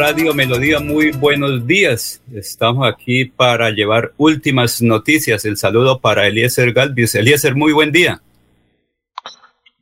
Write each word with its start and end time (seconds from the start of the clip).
Radio 0.00 0.32
Melodía, 0.32 0.80
muy 0.80 1.10
buenos 1.10 1.66
días. 1.66 2.22
Estamos 2.32 2.88
aquí 2.88 3.26
para 3.26 3.68
llevar 3.68 4.14
últimas 4.16 4.80
noticias. 4.80 5.44
El 5.44 5.58
saludo 5.58 6.00
para 6.00 6.26
Eliezer 6.26 6.72
Galvis. 6.72 7.14
Eliezer, 7.14 7.54
muy 7.54 7.74
buen 7.74 7.92
día. 7.92 8.22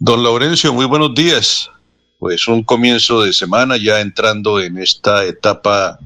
Don 0.00 0.24
Laurencio, 0.24 0.74
muy 0.74 0.86
buenos 0.86 1.14
días. 1.14 1.70
Pues 2.18 2.48
un 2.48 2.64
comienzo 2.64 3.22
de 3.22 3.32
semana 3.32 3.76
ya 3.76 4.00
entrando 4.00 4.60
en 4.60 4.78
esta 4.78 5.24
etapa 5.24 6.00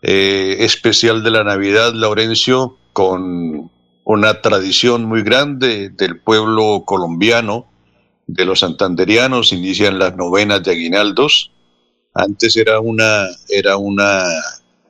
eh, 0.00 0.56
especial 0.60 1.22
de 1.22 1.30
la 1.32 1.44
Navidad, 1.44 1.92
Laurencio, 1.92 2.78
con 2.94 3.70
una 4.04 4.40
tradición 4.40 5.04
muy 5.04 5.22
grande 5.22 5.90
del 5.90 6.18
pueblo 6.18 6.84
colombiano, 6.86 7.66
de 8.26 8.46
los 8.46 8.60
santanderianos, 8.60 9.52
inician 9.52 9.98
las 9.98 10.16
novenas 10.16 10.62
de 10.62 10.70
aguinaldos 10.70 11.52
antes 12.14 12.56
era 12.56 12.80
una, 12.80 13.26
era 13.48 13.76
una 13.76 14.24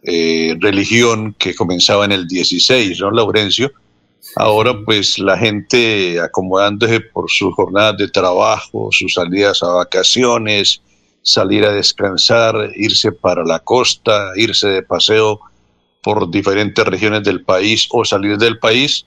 eh, 0.02 0.56
religión 0.60 1.34
que 1.38 1.54
comenzaba 1.54 2.04
en 2.04 2.12
el 2.12 2.26
16, 2.26 3.00
¿no, 3.00 3.10
Laurencio? 3.10 3.72
Ahora 4.36 4.74
pues 4.84 5.18
la 5.18 5.36
gente 5.36 6.20
acomodándose 6.20 7.00
por 7.00 7.30
sus 7.30 7.54
jornadas 7.54 7.98
de 7.98 8.08
trabajo, 8.08 8.88
sus 8.90 9.14
salidas 9.14 9.62
a 9.62 9.68
vacaciones, 9.68 10.80
salir 11.22 11.64
a 11.64 11.72
descansar, 11.72 12.72
irse 12.74 13.12
para 13.12 13.44
la 13.44 13.60
costa, 13.60 14.32
irse 14.36 14.68
de 14.68 14.82
paseo 14.82 15.40
por 16.02 16.30
diferentes 16.30 16.84
regiones 16.84 17.22
del 17.22 17.44
país 17.44 17.86
o 17.90 18.04
salir 18.04 18.38
del 18.38 18.58
país, 18.58 19.06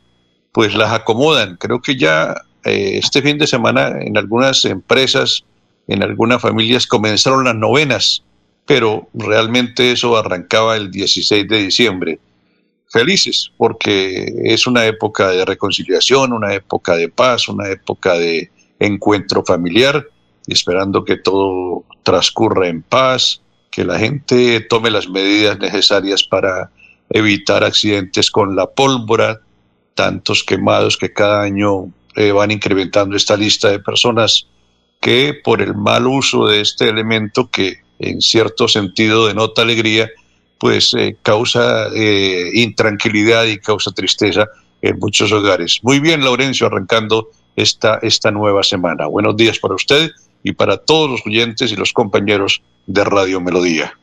pues 0.52 0.76
las 0.76 0.92
acomodan. 0.92 1.58
Creo 1.58 1.82
que 1.82 1.98
ya 1.98 2.36
eh, 2.64 3.00
este 3.02 3.22
fin 3.22 3.38
de 3.38 3.48
semana 3.48 4.02
en 4.02 4.18
algunas 4.18 4.64
empresas 4.66 5.44
en 5.88 6.04
algunas 6.04 6.42
familias 6.42 6.88
comenzaron 6.88 7.46
las 7.46 7.56
novenas, 7.56 8.24
pero 8.66 9.08
realmente 9.14 9.92
eso 9.92 10.18
arrancaba 10.18 10.76
el 10.76 10.92
16 10.92 11.48
de 11.48 11.58
diciembre. 11.58 12.20
Felices, 12.92 13.52
porque 13.58 14.34
es 14.46 14.68
una 14.68 14.86
época 14.86 15.30
de 15.30 15.44
reconciliación, 15.44 16.34
una 16.34 16.54
época 16.54 16.96
de 16.96 17.10
paz, 17.10 17.48
una 17.50 17.68
época 17.70 18.14
de 18.14 18.50
encuentro 18.80 19.44
familiar, 19.44 20.08
esperando 20.48 21.04
que 21.04 21.18
todo 21.18 21.84
transcurra 22.04 22.68
en 22.68 22.82
paz, 22.82 23.42
que 23.72 23.84
la 23.84 24.00
gente 24.00 24.62
tome 24.62 24.90
las 24.90 25.10
medidas 25.10 25.60
necesarias 25.60 26.24
para 26.24 26.72
evitar 27.10 27.64
accidentes 27.64 28.32
con 28.32 28.56
la 28.56 28.68
pólvora, 28.68 29.42
tantos 29.94 30.44
quemados 30.44 30.98
que 30.98 31.12
cada 31.12 31.42
año 31.42 31.92
eh, 32.16 32.32
van 32.32 32.52
incrementando 32.52 33.16
esta 33.16 33.36
lista 33.36 33.70
de 33.70 33.80
personas 33.80 34.48
que 35.06 35.40
por 35.44 35.62
el 35.62 35.76
mal 35.76 36.08
uso 36.08 36.48
de 36.48 36.62
este 36.62 36.90
elemento 36.90 37.52
que 37.52 37.82
en 38.00 38.22
cierto 38.22 38.68
sentido 38.68 39.28
denota 39.28 39.62
alegría, 39.62 40.10
pues 40.58 40.96
eh, 40.96 41.16
causa 41.22 41.90
eh, 41.94 42.50
intranquilidad 42.56 43.46
y 43.46 43.60
causa 43.60 43.92
tristeza 43.92 44.48
en 44.82 44.98
muchos 44.98 45.32
hogares. 45.32 45.80
Muy 45.84 46.00
bien, 46.00 46.24
Laurencio, 46.24 46.66
arrancando 46.66 47.30
esta, 47.56 48.00
esta 48.02 48.32
nueva 48.32 48.64
semana. 48.64 49.06
Buenos 49.06 49.38
días 49.38 49.60
para 49.60 49.76
usted 49.76 50.10
y 50.42 50.54
para 50.54 50.78
todos 50.78 51.08
los 51.12 51.22
oyentes 51.24 51.72
y 51.72 51.76
los 51.76 51.94
compañeros 51.94 52.64
de 52.88 53.04
Radio 53.04 53.40
Melodía. 53.40 53.96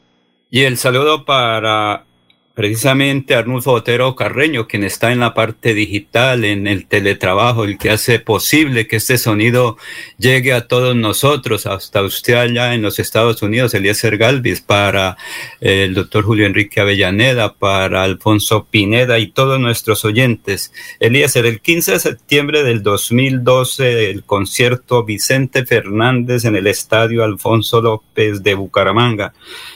Y 0.51 0.61
el 0.61 0.79
saludo 0.79 1.25
para 1.25 2.05
precisamente 2.55 3.35
Arnulfo 3.35 3.73
Otero 3.73 4.15
Carreño, 4.15 4.69
quien 4.69 4.85
está 4.85 5.13
en 5.13 5.21
la 5.21 5.35
parte 5.35 5.75
digital, 5.75 6.45
en 6.45 6.67
el 6.67 6.87
teletrabajo, 6.87 7.65
el 7.65 7.79
que 7.79 7.91
hace 7.91 8.19
posible 8.19 8.87
que 8.87 8.97
este 8.97 9.17
sonido 9.19 9.79
llegue 10.19 10.53
a 10.53 10.69
todos 10.69 10.95
nosotros, 10.95 11.67
hasta 11.67 12.03
usted 12.03 12.35
allá 12.35 12.75
en 12.75 12.83
los 12.83 12.99
Estados 12.99 13.43
Unidos, 13.43 13.75
Eliezer 13.75 14.19
Galvis, 14.19 14.61
para 14.61 15.17
eh, 15.61 15.85
el 15.85 15.95
doctor 15.95 16.25
Julio 16.25 16.47
Enrique 16.47 16.81
Avellaneda, 16.81 17.55
para 17.55 18.03
Alfonso 18.03 18.67
Pineda 18.71 19.19
y 19.19 19.29
todos 19.29 19.59
nuestros 19.59 20.05
oyentes. 20.05 20.73
Eliezer, 21.01 21.47
el 21.47 21.61
15 21.61 21.93
de 21.93 21.99
septiembre 22.01 22.63
del 22.65 22.83
2012, 22.83 24.11
el 24.11 24.25
concierto 24.25 25.05
Vicente 25.05 25.65
Fernández 25.65 26.45
en 26.45 26.57
el 26.57 26.67
Estadio 26.67 27.25
Alfonso 27.25 27.81
López 27.81 28.43
de 28.43 28.55
Bucaramanga. 28.55 29.33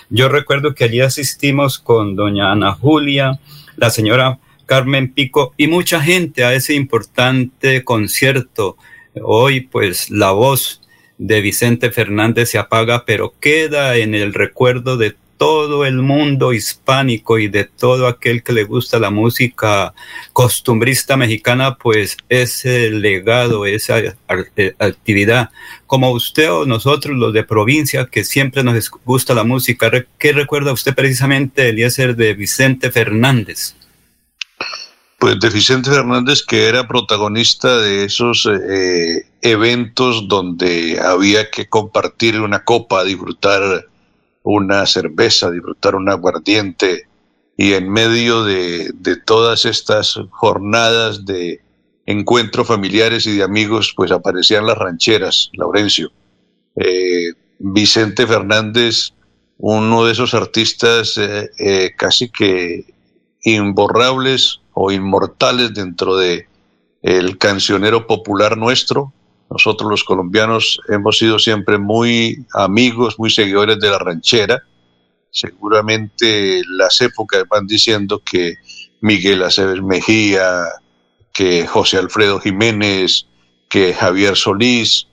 Yo 0.09 0.29
recuerdo 0.29 0.75
que 0.75 0.85
allí 0.85 1.01
asistimos 1.01 1.79
con 1.79 2.15
doña 2.15 2.53
Ana 2.53 2.73
Julia, 2.73 3.41
la 3.77 3.91
señora 3.91 4.39
Carmen 4.65 5.13
Pico 5.13 5.53
y 5.57 5.67
mucha 5.67 6.01
gente 6.01 6.45
a 6.45 6.55
ese 6.55 6.75
importante 6.75 7.83
concierto. 7.83 8.77
Hoy 9.23 9.63
pues 9.63 10.11
la 10.11 10.31
voz 10.31 10.81
de 11.19 11.41
Vicente 11.41 11.91
Fernández 11.91 12.51
se 12.51 12.59
apaga, 12.59 13.05
pero 13.05 13.35
queda 13.41 13.97
en 13.97 14.15
el 14.15 14.33
recuerdo 14.33 14.97
de 14.97 15.17
todo 15.37 15.85
el 15.85 16.03
mundo 16.03 16.53
hispánico 16.53 17.39
y 17.39 17.49
de 17.49 17.65
todo 17.65 18.07
aquel 18.07 18.43
que 18.43 18.53
le 18.53 18.65
gusta 18.65 18.99
la 18.99 19.11
música 19.11 19.95
costumbrista 20.33 21.17
mexicana, 21.17 21.77
pues 21.77 22.17
ese 22.29 22.91
legado, 22.91 23.67
esa 23.67 23.99
eh, 23.99 24.75
actividad, 24.79 25.51
como 25.87 26.11
usted 26.11 26.51
o 26.51 26.67
nosotros 26.67 27.17
los 27.17 27.33
de 27.33 27.45
provincia, 27.45 28.09
que 28.11 28.25
siempre 28.25 28.63
nos 28.63 28.91
gusta 29.05 29.35
la 29.35 29.45
música, 29.45 29.91
¿qué 30.19 30.33
recuerda 30.33 30.73
usted 30.73 30.95
precisamente, 30.95 31.69
Eliezer, 31.69 32.17
de 32.17 32.35
Vicente 32.35 32.91
Fernández? 32.91 33.75
Pues 35.19 35.41
de 35.41 35.49
Vicente 35.49 35.91
Fernández, 35.91 36.43
que 36.43 36.69
era 36.69 36.87
protagonista 36.87 37.79
de 37.79 38.05
esos 38.05 38.47
eh, 38.47 39.27
eventos 39.41 40.29
donde 40.29 41.01
había 41.03 41.51
que 41.51 41.69
compartir 41.69 42.39
una 42.41 42.65
copa, 42.65 43.03
disfrutar 43.03 43.87
una 44.47 44.87
cerveza, 44.87 45.51
disfrutar 45.51 45.97
un 45.97 46.09
aguardiente 46.09 47.09
y 47.57 47.73
en 47.73 47.91
medio 47.91 48.45
de, 48.45 48.93
todas 49.25 49.65
estas 49.65 50.21
jornadas 50.31 51.25
de 51.25 51.61
encuentros 52.07 52.69
familiares 52.69 53.27
y 53.27 53.37
de 53.37 53.43
amigos, 53.43 53.93
pues 53.97 54.13
aparecían 54.13 54.65
las 54.65 54.79
rancheras, 54.79 55.51
Laurencio. 55.55 56.13
Eh, 56.77 57.33
Vicente 57.59 58.25
Fernández, 58.25 59.15
uno 59.59 60.05
de 60.05 60.13
esos 60.13 60.33
artistas 60.33 61.19
eh, 61.19 61.51
eh, 61.59 61.91
casi 61.97 62.29
que 62.29 62.95
imborrables 63.43 64.61
o 64.75 64.93
inmortales 64.93 65.75
dentro 65.75 66.17
de 66.17 66.47
el 67.03 67.37
cancionero 67.39 68.07
popular 68.07 68.57
nuestro, 68.57 69.13
nosotros 69.51 69.89
los 69.89 70.05
colombianos 70.05 70.81
hemos 70.89 71.19
sido 71.19 71.39
siempre 71.39 71.79
muy 71.79 72.45
amigos, 72.53 73.19
muy 73.19 73.31
seguidores 73.31 73.79
de 73.79 73.91
la 73.91 73.99
ranchera. 73.99 74.63
Seguramente 75.31 76.63
las 76.69 77.01
épocas 77.01 77.45
van 77.49 77.67
diciendo 77.67 78.23
que 78.25 78.55
Miguel 79.01 79.43
Aceves 79.43 79.83
Mejía, 79.83 80.65
que 81.33 81.67
José 81.67 81.99
Alfredo 81.99 82.41
Jiménez, 82.41 83.27
que 83.69 83.95
Javier 83.95 84.37
Solís, 84.37 85.07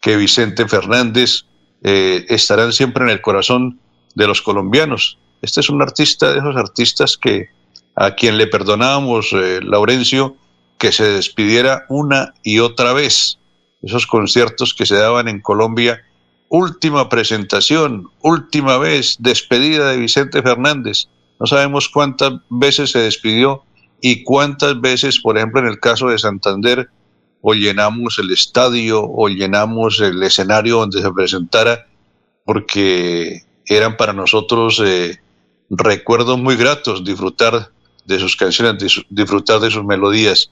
que 0.00 0.16
Vicente 0.16 0.68
Fernández 0.68 1.44
eh, 1.82 2.26
estarán 2.28 2.72
siempre 2.72 3.04
en 3.04 3.10
el 3.10 3.20
corazón 3.20 3.80
de 4.14 4.26
los 4.26 4.42
colombianos. 4.42 5.18
Este 5.42 5.60
es 5.60 5.70
un 5.70 5.82
artista 5.82 6.32
de 6.32 6.38
esos 6.38 6.56
artistas 6.56 7.16
que 7.16 7.48
a 7.96 8.14
quien 8.14 8.38
le 8.38 8.46
perdonábamos, 8.46 9.32
eh, 9.32 9.60
Laurencio, 9.62 10.36
que 10.78 10.92
se 10.92 11.04
despidiera 11.04 11.86
una 11.88 12.34
y 12.42 12.60
otra 12.60 12.92
vez 12.92 13.39
esos 13.82 14.06
conciertos 14.06 14.74
que 14.74 14.86
se 14.86 14.96
daban 14.96 15.28
en 15.28 15.40
Colombia. 15.40 16.02
Última 16.48 17.08
presentación, 17.08 18.08
última 18.22 18.78
vez, 18.78 19.16
despedida 19.20 19.90
de 19.90 19.98
Vicente 19.98 20.42
Fernández. 20.42 21.08
No 21.38 21.46
sabemos 21.46 21.88
cuántas 21.88 22.34
veces 22.48 22.90
se 22.90 22.98
despidió 22.98 23.62
y 24.00 24.24
cuántas 24.24 24.80
veces, 24.80 25.20
por 25.20 25.36
ejemplo, 25.36 25.60
en 25.60 25.68
el 25.68 25.80
caso 25.80 26.08
de 26.08 26.18
Santander, 26.18 26.90
o 27.42 27.54
llenamos 27.54 28.18
el 28.18 28.30
estadio 28.30 29.02
o 29.02 29.28
llenamos 29.28 30.00
el 30.00 30.22
escenario 30.22 30.78
donde 30.78 31.00
se 31.00 31.10
presentara, 31.12 31.86
porque 32.44 33.44
eran 33.66 33.96
para 33.96 34.12
nosotros 34.12 34.82
eh, 34.84 35.20
recuerdos 35.70 36.38
muy 36.38 36.56
gratos 36.56 37.04
disfrutar 37.04 37.70
de 38.04 38.18
sus 38.18 38.36
canciones, 38.36 39.04
disfrutar 39.08 39.60
de 39.60 39.70
sus 39.70 39.84
melodías 39.84 40.50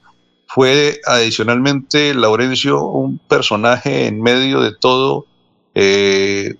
fue 0.49 0.99
adicionalmente 1.05 2.15
Laurencio 2.15 2.83
un 2.83 3.19
personaje 3.19 4.07
en 4.07 4.19
medio 4.19 4.61
de 4.61 4.73
todo, 4.73 5.27
eh, 5.75 6.55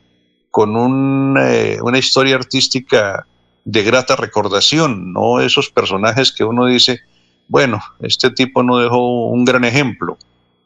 con 0.51 1.35
eh, 1.39 1.79
una 1.81 1.97
historia 1.97 2.35
artística 2.35 3.25
de 3.65 3.83
grata 3.83 4.15
recordación, 4.15 5.11
no 5.11 5.39
esos 5.39 5.71
personajes 5.71 6.31
que 6.31 6.43
uno 6.43 6.67
dice, 6.67 6.99
bueno, 7.47 7.81
este 7.99 8.29
tipo 8.29 8.61
no 8.61 8.77
dejó 8.77 9.29
un 9.29 9.43
gran 9.43 9.65
ejemplo. 9.65 10.19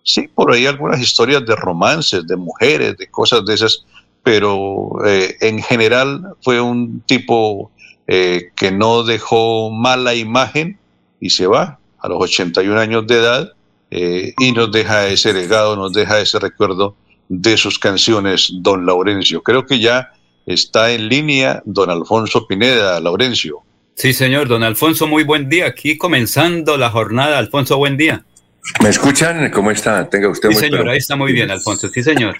Sí, 0.03 0.27
por 0.27 0.51
ahí 0.51 0.65
algunas 0.65 0.99
historias 0.99 1.45
de 1.45 1.55
romances, 1.55 2.27
de 2.27 2.35
mujeres, 2.35 2.97
de 2.97 3.07
cosas 3.09 3.45
de 3.45 3.53
esas, 3.53 3.85
pero 4.21 4.97
eh, 5.05 5.37
en 5.39 5.61
general 5.61 6.35
fue 6.41 6.59
un 6.59 6.99
tipo 7.01 7.71
que 8.05 8.71
no 8.71 9.03
dejó 9.03 9.71
mala 9.71 10.13
imagen 10.13 10.77
y 11.21 11.29
se 11.29 11.47
va, 11.47 11.79
a 12.03 12.09
los 12.09 12.21
81 12.21 12.79
años 12.79 13.07
de 13.07 13.15
edad 13.15 13.53
eh, 13.89 14.33
y 14.37 14.51
nos 14.51 14.71
deja 14.71 15.07
ese 15.07 15.33
legado, 15.33 15.75
nos 15.75 15.93
deja 15.93 16.19
ese 16.19 16.37
recuerdo 16.37 16.95
de 17.29 17.57
sus 17.57 17.79
canciones, 17.79 18.51
don 18.55 18.85
Laurencio. 18.85 19.41
Creo 19.41 19.65
que 19.65 19.79
ya 19.79 20.11
está 20.45 20.91
en 20.91 21.07
línea 21.07 21.63
don 21.65 21.89
Alfonso 21.89 22.45
Pineda, 22.45 22.99
Laurencio. 22.99 23.63
Sí, 23.95 24.11
señor, 24.13 24.47
don 24.47 24.63
Alfonso, 24.63 25.07
muy 25.07 25.23
buen 25.23 25.47
día. 25.47 25.67
Aquí 25.67 25.97
comenzando 25.97 26.77
la 26.77 26.89
jornada. 26.89 27.37
Alfonso, 27.37 27.77
buen 27.77 27.95
día. 27.95 28.25
¿Me 28.81 28.89
escuchan? 28.89 29.49
¿Cómo 29.51 29.71
está? 29.71 30.09
Tenga 30.09 30.29
usted 30.29 30.49
Sí, 30.49 30.55
señor, 30.55 30.89
ahí 30.89 30.97
está 30.97 31.15
muy 31.15 31.31
bien, 31.31 31.51
Alfonso. 31.51 31.87
Sí, 31.87 32.03
señor. 32.03 32.35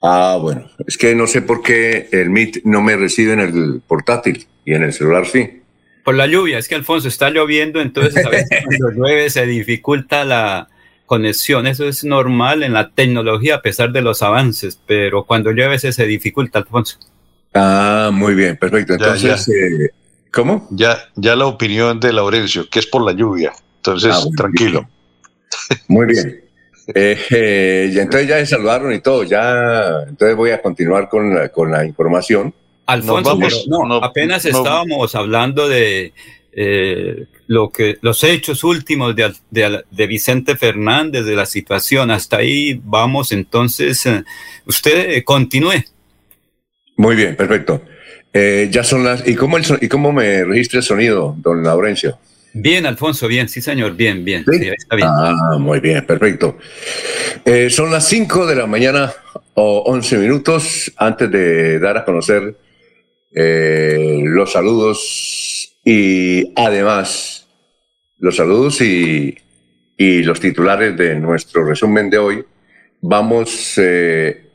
Ah, 0.00 0.38
bueno, 0.40 0.68
es 0.86 0.96
que 0.96 1.14
no 1.14 1.26
sé 1.26 1.42
por 1.42 1.62
qué 1.62 2.08
el 2.12 2.30
MIT 2.30 2.64
no 2.64 2.82
me 2.82 2.96
recibe 2.96 3.32
en 3.32 3.40
el 3.40 3.82
portátil 3.86 4.46
y 4.64 4.74
en 4.74 4.82
el 4.84 4.92
celular 4.92 5.26
sí. 5.26 5.61
Por 6.04 6.14
la 6.14 6.26
lluvia, 6.26 6.58
es 6.58 6.68
que 6.68 6.74
Alfonso 6.74 7.08
está 7.08 7.30
lloviendo, 7.30 7.80
entonces 7.80 8.24
a 8.24 8.28
veces 8.28 8.48
cuando 8.64 8.90
llueve 8.90 9.30
se 9.30 9.46
dificulta 9.46 10.24
la 10.24 10.68
conexión. 11.06 11.66
Eso 11.66 11.86
es 11.86 12.04
normal 12.04 12.62
en 12.62 12.72
la 12.72 12.90
tecnología 12.90 13.56
a 13.56 13.62
pesar 13.62 13.92
de 13.92 14.02
los 14.02 14.22
avances, 14.22 14.80
pero 14.86 15.24
cuando 15.24 15.52
llueve 15.52 15.78
se, 15.78 15.92
se 15.92 16.06
dificulta, 16.06 16.58
Alfonso. 16.58 16.98
Ah, 17.54 18.10
muy 18.12 18.34
bien, 18.34 18.56
perfecto. 18.56 18.94
Entonces, 18.94 19.48
eh, 19.48 19.90
¿cómo? 20.32 20.66
Ya, 20.70 20.98
ya 21.16 21.36
la 21.36 21.46
opinión 21.46 22.00
de 22.00 22.12
Laurencio, 22.12 22.68
que 22.68 22.78
es 22.78 22.86
por 22.86 23.04
la 23.04 23.12
lluvia. 23.12 23.52
Entonces, 23.76 24.14
ah, 24.14 24.24
tranquilo. 24.36 24.88
Muy 25.88 26.06
bien. 26.06 26.42
Eh, 26.94 27.18
eh, 27.30 27.90
y 27.92 27.98
entonces 27.98 28.28
ya 28.28 28.38
se 28.38 28.46
saludaron 28.46 28.92
y 28.92 29.00
todo, 29.00 29.22
ya, 29.22 30.02
entonces 30.08 30.36
voy 30.36 30.50
a 30.50 30.60
continuar 30.60 31.08
con 31.08 31.48
con 31.48 31.70
la 31.70 31.84
información. 31.84 32.52
Alfonso, 32.86 33.38
no, 33.68 33.96
apenas 33.96 34.44
estábamos 34.44 35.14
hablando 35.14 35.68
de 35.68 36.12
eh, 36.54 37.24
lo 37.46 37.70
que 37.70 37.96
los 38.02 38.22
hechos 38.24 38.62
últimos 38.62 39.16
de, 39.16 39.32
de, 39.50 40.06
Vicente 40.06 40.54
Fernández, 40.54 41.24
de 41.24 41.34
la 41.34 41.46
situación. 41.46 42.10
Hasta 42.10 42.38
ahí 42.38 42.78
vamos, 42.84 43.32
entonces, 43.32 44.04
eh, 44.06 44.22
usted 44.66 45.10
eh, 45.10 45.24
continúe. 45.24 45.84
Muy 46.96 47.16
bien, 47.16 47.36
perfecto. 47.36 47.82
ya 48.34 48.84
son 48.84 49.04
las. 49.04 49.26
¿y 49.26 49.34
cómo, 49.34 49.56
el, 49.56 49.64
¿Y 49.80 49.88
cómo 49.88 50.12
me 50.12 50.44
registra 50.44 50.78
el 50.80 50.84
sonido, 50.84 51.34
don 51.38 51.62
Laurencio? 51.62 52.18
Bien, 52.54 52.84
Alfonso, 52.84 53.28
bien, 53.28 53.48
sí, 53.48 53.62
señor, 53.62 53.96
bien, 53.96 54.22
bien. 54.22 54.44
está 54.46 54.96
bien. 54.96 55.08
Ah, 55.10 55.56
muy 55.58 55.80
bien, 55.80 56.04
perfecto. 56.04 56.58
son 57.70 57.90
las 57.90 58.06
5 58.08 58.46
de 58.46 58.56
la 58.56 58.66
mañana 58.66 59.10
o 59.54 59.84
11 59.86 60.18
minutos 60.18 60.92
antes 60.96 61.30
de 61.30 61.78
dar 61.78 61.96
a 61.96 62.04
conocer 62.04 62.54
eh, 63.34 64.20
los 64.24 64.52
saludos 64.52 65.78
y 65.84 66.52
además 66.54 67.48
los 68.18 68.36
saludos 68.36 68.80
y, 68.80 69.36
los 69.98 70.40
titulares 70.40 70.96
de 70.96 71.14
nuestro 71.14 71.64
resumen 71.64 72.10
de 72.10 72.18
hoy, 72.18 72.44
vamos 73.00 73.74
eh, 73.76 74.50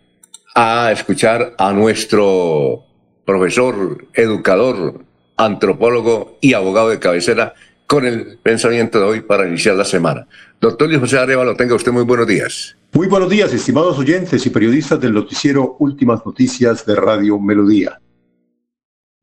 a 0.54 0.92
escuchar 0.92 1.56
a 1.58 1.72
nuestro 1.72 2.84
profesor, 3.24 4.08
educador, 4.14 5.06
antropólogo 5.38 6.38
y 6.42 6.52
abogado 6.52 6.90
de 6.90 7.00
cabecera 7.00 7.54
con 7.86 8.06
el 8.06 8.40
pensamiento 8.44 9.00
de 9.00 9.06
hoy 9.06 9.22
para 9.22 9.48
iniciar 9.48 9.76
la 9.76 9.86
semana. 9.86 10.28
Doctor 10.60 10.90
Luis 10.90 11.00
José 11.00 11.18
Arevalo, 11.18 11.56
tenga 11.56 11.76
usted 11.76 11.94
muy 11.94 12.04
buenos 12.04 12.28
días. 12.28 12.76
Muy 12.92 13.08
buenos 13.08 13.30
días, 13.30 13.54
estimados 13.54 13.98
oyentes 13.98 14.46
y 14.46 14.50
periodistas 14.50 15.00
del 15.00 15.14
noticiero 15.14 15.78
Últimas 15.80 16.26
Noticias 16.26 16.86
de 16.86 16.96
Radio 16.96 17.40
Melodía. 17.40 18.00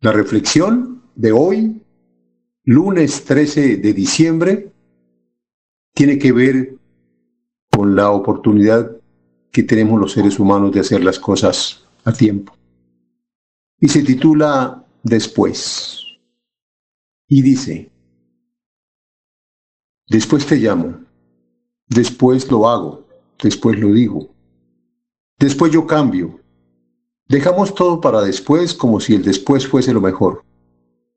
La 0.05 0.13
reflexión 0.13 1.03
de 1.15 1.33
hoy, 1.33 1.83
lunes 2.65 3.25
13 3.25 3.79
de 3.79 3.95
diciembre, 3.95 4.71
tiene 5.95 6.19
que 6.19 6.31
ver 6.31 6.77
con 7.75 7.97
la 7.97 8.11
oportunidad 8.11 8.95
que 9.51 9.63
tenemos 9.63 9.99
los 9.99 10.13
seres 10.13 10.39
humanos 10.39 10.73
de 10.73 10.81
hacer 10.81 11.03
las 11.03 11.19
cosas 11.19 11.87
a 12.05 12.13
tiempo. 12.13 12.55
Y 13.81 13.89
se 13.89 14.03
titula 14.03 14.85
Después. 15.03 16.05
Y 17.27 17.41
dice, 17.41 17.91
después 20.07 20.45
te 20.45 20.57
llamo, 20.57 21.01
después 21.89 22.51
lo 22.51 22.69
hago, 22.69 23.07
después 23.43 23.79
lo 23.79 23.91
digo, 23.91 24.35
después 25.39 25.73
yo 25.73 25.87
cambio, 25.87 26.44
Dejamos 27.29 27.75
todo 27.75 28.01
para 28.01 28.23
después 28.23 28.75
como 28.75 29.01
si 29.01 29.15
el 29.15 29.23
después 29.23 29.67
fuese 29.67 29.93
lo 29.93 30.01
mejor, 30.01 30.45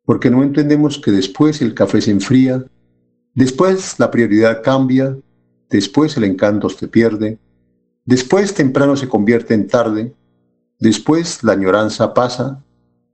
porque 0.06 0.30
no 0.30 0.44
entendemos 0.44 1.00
que 1.00 1.12
después 1.12 1.62
el 1.62 1.74
café 1.74 2.02
se 2.02 2.12
enfría 2.12 2.66
Después 3.38 4.00
la 4.00 4.10
prioridad 4.10 4.64
cambia, 4.64 5.16
después 5.70 6.18
el 6.18 6.24
encanto 6.24 6.70
se 6.70 6.88
pierde, 6.88 7.38
después 8.04 8.56
temprano 8.56 8.98
se 8.98 9.08
convierte 9.08 9.54
en 9.54 9.68
tarde, 9.68 10.12
después 10.80 11.44
la 11.44 11.52
añoranza 11.52 12.16
pasa, 12.16 12.64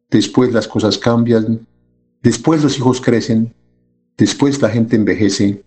después 0.10 0.54
las 0.54 0.70
cosas 0.70 0.98
cambian, 0.98 1.68
después 2.22 2.64
los 2.64 2.78
hijos 2.78 3.02
crecen, 3.02 3.54
después 4.18 4.62
la 4.62 4.70
gente 4.70 4.96
envejece, 4.96 5.62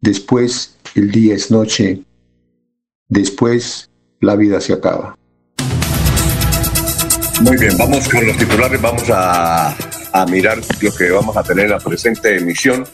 después 0.00 0.78
el 0.94 1.10
día 1.10 1.34
es 1.34 1.50
noche, 1.50 2.02
después 3.10 3.90
la 4.22 4.36
vida 4.36 4.58
se 4.62 4.72
acaba. 4.72 5.18
Muy 7.42 7.58
bien, 7.58 7.76
vamos 7.76 8.08
con 8.08 8.26
los 8.26 8.36
titulares, 8.38 8.80
vamos 8.80 9.04
a, 9.12 9.76
mirar 10.30 10.58
lo 10.80 10.94
que 10.94 11.10
vamos 11.10 11.36
a 11.36 11.42
tener 11.42 11.66
en 11.66 11.72
la 11.72 11.78
presente 11.78 12.34
emisión. 12.34 12.86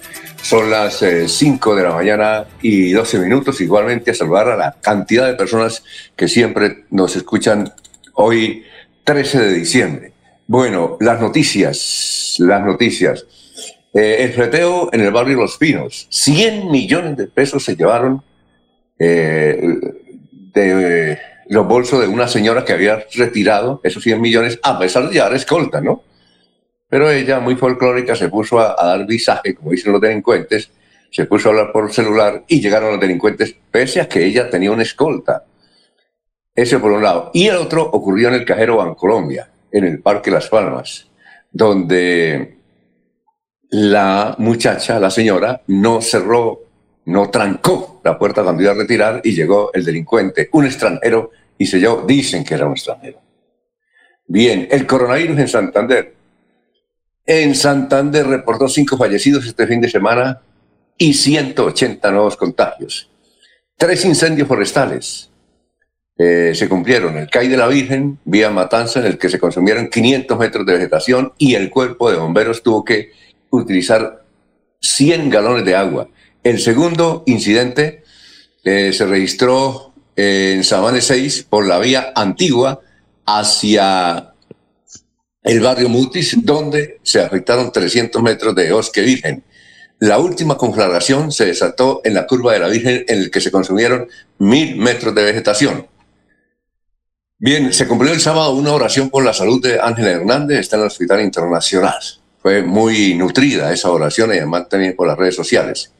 Son 0.42 0.68
las 0.68 1.04
5 1.26 1.72
eh, 1.72 1.76
de 1.76 1.82
la 1.84 1.94
mañana 1.94 2.44
y 2.60 2.90
12 2.90 3.20
minutos. 3.20 3.60
Igualmente 3.60 4.10
a 4.10 4.14
saludar 4.14 4.48
a 4.48 4.56
la 4.56 4.76
cantidad 4.80 5.28
de 5.28 5.34
personas 5.34 5.84
que 6.16 6.26
siempre 6.26 6.86
nos 6.90 7.14
escuchan 7.14 7.72
hoy 8.14 8.64
13 9.04 9.40
de 9.40 9.52
diciembre. 9.52 10.12
Bueno, 10.48 10.96
las 10.98 11.20
noticias, 11.20 12.34
las 12.38 12.64
noticias. 12.64 13.24
Eh, 13.94 14.24
el 14.24 14.32
fleteo 14.32 14.90
en 14.92 15.02
el 15.02 15.12
barrio 15.12 15.36
Los 15.36 15.56
Pinos. 15.56 16.08
100 16.10 16.68
millones 16.68 17.16
de 17.16 17.28
pesos 17.28 17.64
se 17.64 17.76
llevaron 17.76 18.20
eh, 18.98 19.62
de 20.52 21.31
los 21.52 21.66
bolsos 21.66 22.00
de 22.00 22.08
una 22.08 22.28
señora 22.28 22.64
que 22.64 22.72
había 22.72 23.04
retirado 23.14 23.82
esos 23.84 24.02
100 24.02 24.22
millones, 24.22 24.58
a 24.62 24.78
pesar 24.78 25.06
de 25.06 25.12
llevar 25.12 25.34
escolta, 25.34 25.82
¿no? 25.82 26.02
Pero 26.88 27.10
ella, 27.10 27.40
muy 27.40 27.56
folclórica, 27.56 28.14
se 28.16 28.30
puso 28.30 28.58
a, 28.58 28.74
dar 28.74 29.06
visaje, 29.06 29.54
como 29.54 29.70
dicen 29.72 29.92
los 29.92 30.00
delincuentes, 30.00 30.70
se 31.10 31.26
puso 31.26 31.48
a 31.48 31.52
hablar 31.52 31.70
por 31.70 31.92
celular 31.92 32.42
y 32.48 32.62
llegaron 32.62 32.92
los 32.92 33.00
delincuentes, 33.00 33.54
pese 33.70 34.00
a 34.00 34.08
que 34.08 34.24
ella 34.24 34.48
tenía 34.48 34.72
una 34.72 34.82
escolta. 34.82 35.44
Ese 36.54 36.78
por 36.78 36.92
un 36.92 37.02
lado. 37.02 37.30
Y 37.34 37.48
el 37.48 37.56
otro 37.56 37.82
ocurrió 37.82 38.28
en 38.28 38.34
el 38.34 38.46
cajero 38.46 38.78
Bancolombia, 38.78 39.50
en 39.70 39.84
el 39.84 40.00
Parque 40.00 40.30
Las 40.30 40.48
Palmas, 40.48 41.10
donde 41.50 42.56
la 43.68 44.36
muchacha, 44.38 44.98
la 44.98 45.10
señora, 45.10 45.60
no 45.66 46.00
cerró 46.00 46.62
no 47.04 47.30
trancó 47.30 48.00
la 48.04 48.18
puerta 48.18 48.42
cuando 48.42 48.62
iba 48.62 48.72
a 48.72 48.76
retirar 48.76 49.20
y 49.24 49.34
llegó 49.34 49.70
el 49.72 49.84
delincuente, 49.84 50.48
un 50.52 50.66
extranjero, 50.66 51.30
y 51.62 51.66
se 51.66 51.78
yo, 51.78 52.04
dicen 52.04 52.42
que 52.42 52.54
era 52.54 52.66
un 52.66 52.72
extranjero. 52.72 53.20
Bien, 54.26 54.66
el 54.68 54.84
coronavirus 54.84 55.38
en 55.38 55.48
Santander. 55.48 56.14
En 57.24 57.54
Santander 57.54 58.26
reportó 58.26 58.66
cinco 58.68 58.96
fallecidos 58.96 59.46
este 59.46 59.64
fin 59.68 59.80
de 59.80 59.88
semana 59.88 60.42
y 60.98 61.14
180 61.14 62.10
nuevos 62.10 62.36
contagios. 62.36 63.08
Tres 63.76 64.04
incendios 64.04 64.48
forestales 64.48 65.30
eh, 66.18 66.52
se 66.52 66.68
cumplieron. 66.68 67.16
El 67.16 67.30
CAI 67.30 67.46
de 67.46 67.56
la 67.56 67.68
Virgen, 67.68 68.18
vía 68.24 68.50
Matanza, 68.50 68.98
en 68.98 69.06
el 69.06 69.18
que 69.18 69.28
se 69.28 69.38
consumieron 69.38 69.88
500 69.88 70.36
metros 70.36 70.66
de 70.66 70.72
vegetación 70.72 71.32
y 71.38 71.54
el 71.54 71.70
cuerpo 71.70 72.10
de 72.10 72.16
bomberos 72.16 72.64
tuvo 72.64 72.84
que 72.84 73.12
utilizar 73.50 74.24
100 74.80 75.30
galones 75.30 75.64
de 75.64 75.76
agua. 75.76 76.08
El 76.42 76.58
segundo 76.58 77.22
incidente 77.26 78.02
eh, 78.64 78.92
se 78.92 79.06
registró 79.06 79.91
en 80.16 80.64
Sabane 80.64 81.00
6 81.00 81.46
por 81.48 81.66
la 81.66 81.78
vía 81.78 82.12
antigua 82.14 82.80
hacia 83.26 84.32
el 85.42 85.60
barrio 85.60 85.88
Mutis, 85.88 86.36
donde 86.44 87.00
se 87.02 87.20
afectaron 87.20 87.72
300 87.72 88.22
metros 88.22 88.54
de 88.54 88.72
bosque 88.72 89.00
virgen. 89.00 89.44
La 89.98 90.18
última 90.18 90.56
conflagración 90.56 91.30
se 91.30 91.46
desató 91.46 92.00
en 92.04 92.14
la 92.14 92.26
curva 92.26 92.52
de 92.52 92.58
la 92.58 92.68
Virgen, 92.68 93.04
en 93.06 93.18
el 93.20 93.30
que 93.30 93.40
se 93.40 93.52
consumieron 93.52 94.08
mil 94.38 94.76
metros 94.76 95.14
de 95.14 95.22
vegetación. 95.22 95.86
Bien, 97.38 97.72
se 97.72 97.86
cumplió 97.86 98.12
el 98.12 98.20
sábado 98.20 98.52
una 98.52 98.72
oración 98.72 99.10
por 99.10 99.24
la 99.24 99.32
salud 99.32 99.62
de 99.62 99.80
Ángela 99.80 100.10
Hernández, 100.10 100.58
está 100.58 100.76
en 100.76 100.82
el 100.82 100.88
Hospital 100.88 101.20
Internacional. 101.20 101.94
Fue 102.40 102.62
muy 102.62 103.14
nutrida 103.14 103.72
esa 103.72 103.90
oración 103.90 104.30
y 104.30 104.38
además 104.38 104.68
también 104.68 104.96
por 104.96 105.06
las 105.06 105.16
redes 105.16 105.36
sociales. 105.36 105.92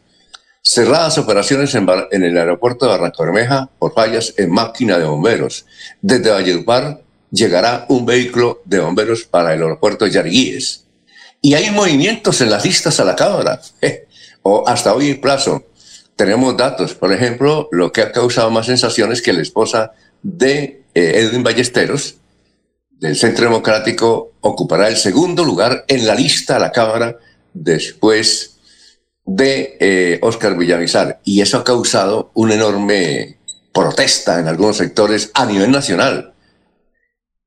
Cerradas 0.64 1.19
operaciones 1.19 1.75
en, 1.75 1.88
el 2.23 2.38
aeropuerto 2.38 2.87
de 2.87 2.92
Barranca 2.92 3.25
Bermeja 3.25 3.69
por 3.81 3.95
fallas 3.95 4.33
en 4.37 4.52
máquina 4.52 4.97
de 4.97 5.04
bomberos. 5.04 5.66
Desde 6.00 6.31
Valledupar 6.31 7.02
llegará 7.33 7.85
un 7.88 8.07
vehículo 8.07 8.62
de 8.64 8.78
bomberos 8.78 9.25
para 9.25 9.54
el 9.54 9.62
aeropuerto 9.62 10.04
de 10.04 10.12
Yariguíes. 10.12 10.85
Y 11.40 11.54
hay 11.54 11.69
movimientos 11.73 12.40
en 12.42 12.50
las 12.50 12.64
listas 12.64 13.00
a 13.00 13.04
la 13.04 13.16
Cámara. 13.16 13.61
o 14.42 14.62
hasta 14.69 14.95
hoy 14.95 15.11
en 15.11 15.21
plazo. 15.21 15.64
Tenemos 16.14 16.57
datos. 16.57 16.95
Por 16.95 17.12
ejemplo, 17.12 17.69
lo 17.73 17.90
que 17.90 18.02
ha 18.02 18.12
causado 18.12 18.49
más 18.52 18.66
sensaciones 18.66 19.21
que 19.21 19.33
la 19.33 19.42
esposa 19.42 19.92
de 20.23 20.85
eh, 20.95 21.12
Edwin 21.16 21.42
Ballesteros, 21.42 22.14
del 22.90 23.16
Centro 23.16 23.47
Democrático, 23.47 24.35
ocupará 24.40 24.87
el 24.87 24.97
segundo 24.97 25.45
lugar 25.45 25.85
en 25.88 26.07
la 26.07 26.14
lista 26.14 26.54
a 26.54 26.61
la 26.61 26.71
Cámara 26.71 27.19
después 27.52 28.52
de 29.25 29.76
eh, 29.81 30.19
Oscar 30.23 30.57
Villamizar. 30.57 31.21
Y 31.25 31.41
eso 31.41 31.59
ha 31.59 31.64
causado 31.64 32.31
una 32.35 32.55
enorme 32.55 33.38
protesta 33.73 34.38
en 34.38 34.49
algunos 34.49 34.76
sectores 34.76 35.31
a 35.35 35.47
nivel 35.47 35.71
nacional. 35.71 36.35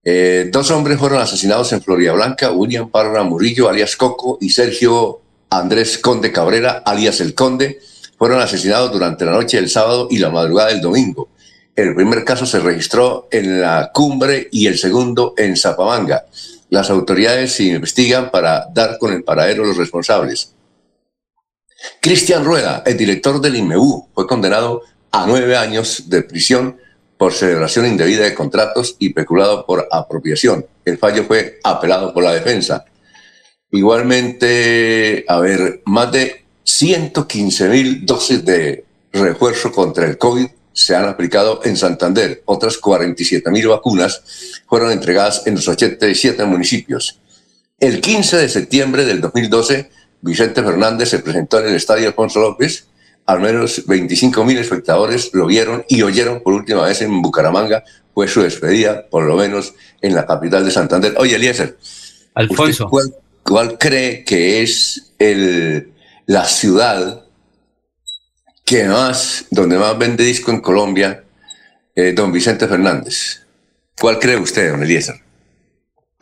Eh, 0.03 0.49
dos 0.51 0.69
hombres 0.71 0.99
fueron 0.99 1.19
asesinados 1.19 1.73
en 1.73 1.81
Florida 1.81 2.13
Blanca, 2.13 2.51
William 2.51 2.89
Parra 2.89 3.23
Murillo, 3.23 3.69
alias 3.69 3.95
Coco, 3.95 4.37
y 4.39 4.51
Sergio 4.51 5.21
Andrés 5.49 5.97
Conde 5.97 6.31
Cabrera, 6.31 6.83
alias 6.85 7.21
El 7.21 7.33
Conde, 7.33 7.79
fueron 8.17 8.39
asesinados 8.39 8.91
durante 8.91 9.25
la 9.25 9.31
noche 9.31 9.57
del 9.57 9.69
sábado 9.69 10.07
y 10.09 10.19
la 10.19 10.29
madrugada 10.29 10.69
del 10.69 10.81
domingo. 10.81 11.29
El 11.75 11.93
primer 11.93 12.23
caso 12.23 12.45
se 12.45 12.59
registró 12.59 13.27
en 13.31 13.61
la 13.61 13.91
cumbre 13.93 14.47
y 14.51 14.67
el 14.67 14.77
segundo 14.77 15.33
en 15.37 15.57
Zapamanga. 15.57 16.25
Las 16.69 16.89
autoridades 16.89 17.59
investigan 17.59 18.31
para 18.31 18.67
dar 18.73 18.97
con 18.97 19.11
el 19.11 19.23
paradero 19.23 19.63
a 19.63 19.67
los 19.67 19.77
responsables. 19.77 20.54
Cristian 22.01 22.45
Rueda, 22.45 22.83
el 22.85 22.97
director 22.97 23.41
del 23.41 23.55
IMEU, 23.55 24.07
fue 24.13 24.27
condenado 24.27 24.83
a 25.11 25.25
nueve 25.25 25.57
años 25.57 26.09
de 26.09 26.23
prisión 26.23 26.77
por 27.17 27.33
celebración 27.33 27.85
indebida 27.85 28.23
de 28.23 28.33
contratos 28.33 28.95
y 28.99 29.09
peculado 29.09 29.65
por 29.65 29.87
apropiación. 29.91 30.65
El 30.83 30.97
fallo 30.97 31.23
fue 31.25 31.59
apelado 31.63 32.13
por 32.13 32.23
la 32.23 32.33
defensa. 32.33 32.85
Igualmente, 33.71 35.25
a 35.27 35.39
ver, 35.39 35.81
más 35.85 36.11
de 36.11 36.45
115 36.63 37.69
mil 37.69 38.05
dosis 38.05 38.43
de 38.43 38.85
refuerzo 39.11 39.71
contra 39.71 40.05
el 40.05 40.17
COVID 40.17 40.47
se 40.73 40.95
han 40.95 41.07
aplicado 41.07 41.61
en 41.63 41.77
Santander. 41.77 42.43
Otras 42.45 42.77
47 42.77 43.49
mil 43.49 43.67
vacunas 43.67 44.21
fueron 44.67 44.91
entregadas 44.91 45.43
en 45.45 45.55
los 45.55 45.67
87 45.67 46.43
municipios. 46.45 47.19
El 47.79 48.01
15 48.01 48.37
de 48.37 48.49
septiembre 48.49 49.05
del 49.05 49.21
2012, 49.21 49.89
Vicente 50.21 50.63
Fernández 50.63 51.09
se 51.09 51.19
presentó 51.19 51.59
en 51.59 51.67
el 51.67 51.75
Estadio 51.75 52.07
Alfonso 52.07 52.39
López. 52.39 52.87
Al 53.25 53.39
menos 53.39 53.87
25.000 53.87 54.57
espectadores 54.57 55.31
lo 55.33 55.47
vieron 55.47 55.83
y 55.89 56.01
oyeron 56.03 56.41
por 56.41 56.53
última 56.53 56.83
vez 56.83 57.01
en 57.01 57.21
Bucaramanga. 57.21 57.83
Fue 58.13 58.27
su 58.27 58.41
despedida, 58.41 59.07
por 59.09 59.23
lo 59.23 59.35
menos 59.35 59.73
en 60.01 60.13
la 60.13 60.25
capital 60.25 60.63
de 60.63 60.71
Santander. 60.71 61.15
Oye, 61.17 61.35
Eliezer. 61.35 61.77
Alfonso. 62.35 62.89
Cuál, 63.43 63.77
cree 63.77 64.23
que 64.23 64.63
es 64.63 65.11
el, 65.19 65.91
la 66.25 66.45
ciudad 66.45 67.25
que 68.63 68.85
más, 68.85 69.45
donde 69.51 69.77
más 69.77 69.97
vende 69.97 70.23
disco 70.23 70.51
en 70.51 70.61
Colombia, 70.61 71.23
eh, 71.95 72.13
don 72.13 72.31
Vicente 72.31 72.67
Fernández? 72.67 73.41
¿Cuál 73.99 74.19
cree 74.19 74.37
usted, 74.37 74.71
don 74.71 74.83
Eliezer? 74.83 75.24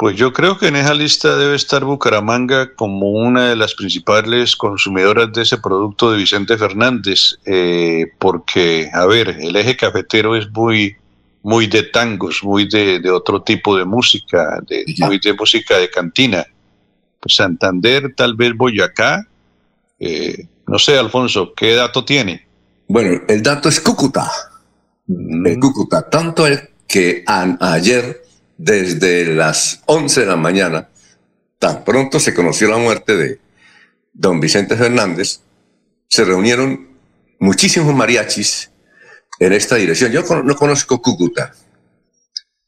Pues 0.04 0.18
yo 0.18 0.34
creo 0.34 0.58
que 0.58 0.68
en 0.68 0.76
esa 0.76 0.94
lista 0.94 1.38
debe 1.38 1.56
estar 1.56 1.86
Bucaramanga 1.86 2.76
como 2.76 3.12
una 3.12 3.48
de 3.48 3.56
las 3.56 3.74
principales 3.74 4.58
consumidoras 4.58 5.32
de 5.32 5.44
ese 5.44 5.60
producto 5.60 6.12
de 6.12 6.18
Vicente 6.18 6.58
Fernández, 6.58 7.40
eh, 7.46 8.08
porque, 8.20 8.90
a 8.92 9.06
ver, 9.06 9.30
el 9.30 9.56
eje 9.56 9.78
cafetero 9.78 10.36
es 10.36 10.52
muy, 10.52 10.98
muy 11.42 11.68
de 11.68 11.84
tangos, 11.84 12.44
muy 12.44 12.68
de, 12.68 13.10
otro 13.10 13.44
tipo 13.44 13.78
de 13.78 13.86
música, 13.86 14.60
de, 14.68 14.84
muy 14.98 15.20
de 15.20 15.32
música 15.36 15.78
de 15.78 15.90
cantina. 15.90 16.46
Pues 17.22 17.38
Santander, 17.38 18.14
tal 18.14 18.36
vez 18.36 18.58
Boyacá, 18.58 19.26
eh, 20.02 20.50
no 20.68 20.80
sé, 20.80 20.98
Alfonso, 20.98 21.54
¿qué 21.56 21.76
dato 21.76 22.04
tiene? 22.04 22.46
Bueno, 22.90 23.22
el 23.26 23.42
dato 23.42 23.70
es 23.70 23.80
Cúcuta. 23.80 24.30
Mm. 25.08 25.48
El 25.48 25.60
Cúcuta, 25.62 26.10
tanto 26.10 26.46
el 26.46 26.60
que 26.86 27.24
ayer 27.26 28.23
desde 28.58 29.26
las 29.26 29.82
11 29.86 30.22
de 30.22 30.26
la 30.26 30.36
mañana, 30.36 30.90
tan 31.60 31.84
pronto 31.84 32.20
se 32.20 32.34
conoció 32.34 32.70
la 32.70 32.78
muerte 32.78 33.16
de 33.16 33.40
don 34.14 34.40
Vicente 34.40 34.76
Fernández, 34.76 35.40
se 36.08 36.24
reunieron 36.24 36.90
muchísimos 37.40 37.94
mariachis 37.96 38.70
en 39.40 39.54
esta 39.54 39.76
dirección. 39.76 40.12
Yo 40.12 40.24
no 40.44 40.56
conozco 40.56 41.02
Cúcuta, 41.02 41.54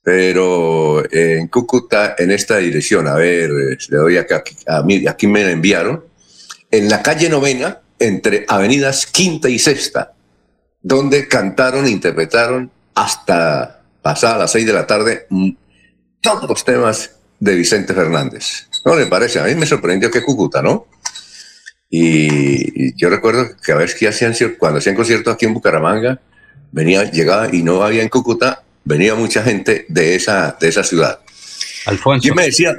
pero 0.01 1.03
en 1.11 1.47
Cúcuta, 1.47 2.15
en 2.17 2.31
esta 2.31 2.57
dirección, 2.57 3.07
a 3.07 3.15
ver, 3.15 3.49
le 3.49 3.97
doy 3.97 4.17
acá, 4.17 4.43
a 4.67 4.81
mí, 4.83 5.07
aquí 5.07 5.27
me 5.27 5.49
enviaron, 5.49 6.05
en 6.71 6.89
la 6.89 7.01
calle 7.01 7.29
novena, 7.29 7.81
entre 7.99 8.45
avenidas 8.47 9.05
Quinta 9.05 9.49
y 9.49 9.59
Sexta, 9.59 10.13
donde 10.81 11.27
cantaron 11.27 11.85
e 11.85 11.89
interpretaron 11.89 12.71
hasta 12.93 13.83
pasadas 14.01 14.39
las 14.39 14.51
seis 14.51 14.65
de 14.65 14.73
la 14.73 14.85
tarde 14.85 15.27
todos 16.25 16.49
los 16.49 16.65
temas 16.65 17.11
de 17.39 17.55
Vicente 17.55 17.93
Fernández. 17.93 18.67
¿No 18.83 18.95
le 18.95 19.05
parece? 19.05 19.39
A 19.39 19.43
mí 19.43 19.55
me 19.55 19.65
sorprendió 19.65 20.09
que 20.09 20.23
Cúcuta, 20.23 20.61
¿no? 20.61 20.87
Y, 21.89 22.95
yo 22.99 23.09
recuerdo 23.09 23.49
que 23.63 23.71
a 23.71 23.75
veces 23.75 23.97
que 23.97 24.07
hacían, 24.07 24.33
cuando 24.57 24.79
hacían 24.79 24.95
conciertos 24.95 25.33
aquí 25.33 25.45
en 25.45 25.53
Bucaramanga, 25.53 26.19
venía, 26.71 27.09
llegaba 27.11 27.53
y 27.53 27.61
no 27.61 27.83
había 27.83 28.01
en 28.01 28.09
Cúcuta, 28.09 28.63
venía 28.83 29.13
mucha 29.15 29.43
gente 29.43 29.85
de 29.87 30.15
esa, 30.15 30.57
de 30.59 30.67
esa 30.67 30.83
ciudad. 30.83 31.19
Alfonso. 31.85 32.23
¿Quién 32.23 32.35
me 32.35 32.45
decía? 32.45 32.75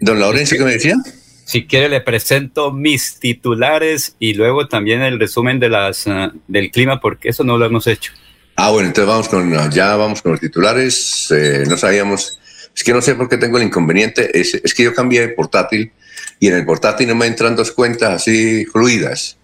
Don 0.00 0.18
Laurencio, 0.18 0.58
¿qué 0.58 0.64
me 0.64 0.72
decía? 0.72 0.96
Si 1.44 1.66
quiere 1.66 1.88
le 1.88 2.00
presento 2.00 2.72
mis 2.72 3.20
titulares 3.20 4.16
y 4.18 4.34
luego 4.34 4.66
también 4.66 5.02
el 5.02 5.20
resumen 5.20 5.60
de 5.60 5.68
las, 5.68 6.06
uh, 6.06 6.32
del 6.48 6.70
clima, 6.70 7.00
porque 7.00 7.28
eso 7.28 7.44
no 7.44 7.56
lo 7.56 7.66
hemos 7.66 7.86
hecho. 7.86 8.12
Ah, 8.56 8.70
bueno, 8.70 8.88
entonces 8.88 9.08
vamos 9.08 9.28
con, 9.28 9.70
ya 9.70 9.96
vamos 9.96 10.22
con 10.22 10.32
los 10.32 10.40
titulares. 10.40 11.30
Eh, 11.30 11.64
no 11.68 11.76
sabíamos, 11.76 12.39
es 12.74 12.84
que 12.84 12.92
no 12.92 13.00
sé 13.00 13.14
por 13.14 13.28
qué 13.28 13.36
tengo 13.36 13.58
el 13.58 13.64
inconveniente, 13.64 14.38
es, 14.38 14.54
es 14.54 14.74
que 14.74 14.84
yo 14.84 14.94
cambié 14.94 15.20
de 15.20 15.28
portátil 15.28 15.92
y 16.38 16.48
en 16.48 16.54
el 16.54 16.64
portátil 16.64 17.08
no 17.08 17.14
me 17.14 17.26
entran 17.26 17.54
dos 17.54 17.72
cuentas 17.72 18.10
así 18.10 18.64
fluidas, 18.64 19.38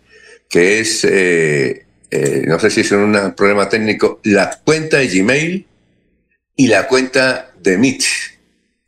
que 0.49 0.81
es, 0.81 1.05
eh, 1.05 1.87
eh, 2.11 2.45
no 2.47 2.59
sé 2.59 2.71
si 2.71 2.81
es 2.81 2.93
un 2.93 3.35
problema 3.37 3.69
técnico, 3.69 4.21
la 4.25 4.59
cuenta 4.65 4.99
de 4.99 5.09
Gmail 5.09 5.67
y 6.57 6.67
la 6.69 6.87
cuenta 6.87 7.53
de 7.61 7.77
Meet. 7.77 8.03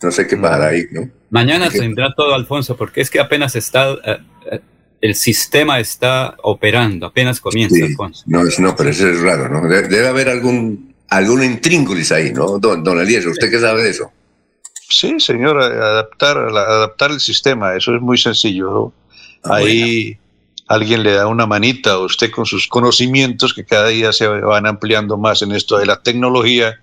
No 0.03 0.11
sé 0.11 0.27
qué 0.27 0.37
mm. 0.37 0.43
pasa 0.43 0.69
ahí, 0.69 0.87
¿no? 0.91 1.11
Mañana 1.31 1.69
tendrá 1.69 2.15
todo, 2.17 2.35
Alfonso, 2.35 2.77
porque 2.77 3.03
es 3.03 3.11
que 3.11 3.21
apenas 3.21 3.55
está, 3.55 3.93
eh, 4.07 4.61
el 5.01 5.15
sistema 5.15 5.79
está 5.79 6.37
operando, 6.43 7.07
apenas 7.07 7.41
comienza, 7.41 7.85
Alfonso. 7.85 8.25
No, 8.27 8.43
no, 8.59 8.75
pero 8.75 8.91
eso 8.91 9.07
es 9.09 9.21
raro, 9.21 9.49
¿no? 9.49 9.69
Debe, 9.69 10.09
haber 10.09 10.31
algún, 10.31 10.95
algún 11.09 11.45
intríngulis 11.45 12.11
ahí, 12.13 12.33
¿no? 12.33 12.59
Don, 12.59 12.83
don 12.83 12.99
Eliezer, 12.99 13.29
¿usted 13.29 13.51
qué 13.51 13.59
sabe 13.59 13.83
de 13.83 13.91
eso? 13.91 14.11
Sí, 14.89 15.21
señor, 15.21 15.61
adaptar, 15.61 16.39
adaptar 16.39 17.11
el 17.11 17.21
sistema, 17.21 17.77
eso 17.77 17.95
es 17.95 18.01
muy 18.01 18.17
sencillo. 18.17 18.93
Ah, 19.45 19.57
Ahí 19.57 20.19
alguien 20.69 21.03
le 21.03 21.13
da 21.13 21.27
una 21.27 21.47
manita 21.47 21.93
a 21.93 21.99
usted 21.99 22.31
con 22.31 22.47
sus 22.47 22.69
conocimientos 22.69 23.55
que 23.55 23.65
cada 23.65 23.89
día 23.89 24.13
se 24.13 24.27
van 24.29 24.67
ampliando 24.67 25.17
más 25.17 25.43
en 25.43 25.53
esto 25.53 25.79
de 25.79 25.87
la 25.87 26.03
tecnología. 26.03 26.81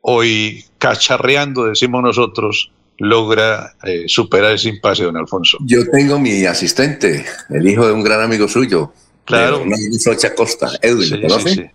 Hoy, 0.00 0.64
cacharreando, 0.78 1.64
decimos 1.64 2.02
nosotros, 2.02 2.70
logra 2.98 3.74
eh, 3.82 4.04
superar 4.06 4.52
ese 4.52 4.68
impasse, 4.68 5.04
don 5.04 5.16
Alfonso. 5.16 5.58
Yo 5.62 5.80
tengo 5.90 6.18
mi 6.18 6.44
asistente, 6.46 7.24
el 7.50 7.68
hijo 7.68 7.86
de 7.86 7.92
un 7.92 8.02
gran 8.02 8.22
amigo 8.22 8.48
suyo. 8.48 8.92
Claro. 9.24 9.64
Socha 9.98 10.34
Costa, 10.34 10.70
Edwin, 10.80 11.28
sí, 11.40 11.66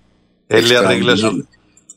Él, 0.47 0.69
le 0.69 0.77
arregla 0.77 1.17
su, 1.17 1.45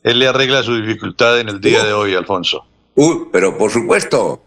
él 0.03 0.19
le 0.19 0.27
arregla 0.27 0.63
su 0.63 0.75
dificultad 0.81 1.39
en 1.39 1.47
el 1.47 1.61
día 1.61 1.85
de 1.85 1.93
hoy, 1.93 2.13
Alfonso. 2.13 2.65
Uy, 2.95 3.27
pero 3.31 3.57
por 3.57 3.71
supuesto. 3.71 4.41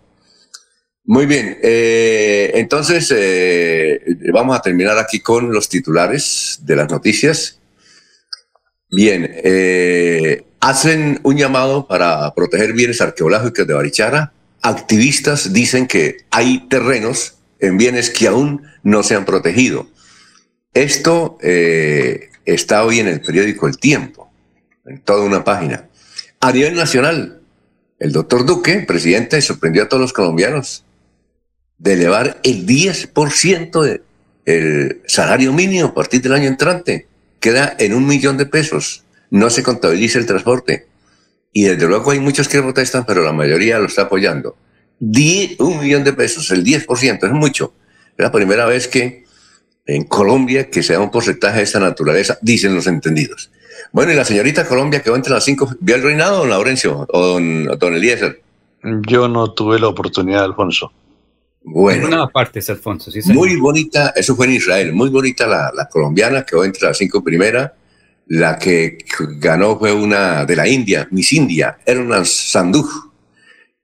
Muy 1.04 1.24
bien, 1.24 1.58
eh, 1.62 2.50
entonces 2.54 3.10
eh, 3.16 3.98
vamos 4.30 4.58
a 4.58 4.60
terminar 4.60 4.98
aquí 4.98 5.20
con 5.20 5.52
los 5.52 5.68
titulares 5.68 6.60
de 6.62 6.76
las 6.76 6.90
noticias. 6.90 7.60
Bien, 8.90 9.30
eh, 9.42 10.44
hacen 10.60 11.18
un 11.22 11.36
llamado 11.38 11.86
para 11.86 12.34
proteger 12.34 12.74
bienes 12.74 13.00
arqueológicos 13.00 13.66
de 13.66 13.72
Barichara. 13.72 14.32
Activistas 14.60 15.52
dicen 15.54 15.86
que 15.86 16.18
hay 16.30 16.68
terrenos 16.68 17.38
en 17.58 17.78
bienes 17.78 18.10
que 18.10 18.28
aún 18.28 18.66
no 18.82 19.02
se 19.02 19.14
han 19.14 19.24
protegido. 19.24 19.86
Esto 20.74 21.38
está 21.40 22.84
hoy 22.84 23.00
en 23.00 23.08
el 23.08 23.20
periódico 23.22 23.66
El 23.66 23.78
Tiempo, 23.78 24.30
en 24.84 25.00
toda 25.00 25.24
una 25.24 25.42
página. 25.42 25.88
A 26.40 26.52
nivel 26.52 26.74
nacional, 26.74 27.37
el 27.98 28.12
doctor 28.12 28.46
Duque, 28.46 28.80
presidente, 28.86 29.40
sorprendió 29.42 29.82
a 29.82 29.88
todos 29.88 30.00
los 30.00 30.12
colombianos 30.12 30.84
de 31.78 31.92
elevar 31.94 32.40
el 32.42 32.66
10% 32.66 34.02
del 34.44 35.00
salario 35.06 35.52
mínimo 35.52 35.88
a 35.88 35.94
partir 35.94 36.20
del 36.22 36.32
año 36.32 36.48
entrante. 36.48 37.06
Queda 37.40 37.76
en 37.78 37.94
un 37.94 38.06
millón 38.06 38.36
de 38.36 38.46
pesos. 38.46 39.04
No 39.30 39.50
se 39.50 39.62
contabiliza 39.62 40.18
el 40.18 40.26
transporte. 40.26 40.86
Y 41.52 41.64
desde 41.64 41.86
luego 41.86 42.10
hay 42.10 42.20
muchos 42.20 42.48
que 42.48 42.60
protestan, 42.60 43.04
pero 43.06 43.22
la 43.22 43.32
mayoría 43.32 43.78
lo 43.78 43.86
está 43.86 44.02
apoyando. 44.02 44.56
un 45.00 45.80
millón 45.80 46.04
de 46.04 46.12
pesos, 46.12 46.50
el 46.50 46.64
10%, 46.64 47.24
es 47.24 47.32
mucho. 47.32 47.74
Es 48.16 48.24
la 48.24 48.32
primera 48.32 48.66
vez 48.66 48.88
que 48.88 49.24
en 49.86 50.04
Colombia 50.04 50.68
que 50.68 50.82
se 50.82 50.92
da 50.92 51.00
un 51.00 51.10
porcentaje 51.10 51.58
de 51.58 51.64
esta 51.64 51.80
naturaleza, 51.80 52.38
dicen 52.42 52.74
los 52.74 52.86
entendidos. 52.86 53.50
Bueno, 53.92 54.12
y 54.12 54.16
la 54.16 54.24
señorita 54.24 54.66
Colombia 54.66 55.02
que 55.02 55.10
va 55.10 55.16
entre 55.16 55.32
las 55.32 55.44
cinco, 55.44 55.74
¿vio 55.80 55.96
el 55.96 56.02
reinado, 56.02 56.38
don 56.38 56.50
Laurencio 56.50 57.06
o 57.08 57.26
don, 57.26 57.64
don 57.78 57.94
Eliezer? 57.94 58.42
Yo 59.06 59.28
no 59.28 59.52
tuve 59.52 59.78
la 59.78 59.88
oportunidad, 59.88 60.44
Alfonso. 60.44 60.92
Bueno. 61.62 62.06
Una 62.06 62.28
parte 62.28 62.60
es 62.60 62.70
Alfonso, 62.70 63.10
sí. 63.10 63.20
Muy 63.32 63.56
bonita, 63.56 64.12
eso 64.16 64.36
fue 64.36 64.46
en 64.46 64.52
Israel, 64.52 64.92
muy 64.92 65.10
bonita 65.10 65.46
la, 65.46 65.72
la 65.74 65.88
colombiana 65.88 66.44
que 66.44 66.56
va 66.56 66.64
entre 66.64 66.86
las 66.86 66.96
cinco 66.96 67.22
primeras. 67.22 67.72
La 68.30 68.58
que 68.58 68.98
ganó 69.38 69.78
fue 69.78 69.92
una 69.92 70.44
de 70.44 70.54
la 70.54 70.68
India, 70.68 71.08
Miss 71.10 71.32
India, 71.32 71.78
una 71.86 72.24
Sanduj. 72.26 73.08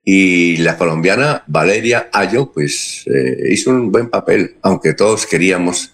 Y 0.03 0.57
la 0.57 0.77
colombiana 0.77 1.43
Valeria 1.47 2.09
Ayo, 2.13 2.51
pues 2.51 3.03
eh, 3.07 3.49
hizo 3.49 3.71
un 3.71 3.91
buen 3.91 4.07
papel, 4.07 4.57
aunque 4.61 4.93
todos 4.93 5.25
queríamos 5.25 5.93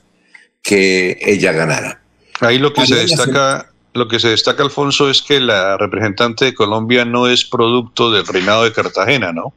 que 0.62 1.18
ella 1.22 1.54
ganara. 1.54 2.02
Ahí 2.42 2.58
lo 2.58 2.74
que 2.74 2.86
se 2.86 2.96
destaca, 2.96 3.71
lo 3.94 4.08
que 4.08 4.20
se 4.20 4.30
destaca, 4.30 4.64
Alfonso, 4.64 5.10
es 5.10 5.22
que 5.22 5.40
la 5.40 5.78
representante 5.78 6.46
de 6.46 6.54
Colombia 6.54 7.06
no 7.06 7.28
es 7.28 7.46
producto 7.46 8.12
del 8.12 8.26
reinado 8.26 8.64
de 8.64 8.72
Cartagena, 8.72 9.34
¿no? 9.34 9.54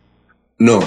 No, 0.59 0.81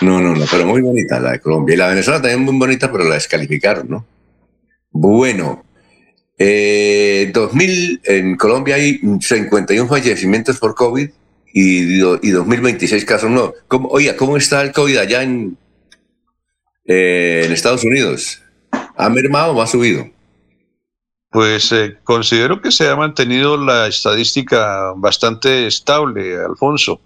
no, 0.00 0.20
no, 0.20 0.34
no, 0.34 0.44
pero 0.50 0.66
muy 0.66 0.82
bonita 0.82 1.20
la 1.20 1.32
de 1.32 1.40
Colombia. 1.40 1.74
Y 1.74 1.78
la 1.78 1.84
de 1.84 1.90
Venezuela 1.90 2.20
también 2.20 2.42
muy 2.42 2.58
bonita, 2.58 2.90
pero 2.90 3.04
la 3.04 3.14
descalificaron, 3.14 3.88
¿no? 3.88 4.06
Bueno, 4.90 5.64
eh, 6.38 7.30
2000, 7.32 8.00
en 8.04 8.36
Colombia 8.36 8.76
hay 8.76 9.00
51 9.20 9.88
fallecimientos 9.88 10.58
por 10.58 10.74
COVID 10.74 11.08
y, 11.54 12.26
y 12.26 12.30
2026 12.30 13.04
casos. 13.04 13.30
¿Cómo, 13.68 13.88
oiga, 13.88 14.16
¿cómo 14.16 14.36
está 14.36 14.62
el 14.62 14.72
COVID 14.72 14.96
allá 14.96 15.22
eh, 15.22 17.42
en 17.44 17.52
Estados 17.52 17.84
Unidos? 17.84 18.42
¿Ha 18.96 19.08
mermado 19.08 19.52
o 19.52 19.62
ha 19.62 19.66
subido? 19.66 20.10
Pues 21.32 21.72
eh, 21.72 21.96
considero 22.04 22.60
que 22.60 22.70
se 22.70 22.90
ha 22.90 22.94
mantenido 22.94 23.56
la 23.56 23.86
estadística 23.86 24.92
bastante 24.94 25.66
estable, 25.66 26.36
Alfonso, 26.36 27.00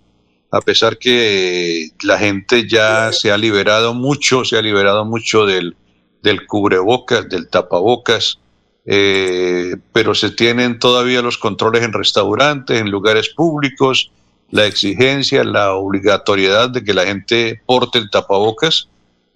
a 0.50 0.60
pesar 0.60 0.98
que 0.98 1.90
la 2.02 2.18
gente 2.18 2.68
ya 2.68 3.12
se 3.12 3.30
ha 3.30 3.38
liberado 3.38 3.94
mucho, 3.94 4.44
se 4.44 4.58
ha 4.58 4.62
liberado 4.62 5.04
mucho 5.04 5.46
del, 5.46 5.76
del 6.24 6.44
cubrebocas, 6.44 7.28
del 7.28 7.48
tapabocas, 7.48 8.40
eh, 8.84 9.76
pero 9.92 10.12
se 10.12 10.30
tienen 10.30 10.80
todavía 10.80 11.22
los 11.22 11.38
controles 11.38 11.84
en 11.84 11.92
restaurantes, 11.92 12.80
en 12.80 12.90
lugares 12.90 13.28
públicos, 13.28 14.10
la 14.50 14.66
exigencia, 14.66 15.44
la 15.44 15.74
obligatoriedad 15.74 16.68
de 16.70 16.82
que 16.82 16.94
la 16.94 17.06
gente 17.06 17.62
porte 17.64 17.98
el 17.98 18.10
tapabocas, 18.10 18.88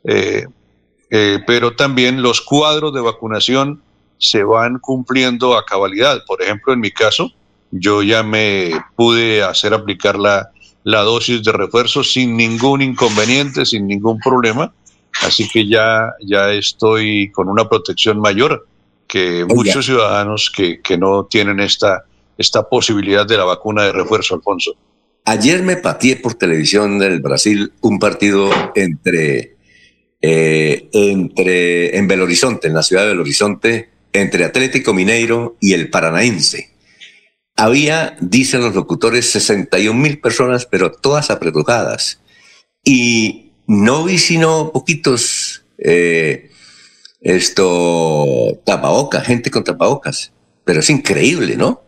eh, 0.03 0.49
pero 1.09 1.77
también 1.77 2.23
los 2.23 2.41
cuadros 2.41 2.93
de 2.93 3.01
vacunación 3.01 3.83
se 4.21 4.45
van 4.45 4.79
cumpliendo 4.79 5.57
a 5.57 5.65
cabalidad. 5.65 6.25
Por 6.27 6.43
ejemplo, 6.43 6.73
en 6.73 6.81
mi 6.81 6.91
caso, 6.91 7.33
yo 7.71 8.03
ya 8.03 8.23
me 8.23 8.71
pude 8.95 9.43
hacer 9.43 9.75
aplicar 9.75 10.19
la, 10.19 10.51
la 10.85 11.01
dosis 11.01 11.43
de 11.43 11.53
refuerzo 11.53 12.05
sin 12.05 12.37
ningún 12.37 12.83
inconveniente, 12.83 13.65
sin 13.65 13.87
ningún 13.87 14.19
problema. 14.19 14.73
Así 15.23 15.49
que 15.49 15.67
ya, 15.67 16.13
ya 16.21 16.53
estoy 16.53 17.31
con 17.33 17.49
una 17.49 17.69
protección 17.69 18.21
mayor 18.21 18.67
que 19.09 19.45
muchos 19.45 19.87
ciudadanos 19.87 20.53
que, 20.55 20.81
que, 20.81 20.97
no 20.97 21.25
tienen 21.25 21.59
esta, 21.59 22.05
esta 22.39 22.69
posibilidad 22.69 23.27
de 23.27 23.37
la 23.37 23.45
vacuna 23.45 23.83
de 23.83 23.93
refuerzo, 23.93 24.37
Alfonso. 24.37 24.77
Ayer 25.25 25.63
me 25.63 25.77
pateé 25.77 26.17
por 26.17 26.35
televisión 26.35 26.99
del 26.99 27.21
Brasil 27.21 27.73
un 27.81 27.99
partido 27.99 28.51
entre, 28.75 29.57
eh, 30.23 30.89
entre 30.93 31.97
en 31.97 32.07
Belo 32.07 32.25
Horizonte, 32.25 32.69
en 32.69 32.75
la 32.75 32.83
ciudad 32.83 33.03
de 33.03 33.09
Belo 33.09 33.23
Horizonte, 33.23 33.91
entre 34.13 34.45
Atlético 34.45 34.93
Mineiro 34.93 35.57
y 35.61 35.73
el 35.73 35.91
Paranaense. 35.91 36.71
Había, 37.57 38.17
dicen 38.21 38.63
los 38.63 38.75
locutores, 38.75 39.31
61 39.31 39.99
mil 39.99 40.21
personas, 40.21 40.67
pero 40.67 40.93
todas 40.93 41.31
apretujadas. 41.31 42.21
Y 42.85 43.53
no 43.67 44.05
vi 44.05 44.19
sino 44.19 44.73
poquitos, 44.73 45.65
eh, 45.79 46.51
esto, 47.21 48.59
tapabocas, 48.65 49.27
gente 49.27 49.51
con 49.51 49.65
tapabocas. 49.65 50.33
Pero 50.65 50.81
es 50.81 50.91
increíble, 50.91 51.57
¿no? 51.57 51.83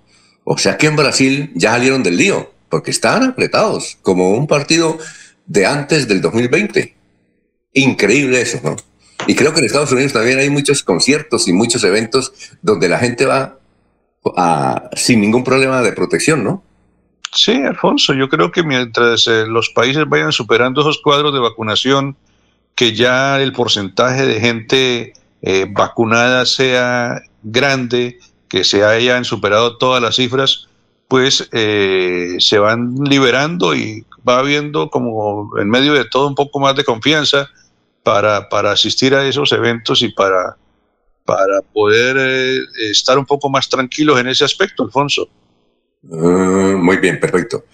O 0.45 0.59
sea 0.59 0.77
que 0.77 0.87
en 0.87 0.97
Brasil 0.97 1.53
ya 1.55 1.73
salieron 1.73 2.03
del 2.03 2.17
lío, 2.17 2.53
porque 2.69 2.91
estaban 2.91 3.23
apretados, 3.23 3.99
como 4.03 4.31
un 4.31 4.47
partido 4.47 4.99
de 5.47 5.67
antes 5.67 6.09
del 6.09 6.21
2020. 6.21 6.95
Increíble 7.75 8.41
eso, 8.41 8.61
¿no? 8.63 8.77
Y 9.27 9.35
creo 9.35 9.53
que 9.53 9.61
en 9.61 9.67
Estados 9.67 9.93
Unidos 9.93 10.13
también 10.13 10.39
hay 10.39 10.51
muchos 10.51 10.83
conciertos 10.83 11.49
y 11.49 11.53
muchos 11.53 11.85
eventos 11.85 12.33
donde 12.61 12.89
la 12.89 12.99
gente 12.99 13.27
va 13.27 13.59
sin 14.95 15.21
ningún 15.21 15.45
problema 15.45 15.83
de 15.83 15.93
protección, 15.93 16.45
¿no? 16.45 16.63
Sí, 17.35 17.53
Alfonso, 17.53 18.13
yo 18.13 18.29
creo 18.29 18.53
que 18.53 18.63
mientras 18.63 19.27
eh, 19.27 19.47
los 19.47 19.71
países 19.71 20.07
vayan 20.07 20.33
superando 20.33 20.83
esos 20.83 21.01
cuadros 21.01 21.33
de 21.33 21.41
vacunación, 21.41 22.15
que 22.75 22.95
ya 22.95 23.41
el 23.41 23.53
porcentaje 23.53 24.27
de 24.27 24.39
gente 24.39 25.13
eh, 25.41 25.67
vacunada 25.71 26.45
sea 26.45 27.23
grande, 27.43 28.19
que 28.49 28.65
se 28.65 28.85
hayan 28.85 29.25
superado 29.25 29.79
todas 29.79 30.03
las 30.03 30.17
cifras, 30.17 30.69
pues 31.09 31.49
eh, 31.53 32.37
se 32.39 32.59
van 32.59 32.97
liberando 32.97 33.75
y 33.75 34.05
va 34.29 34.39
habiendo 34.39 34.91
como 34.91 35.59
en 35.59 35.71
medio 35.71 35.95
de 35.95 36.05
todo 36.05 36.29
un 36.29 36.35
poco 36.35 36.61
más 36.61 36.77
de 36.77 36.85
confianza 36.85 37.49
para, 38.03 38.49
para 38.49 38.73
asistir 38.73 39.15
a 39.15 39.27
esos 39.27 39.53
eventos 39.53 40.03
y 40.03 40.09
para, 40.09 40.57
para 41.25 41.61
poder 41.73 42.65
estar 42.91 43.19
un 43.19 43.27
poco 43.27 43.49
más 43.49 43.69
tranquilos 43.69 44.19
en 44.21 44.29
ese 44.29 44.45
aspecto, 44.45 44.83
Alfonso. 44.83 45.29
Ah, 46.11 46.75
muy 46.79 46.97
bien, 46.97 47.21
perfecto. 47.21 47.65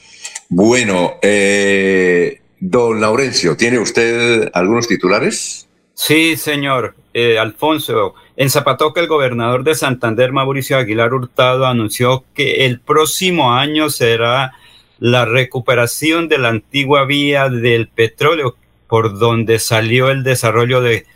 Bueno, 0.49 1.15
eh, 1.23 2.41
don 2.61 3.01
Laurencio, 3.01 3.57
¿tiene 3.57 3.79
usted 3.79 4.51
algunos 4.53 4.89
titulares? 4.89 5.69
Sí, 5.95 6.37
señor. 6.37 6.95
Eh, 7.13 7.39
Alfonso, 7.39 8.15
en 8.37 8.51
Zapatoca 8.51 9.01
el 9.01 9.09
gobernador 9.09 9.65
de 9.65 9.75
Santander, 9.75 10.31
Mauricio 10.31 10.77
Aguilar 10.77 11.13
Hurtado, 11.13 11.67
anunció 11.67 12.25
que 12.35 12.67
el 12.67 12.81
próximo 12.81 13.53
año 13.53 13.91
será 13.91 14.53
la 15.01 15.25
recuperación 15.25 16.29
de 16.29 16.39
la 16.39 16.49
antigua 16.49 17.05
vía 17.05 17.49
del 17.49 17.89
petróleo 17.89 18.57
por 18.89 19.19
donde 19.19 19.59
salió 19.59 20.11
el 20.11 20.25
desarrollo 20.25 20.81
de 20.81 21.07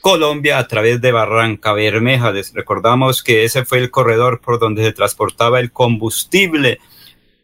Colombia 0.00 0.58
a 0.58 0.66
través 0.66 1.00
de 1.00 1.12
Barranca 1.12 1.72
Bermeja. 1.72 2.32
Recordamos 2.54 3.22
que 3.22 3.44
ese 3.44 3.64
fue 3.64 3.78
el 3.78 3.90
corredor 3.90 4.40
por 4.40 4.58
donde 4.58 4.84
se 4.84 4.92
transportaba 4.92 5.60
el 5.60 5.70
combustible, 5.70 6.80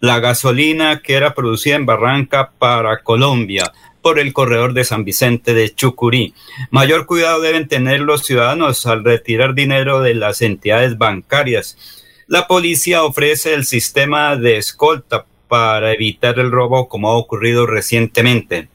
la 0.01 0.21
gasolina 0.21 1.01
que 1.01 1.15
era 1.15 1.35
producida 1.35 1.77
en 1.77 1.87
Barranca 1.87 2.53
para 2.59 3.03
Colombia 3.03 3.73
por 4.03 4.19
el 4.19 4.35
corredor 4.35 4.75
de 4.75 4.85
San 4.85 5.05
Vicente 5.05 5.55
de 5.55 5.75
Chucurí. 5.75 6.35
Mayor 6.71 7.07
cuidado 7.07 7.41
deben 7.41 7.69
tener 7.69 8.01
los 8.01 8.23
ciudadanos 8.23 8.87
al 8.87 9.03
retirar 9.03 9.55
dinero 9.55 10.01
de 10.01 10.15
las 10.15 10.43
entidades 10.43 10.99
bancarias. 10.99 11.79
La 12.27 12.47
policía 12.47 13.03
ofrece 13.03 13.55
el 13.55 13.65
sistema 13.65 14.37
de 14.37 14.59
escolta 14.59 15.25
para 15.49 15.93
evitar 15.93 16.39
el 16.39 16.51
robo 16.51 16.89
como 16.89 17.11
ha 17.11 17.17
ocurrido 17.17 17.67
recientemente. 17.67 18.69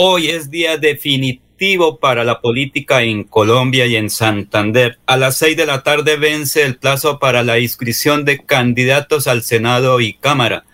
Hoy 0.00 0.28
es 0.28 0.48
día 0.48 0.76
definitivo 0.76 1.98
para 1.98 2.22
la 2.22 2.40
política 2.40 3.02
en 3.02 3.24
Colombia 3.24 3.84
y 3.86 3.96
en 3.96 4.10
Santander. 4.10 5.00
A 5.06 5.16
las 5.16 5.38
seis 5.38 5.56
de 5.56 5.66
la 5.66 5.82
tarde 5.82 6.14
vence 6.14 6.62
el 6.62 6.76
plazo 6.76 7.18
para 7.18 7.42
la 7.42 7.58
inscripción 7.58 8.24
de 8.24 8.38
candidatos 8.38 9.26
al 9.26 9.42
Senado 9.42 10.00
y 10.00 10.12
Cámara. 10.12 10.64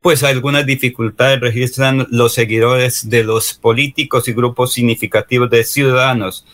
Pues 0.00 0.24
algunas 0.24 0.66
dificultades 0.66 1.38
registran 1.38 2.08
los 2.10 2.34
seguidores 2.34 3.08
de 3.08 3.22
los 3.22 3.54
políticos 3.54 4.26
y 4.26 4.32
grupos 4.32 4.72
significativos 4.72 5.48
de 5.50 5.62
ciudadanos. 5.62 6.44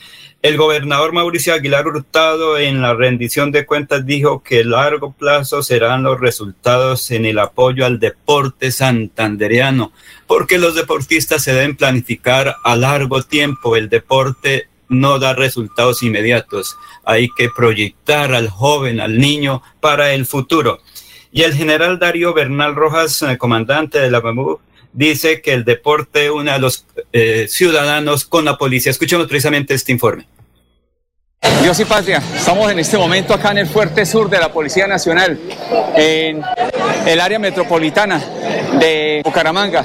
El 0.44 0.58
gobernador 0.58 1.14
Mauricio 1.14 1.54
Aguilar 1.54 1.86
Hurtado 1.88 2.58
en 2.58 2.82
la 2.82 2.92
rendición 2.92 3.50
de 3.50 3.64
cuentas 3.64 4.04
dijo 4.04 4.42
que 4.42 4.60
a 4.60 4.64
largo 4.66 5.12
plazo 5.12 5.62
serán 5.62 6.02
los 6.02 6.20
resultados 6.20 7.10
en 7.12 7.24
el 7.24 7.38
apoyo 7.38 7.86
al 7.86 7.98
deporte 7.98 8.70
santandereano, 8.70 9.90
porque 10.26 10.58
los 10.58 10.74
deportistas 10.74 11.42
se 11.42 11.54
deben 11.54 11.76
planificar 11.76 12.56
a 12.62 12.76
largo 12.76 13.22
tiempo. 13.22 13.74
El 13.74 13.88
deporte 13.88 14.68
no 14.90 15.18
da 15.18 15.32
resultados 15.32 16.02
inmediatos. 16.02 16.76
Hay 17.06 17.28
que 17.34 17.48
proyectar 17.48 18.34
al 18.34 18.50
joven, 18.50 19.00
al 19.00 19.18
niño, 19.18 19.62
para 19.80 20.12
el 20.12 20.26
futuro. 20.26 20.80
Y 21.32 21.44
el 21.44 21.54
general 21.54 21.98
Darío 21.98 22.34
Bernal 22.34 22.74
Rojas, 22.74 23.22
eh, 23.22 23.38
comandante 23.38 23.98
de 23.98 24.10
la 24.10 24.20
BAMU, 24.20 24.58
dice 24.92 25.40
que 25.40 25.54
el 25.54 25.64
deporte 25.64 26.30
une 26.30 26.50
a 26.50 26.58
los 26.58 26.84
eh, 27.14 27.46
ciudadanos 27.48 28.26
con 28.26 28.44
la 28.44 28.58
policía. 28.58 28.90
Escuchemos 28.90 29.26
precisamente 29.26 29.72
este 29.72 29.90
informe. 29.90 30.33
Dios 31.62 31.80
y 31.80 31.84
patria, 31.84 32.22
estamos 32.36 32.70
en 32.70 32.78
este 32.78 32.98
momento 32.98 33.34
acá 33.34 33.50
en 33.50 33.58
el 33.58 33.66
fuerte 33.66 34.04
sur 34.04 34.28
de 34.28 34.38
la 34.38 34.52
Policía 34.52 34.86
Nacional, 34.86 35.38
en 35.96 36.42
el 37.06 37.20
área 37.20 37.38
metropolitana 37.38 38.20
de 38.78 39.22
Bucaramanga, 39.24 39.84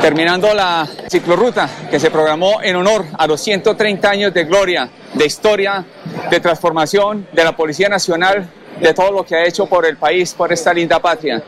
terminando 0.00 0.54
la 0.54 0.88
ciclorruta 1.08 1.68
que 1.90 1.98
se 1.98 2.10
programó 2.10 2.62
en 2.62 2.76
honor 2.76 3.06
a 3.18 3.26
los 3.26 3.40
130 3.40 4.08
años 4.08 4.34
de 4.34 4.44
gloria, 4.44 4.88
de 5.14 5.26
historia, 5.26 5.84
de 6.30 6.40
transformación 6.40 7.26
de 7.32 7.44
la 7.44 7.56
Policía 7.56 7.88
Nacional 7.88 8.48
de 8.80 8.94
todo 8.94 9.12
lo 9.12 9.24
que 9.24 9.34
ha 9.34 9.44
hecho 9.44 9.66
por 9.66 9.86
el 9.86 9.96
país, 9.96 10.34
por 10.34 10.52
esta 10.52 10.72
linda 10.72 10.98
patria. 11.00 11.42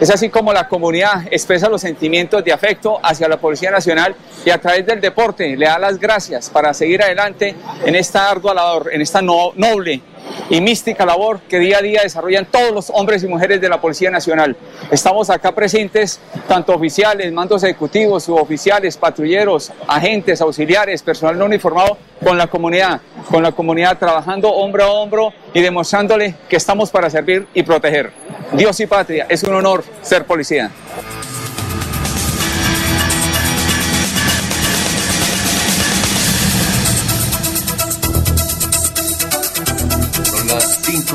Es 0.00 0.10
así 0.10 0.28
como 0.28 0.52
la 0.52 0.68
comunidad 0.68 1.26
expresa 1.30 1.68
los 1.68 1.80
sentimientos 1.80 2.44
de 2.44 2.52
afecto 2.52 2.98
hacia 3.02 3.28
la 3.28 3.38
Policía 3.38 3.70
Nacional 3.70 4.14
y 4.44 4.50
a 4.50 4.60
través 4.60 4.86
del 4.86 5.00
deporte 5.00 5.56
le 5.56 5.66
da 5.66 5.78
las 5.78 5.98
gracias 5.98 6.50
para 6.50 6.72
seguir 6.74 7.02
adelante 7.02 7.54
en 7.84 7.94
esta 7.94 8.30
ardua 8.30 8.54
labor, 8.54 8.90
en 8.92 9.00
esta 9.00 9.22
noble 9.22 10.00
y 10.48 10.60
mística 10.60 11.04
labor 11.04 11.40
que 11.48 11.58
día 11.58 11.78
a 11.78 11.82
día 11.82 12.02
desarrollan 12.02 12.46
todos 12.46 12.72
los 12.72 12.90
hombres 12.90 13.22
y 13.22 13.26
mujeres 13.26 13.60
de 13.60 13.68
la 13.68 13.80
Policía 13.80 14.10
Nacional. 14.10 14.56
Estamos 14.90 15.30
acá 15.30 15.52
presentes, 15.52 16.20
tanto 16.48 16.74
oficiales, 16.74 17.32
mandos 17.32 17.62
ejecutivos, 17.64 18.24
suboficiales, 18.24 18.96
patrulleros, 18.96 19.72
agentes, 19.88 20.40
auxiliares, 20.40 21.02
personal 21.02 21.38
no 21.38 21.44
uniformado, 21.46 21.98
con 22.22 22.38
la 22.38 22.46
comunidad, 22.46 23.00
con 23.30 23.42
la 23.42 23.52
comunidad 23.52 23.98
trabajando 23.98 24.50
hombro 24.50 24.84
a 24.84 24.90
hombro 24.90 25.32
y 25.52 25.60
demostrándole 25.60 26.34
que 26.48 26.56
estamos 26.56 26.90
para 26.90 27.10
servir 27.10 27.46
y 27.54 27.62
proteger. 27.62 28.12
Dios 28.52 28.78
y 28.80 28.86
patria, 28.86 29.26
es 29.28 29.42
un 29.42 29.54
honor 29.54 29.84
ser 30.02 30.24
policía. 30.24 30.70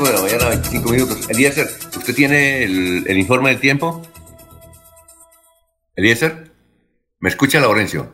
De 0.08 0.12
la 0.14 0.20
mañana, 0.20 0.48
25 0.48 0.90
minutos. 0.90 1.30
Eliezer, 1.30 1.66
¿usted 1.96 2.14
tiene 2.14 2.64
el, 2.64 3.18
informe 3.18 3.50
del 3.50 3.60
tiempo? 3.60 4.02
Eliezer, 5.96 6.50
¿me 7.20 7.28
escucha 7.28 7.60
Laurencio? 7.60 8.12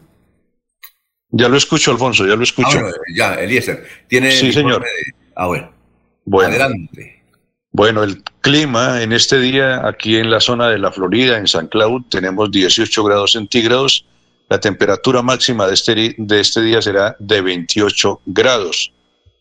Ya 1.31 1.49
lo 1.49 1.57
escucho, 1.57 1.91
Alfonso, 1.91 2.27
ya 2.27 2.37
lo 2.37 2.43
escucho. 2.43 2.79
Ah, 2.79 2.93
ya, 3.15 3.35
Eliezer, 3.35 3.87
¿tiene 4.09 4.33
sí, 4.33 4.53
señor. 4.53 4.85
Ah, 5.37 5.47
bueno. 5.47 5.73
bueno. 6.25 6.51
Adelante. 6.51 7.23
Bueno, 7.71 8.03
el 8.03 8.23
clima 8.41 9.03
en 9.03 9.13
este 9.13 9.39
día 9.39 9.87
aquí 9.87 10.17
en 10.17 10.31
la 10.31 10.41
zona 10.41 10.69
de 10.69 10.79
la 10.79 10.91
Florida, 10.91 11.37
en 11.37 11.47
San 11.47 11.69
Cloud, 11.69 12.05
tenemos 12.09 12.51
18 12.51 13.05
grados 13.05 13.33
centígrados. 13.33 14.07
La 14.49 14.59
temperatura 14.59 15.23
máxima 15.23 15.67
de 15.67 15.75
este, 15.75 16.15
de 16.17 16.41
este 16.41 16.63
día 16.63 16.81
será 16.81 17.15
de 17.19 17.43
28 17.43 18.23
grados. 18.27 18.93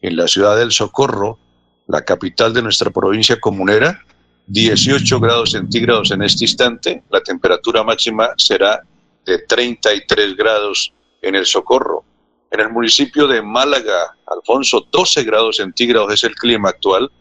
En 0.01 0.17
la 0.17 0.27
ciudad 0.27 0.57
del 0.57 0.71
Socorro, 0.71 1.39
la 1.87 2.01
capital 2.03 2.53
de 2.53 2.61
nuestra 2.61 2.89
provincia 2.91 3.39
comunera, 3.39 4.03
18 4.47 5.19
grados 5.19 5.51
centígrados 5.51 6.11
en 6.11 6.21
este 6.21 6.45
instante, 6.45 7.03
la 7.09 7.21
temperatura 7.21 7.83
máxima 7.83 8.29
será 8.37 8.81
de 9.25 9.39
33 9.39 10.35
grados 10.35 10.93
en 11.21 11.35
el 11.35 11.45
Socorro. 11.45 12.03
En 12.49 12.61
el 12.61 12.69
municipio 12.69 13.27
de 13.27 13.41
Málaga, 13.41 14.15
Alfonso, 14.25 14.87
12 14.89 15.23
grados 15.23 15.57
centígrados 15.57 16.13
es 16.13 16.23
el 16.23 16.33
clima 16.35 16.69
actual. 16.69 17.11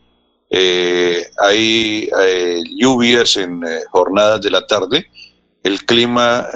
Eh, 0.49 1.27
hay 1.39 2.09
eh, 2.23 2.63
lluvias 2.77 3.37
en 3.37 3.65
eh, 3.65 3.81
jornadas 3.91 4.41
de 4.41 4.51
la 4.51 4.65
tarde. 4.67 5.11
El 5.65 5.85
clima 5.85 6.47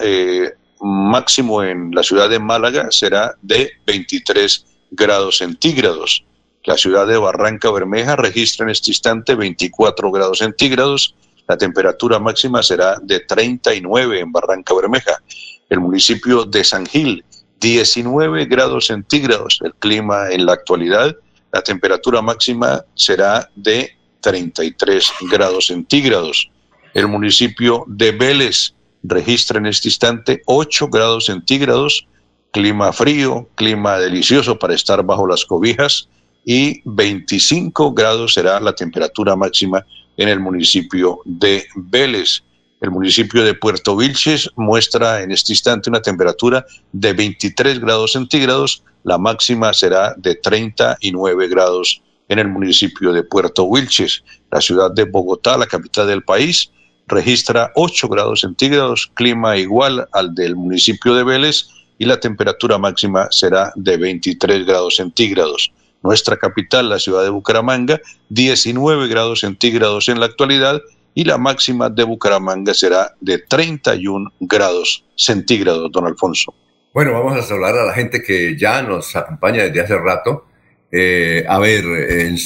máximo 0.80 1.64
en 1.64 1.90
la 1.90 2.04
ciudad 2.04 2.30
de 2.30 2.38
Málaga 2.38 2.86
será 2.90 3.34
de 3.42 3.72
23 3.84 4.64
grados 4.92 5.38
centígrados. 5.38 6.24
La 6.64 6.76
ciudad 6.76 7.06
de 7.06 7.16
Barranca 7.16 7.70
Bermeja 7.70 8.16
registra 8.16 8.64
en 8.64 8.70
este 8.70 8.90
instante 8.90 9.34
24 9.34 10.10
grados 10.10 10.38
centígrados. 10.38 11.14
La 11.48 11.56
temperatura 11.56 12.18
máxima 12.18 12.62
será 12.62 12.96
de 13.00 13.20
39 13.20 14.20
en 14.20 14.30
Barranca 14.30 14.74
Bermeja. 14.74 15.22
El 15.70 15.80
municipio 15.80 16.44
de 16.44 16.62
San 16.62 16.84
Gil, 16.84 17.24
19 17.60 18.44
grados 18.44 18.88
centígrados. 18.88 19.58
El 19.62 19.74
clima 19.74 20.30
en 20.30 20.44
la 20.44 20.52
actualidad, 20.52 21.16
la 21.50 21.62
temperatura 21.62 22.20
máxima 22.20 22.84
será 22.94 23.48
de 23.56 23.96
33 24.20 25.10
grados 25.30 25.68
centígrados. 25.68 26.50
El 26.92 27.08
municipio 27.08 27.84
de 27.86 28.12
Vélez 28.12 28.74
registra 29.02 29.58
en 29.58 29.64
este 29.64 29.88
instante 29.88 30.42
8 30.44 30.88
grados 30.88 31.24
centígrados. 31.24 32.06
Clima 32.50 32.92
frío, 32.92 33.48
clima 33.54 33.96
delicioso 33.96 34.58
para 34.58 34.74
estar 34.74 35.02
bajo 35.04 35.26
las 35.26 35.46
cobijas 35.46 36.08
y 36.44 36.80
25 36.84 37.92
grados 37.92 38.34
será 38.34 38.60
la 38.60 38.74
temperatura 38.74 39.36
máxima 39.36 39.84
en 40.16 40.28
el 40.28 40.40
municipio 40.40 41.20
de 41.24 41.66
Vélez. 41.74 42.42
El 42.80 42.90
municipio 42.90 43.44
de 43.44 43.54
Puerto 43.54 43.96
Vilches 43.96 44.50
muestra 44.56 45.22
en 45.22 45.32
este 45.32 45.52
instante 45.52 45.90
una 45.90 46.00
temperatura 46.00 46.64
de 46.92 47.12
23 47.12 47.78
grados 47.80 48.12
centígrados. 48.12 48.82
La 49.04 49.18
máxima 49.18 49.72
será 49.72 50.14
de 50.16 50.34
39 50.34 51.48
grados 51.48 52.02
en 52.28 52.38
el 52.38 52.48
municipio 52.48 53.12
de 53.12 53.22
Puerto 53.22 53.64
Wilches. 53.64 54.24
La 54.50 54.60
ciudad 54.60 54.90
de 54.90 55.04
Bogotá, 55.04 55.58
la 55.58 55.66
capital 55.66 56.06
del 56.06 56.22
país, 56.22 56.70
registra 57.06 57.72
8 57.74 58.08
grados 58.08 58.40
centígrados, 58.40 59.10
clima 59.14 59.56
igual 59.56 60.08
al 60.12 60.34
del 60.34 60.56
municipio 60.56 61.14
de 61.14 61.24
Vélez 61.24 61.68
y 61.98 62.06
la 62.06 62.18
temperatura 62.18 62.78
máxima 62.78 63.28
será 63.30 63.72
de 63.74 63.96
23 63.98 64.64
grados 64.64 64.96
centígrados. 64.96 65.70
Nuestra 66.02 66.36
capital, 66.36 66.88
la 66.88 66.98
ciudad 66.98 67.22
de 67.22 67.30
Bucaramanga, 67.30 68.00
19 68.30 69.08
grados 69.08 69.40
centígrados 69.40 70.08
en 70.08 70.20
la 70.20 70.26
actualidad 70.26 70.80
y 71.14 71.24
la 71.24 71.38
máxima 71.38 71.90
de 71.90 72.04
Bucaramanga 72.04 72.72
será 72.74 73.14
de 73.20 73.38
31 73.38 74.32
grados 74.40 75.04
centígrados, 75.16 75.90
don 75.92 76.06
Alfonso. 76.06 76.54
Bueno, 76.92 77.12
vamos 77.12 77.38
a 77.38 77.42
saludar 77.42 77.76
a 77.76 77.84
la 77.84 77.92
gente 77.92 78.22
que 78.22 78.56
ya 78.58 78.82
nos 78.82 79.14
acompaña 79.14 79.64
desde 79.64 79.80
hace 79.80 79.98
rato. 79.98 80.46
Eh, 80.92 81.44
a 81.48 81.58
ver, 81.60 81.84
en, 81.84 82.36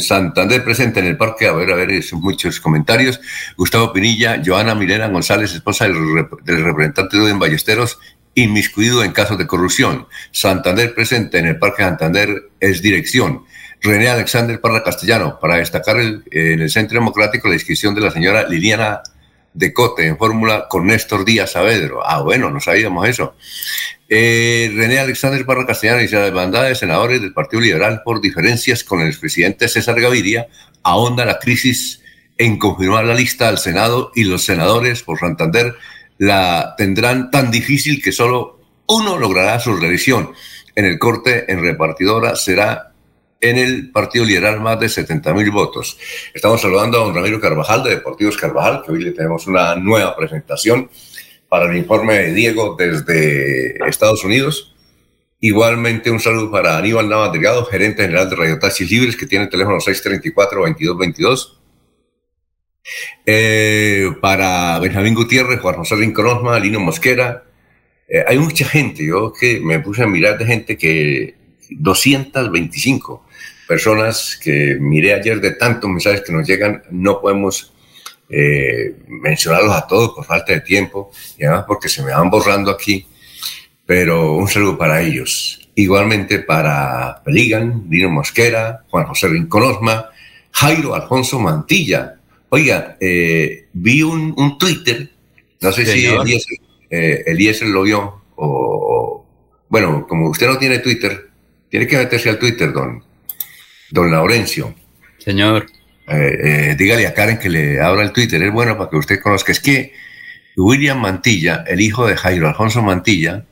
Santander 0.00 0.62
presente 0.62 1.00
en 1.00 1.06
el 1.06 1.16
parque, 1.16 1.48
a 1.48 1.52
ver, 1.52 1.72
a 1.72 1.74
ver, 1.74 2.00
son 2.02 2.20
muchos 2.20 2.60
comentarios. 2.60 3.20
Gustavo 3.56 3.92
Pinilla, 3.92 4.40
Joana 4.44 4.76
Milena 4.76 5.08
González, 5.08 5.52
esposa 5.52 5.86
del, 5.86 5.96
del 6.44 6.64
representante 6.64 7.16
de 7.16 7.32
Ballesteros, 7.32 7.98
inmiscuido 8.36 9.02
en 9.02 9.12
casos 9.12 9.38
de 9.38 9.46
corrupción. 9.46 10.06
Santander 10.30 10.94
presente 10.94 11.38
en 11.38 11.46
el 11.46 11.58
Parque 11.58 11.82
Santander 11.82 12.50
es 12.60 12.82
dirección. 12.82 13.44
René 13.82 14.08
Alexander 14.08 14.60
Parra 14.60 14.84
Castellano, 14.84 15.38
para 15.40 15.56
destacar 15.56 15.96
en 15.98 16.22
el 16.30 16.70
Centro 16.70 16.98
Democrático 16.98 17.48
la 17.48 17.54
inscripción 17.54 17.94
de 17.94 18.02
la 18.02 18.10
señora 18.10 18.46
Liliana 18.46 19.02
de 19.54 19.72
Cote 19.72 20.06
en 20.06 20.18
fórmula 20.18 20.66
con 20.68 20.86
Néstor 20.86 21.24
Díaz 21.24 21.52
Saavedra. 21.52 21.94
Ah, 22.04 22.20
bueno, 22.20 22.50
no 22.50 22.60
sabíamos 22.60 23.08
eso. 23.08 23.34
Eh, 24.08 24.70
René 24.76 24.98
Alexander 24.98 25.44
Parra 25.46 25.66
Castellano 25.66 26.02
y 26.02 26.08
la 26.08 26.30
bandada 26.30 26.66
de 26.66 26.74
senadores 26.74 27.22
del 27.22 27.32
Partido 27.32 27.62
Liberal 27.62 28.02
por 28.04 28.20
diferencias 28.20 28.84
con 28.84 29.00
el 29.00 29.08
expresidente 29.08 29.66
César 29.66 29.98
Gaviria 29.98 30.46
ahonda 30.82 31.24
la 31.24 31.38
crisis 31.38 32.02
en 32.36 32.58
confirmar 32.58 33.06
la 33.06 33.14
lista 33.14 33.48
al 33.48 33.56
Senado 33.56 34.12
y 34.14 34.24
los 34.24 34.44
senadores 34.44 35.02
por 35.02 35.18
Santander 35.18 35.74
la 36.18 36.74
tendrán 36.76 37.30
tan 37.30 37.50
difícil 37.50 38.02
que 38.02 38.12
solo 38.12 38.60
uno 38.88 39.18
logrará 39.18 39.58
su 39.60 39.76
revisión. 39.76 40.32
En 40.74 40.84
el 40.84 40.98
corte 40.98 41.50
en 41.50 41.62
repartidora 41.62 42.36
será 42.36 42.92
en 43.40 43.58
el 43.58 43.90
Partido 43.90 44.24
Liberal 44.24 44.60
más 44.60 44.80
de 44.80 44.88
70 44.88 45.34
mil 45.34 45.50
votos. 45.50 45.98
Estamos 46.34 46.60
saludando 46.60 46.98
a 46.98 47.04
don 47.04 47.14
Ramiro 47.14 47.40
Carvajal 47.40 47.82
de 47.84 47.90
Deportivos 47.90 48.36
Carvajal, 48.36 48.82
que 48.84 48.92
hoy 48.92 49.02
le 49.02 49.12
tenemos 49.12 49.46
una 49.46 49.74
nueva 49.76 50.16
presentación 50.16 50.90
para 51.48 51.70
el 51.70 51.76
informe 51.76 52.18
de 52.18 52.34
Diego 52.34 52.76
desde 52.78 53.76
Estados 53.88 54.24
Unidos. 54.24 54.74
Igualmente 55.40 56.10
un 56.10 56.18
saludo 56.18 56.50
para 56.50 56.78
Aníbal 56.78 57.08
Navas 57.08 57.32
Delgado, 57.32 57.64
gerente 57.66 58.02
general 58.02 58.30
de 58.30 58.36
Radio 58.36 58.58
Taxis 58.58 58.90
Libres, 58.90 59.16
que 59.16 59.26
tiene 59.26 59.44
el 59.44 59.50
teléfono 59.50 59.78
634-2222. 59.78 61.58
Eh, 63.24 64.10
para 64.20 64.78
Benjamín 64.78 65.14
Gutiérrez, 65.14 65.60
Juan 65.60 65.76
José 65.76 65.96
Rincón 65.96 66.62
Lino 66.62 66.80
Mosquera. 66.80 67.44
Eh, 68.08 68.24
hay 68.26 68.38
mucha 68.38 68.66
gente, 68.66 69.04
yo 69.04 69.32
que 69.32 69.60
me 69.60 69.80
puse 69.80 70.04
a 70.04 70.06
mirar 70.06 70.38
de 70.38 70.46
gente 70.46 70.76
que 70.76 71.34
225 71.70 73.26
personas 73.66 74.38
que 74.40 74.76
miré 74.80 75.14
ayer 75.14 75.40
de 75.40 75.52
tantos 75.52 75.90
mensajes 75.90 76.22
que 76.22 76.32
nos 76.32 76.46
llegan, 76.46 76.82
no 76.90 77.20
podemos 77.20 77.72
eh, 78.28 78.96
mencionarlos 79.08 79.74
a 79.74 79.86
todos 79.86 80.12
por 80.14 80.24
falta 80.24 80.52
de 80.52 80.60
tiempo 80.60 81.10
y 81.38 81.44
además 81.44 81.64
porque 81.66 81.88
se 81.88 82.02
me 82.02 82.12
van 82.12 82.30
borrando 82.30 82.70
aquí, 82.70 83.06
pero 83.84 84.34
un 84.34 84.48
saludo 84.48 84.78
para 84.78 85.02
ellos. 85.02 85.68
Igualmente 85.74 86.38
para 86.38 87.22
Peligan, 87.24 87.86
Lino 87.90 88.08
Mosquera, 88.08 88.84
Juan 88.88 89.06
José 89.06 89.28
Rincón 89.28 89.76
Jairo 90.52 90.94
Alfonso 90.94 91.38
Mantilla, 91.38 92.15
Oiga, 92.48 92.96
eh, 93.00 93.68
vi 93.72 94.02
un, 94.02 94.34
un, 94.36 94.58
Twitter, 94.58 95.10
no 95.60 95.72
sé 95.72 95.84
si 95.84 96.06
Eliezer, 96.06 97.68
eh, 97.68 97.70
lo 97.70 97.82
vio, 97.82 98.22
o, 98.36 99.26
bueno, 99.68 100.06
como 100.08 100.30
usted 100.30 100.46
no 100.46 100.58
tiene 100.58 100.78
Twitter, 100.78 101.28
tiene 101.68 101.86
que 101.86 101.96
meterse 101.96 102.30
al 102.30 102.38
Twitter, 102.38 102.72
don, 102.72 103.02
don 103.90 104.10
Laurencio. 104.10 104.74
Señor. 105.18 105.66
Eh, 106.08 106.38
eh, 106.70 106.76
dígale 106.78 107.06
a 107.06 107.14
Karen 107.14 107.38
que 107.38 107.48
le 107.48 107.80
abra 107.80 108.04
el 108.04 108.12
Twitter, 108.12 108.40
es 108.40 108.52
bueno 108.52 108.78
para 108.78 108.90
que 108.90 108.96
usted 108.96 109.20
conozca. 109.20 109.50
Es 109.50 109.60
que 109.60 109.92
William 110.56 111.00
Mantilla, 111.00 111.64
el 111.66 111.80
hijo 111.80 112.06
de 112.06 112.16
Jairo 112.16 112.48
Alfonso 112.48 112.80
Mantilla, 112.80 113.44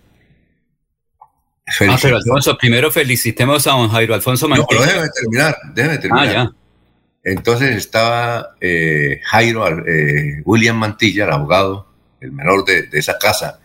Ah, 1.67 1.99
pero 2.01 2.17
Alfonso, 2.17 2.59
primero 2.59 2.91
felicitemos 2.91 3.67
a 3.67 3.71
don 3.71 3.89
Jairo 3.89 4.15
Alfonso 4.15 4.47
Mantilla. 4.49 4.81
No, 4.81 4.87
déjeme 4.87 5.09
terminar, 5.09 5.57
déjeme 5.75 5.99
terminar. 5.99 6.29
Ah, 6.29 6.33
ya. 6.33 6.51
Entonces 7.25 7.75
estaba 7.75 8.55
eh, 8.61 9.21
Jairo, 9.25 9.67
eh, 9.87 10.43
William 10.45 10.77
Mantilla, 10.77 11.25
el 11.25 11.33
abogado, 11.33 11.89
el 12.21 12.33
menor 12.33 12.65
de, 12.67 12.87
esa 12.93 13.19
casa 13.19 13.61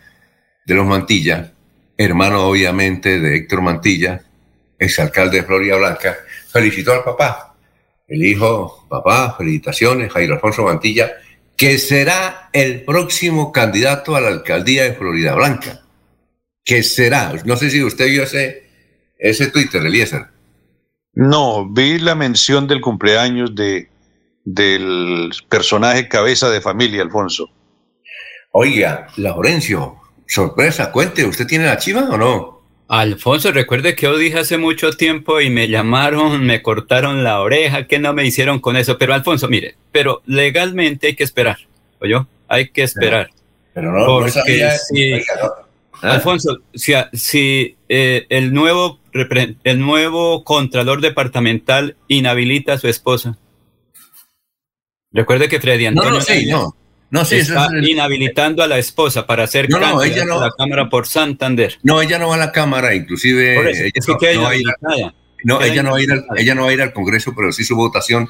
de 0.66 0.74
los 0.74 0.86
Mantilla, 0.86 1.52
hermano 1.98 2.48
obviamente 2.48 3.20
de 3.20 3.36
Héctor 3.36 3.62
Mantilla, 3.62 4.22
exalcalde 4.78 5.38
de 5.38 5.44
Florida 5.44 5.76
Blanca, 5.76 6.18
felicitó 6.52 6.94
al 6.94 7.04
papá. 7.04 7.56
El 8.08 8.26
hijo, 8.26 8.88
papá, 8.90 9.36
felicitaciones, 9.38 10.12
Jairo 10.12 10.36
Alfonso 10.36 10.64
Mantilla, 10.64 11.12
que 11.56 11.78
será 11.78 12.50
el 12.54 12.84
próximo 12.84 13.52
candidato 13.52 14.16
a 14.16 14.22
la 14.22 14.30
alcaldía 14.30 14.84
de 14.84 14.94
Florida 14.94 15.36
Blanca. 15.36 15.82
Que 16.64 16.82
será, 16.82 17.34
no 17.44 17.58
sé 17.58 17.70
si 17.70 17.84
usted 17.84 18.08
vio 18.08 18.24
ese, 18.24 18.64
ese 19.18 19.48
Twitter, 19.48 19.86
Eliezer. 19.86 20.39
No, 21.14 21.68
vi 21.70 22.00
la 22.00 22.16
mención 22.16 22.68
del 22.68 22.82
cumpleaños 22.82 23.56
de, 23.56 23.90
del 24.46 25.32
personaje 25.50 26.08
cabeza 26.08 26.50
de 26.50 26.62
familia, 26.62 27.02
Alfonso. 27.02 27.50
Oiga, 28.52 29.08
Laurencio, 29.18 29.98
sorpresa, 30.28 30.92
cuente, 30.92 31.26
¿usted 31.26 31.46
tiene 31.46 31.66
la 31.66 31.78
chiva 31.78 32.10
o 32.10 32.18
no? 32.18 32.60
Alfonso, 32.88 33.52
recuerde 33.52 33.94
que 33.94 34.08
yo 34.08 34.18
dije 34.18 34.40
hace 34.40 34.58
mucho 34.58 34.92
tiempo 34.94 35.42
y 35.42 35.52
me 35.52 35.68
llamaron, 35.68 36.44
me 36.44 36.64
cortaron 36.64 37.24
la 37.24 37.40
oreja, 37.40 37.86
que 37.86 38.00
no 38.00 38.14
me 38.14 38.26
hicieron 38.26 38.60
con 38.60 38.78
eso. 38.78 38.98
Pero 38.98 39.14
Alfonso, 39.14 39.48
mire, 39.48 39.76
pero 39.92 40.24
legalmente 40.26 41.08
hay 41.08 41.16
que 41.16 41.24
esperar, 41.24 41.58
¿oyó? 42.02 42.28
Hay 42.48 42.70
que 42.70 42.82
esperar. 42.82 43.30
Pero, 43.76 43.92
no, 43.92 44.06
porque 44.08 44.32
si, 44.88 45.22
Alfonso, 46.02 46.62
si, 46.74 46.94
si 47.14 47.76
eh, 47.88 48.26
el 48.30 48.54
nuevo 48.56 48.99
el 49.64 49.80
nuevo 49.80 50.44
contralor 50.44 51.02
departamental 51.02 51.98
inhabilita 52.08 52.74
a 52.74 52.78
su 52.78 52.88
esposa. 52.88 53.38
Recuerde 55.12 55.50
que 55.50 55.60
Freddy 55.60 55.88
Antonio 55.88 56.20
no, 57.12 57.22
está 57.22 57.70
inhabilitando 57.82 58.62
a 58.62 58.68
la 58.68 58.78
esposa 58.78 59.26
para 59.26 59.44
hacer 59.44 59.68
no, 59.70 59.80
no, 59.80 60.04
ella 60.04 60.26
no, 60.26 60.40
a 60.40 60.46
la 60.46 60.52
Cámara 60.56 60.90
por 60.90 61.08
Santander. 61.08 61.80
No, 61.82 62.02
ella 62.02 62.20
no 62.20 62.30
va 62.30 62.36
a 62.36 62.38
la 62.38 62.52
Cámara, 62.52 62.94
inclusive 62.94 63.54
ella, 63.60 64.36
no, 64.36 64.44
va 64.44 64.50
a 64.50 64.56
ir, 64.56 64.66
no, 65.44 65.62
ella 65.62 65.82
no 65.82 65.92
va 65.92 65.98
a 65.98 66.02
ir 66.02 66.12
al, 66.12 66.26
ella 66.38 66.54
no 66.54 66.64
va 66.64 66.70
a 66.70 66.74
ir 66.74 66.82
al 66.82 66.94
Congreso, 66.94 67.34
pero 67.36 67.52
sí 67.52 67.64
su 67.64 67.76
votación 67.76 68.30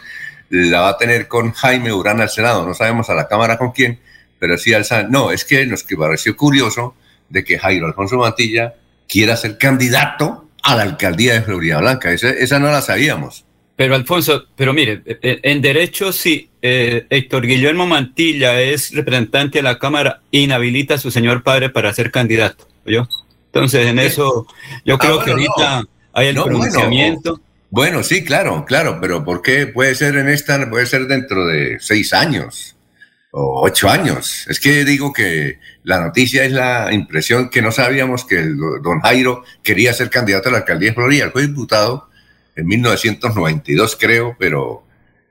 la 0.50 0.82
va 0.82 0.90
a 0.90 0.98
tener 0.98 1.28
con 1.28 1.52
Jaime 1.52 1.92
Urán 1.92 2.22
al 2.22 2.30
Senado. 2.30 2.66
No 2.66 2.74
sabemos 2.74 3.10
a 3.10 3.16
la 3.16 3.28
Cámara 3.28 3.58
con 3.58 3.72
quién, 3.72 4.00
pero 4.40 4.58
sí 4.58 4.74
al 4.74 4.86
Senado. 4.86 5.10
No, 5.10 5.32
es 5.32 5.44
que 5.44 5.66
nos 5.66 5.84
pareció 5.84 6.38
curioso 6.38 6.96
de 7.28 7.44
que 7.44 7.60
Jairo 7.60 7.86
Alfonso 7.86 8.18
Mantilla 8.18 8.76
quiera 9.08 9.36
ser 9.36 9.58
candidato 9.58 10.49
a 10.64 10.76
la 10.76 10.84
alcaldía 10.84 11.34
de 11.34 11.42
Florida 11.42 11.80
Blanca. 11.80 12.12
Esa, 12.12 12.60
no 12.60 12.72
la 12.72 12.82
sabíamos. 12.82 13.46
Pero 13.76 13.96
Alfonso, 13.96 14.46
pero 14.56 14.74
mire, 14.74 15.02
eh, 15.06 15.20
eh, 15.22 15.40
en 15.44 15.62
derecho 15.62 16.12
si 16.12 16.50
eh, 16.62 17.06
Héctor 17.10 17.46
Guillermo 17.46 17.88
Mantilla 17.88 18.60
es 18.60 18.94
representante 18.94 19.60
de 19.60 19.64
la 19.64 19.80
Cámara, 19.80 20.22
inhabilita 20.32 20.96
a 20.96 20.98
su 20.98 21.12
señor 21.12 21.44
padre 21.44 21.70
para 21.70 21.94
ser 21.94 22.12
candidato. 22.12 22.68
¿yo? 22.86 23.08
Entonces, 23.46 23.88
en 23.88 24.00
eso, 24.00 24.46
yo 24.86 24.96
ah, 24.96 25.00
creo 25.00 25.24
que 25.24 25.32
ahorita 25.32 25.84
hay 26.14 26.28
el 26.28 26.36
pronunciamiento. 26.36 27.40
Bueno, 27.72 28.04
sí, 28.04 28.24
claro, 28.24 28.66
claro, 28.66 28.98
pero 29.00 29.24
¿por 29.24 29.42
qué 29.42 29.68
puede 29.68 29.96
ser 29.96 30.18
en 30.18 30.28
esta, 30.28 30.70
puede 30.70 30.86
ser 30.86 31.08
dentro 31.08 31.46
de 31.46 31.78
seis 31.80 32.14
años? 32.14 32.76
O 33.32 33.62
ocho 33.64 33.90
años. 33.90 34.46
Es 34.48 34.60
que 34.60 34.84
digo 34.86 35.14
que 35.14 35.60
la 35.84 36.00
noticia 36.00 36.44
es 36.44 36.52
la 36.52 36.92
impresión 36.92 37.50
que 37.50 37.62
no 37.62 37.72
sabíamos 37.72 38.26
que 38.26 38.40
el 38.40 38.58
don 38.58 39.02
Jairo 39.02 39.44
quería 39.64 39.94
ser 39.94 40.10
candidato 40.10 40.50
a 40.50 40.54
la 40.54 40.58
alcaldía 40.60 40.90
de 40.90 40.96
Florida. 40.96 41.30
Fue 41.32 41.46
diputado 41.46 42.10
en 42.56 42.66
1992, 42.68 43.98
creo, 44.00 44.36
pero 44.40 44.84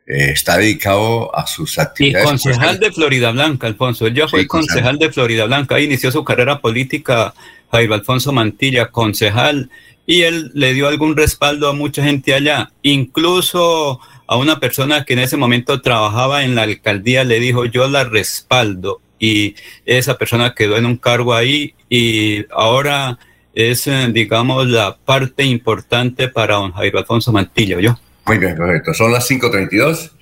eh, 0.07 0.31
está 0.31 0.57
dedicado 0.57 1.37
a 1.37 1.47
sus 1.47 1.79
actividades. 1.79 2.27
Y 2.27 2.31
concejal 2.31 2.79
de 2.79 2.93
Florida 2.93 3.31
Blanca, 3.33 3.67
Alfonso. 3.67 4.07
Él 4.07 4.15
ya 4.15 4.29
fue 4.29 4.47
concejal 4.47 4.99
de 4.99 5.13
Florida 5.13 5.45
Blanca. 5.45 5.75
Ahí 5.75 5.85
inició 5.85 6.11
su 6.11 6.25
carrera 6.25 6.61
política 6.61 7.35
Jairo 7.71 7.95
Alfonso 7.95 8.33
Mantilla, 8.33 8.91
concejal. 8.91 9.71
Y 10.07 10.23
él 10.23 10.51
le 10.55 10.73
dio 10.73 10.89
algún 10.89 11.17
respaldo 11.17 11.69
a 11.69 11.75
mucha 11.75 12.03
gente 12.03 12.33
allá, 12.33 12.73
incluso 12.81 14.01
a 14.29 14.37
una 14.37 14.61
persona 14.61 15.05
que 15.05 15.15
en 15.15 15.21
ese 15.21 15.39
momento 15.39 15.81
trabajaba 15.81 16.45
en 16.45 16.55
la 16.55 16.63
alcaldía, 16.63 17.25
le 17.25 17.41
dijo, 17.41 17.65
yo 17.65 17.89
la 17.89 18.05
respaldo. 18.05 19.01
Y 19.19 19.57
esa 19.87 20.19
persona 20.19 20.55
quedó 20.55 20.77
en 20.77 20.87
un 20.87 20.99
cargo 20.99 21.35
ahí 21.35 21.75
y 21.89 22.45
ahora 22.53 23.19
es, 23.55 23.87
eh, 23.87 24.09
digamos, 24.13 24.69
la 24.69 24.97
parte 24.97 25.45
importante 25.45 26.29
para 26.29 26.57
don 26.57 26.73
Jairo 26.73 26.99
Alfonso 26.99 27.33
Mantilla, 27.33 27.81
¿yo? 27.81 27.99
Muy 28.27 28.39
bien, 28.39 28.55
perfecto. 28.55 28.93
Son 28.93 29.11
las 29.11 29.29
5.32. 29.29 30.13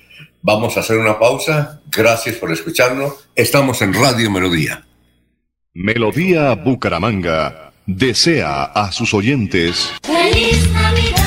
Vamos 0.41 0.77
a 0.77 0.79
hacer 0.79 0.97
una 0.97 1.19
pausa. 1.19 1.81
Gracias 1.91 2.37
por 2.37 2.51
escucharnos. 2.51 3.29
Estamos 3.35 3.81
en 3.81 3.93
Radio 3.93 4.31
Melodía. 4.31 4.85
Melodía 5.73 6.55
Bucaramanga 6.55 7.73
desea 7.85 8.63
a 8.63 8.91
sus 8.93 9.13
oyentes. 9.13 9.91
¡Feliz 10.03 10.71
Navidad! 10.71 11.26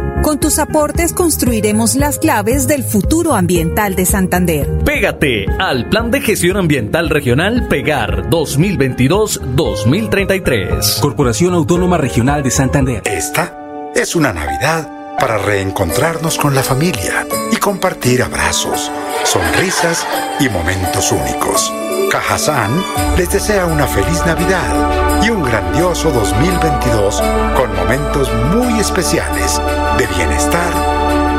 Con 0.23 0.39
tus 0.39 0.57
aportes 0.59 1.13
construiremos 1.13 1.95
las 1.95 2.19
claves 2.19 2.67
del 2.67 2.83
futuro 2.83 3.33
ambiental 3.33 3.95
de 3.95 4.05
Santander. 4.05 4.69
Pégate 4.85 5.47
al 5.57 5.89
Plan 5.89 6.11
de 6.11 6.21
Gestión 6.21 6.57
Ambiental 6.57 7.09
Regional 7.09 7.67
Pegar 7.67 8.29
2022-2033. 8.29 10.99
Corporación 10.99 11.55
Autónoma 11.55 11.97
Regional 11.97 12.43
de 12.43 12.51
Santander. 12.51 13.01
Esta 13.05 13.57
es 13.95 14.15
una 14.15 14.31
Navidad 14.31 14.87
para 15.19 15.39
reencontrarnos 15.39 16.37
con 16.37 16.53
la 16.53 16.61
familia 16.61 17.25
y 17.51 17.55
compartir 17.55 18.21
abrazos, 18.21 18.91
sonrisas 19.23 20.05
y 20.39 20.49
momentos 20.49 21.11
únicos. 21.11 21.73
Cajazán 22.11 22.83
les 23.17 23.31
desea 23.31 23.65
una 23.65 23.87
feliz 23.87 24.21
Navidad 24.25 25.23
y 25.23 25.29
un 25.29 25.43
grandioso 25.43 26.11
2022 26.11 27.23
con 27.55 27.73
momentos 27.73 28.29
muy 28.53 28.81
especiales 28.81 29.61
de 29.97 30.07
bienestar 30.07 30.73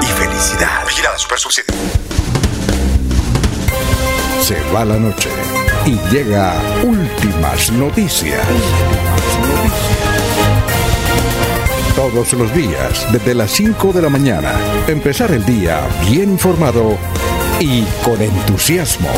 y 0.01 0.07
felicidad. 0.07 0.87
Vigilada 0.87 1.19
Super 1.19 1.39
Subsidio. 1.39 1.75
Se 4.41 4.57
va 4.75 4.87
la 4.87 4.97
noche 4.97 5.29
y 5.85 5.99
llega 6.11 6.55
últimas 6.83 7.71
noticias. 7.73 8.41
Todos 11.95 12.33
los 12.33 12.55
días, 12.55 13.13
desde 13.13 13.35
las 13.35 13.51
5 13.51 13.93
de 13.93 14.01
la 14.01 14.09
mañana, 14.09 14.55
empezar 14.89 15.33
el 15.33 15.45
día 15.45 15.87
bien 16.09 16.31
informado 16.31 16.97
y 17.61 17.83
con 18.03 18.23
entusiasmo. 18.23 19.11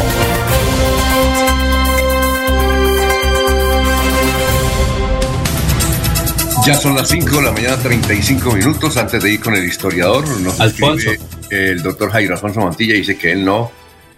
Ya 6.66 6.74
son 6.74 6.94
las 6.94 7.08
5 7.08 7.36
de 7.36 7.42
la 7.42 7.52
mañana, 7.52 7.76
35 7.76 8.52
minutos. 8.52 8.96
Antes 8.96 9.22
de 9.22 9.32
ir 9.32 9.40
con 9.40 9.54
el 9.54 9.64
historiador, 9.64 10.26
nos 10.40 10.58
Alfonso. 10.60 11.10
el 11.50 11.82
doctor 11.82 12.10
Jairo 12.10 12.34
Alfonso 12.34 12.60
Mantilla. 12.62 12.94
Dice 12.94 13.18
que 13.18 13.32
él 13.32 13.44
no, 13.44 13.70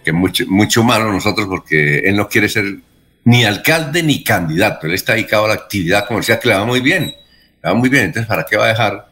que 0.05 0.13
mucho, 0.13 0.45
mucho 0.47 0.85
malo 0.85 1.11
nosotros 1.13 1.49
porque 1.49 1.99
él 2.01 2.15
no 2.17 2.29
quiere 2.29 2.49
ser 2.49 2.77
ni 3.25 3.45
alcalde 3.45 4.03
ni 4.05 4.23
candidato. 4.23 4.87
Él 4.87 4.95
está 4.95 5.15
dedicado 5.15 5.47
a 5.47 5.49
la 5.49 5.55
actividad 5.55 6.07
comercial 6.07 6.39
que 6.39 6.49
le 6.49 6.55
va 6.55 6.65
muy 6.65 6.81
bien. 6.81 7.05
Le 7.63 7.69
va 7.69 7.75
muy 7.75 7.89
bien. 7.89 8.05
Entonces, 8.05 8.29
¿para 8.29 8.47
qué 8.47 8.57
va 8.57 8.67
a 8.67 8.69
dejar? 8.69 9.09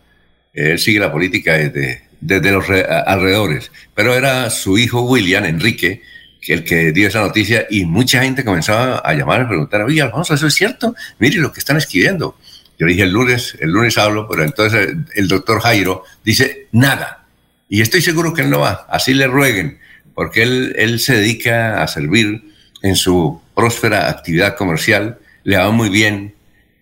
Él 0.53 0.79
sigue 0.79 1.01
la 1.01 1.11
política 1.11 1.55
desde, 1.55 2.05
desde 2.20 2.53
los 2.53 2.68
re- 2.68 2.87
a- 2.88 3.01
alrededores. 3.01 3.73
Pero 3.97 4.14
era 4.14 4.49
su 4.51 4.79
hijo 4.79 5.03
William, 5.03 5.44
Enrique, 5.44 6.03
que 6.40 6.53
el 6.53 6.62
que 6.62 6.92
dio 6.92 7.09
esa 7.09 7.20
noticia 7.20 7.66
y 7.68 7.85
mucha 7.85 8.23
gente 8.23 8.44
comenzaba 8.44 8.99
a 8.99 9.12
llamar 9.14 9.42
y 9.42 9.47
preguntar, 9.47 9.83
oye, 9.83 10.01
Alfonso, 10.03 10.35
¿eso 10.35 10.47
es 10.47 10.55
cierto? 10.55 10.94
Mire 11.18 11.38
lo 11.38 11.51
que 11.53 11.59
están 11.59 11.79
escribiendo. 11.79 12.38
Yo 12.79 12.87
dije 12.87 13.03
el 13.03 13.11
lunes, 13.11 13.57
el 13.61 13.71
lunes 13.71 13.99
hablo, 13.99 14.27
pero 14.29 14.45
entonces 14.45 14.95
el, 15.15 15.29
doctor 15.29 15.61
Jairo 15.61 16.05
dice 16.25 16.67
nada. 16.73 17.25
Y 17.69 17.81
estoy 17.81 18.03
seguro 18.03 18.35
que 18.35 18.43
él 18.43 18.51
no 18.51 18.61
va, 18.61 18.87
así 18.91 19.15
le 19.15 19.27
rueguen, 19.27 19.79
porque 20.15 20.43
él, 20.43 20.75
él 20.77 21.01
se 21.01 21.17
dedica 21.17 21.83
a 21.83 21.89
servir 21.89 22.43
en 22.83 22.97
su 22.97 23.41
próspera 23.55 24.11
actividad 24.11 24.57
comercial, 24.57 25.19
le 25.45 25.57
va 25.57 25.71
muy 25.71 25.89
bien, 25.89 26.35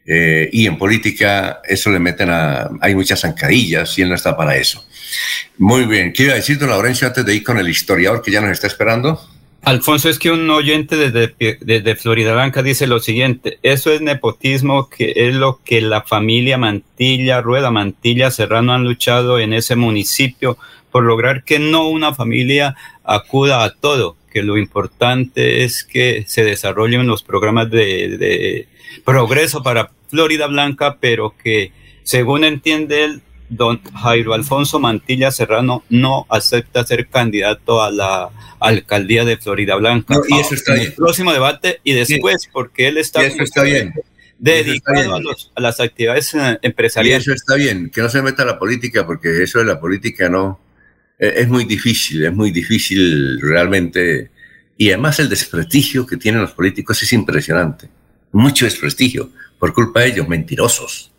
eh, 0.04 0.48
y 0.52 0.66
en 0.66 0.78
política 0.78 1.60
eso 1.64 1.90
le 1.90 1.98
meten 1.98 2.30
a... 2.30 2.70
Hay 2.80 2.94
muchas 2.94 3.20
zancadillas 3.20 3.96
y 3.98 4.02
él 4.02 4.08
no 4.08 4.14
está 4.14 4.36
para 4.36 4.56
eso. 4.56 4.84
Muy 5.58 5.84
bien, 5.84 6.12
¿qué 6.12 6.24
iba 6.24 6.32
a 6.32 6.36
decir, 6.36 6.58
don 6.58 6.70
Laurencio, 6.70 7.06
antes 7.06 7.24
de 7.24 7.34
ir 7.34 7.44
con 7.44 7.58
el 7.58 7.68
historiador 7.68 8.22
que 8.22 8.30
ya 8.30 8.40
nos 8.40 8.50
está 8.50 8.66
esperando? 8.66 9.20
Alfonso, 9.64 10.08
es 10.08 10.18
que 10.18 10.32
un 10.32 10.50
oyente 10.50 10.96
desde, 10.96 11.94
Florida 11.94 12.32
Blanca 12.32 12.64
dice 12.64 12.88
lo 12.88 12.98
siguiente, 12.98 13.60
eso 13.62 13.92
es 13.92 14.00
nepotismo, 14.00 14.88
que 14.88 15.12
es 15.14 15.34
lo 15.36 15.60
que 15.64 15.80
la 15.80 16.02
familia 16.02 16.58
Mantilla, 16.58 17.40
Rueda 17.40 17.70
Mantilla, 17.70 18.32
Serrano 18.32 18.72
han 18.72 18.82
luchado 18.82 19.38
en 19.38 19.52
ese 19.52 19.76
municipio 19.76 20.58
por 20.90 21.04
lograr 21.04 21.44
que 21.44 21.60
no 21.60 21.86
una 21.86 22.12
familia 22.12 22.74
acuda 23.04 23.62
a 23.62 23.72
todo, 23.72 24.16
que 24.32 24.42
lo 24.42 24.58
importante 24.58 25.62
es 25.62 25.84
que 25.84 26.24
se 26.26 26.42
desarrollen 26.42 27.06
los 27.06 27.22
programas 27.22 27.70
de, 27.70 28.16
de 28.18 28.68
progreso 29.04 29.62
para 29.62 29.92
Florida 30.08 30.48
Blanca, 30.48 30.98
pero 31.00 31.36
que 31.40 31.70
según 32.02 32.42
entiende 32.42 33.04
él, 33.04 33.22
don 33.56 33.80
Jairo 33.94 34.34
Alfonso 34.34 34.78
Mantilla 34.80 35.30
Serrano 35.30 35.84
no 35.90 36.26
acepta 36.28 36.84
ser 36.84 37.08
candidato 37.08 37.82
a 37.82 37.90
la 37.90 38.30
alcaldía 38.60 39.24
de 39.24 39.36
Florida 39.36 39.74
Blanca. 39.76 40.14
No, 40.14 40.22
y 40.28 40.40
eso 40.40 40.54
está 40.54 40.72
En 40.72 40.78
bien. 40.80 40.90
el 40.90 40.94
próximo 40.96 41.32
debate 41.32 41.80
y 41.84 41.92
después, 41.94 42.48
porque 42.52 42.88
él 42.88 42.98
está, 42.98 43.22
Y 43.22 43.26
eso 43.26 43.42
está 43.42 43.62
bien. 43.62 43.92
dedicado 44.38 44.96
Eso 44.96 45.02
está 45.04 45.14
a, 45.14 45.18
bien. 45.18 45.24
los- 45.24 45.52
a 45.54 45.60
las 45.60 45.80
actividades 45.80 46.34
eh, 46.34 46.58
Y 46.62 46.66
empresariales. 46.66 47.22
eso 47.26 47.32
está 47.34 47.54
bien, 47.56 47.90
que 47.90 48.00
no 48.02 48.08
se 48.08 48.22
meta 48.22 48.42
a 48.42 48.46
la 48.46 48.58
política, 48.58 49.06
porque 49.06 49.42
eso 49.42 49.58
de 49.58 49.64
la 49.66 49.78
política 49.80 50.28
no. 50.28 50.60
eh, 51.18 51.34
Es 51.38 51.48
muy 51.48 51.64
difícil, 51.64 52.24
es 52.24 52.32
muy 52.32 52.50
difícil 52.50 53.40
realmente. 53.40 54.30
Y 54.76 54.88
además 54.88 55.18
el 55.20 55.28
desprestigio 55.28 56.06
que 56.06 56.16
tienen 56.16 56.40
los 56.40 56.52
políticos 56.52 57.02
es 57.02 57.12
impresionante. 57.12 57.88
Mucho 58.32 58.64
desprestigio 58.64 59.30
por 59.58 59.72
culpa 59.74 60.00
de 60.00 60.08
ellos, 60.08 60.26
mentirosos. 60.28 61.12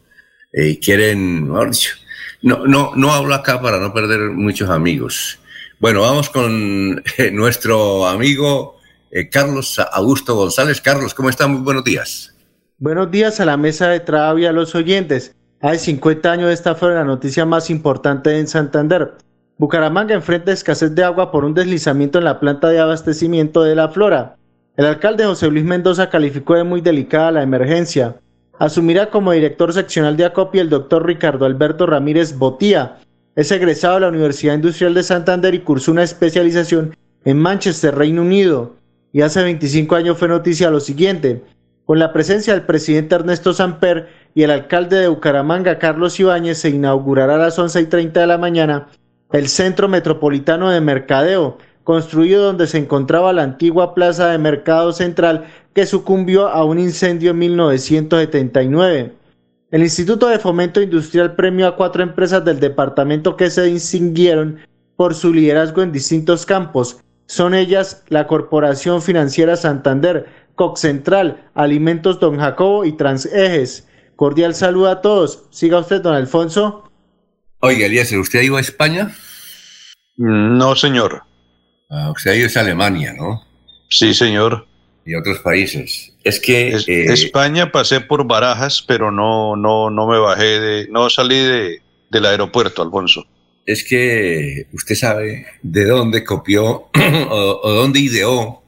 Eh, 0.52 0.80
quieren, 0.80 1.44
mejor 1.48 1.72
dicho, 1.72 1.96
No, 2.44 2.68
no, 2.68 2.92
no 2.96 3.14
hablo 3.14 3.34
acá 3.34 3.62
para 3.62 3.80
no 3.80 3.94
perder 3.94 4.32
muchos 4.32 4.70
amigos. 4.70 5.40
Bueno, 5.80 6.02
vamos 6.02 6.30
con 6.30 7.02
eh, 7.18 7.32
nuestro 7.32 8.06
amigo 8.06 8.78
eh, 9.12 9.30
Carlos 9.30 9.80
Augusto 9.80 10.36
González. 10.36 10.82
Carlos, 10.82 11.14
¿cómo 11.14 11.30
está? 11.30 11.48
Muy 11.48 11.62
buenos 11.62 11.86
días. 11.86 12.36
Buenos 12.80 13.10
días 13.10 13.40
a 13.40 13.46
la 13.46 13.56
mesa 13.56 13.88
de 13.88 14.02
trabajo 14.02 14.40
y 14.40 14.46
a 14.46 14.52
los 14.52 14.76
oyentes. 14.76 15.34
Hace 15.62 15.80
50 15.80 16.32
años 16.32 16.52
esta 16.52 16.76
fue 16.76 16.94
la 16.94 17.06
noticia 17.06 17.46
más 17.46 17.70
importante 17.70 18.38
en 18.38 18.48
Santander. 18.48 19.14
Bucaramanga 19.58 20.14
enfrenta 20.14 20.52
escasez 20.52 20.94
de 20.94 21.06
agua 21.06 21.32
por 21.32 21.46
un 21.46 21.54
deslizamiento 21.54 22.18
en 22.18 22.26
la 22.26 22.42
planta 22.42 22.68
de 22.68 22.80
abastecimiento 22.82 23.64
de 23.64 23.76
la 23.76 23.88
Flora. 23.88 24.36
El 24.76 24.86
alcalde 24.86 25.24
José 25.24 25.48
Luis 25.48 25.64
Mendoza 25.64 26.10
calificó 26.10 26.56
de 26.56 26.66
muy 26.66 26.82
delicada 26.82 27.32
la 27.32 27.44
emergencia. 27.44 28.18
Asumirá 28.60 29.10
como 29.10 29.32
director 29.32 29.74
seccional 29.74 30.16
de 30.16 30.26
ACOPI 30.26 30.60
el 30.60 30.70
doctor 30.70 31.06
Ricardo 31.06 31.46
Alberto 31.46 31.86
Ramírez 31.86 32.38
Botía. 32.38 33.00
Es 33.36 33.52
egresado 33.52 33.96
de 33.96 34.02
la 34.02 34.10
Universidad 34.10 34.54
Industrial 34.54 34.94
de 34.94 35.04
Santander 35.04 35.56
y 35.56 35.60
cursó 35.60 35.92
una 35.92 36.04
especialización 36.04 36.96
en 37.26 37.40
Manchester, 37.40 37.96
Reino 37.96 38.22
Unido. 38.22 38.76
Y 39.12 39.22
hace 39.22 39.42
25 39.42 39.96
años 39.96 40.18
fue 40.18 40.28
noticia 40.28 40.70
lo 40.70 40.80
siguiente. 40.80 41.44
Con 41.86 42.00
la 42.00 42.14
presencia 42.14 42.54
del 42.54 42.64
presidente 42.64 43.16
Ernesto 43.16 43.54
Samper 43.54 44.08
y 44.36 44.44
el 44.44 44.52
alcalde 44.52 44.98
de 44.98 45.08
Bucaramanga, 45.08 45.80
Carlos 45.80 46.20
Ibáñez, 46.20 46.60
se 46.60 46.70
inaugurará 46.70 47.36
a 47.36 47.40
las 47.40 47.58
11 47.58 47.82
y 47.82 47.86
30 47.88 48.22
de 48.22 48.28
la 48.28 48.38
mañana 48.38 48.88
el 49.34 49.50
Centro 49.50 49.90
Metropolitano 49.90 50.70
de 50.70 50.80
Mercadeo, 50.80 51.58
construido 51.84 52.44
donde 52.44 52.68
se 52.68 52.78
encontraba 52.78 53.34
la 53.34 53.44
antigua 53.44 53.94
plaza 53.94 54.30
de 54.30 54.38
Mercado 54.38 54.94
Central 54.94 55.46
que 55.74 55.86
sucumbió 55.86 56.48
a 56.48 56.64
un 56.64 56.80
incendio 56.80 57.32
en 57.32 57.40
1979. 57.40 59.14
El 59.72 59.82
Instituto 59.82 60.28
de 60.28 60.40
Fomento 60.40 60.82
Industrial 60.82 61.36
premió 61.36 61.68
a 61.68 61.76
cuatro 61.76 62.04
empresas 62.04 62.46
del 62.46 62.60
departamento 62.60 63.36
que 63.36 63.50
se 63.50 63.64
distinguieron 63.64 64.60
por 64.96 65.16
su 65.16 65.34
liderazgo 65.34 65.82
en 65.82 65.92
distintos 65.92 66.46
campos. 66.46 67.00
Son 67.26 67.56
ellas 67.56 68.04
la 68.10 68.28
Corporación 68.28 69.02
Financiera 69.02 69.56
Santander, 69.56 70.28
Coc 70.56 70.78
Central, 70.78 71.50
Alimentos 71.56 72.20
Don 72.20 72.38
Jacobo 72.38 72.86
y 72.86 72.92
Transejes. 72.92 73.88
Cordial 74.16 74.54
saludo 74.54 74.90
a 74.90 75.02
todos. 75.02 75.46
Siga 75.50 75.80
usted, 75.80 76.02
don 76.02 76.16
Alfonso. 76.16 76.92
Oiga, 77.60 77.88
Elías, 77.88 78.12
¿usted 78.12 78.40
ha 78.40 78.44
ido 78.44 78.58
a 78.58 78.62
España? 78.62 79.16
No, 80.18 80.76
señor. 80.76 81.24
Ah, 81.96 82.10
usted 82.12 82.32
ha 82.32 82.36
ido 82.36 82.50
a 82.56 82.60
Alemania, 82.60 83.14
¿no? 83.14 83.44
Sí, 83.90 84.14
señor. 84.14 84.66
Y 85.06 85.16
otros 85.16 85.40
países. 85.40 86.14
Es 86.24 86.40
que 86.40 86.70
Es- 86.70 86.88
eh, 86.88 87.06
España 87.14 87.72
pasé 87.72 88.02
por 88.02 88.26
Barajas, 88.26 88.84
pero 88.88 89.12
no, 89.12 89.56
no, 89.56 89.90
no 89.90 90.08
me 90.08 90.18
bajé 90.18 90.60
de, 90.60 90.88
no 90.90 91.10
salí 91.10 91.36
de, 91.38 91.82
del 92.10 92.26
aeropuerto, 92.26 92.82
Alfonso. 92.82 93.26
es 93.66 93.84
que 93.84 94.66
usted 94.74 94.96
sabe 94.96 95.46
de 95.62 95.86
dónde 95.86 96.24
copió 96.24 96.90
o, 97.30 97.60
o 97.64 97.72
dónde 97.74 98.00
ideó. 98.00 98.64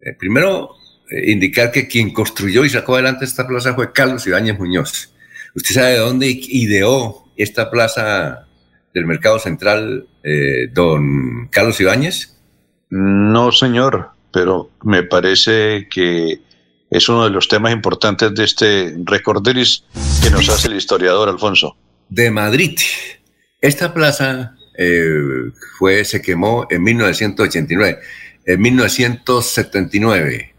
Eh, 0.00 0.14
primero, 0.18 0.70
eh, 1.10 1.30
indicar 1.30 1.70
que 1.70 1.86
quien 1.86 2.12
construyó 2.12 2.64
y 2.64 2.70
sacó 2.70 2.94
adelante 2.94 3.24
esta 3.24 3.46
plaza 3.46 3.74
fue 3.74 3.92
Carlos 3.92 4.26
Ibáñez 4.26 4.58
Muñoz. 4.58 5.12
¿Usted 5.54 5.74
sabe 5.74 5.90
de 5.92 5.98
dónde 5.98 6.26
ideó 6.30 7.24
esta 7.36 7.70
plaza 7.70 8.46
del 8.94 9.06
Mercado 9.06 9.38
Central 9.38 10.06
eh, 10.22 10.68
don 10.72 11.48
Carlos 11.48 11.80
Ibáñez? 11.80 12.36
No, 12.90 13.52
señor, 13.52 14.10
pero 14.32 14.70
me 14.82 15.02
parece 15.02 15.88
que 15.90 16.40
es 16.90 17.08
uno 17.08 17.24
de 17.24 17.30
los 17.30 17.48
temas 17.48 17.72
importantes 17.72 18.34
de 18.34 18.44
este 18.44 18.94
recorderis 19.04 19.84
que 20.22 20.30
nos 20.30 20.48
hace 20.48 20.68
el 20.68 20.76
historiador, 20.76 21.28
Alfonso. 21.28 21.76
de 22.08 22.30
Madrid. 22.30 22.78
Esta 23.60 23.94
plaza 23.94 24.54
eh, 24.76 25.50
fue, 25.78 26.04
se 26.04 26.20
quemó 26.20 26.66
en 26.68 26.82
1989. 26.82 27.98
En 28.44 28.60
1979, 28.60 30.54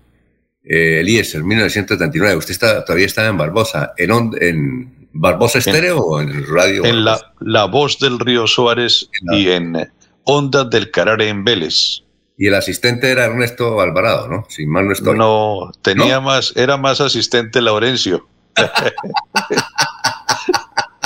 eh, 0.63 0.99
Eliezer, 1.01 1.43
1979. 1.43 2.35
Usted 2.37 2.51
está, 2.51 2.83
todavía 2.85 3.05
estaba 3.05 3.27
en 3.27 3.37
Barbosa. 3.37 3.93
¿En, 3.97 4.11
en 4.41 5.02
Barbosa 5.13 5.59
Estéreo 5.59 5.99
o 5.99 6.19
en 6.21 6.29
el 6.29 6.47
radio? 6.47 6.83
En 6.85 7.05
la, 7.05 7.33
la 7.39 7.65
voz 7.65 7.99
del 7.99 8.19
río 8.19 8.47
Suárez 8.47 9.09
y 9.31 9.49
en 9.49 9.91
Ondas 10.23 10.69
del 10.69 10.89
Carare 10.91 11.29
en 11.29 11.43
Vélez. 11.43 12.01
Y 12.37 12.47
el 12.47 12.55
asistente 12.55 13.11
era 13.11 13.25
Ernesto 13.25 13.79
Alvarado, 13.79 14.27
¿no? 14.27 14.45
Si 14.49 14.65
mal 14.65 14.87
no 14.87 14.93
estoy. 14.93 15.15
No, 15.17 15.71
tenía 15.83 16.19
más, 16.19 16.51
era 16.55 16.77
más 16.77 16.99
asistente 16.99 17.61
Laurencio. 17.61 18.27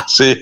sí. 0.07 0.41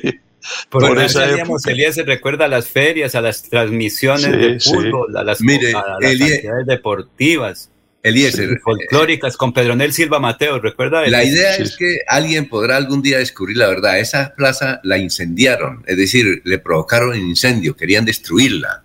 Por, 0.70 0.88
Por 0.88 1.00
esa 1.00 1.28
época. 1.28 1.72
Elías 1.72 1.96
se 1.96 2.04
recuerda 2.04 2.46
a 2.46 2.48
las 2.48 2.68
ferias, 2.68 3.16
a 3.16 3.22
las 3.22 3.42
transmisiones 3.44 4.26
Sí, 4.26 4.32
de 4.32 4.60
sí. 4.60 4.70
fútbol, 4.74 5.18
a 5.18 5.24
las, 5.24 5.42
Mire, 5.42 5.74
a 5.74 5.98
las 6.00 6.12
Elie- 6.12 6.36
actividades 6.36 6.66
deportivas. 6.68 7.72
Eliezer, 8.10 8.52
y 8.52 8.56
folclóricas 8.58 9.36
con 9.38 9.52
Pedronel 9.54 9.92
Silva 9.94 10.20
Mateo, 10.20 10.60
¿recuerda? 10.60 11.02
La 11.08 11.24
idea 11.24 11.56
es 11.56 11.76
que 11.76 12.00
alguien 12.08 12.48
podrá 12.48 12.78
algún 12.78 13.02
día 13.02 13.18
descubrir 13.18 13.58
la 13.58 13.68
verdad. 13.68 14.00
Esa 14.00 14.34
plaza 14.36 14.80
la 14.84 14.98
incendiaron, 14.98 15.84
es 15.88 15.98
decir, 15.98 16.42
le 16.46 16.60
provocaron 16.60 17.10
un 17.10 17.18
incendio, 17.30 17.76
querían 17.76 18.06
destruirla, 18.06 18.84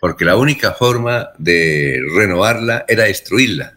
porque 0.00 0.24
la 0.24 0.36
única 0.36 0.72
forma 0.72 1.30
de 1.38 2.00
renovarla 2.16 2.84
era 2.88 3.04
destruirla. 3.04 3.74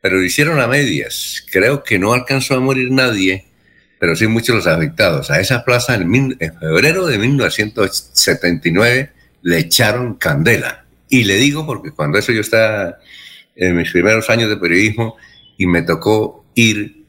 Pero 0.00 0.16
lo 0.18 0.24
hicieron 0.24 0.60
a 0.60 0.66
medias. 0.68 1.44
Creo 1.50 1.82
que 1.82 1.98
no 1.98 2.12
alcanzó 2.12 2.54
a 2.54 2.60
morir 2.60 2.90
nadie, 2.92 3.46
pero 3.98 4.14
sí 4.14 4.26
muchos 4.28 4.54
los 4.56 4.66
afectados. 4.66 5.30
A 5.30 5.40
esa 5.40 5.64
plaza 5.64 5.94
en, 5.94 6.08
mil- 6.08 6.36
en 6.38 6.58
febrero 6.58 7.06
de 7.06 7.18
1979 7.18 9.10
le 9.42 9.58
echaron 9.58 10.14
candela. 10.14 10.84
Y 11.08 11.24
le 11.24 11.36
digo 11.36 11.66
porque 11.66 11.90
cuando 11.90 12.18
eso 12.18 12.32
yo 12.32 12.40
estaba 12.40 12.98
en 13.56 13.76
mis 13.76 13.90
primeros 13.90 14.28
años 14.30 14.48
de 14.48 14.56
periodismo 14.56 15.16
y 15.56 15.66
me 15.66 15.82
tocó 15.82 16.44
ir 16.54 17.06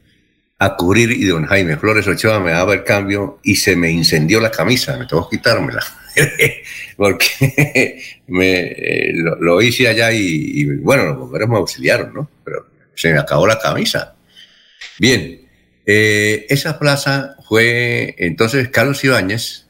a 0.58 0.74
cubrir 0.74 1.12
y 1.12 1.24
don 1.26 1.46
Jaime 1.46 1.76
Flores 1.76 2.08
Ochoa 2.08 2.40
me 2.40 2.50
daba 2.50 2.74
el 2.74 2.82
cambio 2.82 3.38
y 3.44 3.56
se 3.56 3.76
me 3.76 3.90
incendió 3.90 4.40
la 4.40 4.50
camisa, 4.50 4.96
me 4.96 5.06
tocó 5.06 5.30
quitármela. 5.30 5.82
Porque 6.96 8.02
me, 8.26 8.60
eh, 8.62 9.12
lo, 9.14 9.36
lo 9.36 9.62
hice 9.62 9.86
allá 9.86 10.10
y, 10.12 10.18
y, 10.20 10.64
bueno, 10.78 11.04
los 11.04 11.18
bomberos 11.18 11.48
me 11.48 11.56
auxiliaron, 11.56 12.12
¿no? 12.12 12.30
Pero 12.44 12.66
se 12.94 13.12
me 13.12 13.18
acabó 13.18 13.46
la 13.46 13.60
camisa. 13.60 14.16
Bien, 14.98 15.48
eh, 15.86 16.46
esa 16.48 16.78
plaza 16.78 17.36
fue, 17.48 18.16
entonces 18.18 18.68
Carlos 18.68 19.02
Ibáñez 19.04 19.68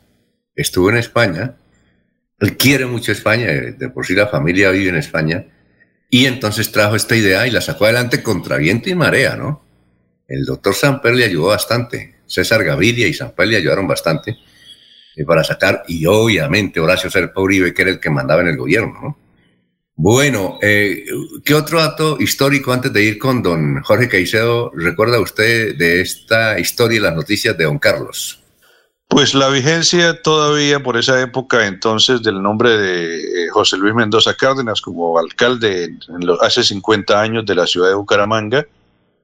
estuvo 0.57 0.91
en 0.91 0.97
España, 0.97 1.57
él 2.41 2.57
quiere 2.57 2.87
mucho 2.87 3.13
España, 3.13 3.47
de 3.49 3.73
de 3.73 3.89
por 3.91 4.07
sí 4.07 4.15
la 4.15 4.29
familia 4.29 4.71
vive 4.71 4.89
en 4.89 4.97
España, 4.97 5.45
y 6.11 6.27
entonces 6.27 6.73
trajo 6.73 6.97
esta 6.97 7.17
idea 7.17 7.47
y 7.47 7.51
la 7.51 7.61
sacó 7.61 7.85
adelante 7.85 8.23
contra 8.23 8.57
viento 8.57 8.89
y 8.91 8.95
marea, 8.95 9.37
¿no? 9.37 9.63
El 10.27 10.45
doctor 10.45 10.75
Samper 10.75 11.15
le 11.15 11.25
ayudó 11.25 11.47
bastante, 11.47 12.17
César 12.27 12.65
Gaviria 12.65 13.07
y 13.07 13.15
Samper 13.15 13.49
le 13.49 13.57
ayudaron 13.57 13.87
bastante 13.87 14.37
eh, 15.17 15.25
para 15.25 15.45
sacar, 15.45 15.85
y 15.89 16.07
obviamente 16.07 16.81
Horacio 16.81 17.11
Serpa 17.11 17.41
Uribe, 17.41 17.75
que 17.75 17.83
era 17.83 17.91
el 17.93 18.01
que 18.01 18.11
mandaba 18.11 18.43
en 18.43 18.49
el 18.49 18.57
gobierno, 18.57 19.01
¿no? 19.03 19.19
Bueno, 20.01 20.61
eh, 20.63 21.05
¿qué 21.45 21.55
otro 21.55 21.81
dato 21.81 22.19
histórico 22.21 22.73
antes 22.73 22.93
de 22.93 23.03
ir 23.03 23.19
con 23.19 23.43
don 23.43 23.83
Jorge 23.83 24.09
Caicedo 24.09 24.71
recuerda 24.73 25.19
usted 25.19 25.77
de 25.77 26.01
esta 26.01 26.61
historia 26.61 26.99
y 26.99 27.01
las 27.01 27.17
noticias 27.17 27.59
de 27.59 27.65
don 27.65 27.81
Carlos? 27.81 28.41
Pues 29.09 29.35
la 29.35 29.49
vigencia 29.49 30.21
todavía 30.21 30.83
por 30.83 30.99
esa 30.99 31.21
época 31.21 31.67
entonces 31.67 32.23
del 32.23 32.43
nombre 32.43 32.77
de 32.77 33.47
eh, 33.47 33.49
José 33.51 33.79
Luis 33.79 33.95
Mendoza 33.95 34.35
Cárdenas 34.35 34.83
como 34.83 35.19
alcalde 35.19 35.85
en 35.85 36.27
los- 36.27 36.41
hace 36.43 36.63
50 36.63 37.19
años 37.21 37.47
de 37.47 37.55
la 37.55 37.67
ciudad 37.67 37.89
de 37.89 37.95
Bucaramanga. 37.95 38.67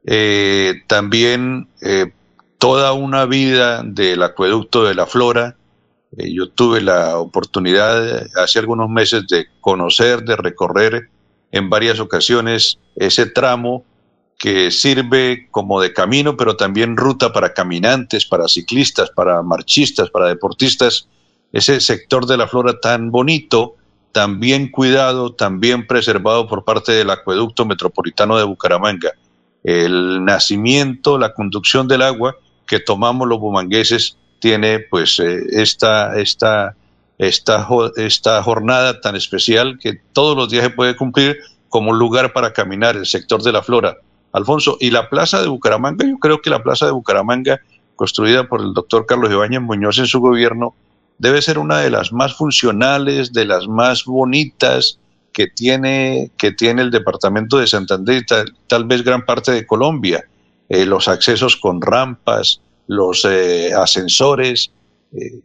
Eh, 0.07 0.83
también 0.87 1.69
eh, 1.83 2.13
toda 2.59 2.95
una 2.95 3.27
vida 3.27 3.83
del 3.85 4.23
acueducto 4.23 4.85
de 4.85 4.95
la 4.95 5.07
Flora. 5.07 5.57
Eh, 6.17 6.33
yo 6.33 6.49
tuve 6.49 6.81
la 6.81 7.19
oportunidad 7.19 8.27
hace 8.43 8.59
algunos 8.59 8.89
meses 8.89 9.27
de 9.29 9.49
conocer, 9.61 10.23
de 10.23 10.37
recorrer 10.37 11.11
en 11.53 11.69
varias 11.69 12.01
ocasiones 12.01 12.79
ese 12.97 13.27
tramo 13.27 13.85
que 14.39 14.71
sirve 14.71 15.49
como 15.51 15.81
de 15.81 15.93
camino, 15.93 16.37
pero 16.37 16.57
también 16.57 16.97
ruta 16.97 17.33
para 17.33 17.55
caminantes, 17.55 18.27
para 18.27 18.49
ciclistas, 18.49 19.11
para 19.11 19.43
marchistas, 19.43 20.11
para 20.11 20.29
deportistas. 20.29 21.09
Ese 21.53 21.81
sector 21.81 22.27
de 22.27 22.37
la 22.37 22.49
flora 22.49 22.79
tan 22.81 23.11
bonito, 23.11 23.77
tan 24.13 24.41
bien 24.41 24.71
cuidado, 24.71 25.33
tan 25.33 25.61
bien 25.61 25.87
preservado 25.87 26.47
por 26.49 26.65
parte 26.65 26.93
del 26.93 27.11
acueducto 27.11 27.65
metropolitano 27.65 28.37
de 28.37 28.45
Bucaramanga. 28.45 29.13
El 29.63 30.25
nacimiento, 30.25 31.19
la 31.19 31.33
conducción 31.33 31.89
del 31.89 32.03
agua 32.03 32.37
que 32.67 32.81
tomamos 32.81 33.29
los 33.29 33.39
bumangueses 33.39 34.17
tiene 34.41 34.81
pues 34.81 35.19
eh, 35.21 35.41
esta, 35.53 36.19
esta, 36.19 36.77
esta, 37.19 37.67
esta 37.97 38.43
jornada 38.43 39.01
tan 39.01 39.17
especial 39.17 39.79
que 39.81 39.95
todos 40.13 40.37
los 40.37 40.51
días 40.51 40.65
se 40.65 40.71
puede 40.71 40.97
cumplir 40.97 41.39
como 41.69 41.93
lugar 41.93 42.33
para 42.33 42.53
caminar, 42.53 42.97
el 42.97 43.07
sector 43.07 43.43
de 43.43 43.53
la 43.53 43.63
flora. 43.63 43.97
Alfonso, 44.35 44.77
y 44.81 44.91
la 44.91 45.09
plaza 45.09 45.41
de 45.41 45.49
Bucaramanga, 45.49 46.05
yo 46.07 46.19
creo 46.19 46.43
que 46.43 46.51
la 46.51 46.63
plaza 46.63 46.87
de 46.87 46.93
Bucaramanga, 46.93 47.61
construida 47.95 48.49
por 48.49 48.61
el 48.61 48.75
doctor 48.75 49.07
Carlos 49.07 49.31
Ibáñez 49.31 49.61
Muñoz 49.61 49.99
en 49.99 50.07
su 50.07 50.21
gobierno, 50.21 50.75
debe 51.19 51.41
ser 51.41 51.59
una 51.59 51.79
de 51.79 51.91
las 51.91 52.13
más 52.13 52.35
funcionales, 52.35 53.33
de 53.33 53.45
las 53.45 53.69
más 53.69 54.05
bonitas 54.05 54.99
que 55.33 55.47
tiene, 55.47 56.33
que 56.37 56.51
tiene 56.51 56.83
el 56.83 56.91
departamento 56.91 57.59
de 57.59 57.69
Santander 57.69 58.19
y 58.19 58.27
tal, 58.27 58.57
tal 58.67 58.85
vez 58.85 59.05
gran 59.05 59.25
parte 59.25 59.53
de 59.53 59.65
Colombia. 59.67 60.25
Eh, 60.69 60.85
los 60.85 61.07
accesos 61.07 61.57
con 61.57 61.81
rampas, 61.81 62.61
los 62.89 63.25
eh, 63.25 63.73
ascensores. 63.73 64.73
eh, 65.13 65.41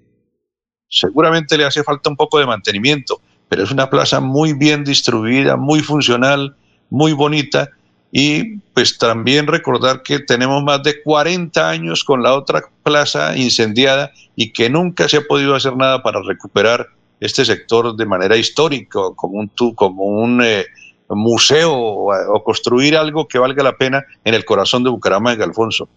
seguramente 0.89 1.57
le 1.57 1.65
hace 1.65 1.83
falta 1.83 2.09
un 2.09 2.15
poco 2.15 2.39
de 2.39 2.47
mantenimiento, 2.47 3.21
pero 3.47 3.63
es 3.63 3.71
una 3.71 3.89
plaza 3.89 4.19
muy 4.19 4.53
bien 4.53 4.83
distribuida, 4.83 5.55
muy 5.55 5.81
funcional, 5.81 6.55
muy 6.89 7.13
bonita. 7.13 7.69
Y 8.11 8.57
pues 8.73 8.97
también 8.97 9.45
recordar 9.45 10.01
que 10.01 10.19
tenemos 10.19 10.63
más 10.63 10.81
de 10.83 11.01
40 11.01 11.69
años 11.69 12.03
con 12.03 12.23
la 12.23 12.33
otra 12.33 12.63
plaza 12.83 13.37
incendiada 13.37 14.11
y 14.35 14.51
que 14.51 14.69
nunca 14.69 15.07
se 15.07 15.17
ha 15.17 15.21
podido 15.21 15.55
hacer 15.55 15.75
nada 15.75 16.01
para 16.01 16.21
recuperar 16.23 16.87
este 17.19 17.45
sector 17.45 17.95
de 17.95 18.05
manera 18.05 18.37
histórica, 18.37 18.99
como 19.15 19.39
un, 19.39 19.51
como 19.75 20.05
un 20.05 20.41
eh, 20.43 20.65
museo 21.09 21.73
o 21.73 22.43
construir 22.43 22.95
algo 22.95 23.27
que 23.27 23.37
valga 23.37 23.61
la 23.61 23.77
pena 23.77 24.05
en 24.23 24.33
el 24.33 24.45
corazón 24.45 24.83
de 24.83 24.89
Bucaramanga, 24.89 25.43
Alfonso. 25.43 25.89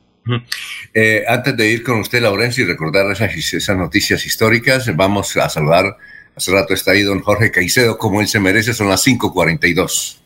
Eh, 0.94 1.24
antes 1.26 1.56
de 1.56 1.68
ir 1.68 1.82
con 1.82 2.00
usted, 2.00 2.22
Laurencio, 2.22 2.64
y 2.64 2.68
recordar 2.68 3.10
esas, 3.10 3.34
esas 3.34 3.76
noticias 3.76 4.24
históricas, 4.24 4.94
vamos 4.96 5.36
a 5.36 5.48
saludar. 5.48 5.96
Hace 6.34 6.52
rato 6.52 6.74
está 6.74 6.92
ahí 6.92 7.02
don 7.02 7.20
Jorge 7.20 7.50
Caicedo, 7.50 7.98
como 7.98 8.20
él 8.20 8.28
se 8.28 8.40
merece, 8.40 8.72
son 8.72 8.88
las 8.88 9.04
5:42. 9.06 10.21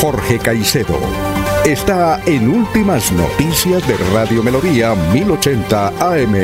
Jorge 0.00 0.38
Caicedo 0.38 0.98
está 1.66 2.24
en 2.24 2.48
Últimas 2.48 3.12
Noticias 3.12 3.86
de 3.86 3.98
Radio 4.14 4.42
Melodía 4.42 4.94
1080 4.94 5.88
AM. 5.88 6.34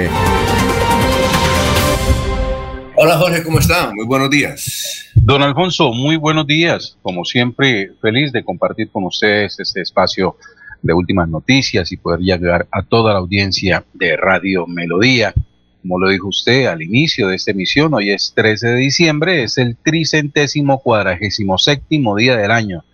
Hola 2.97 3.17
Jorge, 3.17 3.43
¿cómo 3.43 3.59
está? 3.59 3.91
Muy 3.95 4.05
buenos 4.05 4.29
días. 4.29 5.11
Don 5.15 5.41
Alfonso, 5.41 5.91
muy 5.95 6.17
buenos 6.17 6.47
días. 6.47 6.99
Como 7.01 7.25
siempre, 7.25 7.93
feliz 8.03 8.31
de 8.31 8.45
compartir 8.45 8.91
con 8.91 9.05
ustedes 9.05 9.59
este 9.59 9.81
espacio 9.81 10.37
de 10.83 10.93
últimas 10.93 11.27
noticias 11.27 11.91
y 11.93 11.97
poder 11.97 12.21
llegar 12.21 12.69
a 12.71 12.83
toda 12.83 13.15
la 13.15 13.21
audiencia 13.21 13.87
de 13.95 14.19
Radio 14.19 14.67
Melodía. 14.67 15.33
Como 15.81 15.99
lo 15.99 16.11
dijo 16.11 16.29
usted 16.29 16.67
al 16.67 16.83
inicio 16.83 17.29
de 17.29 17.37
esta 17.37 17.53
emisión, 17.53 17.95
hoy 17.95 18.11
es 18.11 18.35
13 18.37 18.69
de 18.69 18.77
diciembre, 18.77 19.45
es 19.45 19.57
el 19.57 19.79
tricentésimo 19.79 20.79
cuadragésimo 20.81 21.57
séptimo 21.57 22.17
día 22.17 22.37
del 22.37 22.51
año, 22.51 22.85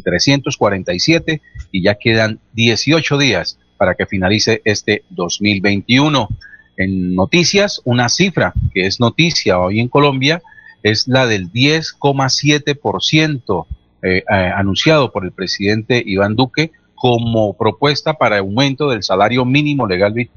347, 0.00 1.40
y 1.70 1.82
ya 1.82 1.94
quedan 1.94 2.40
18 2.52 3.18
días 3.18 3.58
para 3.76 3.94
que 3.94 4.06
finalice 4.06 4.62
este 4.64 5.04
2021. 5.10 6.28
En 6.76 7.14
noticias, 7.14 7.80
una 7.84 8.08
cifra 8.08 8.54
que 8.72 8.86
es 8.86 8.98
noticia 9.00 9.58
hoy 9.58 9.80
en 9.80 9.88
Colombia 9.88 10.40
es 10.82 11.06
la 11.08 11.26
del 11.26 11.52
10,7% 11.52 13.66
eh, 14.02 14.18
eh, 14.18 14.24
anunciado 14.54 15.12
por 15.12 15.24
el 15.24 15.32
presidente 15.32 16.02
Iván 16.04 16.36
Duque 16.36 16.72
como 16.94 17.54
propuesta 17.54 18.12
para 18.14 18.38
aumento 18.38 18.90
del 18.90 19.02
salario 19.02 19.44
mínimo 19.44 19.86
legal 19.86 20.18
eh, 20.18 20.28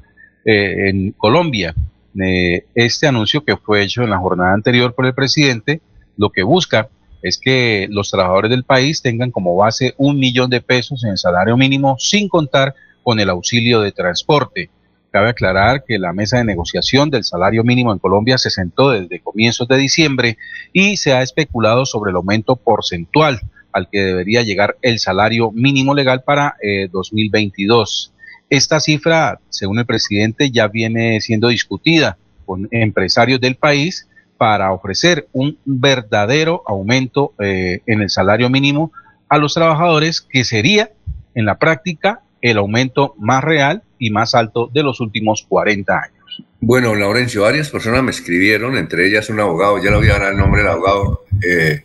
en 0.44 1.12
Colombia. 1.12 1.74
Eh, 2.20 2.66
este 2.74 3.06
anuncio 3.06 3.44
que 3.44 3.56
fue 3.56 3.82
hecho 3.82 4.02
en 4.02 4.10
la 4.10 4.18
jornada 4.18 4.52
anterior 4.52 4.94
por 4.94 5.06
el 5.06 5.14
presidente 5.14 5.80
lo 6.16 6.30
que 6.30 6.42
busca 6.42 6.88
es 7.22 7.38
que 7.38 7.86
los 7.90 8.10
trabajadores 8.10 8.50
del 8.50 8.64
país 8.64 9.02
tengan 9.02 9.30
como 9.30 9.56
base 9.56 9.94
un 9.96 10.18
millón 10.18 10.50
de 10.50 10.60
pesos 10.60 11.04
en 11.04 11.16
salario 11.16 11.56
mínimo 11.56 11.96
sin 11.98 12.28
contar 12.28 12.74
con 13.02 13.20
el 13.20 13.30
auxilio 13.30 13.80
de 13.80 13.92
transporte. 13.92 14.70
Cabe 15.10 15.30
aclarar 15.30 15.84
que 15.84 15.98
la 15.98 16.12
mesa 16.12 16.38
de 16.38 16.44
negociación 16.44 17.08
del 17.10 17.24
salario 17.24 17.64
mínimo 17.64 17.92
en 17.92 17.98
Colombia 17.98 18.36
se 18.36 18.50
sentó 18.50 18.90
desde 18.90 19.20
comienzos 19.20 19.66
de 19.66 19.78
diciembre 19.78 20.36
y 20.72 20.96
se 20.98 21.12
ha 21.12 21.22
especulado 21.22 21.86
sobre 21.86 22.10
el 22.10 22.16
aumento 22.16 22.56
porcentual 22.56 23.40
al 23.72 23.88
que 23.90 24.00
debería 24.00 24.42
llegar 24.42 24.76
el 24.82 24.98
salario 24.98 25.50
mínimo 25.50 25.94
legal 25.94 26.22
para 26.24 26.56
eh, 26.62 26.88
2022. 26.92 28.12
Esta 28.50 28.80
cifra, 28.80 29.40
según 29.50 29.78
el 29.78 29.86
presidente, 29.86 30.50
ya 30.50 30.68
viene 30.68 31.20
siendo 31.20 31.48
discutida 31.48 32.18
con 32.46 32.68
empresarios 32.70 33.40
del 33.40 33.56
país 33.56 34.08
para 34.38 34.72
ofrecer 34.72 35.28
un 35.32 35.58
verdadero 35.64 36.62
aumento 36.66 37.34
eh, 37.40 37.80
en 37.86 38.00
el 38.00 38.08
salario 38.08 38.48
mínimo 38.48 38.92
a 39.28 39.36
los 39.36 39.52
trabajadores, 39.52 40.22
que 40.22 40.44
sería 40.44 40.90
en 41.34 41.44
la 41.44 41.58
práctica 41.58 42.20
el 42.40 42.56
aumento 42.56 43.14
más 43.18 43.44
real 43.44 43.82
y 43.98 44.10
más 44.10 44.34
alto 44.34 44.70
de 44.72 44.82
los 44.82 45.00
últimos 45.00 45.44
40 45.48 45.92
años. 45.92 46.44
Bueno, 46.60 46.94
Laurencio, 46.94 47.42
varias 47.42 47.68
personas 47.68 48.02
me 48.02 48.12
escribieron, 48.12 48.76
entre 48.76 49.06
ellas 49.06 49.28
un 49.28 49.40
abogado, 49.40 49.82
ya 49.82 49.90
le 49.90 49.96
voy 49.96 50.08
a 50.08 50.18
dar 50.18 50.32
el 50.32 50.38
nombre 50.38 50.62
del 50.62 50.70
abogado, 50.70 51.24
eh, 51.42 51.84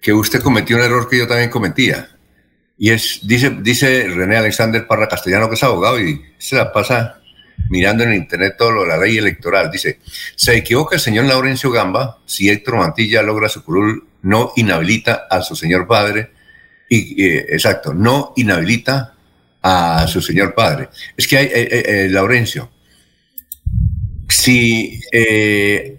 que 0.00 0.12
usted 0.12 0.42
cometió 0.42 0.76
un 0.76 0.82
error 0.82 1.08
que 1.08 1.18
yo 1.18 1.26
también 1.26 1.50
cometía. 1.50 2.08
Y 2.76 2.90
es, 2.90 3.20
dice, 3.22 3.50
dice 3.62 4.08
René 4.08 4.36
Alexander 4.36 4.86
Parra 4.86 5.08
Castellano, 5.08 5.48
que 5.48 5.54
es 5.54 5.62
abogado 5.62 6.00
y 6.00 6.22
se 6.38 6.56
la 6.56 6.72
pasa 6.72 7.20
mirando 7.68 8.04
en 8.04 8.14
internet 8.14 8.56
todo 8.58 8.70
lo 8.70 8.82
de 8.82 8.88
la 8.88 8.96
ley 8.98 9.18
electoral. 9.18 9.70
Dice, 9.70 10.00
se 10.36 10.56
equivoca 10.56 10.96
el 10.96 11.00
señor 11.00 11.24
Laurencio 11.24 11.70
Gamba 11.70 12.18
si 12.26 12.48
Héctor 12.48 12.76
Mantilla 12.76 13.22
logra 13.22 13.48
su 13.48 13.64
curul, 13.64 14.06
no 14.22 14.52
inhabilita 14.56 15.26
a 15.30 15.42
su 15.42 15.56
señor 15.56 15.86
padre, 15.86 16.30
y 16.88 17.22
eh, 17.22 17.46
exacto, 17.50 17.92
no 17.94 18.32
inhabilita 18.36 19.14
a 19.62 20.06
su 20.06 20.20
señor 20.20 20.54
padre. 20.54 20.88
Es 21.16 21.26
que 21.26 21.38
hay, 21.38 21.46
eh, 21.46 21.82
eh, 21.86 22.08
Laurencio, 22.10 22.70
si 24.28 25.00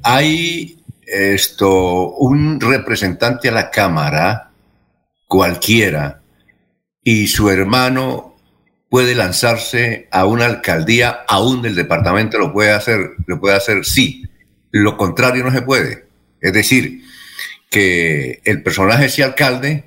hay 0.03 0.84
esto, 1.06 2.12
un 2.16 2.60
representante 2.60 3.49
a 3.49 3.53
la 3.53 3.70
Cámara, 3.70 4.51
cualquiera, 5.28 6.22
y 7.03 7.28
su 7.28 7.49
hermano 7.49 8.35
puede 8.96 9.14
lanzarse 9.14 10.08
a 10.10 10.24
una 10.24 10.46
alcaldía, 10.46 11.26
aún 11.28 11.62
del 11.62 11.76
departamento 11.76 12.39
lo 12.39 12.54
puede 12.54 12.72
hacer, 12.72 13.10
lo 13.28 13.41
puede 13.41 13.58
hacer, 13.58 13.84
sí. 13.84 14.24
Lo 14.72 14.96
contrario 14.96 15.43
no 15.43 15.52
se 15.52 15.62
puede. 15.64 16.06
Es 16.39 16.54
decir, 16.54 17.04
que 17.70 18.39
el 18.46 18.64
personaje 18.64 19.10
sea 19.10 19.26
alcalde 19.26 19.84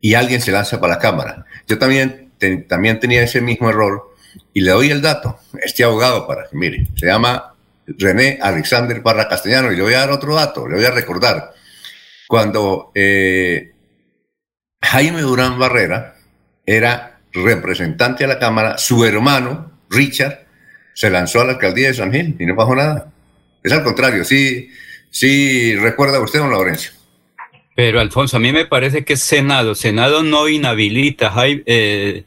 y 0.00 0.14
alguien 0.14 0.40
se 0.40 0.50
lanza 0.50 0.80
para 0.80 0.94
la 0.94 0.98
Cámara. 0.98 1.44
Yo 1.66 1.76
también, 1.76 2.32
también 2.66 2.98
tenía 2.98 3.22
ese 3.22 3.42
mismo 3.42 3.68
error 3.68 4.16
y 4.54 4.62
le 4.62 4.70
doy 4.70 4.90
el 4.92 5.02
dato, 5.02 5.38
este 5.62 5.84
abogado 5.84 6.26
para 6.26 6.48
que 6.48 6.56
mire, 6.56 6.88
se 6.96 7.04
llama 7.04 7.52
René 7.86 8.38
Alexander 8.40 9.02
Parra 9.02 9.28
Castellano 9.28 9.70
y 9.70 9.76
le 9.76 9.82
voy 9.82 9.92
a 9.92 9.98
dar 9.98 10.10
otro 10.10 10.34
dato, 10.34 10.66
le 10.66 10.76
voy 10.76 10.86
a 10.86 10.90
recordar. 10.90 11.52
Cuando 12.26 12.92
eh, 12.94 13.74
Jaime 14.80 15.20
Durán 15.20 15.58
Barrera 15.58 16.14
era 16.64 17.17
representante 17.44 18.24
a 18.24 18.28
la 18.28 18.38
Cámara, 18.38 18.78
su 18.78 19.04
hermano, 19.04 19.72
Richard, 19.90 20.46
se 20.94 21.10
lanzó 21.10 21.40
a 21.40 21.44
la 21.44 21.52
alcaldía 21.52 21.88
de 21.88 21.94
San 21.94 22.12
Gil 22.12 22.36
y 22.38 22.46
no 22.46 22.56
pasó 22.56 22.74
nada. 22.74 23.10
Es 23.62 23.72
al 23.72 23.82
contrario, 23.82 24.24
sí, 24.24 24.70
sí 25.10 25.74
recuerda 25.76 26.20
usted, 26.20 26.38
don 26.40 26.50
Laurencio. 26.50 26.92
Pero 27.74 28.00
Alfonso, 28.00 28.38
a 28.38 28.40
mí 28.40 28.50
me 28.50 28.64
parece 28.64 29.04
que 29.04 29.12
es 29.12 29.22
Senado. 29.22 29.76
Senado 29.76 30.24
no 30.24 30.48
inhabilita. 30.48 31.32
Hay, 31.38 31.62
eh, 31.66 32.24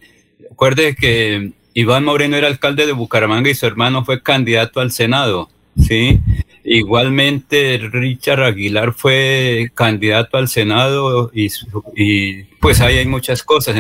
que 0.97 1.51
Iván 1.73 2.05
Moreno 2.05 2.37
era 2.37 2.47
alcalde 2.47 2.85
de 2.85 2.93
Bucaramanga 2.93 3.49
y 3.49 3.55
su 3.55 3.65
hermano 3.65 4.05
fue 4.05 4.23
candidato 4.23 4.79
al 4.79 4.91
Senado. 4.91 5.49
¿sí? 5.77 6.21
Igualmente 6.63 7.79
Richard 7.91 8.43
Aguilar 8.43 8.93
fue 8.93 9.71
candidato 9.73 10.37
al 10.37 10.47
Senado 10.47 11.31
y, 11.33 11.47
y 11.95 12.43
pues 12.59 12.81
ahí 12.81 12.97
hay 12.97 13.07
muchas 13.07 13.43
cosas. 13.43 13.75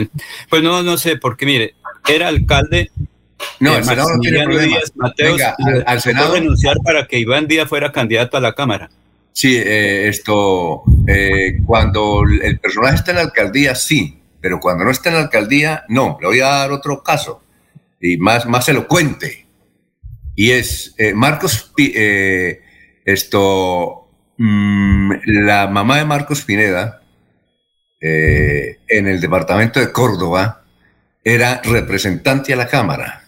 Pues 0.49 0.63
no, 0.63 0.81
no 0.83 0.97
sé, 0.97 1.17
porque 1.17 1.45
mire, 1.45 1.75
era 2.07 2.27
alcalde 2.27 2.89
no, 3.59 3.75
el 3.77 3.83
Senado 3.83 4.15
no 4.15 4.19
tiene 4.19 4.43
problema. 4.43 4.65
Díaz 4.65 4.91
Mateos, 4.95 5.37
Venga, 5.37 5.55
al, 5.59 5.83
al 5.85 6.01
Senado. 6.01 6.33
renunciar 6.33 6.77
para 6.83 7.07
que 7.07 7.19
Iván 7.19 7.47
Díaz 7.47 7.67
fuera 7.69 7.91
candidato 7.91 8.37
a 8.37 8.41
la 8.41 8.53
Cámara. 8.53 8.89
Sí, 9.33 9.55
eh, 9.55 10.07
esto, 10.07 10.83
eh, 11.07 11.59
cuando 11.65 12.23
el 12.23 12.59
personaje 12.59 12.95
está 12.95 13.11
en 13.11 13.17
la 13.17 13.23
alcaldía, 13.23 13.75
sí, 13.75 14.19
pero 14.41 14.59
cuando 14.59 14.83
no 14.83 14.91
está 14.91 15.09
en 15.09 15.15
la 15.15 15.21
alcaldía, 15.21 15.83
no. 15.87 16.17
Le 16.21 16.27
voy 16.27 16.39
a 16.41 16.47
dar 16.47 16.71
otro 16.71 17.01
caso, 17.03 17.41
y 17.99 18.17
más, 18.17 18.45
más 18.45 18.67
elocuente. 18.67 19.45
Y 20.35 20.51
es 20.51 20.95
eh, 20.97 21.13
Marcos, 21.13 21.71
esto, 23.05 24.07
mmm, 24.37 25.11
la 25.25 25.67
mamá 25.67 25.97
de 25.97 26.05
Marcos 26.05 26.43
Pineda, 26.43 27.01
en 28.03 29.07
el 29.07 29.21
departamento 29.21 29.79
de 29.79 29.91
Córdoba, 29.91 30.63
era 31.23 31.61
representante 31.63 32.51
a 32.51 32.55
la 32.55 32.67
Cámara. 32.67 33.25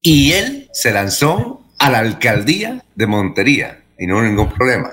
Y 0.00 0.32
él 0.32 0.70
se 0.72 0.90
lanzó 0.90 1.62
a 1.78 1.90
la 1.90 1.98
alcaldía 1.98 2.82
de 2.94 3.06
Montería 3.06 3.82
y 3.98 4.06
no 4.06 4.16
hubo 4.16 4.22
ningún 4.22 4.48
problema. 4.52 4.92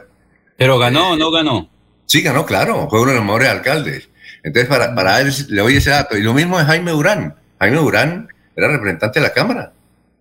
¿Pero 0.58 0.78
ganó 0.78 1.12
o 1.12 1.16
no 1.16 1.32
ganó? 1.32 1.70
Sí, 2.06 2.22
ganó, 2.22 2.46
claro, 2.46 2.90
fue 2.90 3.02
uno 3.02 3.12
de 3.12 3.18
los 3.18 3.26
mejores 3.26 3.50
alcaldes. 3.50 4.10
Entonces, 4.44 4.70
para, 4.70 4.94
para 4.94 5.22
él 5.22 5.34
le 5.50 5.62
doy 5.62 5.78
ese 5.78 5.92
dato. 5.92 6.18
Y 6.18 6.22
lo 6.22 6.34
mismo 6.34 6.60
de 6.60 6.66
Jaime 6.66 6.92
Durán. 6.92 7.36
Jaime 7.60 7.78
Durán 7.78 8.28
era 8.56 8.68
representante 8.68 9.20
de 9.20 9.28
la 9.28 9.34
Cámara. 9.34 9.74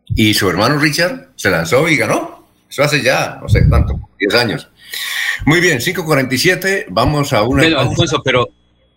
Y 0.06 0.34
su 0.34 0.48
hermano 0.48 0.78
Richard 0.78 1.30
se 1.34 1.50
lanzó 1.50 1.88
y 1.88 1.96
ganó. 1.96 2.37
Eso 2.68 2.82
hace 2.82 3.02
ya, 3.02 3.38
no 3.40 3.48
sé 3.48 3.66
cuánto, 3.68 3.98
10 4.18 4.34
años. 4.34 4.68
Muy 5.44 5.60
bien, 5.60 5.78
5.47, 5.78 6.86
vamos 6.88 7.32
a 7.32 7.42
una... 7.42 7.62
Pero, 7.62 7.80
Alfonso, 7.80 8.22
pero 8.22 8.48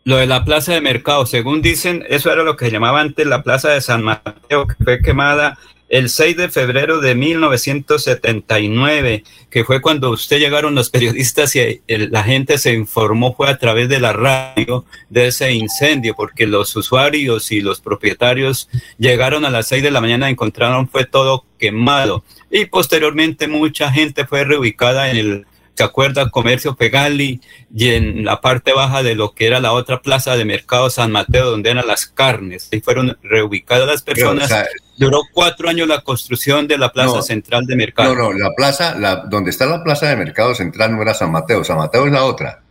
lo 0.03 0.17
de 0.17 0.26
la 0.26 0.43
plaza 0.43 0.74
de 0.74 0.82
mercado, 0.82 1.26
según 1.26 1.61
dicen, 1.61 2.03
eso 2.09 2.32
era 2.32 2.43
lo 2.43 2.57
que 2.57 2.65
se 2.65 2.72
llamaba 2.72 3.01
antes 3.01 3.26
la 3.28 3.43
plaza 3.43 3.69
de 3.69 3.82
San 3.82 4.03
Mateo, 4.03 4.67
que 4.67 4.76
fue 4.84 5.01
quemada 5.01 5.57
el 5.91 6.09
6 6.09 6.35
de 6.37 6.49
febrero 6.49 7.01
de 7.01 7.13
1979, 7.15 9.25
que 9.49 9.65
fue 9.65 9.81
cuando 9.81 10.09
usted 10.09 10.39
llegaron 10.39 10.73
los 10.73 10.89
periodistas 10.89 11.53
y 11.57 11.81
la 11.87 12.23
gente 12.23 12.57
se 12.57 12.71
informó, 12.71 13.35
fue 13.35 13.49
a 13.49 13.57
través 13.57 13.89
de 13.89 13.99
la 13.99 14.13
radio 14.13 14.85
de 15.09 15.27
ese 15.27 15.51
incendio, 15.51 16.15
porque 16.15 16.47
los 16.47 16.73
usuarios 16.77 17.51
y 17.51 17.59
los 17.59 17.81
propietarios 17.81 18.69
llegaron 18.97 19.43
a 19.43 19.49
las 19.49 19.67
6 19.67 19.83
de 19.83 19.91
la 19.91 19.99
mañana, 19.99 20.29
encontraron 20.29 20.87
fue 20.87 21.03
todo 21.05 21.43
quemado 21.59 22.23
y 22.49 22.67
posteriormente 22.67 23.49
mucha 23.49 23.91
gente 23.91 24.25
fue 24.25 24.45
reubicada 24.45 25.11
en 25.11 25.17
el 25.17 25.45
¿se 25.73 25.83
acuerda? 25.83 26.29
Comercio 26.29 26.75
Pegali 26.75 27.41
y 27.73 27.89
en 27.89 28.23
la 28.23 28.39
parte 28.39 28.71
baja 28.71 29.03
de 29.03 29.15
lo 29.15 29.33
que 29.33 29.47
era 29.47 29.59
la 29.59 29.73
otra 29.73 30.01
plaza 30.01 30.37
de 30.37 30.45
mercado 30.45 30.89
San 30.89 31.11
Mateo, 31.11 31.49
donde 31.49 31.71
eran 31.71 31.87
las 31.87 32.05
carnes. 32.05 32.69
Ahí 32.71 32.79
fueron 32.81 33.17
reubicadas 33.23 33.87
las 33.87 34.03
personas. 34.03 34.49
Pero, 34.49 34.61
o 34.61 34.63
sea, 34.63 34.71
Duró 35.05 35.21
cuatro 35.33 35.69
años 35.69 35.87
la 35.87 36.01
construcción 36.01 36.67
de 36.67 36.77
la 36.77 36.91
plaza 36.91 37.15
No. 37.17 37.21
central 37.21 37.65
de 37.65 37.75
mercado. 37.75 38.15
No, 38.15 38.31
no, 38.31 38.33
la 38.33 38.51
plaza, 38.55 38.95
la, 38.97 39.15
donde 39.17 39.49
está 39.49 39.65
la 39.65 39.83
plaza 39.83 40.07
de 40.07 40.15
mercado 40.15 40.53
central 40.55 40.95
no 40.95 41.01
era 41.01 41.13
San 41.13 41.31
Mateo, 41.31 41.63
San 41.63 41.77
Mateo 41.77 42.05
es 42.05 42.11
la 42.11 42.23
otra. 42.23 42.61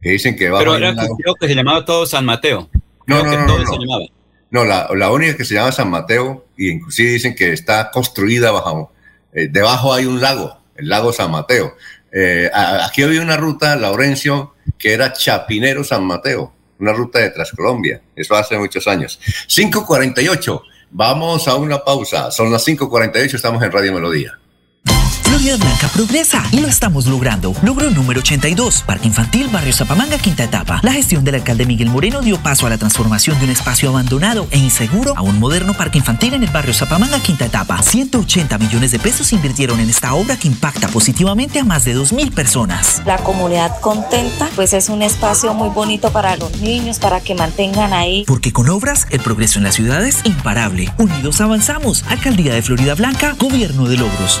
Que 0.00 0.10
dicen 0.10 0.34
que 0.36 0.50
va 0.50 0.58
Pero 0.60 0.76
era 0.76 0.94
creo 0.94 1.34
que 1.34 1.46
se 1.48 1.54
llamaba 1.54 1.84
todo 1.84 2.06
San 2.06 2.24
Mateo. 2.24 2.68
No, 3.06 3.20
Creo 3.20 3.24
no, 3.24 3.30
que 3.30 3.36
no, 3.36 3.46
todo 3.46 3.58
no, 3.58 3.66
se 3.72 3.78
llamaba. 3.78 4.04
No, 4.50 4.64
la, 4.64 4.88
la 4.94 5.10
única 5.10 5.36
que 5.36 5.44
se 5.44 5.54
llama 5.54 5.72
San 5.72 5.90
Mateo, 5.90 6.46
y 6.56 6.70
inclusive 6.70 7.10
dicen 7.10 7.34
que 7.34 7.52
está 7.52 7.90
construida 7.90 8.50
bajo, 8.50 8.92
eh, 9.32 9.48
debajo 9.50 9.94
hay 9.94 10.04
un 10.06 10.20
lago, 10.20 10.58
el 10.76 10.88
lago 10.88 11.12
San 11.12 11.30
Mateo. 11.30 11.74
Eh, 12.12 12.50
a- 12.52 12.84
aquí 12.86 13.02
había 13.02 13.22
una 13.22 13.36
ruta, 13.38 13.74
Laurencio, 13.76 14.54
que 14.78 14.92
era 14.92 15.12
Chapinero 15.14 15.82
San 15.84 16.04
Mateo, 16.04 16.52
una 16.78 16.92
ruta 16.92 17.20
de 17.20 17.30
Transcolombia, 17.30 18.02
eso 18.14 18.34
hace 18.34 18.58
muchos 18.58 18.86
años. 18.86 19.18
5.48, 19.48 20.62
vamos 20.92 21.48
a 21.48 21.56
una 21.56 21.82
pausa, 21.84 22.30
son 22.30 22.52
las 22.52 22.66
5.48, 22.66 23.34
estamos 23.34 23.62
en 23.62 23.72
Radio 23.72 23.92
Melodía. 23.92 24.38
Florida 25.42 25.64
Blanca 25.64 25.88
progresa 25.88 26.44
y 26.52 26.60
lo 26.60 26.68
estamos 26.68 27.06
logrando. 27.06 27.52
Logro 27.62 27.90
número 27.90 28.20
82, 28.20 28.82
Parque 28.82 29.08
Infantil 29.08 29.48
Barrio 29.48 29.72
Zapamanga, 29.72 30.16
quinta 30.16 30.44
etapa. 30.44 30.78
La 30.84 30.92
gestión 30.92 31.24
del 31.24 31.34
alcalde 31.34 31.66
Miguel 31.66 31.90
Moreno 31.90 32.20
dio 32.20 32.40
paso 32.40 32.64
a 32.68 32.70
la 32.70 32.78
transformación 32.78 33.36
de 33.40 33.46
un 33.46 33.50
espacio 33.50 33.88
abandonado 33.88 34.46
e 34.52 34.58
inseguro 34.58 35.14
a 35.16 35.22
un 35.22 35.40
moderno 35.40 35.74
parque 35.74 35.98
infantil 35.98 36.34
en 36.34 36.44
el 36.44 36.50
barrio 36.50 36.72
Zapamanga, 36.72 37.18
quinta 37.18 37.46
etapa. 37.46 37.82
180 37.82 38.56
millones 38.58 38.92
de 38.92 39.00
pesos 39.00 39.26
se 39.26 39.34
invirtieron 39.34 39.80
en 39.80 39.90
esta 39.90 40.14
obra 40.14 40.36
que 40.36 40.46
impacta 40.46 40.86
positivamente 40.86 41.58
a 41.58 41.64
más 41.64 41.84
de 41.84 41.96
2.000 41.96 42.32
personas. 42.32 43.02
La 43.04 43.16
comunidad 43.16 43.80
contenta, 43.80 44.48
pues 44.54 44.72
es 44.74 44.90
un 44.90 45.02
espacio 45.02 45.54
muy 45.54 45.70
bonito 45.70 46.12
para 46.12 46.36
los 46.36 46.60
niños, 46.60 47.00
para 47.00 47.18
que 47.18 47.34
mantengan 47.34 47.92
ahí. 47.92 48.22
Porque 48.28 48.52
con 48.52 48.68
obras, 48.68 49.08
el 49.10 49.18
progreso 49.18 49.58
en 49.58 49.64
la 49.64 49.72
ciudad 49.72 50.04
es 50.06 50.24
imparable. 50.24 50.92
Unidos 50.98 51.40
avanzamos. 51.40 52.04
Alcaldía 52.08 52.54
de 52.54 52.62
Florida 52.62 52.94
Blanca, 52.94 53.34
Gobierno 53.40 53.88
de 53.88 53.96
Logros. 53.96 54.40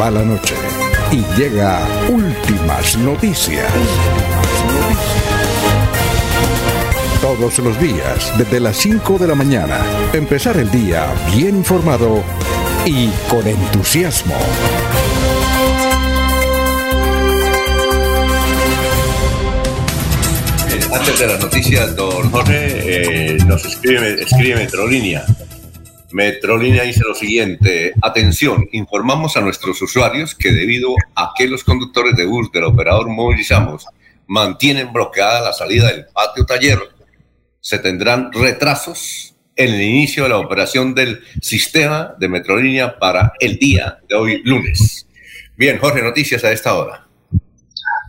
va 0.00 0.10
la 0.10 0.24
noche 0.24 0.54
y 1.12 1.22
llega 1.38 1.80
últimas 2.08 2.96
noticias. 2.98 3.66
Todos 7.20 7.58
los 7.58 7.80
días, 7.80 8.32
desde 8.36 8.60
las 8.60 8.76
5 8.76 9.18
de 9.18 9.28
la 9.28 9.34
mañana, 9.34 9.78
empezar 10.12 10.56
el 10.56 10.70
día 10.70 11.06
bien 11.34 11.56
informado 11.56 12.22
y 12.84 13.08
con 13.28 13.46
entusiasmo. 13.46 14.34
Antes 20.92 21.18
de 21.18 21.26
las 21.26 21.40
noticias, 21.40 21.96
don 21.96 22.30
Jorge, 22.30 23.34
eh, 23.34 23.38
nos 23.46 23.64
escribe 23.64 24.56
Metrolínea. 24.56 25.24
Metrolínea 26.14 26.84
dice 26.84 27.02
lo 27.04 27.12
siguiente, 27.12 27.92
atención, 28.00 28.68
informamos 28.70 29.36
a 29.36 29.40
nuestros 29.40 29.82
usuarios 29.82 30.36
que 30.36 30.52
debido 30.52 30.94
a 31.16 31.32
que 31.36 31.48
los 31.48 31.64
conductores 31.64 32.14
de 32.14 32.24
bus 32.24 32.52
del 32.52 32.62
operador 32.62 33.08
Movilizamos 33.08 33.84
mantienen 34.28 34.92
bloqueada 34.92 35.40
la 35.40 35.52
salida 35.52 35.88
del 35.88 36.06
patio 36.14 36.46
taller, 36.46 36.78
se 37.60 37.80
tendrán 37.80 38.32
retrasos 38.32 39.34
en 39.56 39.74
el 39.74 39.80
inicio 39.82 40.22
de 40.22 40.28
la 40.28 40.38
operación 40.38 40.94
del 40.94 41.20
sistema 41.42 42.14
de 42.16 42.28
Metrolínea 42.28 42.96
para 42.96 43.32
el 43.40 43.58
día 43.58 43.98
de 44.08 44.14
hoy 44.14 44.40
lunes. 44.44 45.08
Bien, 45.56 45.78
Jorge, 45.78 46.00
noticias 46.00 46.44
a 46.44 46.52
esta 46.52 46.74
hora. 46.74 47.08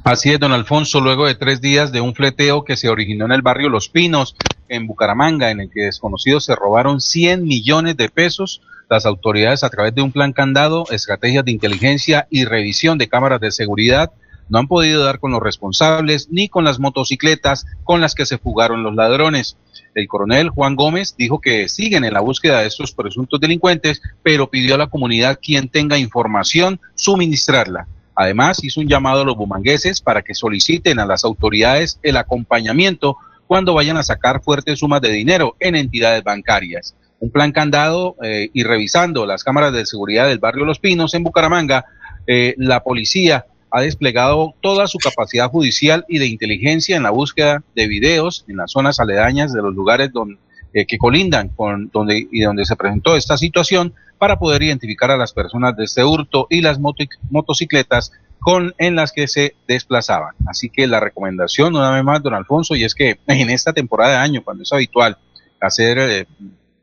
Así 0.06 0.32
es, 0.32 0.40
don 0.40 0.52
Alfonso, 0.52 1.02
luego 1.02 1.26
de 1.26 1.34
tres 1.34 1.62
días 1.62 1.92
de 1.92 2.00
un 2.00 2.14
fleteo 2.14 2.64
que 2.64 2.78
se 2.78 2.90
originó 2.90 3.26
en 3.26 3.32
el 3.32 3.42
barrio 3.42 3.70
Los 3.70 3.90
Pinos, 3.90 4.36
en 4.70 4.86
Bucaramanga, 4.86 5.50
en 5.50 5.62
el 5.62 5.72
que 5.72 5.86
desconocidos 5.86 6.46
se 6.46 6.54
robaron 6.54 7.02
100 7.02 7.44
millones 7.44 7.98
de 7.98 8.10
pesos, 8.10 8.62
las 8.88 9.08
autoridades 9.08 9.64
a 9.64 9.70
través 9.72 9.96
de 9.96 10.04
un 10.04 10.12
plan 10.12 10.32
candado, 10.32 10.86
estrategias 10.92 11.44
de 11.44 11.54
inteligencia 11.54 12.28
y 12.30 12.46
revisión 12.46 13.00
de 13.00 13.10
cámaras 13.10 13.42
de 13.42 13.50
seguridad 13.50 14.12
no 14.48 14.60
han 14.60 14.68
podido 14.68 15.04
dar 15.04 15.20
con 15.20 15.32
los 15.32 15.42
responsables 15.42 16.28
ni 16.30 16.50
con 16.50 16.66
las 16.66 16.78
motocicletas 16.78 17.66
con 17.84 18.00
las 18.00 18.14
que 18.14 18.28
se 18.28 18.38
fugaron 18.38 18.84
los 18.84 18.94
ladrones. 18.94 19.58
El 19.96 20.08
coronel 20.08 20.50
Juan 20.50 20.76
Gómez 20.76 21.16
dijo 21.18 21.42
que 21.42 21.68
siguen 21.68 22.06
en 22.06 22.14
la 22.14 22.20
búsqueda 22.22 22.60
de 22.60 22.68
estos 22.68 22.92
presuntos 22.92 23.40
delincuentes, 23.40 24.04
pero 24.22 24.52
pidió 24.52 24.76
a 24.76 24.78
la 24.78 24.88
comunidad 24.88 25.40
quien 25.42 25.68
tenga 25.68 25.98
información 25.98 26.80
suministrarla. 26.94 27.88
Además, 28.16 28.64
hizo 28.64 28.80
un 28.80 28.88
llamado 28.88 29.22
a 29.22 29.26
los 29.26 29.36
bumangueses 29.36 30.02
para 30.02 30.22
que 30.22 30.34
soliciten 30.34 31.00
a 31.00 31.06
las 31.06 31.26
autoridades 31.26 32.00
el 32.02 32.18
acompañamiento 32.18 33.18
cuando 33.48 33.74
vayan 33.74 33.98
a 33.98 34.04
sacar 34.04 34.42
fuertes 34.42 34.80
sumas 34.80 35.02
de 35.02 35.12
dinero 35.12 35.56
en 35.60 35.76
entidades 35.76 36.24
bancarias. 36.24 36.96
Un 37.20 37.30
plan 37.30 37.52
candado 37.52 38.16
eh, 38.24 38.50
y 38.54 38.64
revisando 38.64 39.26
las 39.26 39.44
cámaras 39.44 39.74
de 39.74 39.86
seguridad 39.86 40.28
del 40.28 40.40
barrio 40.40 40.66
Los 40.66 40.80
Pinos 40.80 41.14
en 41.14 41.24
Bucaramanga, 41.24 41.86
eh, 42.28 42.56
la 42.58 42.84
policía 42.84 43.46
ha 43.72 43.82
desplegado 43.82 44.54
toda 44.62 44.88
su 44.88 44.98
capacidad 44.98 45.50
judicial 45.50 46.06
y 46.08 46.20
de 46.20 46.28
inteligencia 46.28 46.96
en 46.96 47.04
la 47.04 47.10
búsqueda 47.10 47.64
de 47.76 47.88
videos 47.88 48.46
en 48.48 48.58
las 48.58 48.72
zonas 48.72 49.00
aledañas 49.00 49.52
de 49.54 49.62
los 49.62 49.74
lugares 49.76 50.12
donde, 50.14 50.38
eh, 50.76 50.86
que 50.86 50.98
colindan 50.98 51.48
con 51.48 51.90
donde 51.94 52.28
y 52.30 52.42
donde 52.42 52.66
se 52.66 52.76
presentó 52.76 53.16
esta 53.16 53.38
situación 53.38 53.94
para 54.18 54.38
poder 54.38 54.62
identificar 54.62 55.10
a 55.10 55.16
las 55.16 55.32
personas 55.32 55.78
de 55.78 55.86
este 55.86 56.04
hurto 56.04 56.48
y 56.50 56.60
las 56.60 56.80
motocicletas 56.80 58.12
con 58.40 58.76
en 58.78 58.98
las 58.98 59.14
que 59.14 59.30
se 59.30 59.56
desplazaban. 59.70 60.36
Así 60.46 60.70
que 60.70 60.86
la 60.86 61.00
recomendación 61.00 61.78
una 61.78 61.92
vez 61.92 62.04
más, 62.04 62.22
don 62.22 62.34
Alfonso, 62.34 62.76
y 62.76 62.84
es 62.84 62.94
que 62.94 63.20
en 63.28 63.50
esta 63.50 63.72
temporada 63.72 64.12
de 64.12 64.18
año, 64.18 64.44
cuando 64.44 64.64
es 64.64 64.74
habitual 64.74 65.18
hacer 65.62 65.98
eh, 65.98 66.28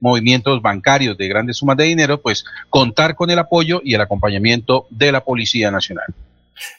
movimientos 0.00 0.62
bancarios 0.62 1.18
de 1.18 1.28
grandes 1.28 1.58
sumas 1.58 1.76
de 1.76 1.84
dinero, 1.84 2.18
pues 2.18 2.46
contar 2.70 3.14
con 3.14 3.28
el 3.28 3.38
apoyo 3.38 3.82
y 3.84 3.92
el 3.92 4.00
acompañamiento 4.00 4.86
de 4.88 5.12
la 5.12 5.22
Policía 5.22 5.70
Nacional. 5.70 6.06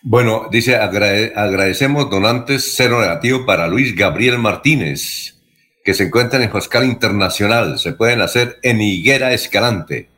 Bueno, 0.01 0.47
dice, 0.51 0.78
agradecemos 0.78 2.09
donantes 2.09 2.74
cero 2.76 2.99
negativo 2.99 3.45
para 3.45 3.68
Luis 3.68 3.95
Gabriel 3.95 4.39
Martínez, 4.39 5.32
que 5.84 5.93
se 5.93 6.03
encuentra 6.03 6.41
en 6.41 6.49
Joscal 6.49 6.86
Internacional. 6.86 7.77
Se 7.77 7.93
pueden 7.93 8.21
hacer 8.21 8.59
en 8.63 8.81
Higuera 8.81 9.34
Escalante. 9.34 10.09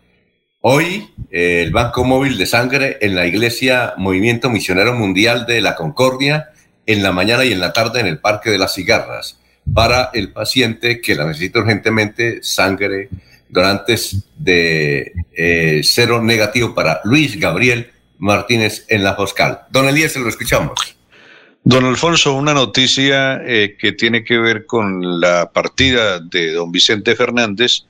Hoy, 0.62 1.14
eh, 1.32 1.64
el 1.64 1.72
Banco 1.72 2.04
Móvil 2.04 2.38
de 2.38 2.46
Sangre 2.46 2.98
en 3.02 3.16
la 3.16 3.26
Iglesia 3.26 3.94
Movimiento 3.98 4.50
Misionero 4.50 4.94
Mundial 4.94 5.46
de 5.46 5.62
la 5.62 5.76
Concordia, 5.76 6.50
en 6.86 7.02
la 7.04 7.12
mañana 7.12 7.46
y 7.46 7.52
en 7.52 7.60
la 7.60 7.74
tarde 7.74 8.00
en 8.00 8.08
el 8.08 8.20
Parque 8.20 8.52
de 8.52 8.58
las 8.58 8.74
Cigarras, 8.74 9.40
para 9.74 10.12
el 10.14 10.32
paciente 10.32 11.02
que 11.02 11.16
la 11.16 11.26
necesita 11.26 11.60
urgentemente, 11.60 12.44
sangre, 12.44 13.10
donantes 13.50 14.26
de 14.38 15.14
eh, 15.36 15.82
cero 15.84 16.22
negativo 16.22 16.76
para 16.76 17.02
Luis 17.04 17.40
Gabriel 17.40 17.92
Martínez 18.18 18.86
en 18.88 19.04
la 19.04 19.16
Foscal. 19.16 19.62
Don 19.72 19.88
Elías, 19.88 20.16
lo 20.16 20.30
escuchamos. 20.30 20.95
Don 21.68 21.84
Alfonso, 21.84 22.36
una 22.36 22.54
noticia 22.54 23.42
eh, 23.44 23.76
que 23.80 23.92
tiene 23.92 24.24
que 24.24 24.38
ver 24.38 24.68
con 24.68 25.20
la 25.20 25.52
partida 25.52 26.20
de 26.20 26.52
don 26.52 26.72
Vicente 26.72 27.16
Fernández. 27.16 27.88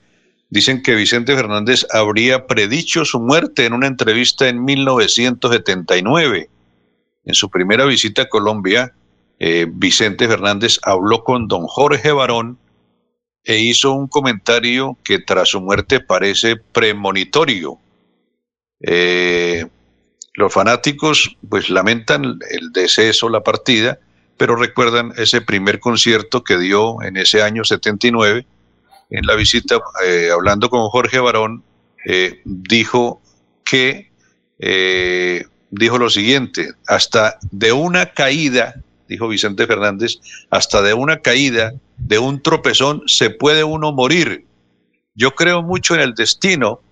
Dicen 0.48 0.82
que 0.82 0.94
Vicente 0.94 1.36
Fernández 1.36 1.86
habría 1.92 2.46
predicho 2.46 3.04
su 3.04 3.20
muerte 3.20 3.66
en 3.66 3.74
una 3.74 3.86
entrevista 3.86 4.48
en 4.48 4.64
1979. 4.64 6.48
En 7.26 7.34
su 7.34 7.50
primera 7.50 7.84
visita 7.84 8.22
a 8.22 8.28
Colombia, 8.30 8.94
eh, 9.38 9.66
Vicente 9.70 10.26
Fernández 10.26 10.78
habló 10.82 11.22
con 11.22 11.46
don 11.46 11.66
Jorge 11.66 12.12
Barón 12.12 12.58
e 13.44 13.58
hizo 13.58 13.92
un 13.92 14.08
comentario 14.08 14.96
que 15.04 15.18
tras 15.18 15.50
su 15.50 15.60
muerte 15.60 16.00
parece 16.00 16.56
premonitorio. 16.56 17.78
Eh, 18.80 19.66
los 20.36 20.52
fanáticos 20.52 21.36
pues 21.48 21.70
lamentan 21.70 22.38
el 22.50 22.72
deceso, 22.72 23.28
la 23.28 23.42
partida, 23.42 23.98
pero 24.36 24.54
recuerdan 24.54 25.12
ese 25.16 25.40
primer 25.40 25.80
concierto 25.80 26.44
que 26.44 26.58
dio 26.58 27.02
en 27.02 27.16
ese 27.16 27.42
año 27.42 27.64
79. 27.64 28.46
En 29.08 29.26
la 29.26 29.34
visita, 29.34 29.80
eh, 30.04 30.28
hablando 30.32 30.68
con 30.68 30.88
Jorge 30.90 31.20
Barón, 31.20 31.64
eh, 32.04 32.42
dijo 32.44 33.22
que, 33.64 34.12
eh, 34.58 35.44
dijo 35.70 35.98
lo 35.98 36.10
siguiente, 36.10 36.72
hasta 36.86 37.38
de 37.50 37.72
una 37.72 38.12
caída, 38.12 38.74
dijo 39.08 39.28
Vicente 39.28 39.66
Fernández, 39.66 40.18
hasta 40.50 40.82
de 40.82 40.92
una 40.92 41.20
caída, 41.20 41.72
de 41.96 42.18
un 42.18 42.42
tropezón, 42.42 43.02
se 43.06 43.30
puede 43.30 43.64
uno 43.64 43.90
morir. 43.92 44.44
Yo 45.14 45.34
creo 45.34 45.62
mucho 45.62 45.94
en 45.94 46.02
el 46.02 46.14
destino, 46.14 46.82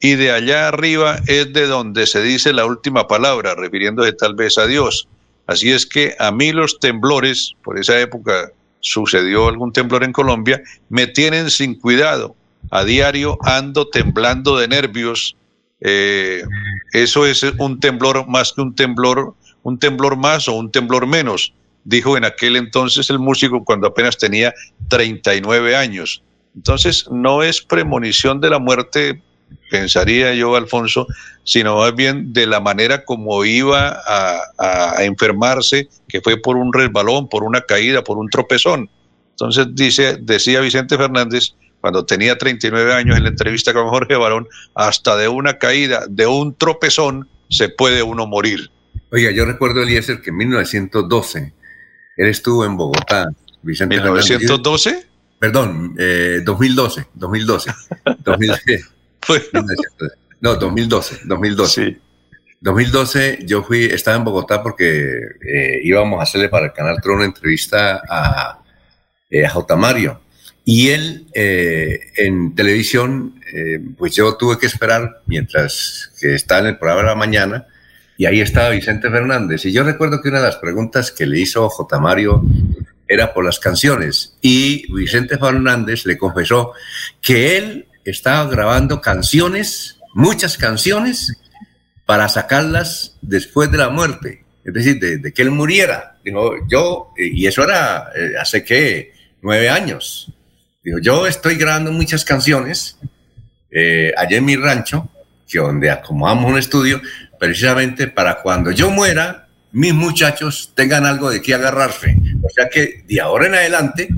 y 0.00 0.14
de 0.14 0.30
allá 0.30 0.68
arriba 0.68 1.20
es 1.26 1.52
de 1.52 1.66
donde 1.66 2.06
se 2.06 2.22
dice 2.22 2.52
la 2.52 2.66
última 2.66 3.08
palabra, 3.08 3.54
refiriéndose 3.54 4.12
tal 4.12 4.34
vez 4.34 4.58
a 4.58 4.66
Dios. 4.66 5.08
Así 5.46 5.70
es 5.70 5.86
que 5.86 6.14
a 6.18 6.30
mí 6.32 6.52
los 6.52 6.78
temblores, 6.80 7.54
por 7.62 7.78
esa 7.78 7.98
época 8.00 8.50
sucedió 8.80 9.48
algún 9.48 9.72
temblor 9.72 10.04
en 10.04 10.12
Colombia, 10.12 10.62
me 10.88 11.06
tienen 11.06 11.50
sin 11.50 11.74
cuidado. 11.74 12.34
A 12.70 12.84
diario 12.84 13.38
ando 13.42 13.88
temblando 13.88 14.58
de 14.58 14.68
nervios. 14.68 15.36
Eh, 15.80 16.42
eso 16.92 17.26
es 17.26 17.44
un 17.58 17.78
temblor 17.80 18.26
más 18.26 18.52
que 18.52 18.60
un 18.60 18.74
temblor, 18.74 19.34
un 19.62 19.78
temblor 19.78 20.16
más 20.16 20.48
o 20.48 20.54
un 20.54 20.70
temblor 20.70 21.06
menos, 21.06 21.52
dijo 21.84 22.16
en 22.16 22.24
aquel 22.24 22.56
entonces 22.56 23.08
el 23.10 23.18
músico 23.18 23.64
cuando 23.64 23.86
apenas 23.86 24.18
tenía 24.18 24.52
39 24.88 25.76
años. 25.76 26.22
Entonces 26.56 27.06
no 27.10 27.42
es 27.42 27.60
premonición 27.60 28.40
de 28.40 28.50
la 28.50 28.58
muerte 28.58 29.22
pensaría 29.70 30.34
yo, 30.34 30.56
Alfonso, 30.56 31.06
sino 31.44 31.78
más 31.78 31.94
bien 31.94 32.32
de 32.32 32.46
la 32.46 32.60
manera 32.60 33.04
como 33.04 33.44
iba 33.44 34.00
a, 34.06 35.04
enfermarse, 35.04 35.88
que 36.08 36.20
fue 36.20 36.36
por 36.40 36.56
un 36.56 36.72
resbalón, 36.72 37.28
por 37.28 37.44
una 37.44 37.60
caída, 37.60 38.02
por 38.02 38.18
un 38.18 38.28
tropezón. 38.28 38.90
Entonces 39.30 39.66
dice, 39.72 40.18
decía 40.20 40.60
Vicente 40.60 40.96
Fernández, 40.96 41.54
cuando 41.80 42.04
tenía 42.04 42.36
39 42.38 42.94
años 42.94 43.16
en 43.16 43.24
la 43.24 43.28
entrevista 43.28 43.72
con 43.72 43.88
Jorge 43.88 44.16
Barón, 44.16 44.48
hasta 44.74 45.16
de 45.16 45.28
una 45.28 45.58
caída, 45.58 46.06
de 46.08 46.26
un 46.26 46.54
tropezón, 46.54 47.28
se 47.48 47.68
puede 47.68 48.02
uno 48.02 48.26
morir. 48.26 48.70
Oiga, 49.12 49.30
yo 49.30 49.44
recuerdo, 49.44 49.82
Eliezer, 49.82 50.20
que 50.20 50.30
en 50.30 50.36
1912 50.38 51.52
él 52.16 52.28
estuvo 52.28 52.64
en 52.64 52.76
Bogotá. 52.76 53.28
Vicente 53.62 54.00
¿1912? 54.00 55.06
Perdón, 55.38 55.94
2012, 56.44 57.06
2012. 57.14 57.70
2012 58.24 58.95
no, 60.40 60.54
2012, 60.56 61.20
2012. 61.24 61.98
2012 62.60 63.38
yo 63.46 63.62
fui, 63.62 63.84
estaba 63.84 64.16
en 64.16 64.24
Bogotá 64.24 64.62
porque 64.62 65.12
eh, 65.46 65.80
íbamos 65.84 66.18
a 66.20 66.22
hacerle 66.22 66.48
para 66.48 66.66
el 66.66 66.72
Canal 66.72 67.00
Trono 67.00 67.18
una 67.18 67.26
entrevista 67.26 68.02
a, 68.08 68.62
eh, 69.30 69.44
a 69.44 69.50
J. 69.50 69.76
Mario. 69.76 70.20
Y 70.64 70.88
él 70.88 71.26
eh, 71.32 72.00
en 72.16 72.54
televisión, 72.56 73.40
pues 73.96 74.16
yo 74.16 74.36
tuve 74.36 74.58
que 74.58 74.66
esperar 74.66 75.22
mientras 75.26 76.12
que 76.20 76.34
estaba 76.34 76.62
en 76.62 76.66
el 76.66 76.78
programa 76.78 77.02
de 77.02 77.08
la 77.08 77.14
mañana 77.14 77.66
y 78.18 78.26
ahí 78.26 78.40
estaba 78.40 78.70
Vicente 78.70 79.08
Fernández. 79.10 79.64
Y 79.64 79.72
yo 79.72 79.84
recuerdo 79.84 80.20
que 80.20 80.28
una 80.28 80.38
de 80.38 80.46
las 80.46 80.56
preguntas 80.56 81.12
que 81.12 81.26
le 81.26 81.38
hizo 81.38 81.68
J. 81.68 82.00
Mario 82.00 82.42
era 83.06 83.32
por 83.32 83.44
las 83.44 83.60
canciones 83.60 84.36
y 84.40 84.90
Vicente 84.92 85.38
Fernández 85.38 86.06
le 86.06 86.18
confesó 86.18 86.72
que 87.20 87.56
él 87.56 87.86
estaba 88.10 88.48
grabando 88.50 89.00
canciones, 89.00 89.98
muchas 90.14 90.56
canciones, 90.56 91.32
para 92.06 92.28
sacarlas 92.28 93.16
después 93.20 93.70
de 93.70 93.78
la 93.78 93.90
muerte, 93.90 94.44
es 94.64 94.72
decir, 94.72 94.98
de, 95.00 95.32
que 95.32 95.42
él 95.42 95.50
muriera. 95.50 96.16
Dijo, 96.24 96.54
yo, 96.68 97.12
y 97.16 97.46
eso 97.46 97.64
era 97.64 98.10
eh, 98.16 98.34
hace 98.40 98.64
que 98.64 99.12
nueve 99.42 99.68
años. 99.68 100.32
Dijo, 100.82 100.98
yo 101.00 101.26
estoy 101.26 101.56
grabando 101.56 101.92
muchas 101.92 102.24
canciones 102.24 102.96
eh, 103.70 104.12
allá 104.16 104.36
en 104.36 104.44
mi 104.44 104.56
rancho, 104.56 105.08
que 105.48 105.58
donde 105.58 105.90
acomodamos 105.90 106.50
un 106.50 106.58
estudio, 106.58 107.00
precisamente 107.38 108.06
para 108.06 108.40
cuando 108.40 108.70
yo 108.70 108.90
muera, 108.90 109.48
mis 109.72 109.92
muchachos 109.92 110.72
tengan 110.74 111.04
algo 111.04 111.30
de 111.30 111.42
qué 111.42 111.54
agarrarse. 111.54 112.16
O 112.42 112.48
sea 112.48 112.68
que 112.68 113.04
de 113.06 113.20
ahora 113.20 113.46
en 113.46 113.54
adelante 113.54 114.08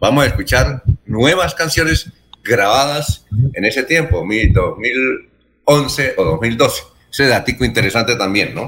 vamos 0.00 0.24
a 0.24 0.26
escuchar 0.26 0.82
nuevas 1.04 1.54
canciones 1.54 2.10
grabadas 2.46 3.26
en 3.54 3.64
ese 3.64 3.82
tiempo, 3.82 4.18
2011 4.18 6.14
o 6.16 6.24
2012. 6.24 6.82
Ese 7.10 7.26
dato 7.26 7.64
interesante 7.64 8.16
también, 8.16 8.54
¿no? 8.54 8.66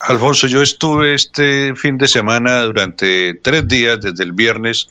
Alfonso, 0.00 0.46
yo 0.46 0.62
estuve 0.62 1.14
este 1.14 1.74
fin 1.74 1.96
de 1.98 2.06
semana 2.06 2.62
durante 2.62 3.34
tres 3.34 3.66
días, 3.66 4.00
desde 4.00 4.22
el 4.24 4.32
viernes, 4.32 4.88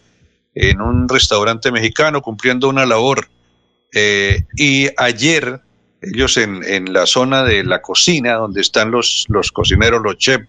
en 0.56 0.82
un 0.82 1.08
restaurante 1.08 1.72
mexicano 1.72 2.22
cumpliendo 2.22 2.70
una 2.70 2.86
labor. 2.86 3.28
Eh, 3.94 4.46
y 4.56 4.88
ayer, 4.98 5.62
ellos 6.02 6.38
en, 6.38 6.64
en, 6.64 6.92
la 6.92 7.06
zona 7.06 7.44
de 7.44 7.64
la 7.64 7.82
cocina, 7.82 8.34
donde 8.34 8.62
están 8.62 8.92
los, 8.92 9.26
los 9.30 9.52
cocineros, 9.52 10.02
los 10.04 10.18
chefs, 10.18 10.48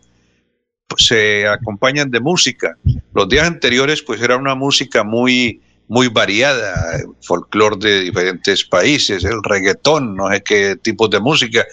se 0.97 1.47
acompañan 1.47 2.11
de 2.11 2.21
música. 2.21 2.77
Los 3.15 3.29
días 3.29 3.47
anteriores 3.47 4.03
pues 4.03 4.21
era 4.23 4.37
una 4.37 4.55
música 4.55 5.05
muy 5.05 5.61
muy 5.89 6.09
variada, 6.09 7.01
folclore 7.23 7.77
de 7.79 8.01
diferentes 8.03 8.65
países, 8.65 9.25
el 9.25 9.43
reggaetón, 9.43 10.17
no 10.17 10.31
sé 10.31 10.43
qué 10.43 10.77
tipos 10.77 11.11
de 11.11 11.21
música. 11.21 11.65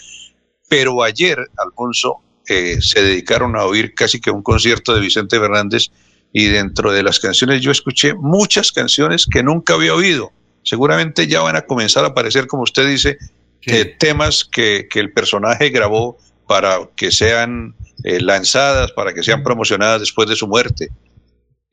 Pero 0.70 1.03
ayer, 1.03 1.38
Alfonso, 1.57 2.18
eh, 2.47 2.78
se 2.82 3.01
dedicaron 3.01 3.55
a 3.55 3.66
oír 3.66 3.93
casi 3.93 4.20
que 4.20 4.32
un 4.32 4.43
concierto 4.43 4.93
de 4.93 5.01
Vicente 5.01 5.39
Fernández 5.39 5.89
y 6.32 6.45
dentro 6.45 6.91
de 6.91 7.03
las 7.03 7.20
canciones 7.20 7.61
yo 7.61 7.72
escuché 7.72 8.14
muchas 8.16 8.72
canciones 8.72 9.26
que 9.26 9.43
nunca 9.43 9.76
había 9.76 9.93
oído. 9.93 10.32
Seguramente 10.64 11.28
ya 11.28 11.41
van 11.41 11.55
a 11.55 11.61
comenzar 11.61 12.03
a 12.03 12.07
aparecer, 12.07 12.47
como 12.47 12.64
usted 12.64 12.88
dice, 12.88 13.18
eh, 13.66 13.86
temas 13.86 14.43
que, 14.43 14.88
que, 14.89 14.99
el 14.99 15.14
personaje 15.14 15.70
grabó 15.70 16.18
para 16.47 16.80
que 16.95 17.11
sean 17.11 17.76
eh, 18.03 18.20
lanzadas, 18.20 18.91
para 18.91 19.14
que 19.14 19.24
sean 19.24 19.43
promocionadas 19.43 20.01
después 20.01 20.28
de 20.28 20.36
su 20.36 20.47
muerte. 20.47 20.89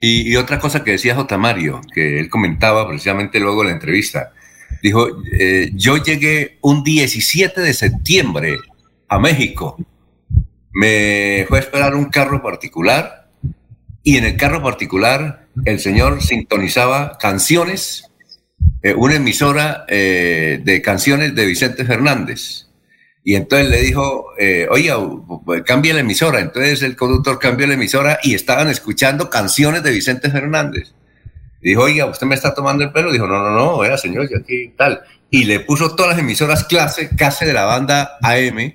Y, 0.02 0.34
otra 0.36 0.58
cosa 0.58 0.82
que 0.82 0.92
decía 0.92 1.14
J. 1.14 1.36
Mario, 1.36 1.82
que 1.92 2.18
él 2.20 2.30
comentaba 2.30 2.88
precisamente 2.88 3.38
luego 3.38 3.60
en 3.62 3.68
la 3.68 3.74
entrevista, 3.74 4.32
dijo, 4.82 5.06
eh, 5.30 5.70
yo 5.74 5.98
llegué 5.98 6.56
un 6.62 6.82
17 6.82 7.60
de 7.60 7.74
septiembre 7.74 8.56
a 9.08 9.18
México, 9.18 9.76
me 10.72 11.44
fue 11.48 11.58
a 11.58 11.60
esperar 11.60 11.94
un 11.94 12.06
carro 12.06 12.42
particular 12.42 13.28
y 14.02 14.16
en 14.16 14.24
el 14.24 14.36
carro 14.38 14.62
particular 14.62 15.48
el 15.66 15.78
señor 15.80 16.22
sintonizaba 16.22 17.18
canciones, 17.18 18.04
eh, 18.82 18.94
una 18.94 19.16
emisora 19.16 19.84
eh, 19.86 20.62
de 20.64 20.80
canciones 20.80 21.34
de 21.34 21.44
Vicente 21.44 21.84
Fernández. 21.84 22.69
Y 23.22 23.34
entonces 23.34 23.68
le 23.68 23.82
dijo, 23.82 24.32
eh, 24.38 24.66
oye, 24.70 24.92
cambia 25.64 25.94
la 25.94 26.00
emisora. 26.00 26.40
Entonces 26.40 26.82
el 26.82 26.96
conductor 26.96 27.38
cambió 27.38 27.66
la 27.66 27.74
emisora 27.74 28.18
y 28.22 28.34
estaban 28.34 28.68
escuchando 28.68 29.28
canciones 29.28 29.82
de 29.82 29.90
Vicente 29.90 30.30
Fernández. 30.30 30.94
dijo, 31.60 31.82
oiga, 31.82 32.06
¿usted 32.06 32.26
me 32.26 32.34
está 32.34 32.54
tomando 32.54 32.82
el 32.82 32.92
pelo? 32.92 33.12
Dijo, 33.12 33.26
no, 33.26 33.42
no, 33.42 33.50
no, 33.50 33.84
era 33.84 33.98
señor, 33.98 34.28
yo 34.30 34.38
aquí 34.38 34.72
tal. 34.76 35.02
Y 35.30 35.44
le 35.44 35.60
puso 35.60 35.94
todas 35.94 36.12
las 36.12 36.20
emisoras 36.20 36.64
clase, 36.64 37.10
clase 37.10 37.44
de 37.44 37.52
la 37.52 37.64
banda 37.66 38.18
AM 38.22 38.72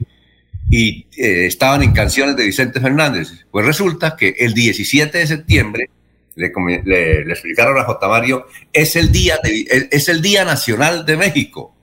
y 0.69 1.07
eh, 1.17 1.45
estaban 1.47 1.83
en 1.83 1.91
canciones 1.91 2.35
de 2.35 2.45
Vicente 2.45 2.79
Fernández. 2.79 3.45
Pues 3.51 3.65
resulta 3.65 4.15
que 4.15 4.35
el 4.37 4.53
17 4.53 5.17
de 5.17 5.27
septiembre, 5.27 5.89
le, 6.35 6.51
le, 6.83 7.21
explicaron 7.31 7.77
a 7.79 7.83
J. 7.83 8.07
Mario, 8.07 8.45
es 8.71 8.95
el, 8.95 9.11
día 9.11 9.39
es 9.43 10.09
el 10.09 10.21
Día 10.21 10.45
Nacional 10.45 11.05
de 11.05 11.17
México. 11.17 11.75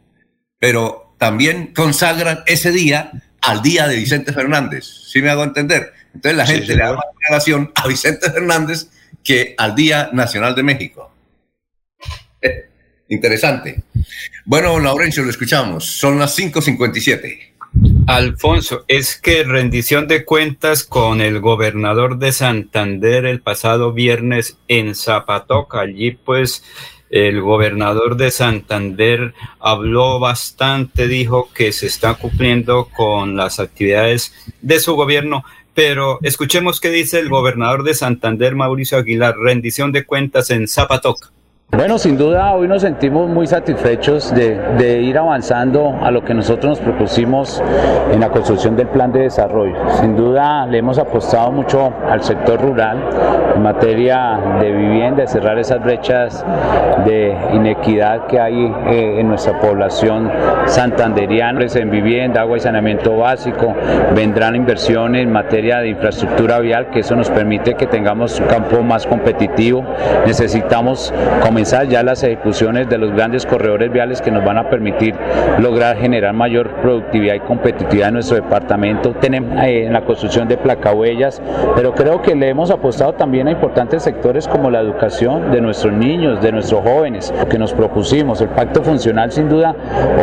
Pero 0.58 1.11
también 1.22 1.68
consagran 1.72 2.40
ese 2.46 2.72
día 2.72 3.12
al 3.42 3.62
día 3.62 3.86
de 3.86 3.94
Vicente 3.94 4.32
Fernández. 4.32 4.84
¿Sí 4.84 5.22
me 5.22 5.30
hago 5.30 5.44
entender? 5.44 5.92
Entonces 6.12 6.36
la 6.36 6.44
gente 6.44 6.74
le 6.74 6.82
da 6.82 6.94
más 6.94 7.04
relación 7.28 7.70
a 7.76 7.86
Vicente 7.86 8.28
Fernández 8.28 8.88
que 9.22 9.54
al 9.56 9.76
Día 9.76 10.10
Nacional 10.12 10.56
de 10.56 10.64
México. 10.64 11.14
interesante. 13.08 13.84
Bueno, 14.44 14.80
Laurencio, 14.80 15.22
lo 15.22 15.30
escuchamos. 15.30 15.84
Son 15.84 16.18
las 16.18 16.36
5.57. 16.36 17.52
Alfonso, 18.08 18.84
es 18.88 19.14
que 19.14 19.44
rendición 19.44 20.08
de 20.08 20.24
cuentas 20.24 20.82
con 20.82 21.20
el 21.20 21.38
gobernador 21.38 22.18
de 22.18 22.32
Santander 22.32 23.26
el 23.26 23.40
pasado 23.40 23.92
viernes 23.92 24.58
en 24.66 24.96
Zapatoca. 24.96 25.82
Allí 25.82 26.10
pues 26.10 26.64
el 27.12 27.42
gobernador 27.42 28.16
de 28.16 28.30
Santander 28.30 29.34
habló 29.60 30.18
bastante, 30.18 31.08
dijo 31.08 31.50
que 31.52 31.70
se 31.72 31.86
está 31.86 32.14
cumpliendo 32.14 32.86
con 32.86 33.36
las 33.36 33.60
actividades 33.60 34.32
de 34.62 34.80
su 34.80 34.94
gobierno, 34.94 35.44
pero 35.74 36.18
escuchemos 36.22 36.80
qué 36.80 36.88
dice 36.88 37.20
el 37.20 37.28
gobernador 37.28 37.84
de 37.84 37.92
Santander, 37.92 38.54
Mauricio 38.54 38.96
Aguilar, 38.96 39.36
rendición 39.36 39.92
de 39.92 40.06
cuentas 40.06 40.48
en 40.50 40.66
Zapatoca. 40.66 41.30
Bueno, 41.74 41.98
sin 41.98 42.18
duda 42.18 42.52
hoy 42.52 42.68
nos 42.68 42.82
sentimos 42.82 43.30
muy 43.30 43.46
satisfechos 43.46 44.30
de, 44.34 45.00
ir 45.00 45.16
avanzando 45.16 45.98
a 46.02 46.10
lo 46.10 46.22
que 46.22 46.34
nosotros 46.34 46.78
nos 46.78 46.80
propusimos 46.80 47.62
en 48.12 48.20
la 48.20 48.28
construcción 48.28 48.76
del 48.76 48.88
plan 48.88 49.10
de 49.10 49.20
desarrollo. 49.20 49.74
Sin 49.98 50.14
duda 50.14 50.66
le 50.66 50.76
hemos 50.76 50.98
apostado 50.98 51.50
mucho 51.50 51.90
al 52.10 52.22
sector 52.22 52.60
rural 52.60 52.98
en 53.56 53.62
materia 53.62 54.38
de 54.60 54.70
vivienda, 54.70 55.22
de 55.22 55.28
cerrar 55.28 55.58
esas 55.58 55.82
brechas 55.82 56.44
de 57.06 57.34
inequidad 57.54 58.26
que 58.26 58.38
hay 58.38 58.66
eh, 58.88 59.20
en 59.20 59.28
nuestra 59.28 59.58
población 59.58 60.30
santanderiana, 60.66 61.64
en 61.74 61.90
vivienda, 61.90 62.42
agua 62.42 62.58
y 62.58 62.60
saneamiento 62.60 63.16
básico, 63.16 63.74
vendrán 64.14 64.56
inversiones 64.56 65.22
en 65.22 65.32
materia 65.32 65.78
de 65.78 65.88
infraestructura 65.88 66.58
vial, 66.58 66.90
que 66.90 67.00
eso 67.00 67.16
nos 67.16 67.30
permite 67.30 67.74
que 67.74 67.86
tengamos 67.86 68.38
un 68.40 68.46
campo 68.46 68.82
más 68.82 69.06
competitivo. 69.06 69.82
Necesitamos 70.26 71.14
comenzar 71.40 71.61
ya 71.62 72.02
las 72.02 72.22
ejecuciones 72.24 72.88
de 72.88 72.98
los 72.98 73.12
grandes 73.12 73.46
corredores 73.46 73.92
viales 73.92 74.20
que 74.20 74.30
nos 74.30 74.44
van 74.44 74.58
a 74.58 74.68
permitir 74.68 75.14
lograr 75.58 75.96
generar 75.96 76.34
mayor 76.34 76.70
productividad 76.82 77.34
y 77.36 77.40
competitividad 77.40 78.08
en 78.08 78.14
nuestro 78.14 78.36
departamento. 78.36 79.12
Tenemos 79.20 79.60
eh, 79.62 79.86
en 79.86 79.92
la 79.92 80.04
construcción 80.04 80.48
de 80.48 80.56
placahuellas, 80.56 81.40
pero 81.76 81.94
creo 81.94 82.20
que 82.20 82.34
le 82.34 82.48
hemos 82.48 82.70
apostado 82.70 83.14
también 83.14 83.46
a 83.48 83.52
importantes 83.52 84.02
sectores 84.02 84.48
como 84.48 84.70
la 84.70 84.80
educación 84.80 85.52
de 85.52 85.60
nuestros 85.60 85.92
niños, 85.92 86.42
de 86.42 86.50
nuestros 86.50 86.82
jóvenes, 86.82 87.32
lo 87.38 87.48
que 87.48 87.58
nos 87.58 87.72
propusimos. 87.72 88.40
El 88.40 88.48
pacto 88.48 88.82
funcional 88.82 89.30
sin 89.30 89.48
duda 89.48 89.74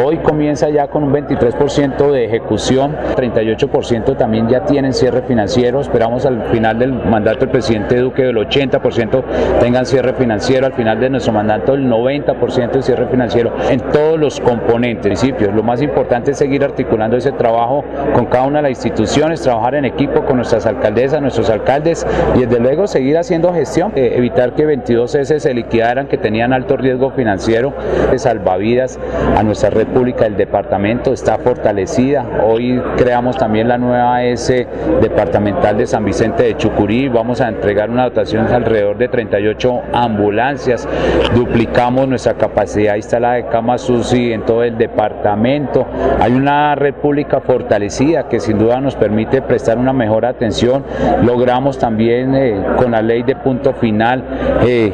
hoy 0.03 0.17
comienza 0.17 0.69
ya 0.69 0.87
con 0.87 1.03
un 1.03 1.13
23% 1.13 2.11
de 2.11 2.25
ejecución, 2.25 2.95
38% 3.15 4.17
también 4.17 4.49
ya 4.49 4.65
tienen 4.65 4.93
cierre 4.93 5.21
financiero. 5.21 5.79
Esperamos 5.79 6.25
al 6.25 6.43
final 6.49 6.79
del 6.79 6.91
mandato 6.91 7.39
del 7.39 7.49
presidente 7.49 7.97
Duque 7.97 8.23
del 8.23 8.37
80% 8.37 9.23
tengan 9.59 9.85
cierre 9.85 10.13
financiero 10.13 10.65
al 10.65 10.73
final 10.73 10.99
de 10.99 11.09
nuestro 11.09 11.28
mandato 11.31 11.73
el 11.73 11.89
90% 11.89 12.71
de 12.71 12.81
cierre 12.81 13.07
financiero 13.07 13.53
en 13.69 13.79
todos 13.91 14.19
los 14.19 14.39
componentes, 14.39 14.99
principios. 15.03 15.53
Lo 15.53 15.63
más 15.63 15.81
importante 15.81 16.31
es 16.31 16.37
seguir 16.37 16.63
articulando 16.63 17.17
ese 17.17 17.31
trabajo 17.31 17.83
con 18.13 18.25
cada 18.27 18.45
una 18.45 18.59
de 18.59 18.69
las 18.69 18.71
instituciones, 18.71 19.41
trabajar 19.41 19.75
en 19.75 19.85
equipo 19.85 20.25
con 20.25 20.37
nuestras 20.37 20.65
alcaldesas, 20.65 21.21
nuestros 21.21 21.49
alcaldes 21.49 22.05
y 22.35 22.41
desde 22.41 22.59
luego 22.59 22.87
seguir 22.87 23.17
haciendo 23.17 23.53
gestión, 23.53 23.91
eh, 23.95 24.13
evitar 24.15 24.53
que 24.53 24.65
22 24.65 25.15
S 25.15 25.39
se 25.39 25.53
liquidaran 25.53 26.07
que 26.07 26.17
tenían 26.17 26.53
alto 26.53 26.77
riesgo 26.77 27.11
financiero, 27.11 27.73
de 28.11 28.19
salvavidas 28.19 28.99
a 29.35 29.43
nuestra 29.43 29.69
república, 29.69 30.25
el 30.25 30.37
departamento 30.37 31.13
está 31.13 31.37
fortalecida. 31.37 32.25
Hoy 32.45 32.81
creamos 32.97 33.37
también 33.37 33.67
la 33.67 33.77
nueva 33.77 34.23
S 34.23 34.67
departamental 35.01 35.77
de 35.77 35.87
San 35.87 36.05
Vicente 36.05 36.43
de 36.43 36.57
Chucurí, 36.57 37.07
vamos 37.07 37.41
a 37.41 37.47
entregar 37.47 37.89
una 37.89 38.03
dotación 38.03 38.47
de 38.47 38.55
alrededor 38.55 38.97
de 38.97 39.07
38 39.07 39.81
ambulancias 39.93 40.87
duplicamos 41.33 42.07
nuestra 42.07 42.33
capacidad 42.33 42.95
instalada 42.95 43.35
de 43.35 43.47
camas 43.47 43.89
UCI 43.89 44.33
en 44.33 44.45
todo 44.45 44.63
el 44.63 44.77
departamento. 44.77 45.85
Hay 46.19 46.33
una 46.33 46.75
república 46.75 47.39
fortalecida 47.39 48.27
que 48.27 48.39
sin 48.39 48.57
duda 48.57 48.79
nos 48.81 48.95
permite 48.95 49.41
prestar 49.41 49.77
una 49.77 49.93
mejor 49.93 50.25
atención. 50.25 50.83
Logramos 51.23 51.77
también 51.77 52.35
eh, 52.35 52.61
con 52.77 52.91
la 52.91 53.01
ley 53.01 53.23
de 53.23 53.35
punto 53.35 53.73
final 53.73 54.23
eh, 54.65 54.91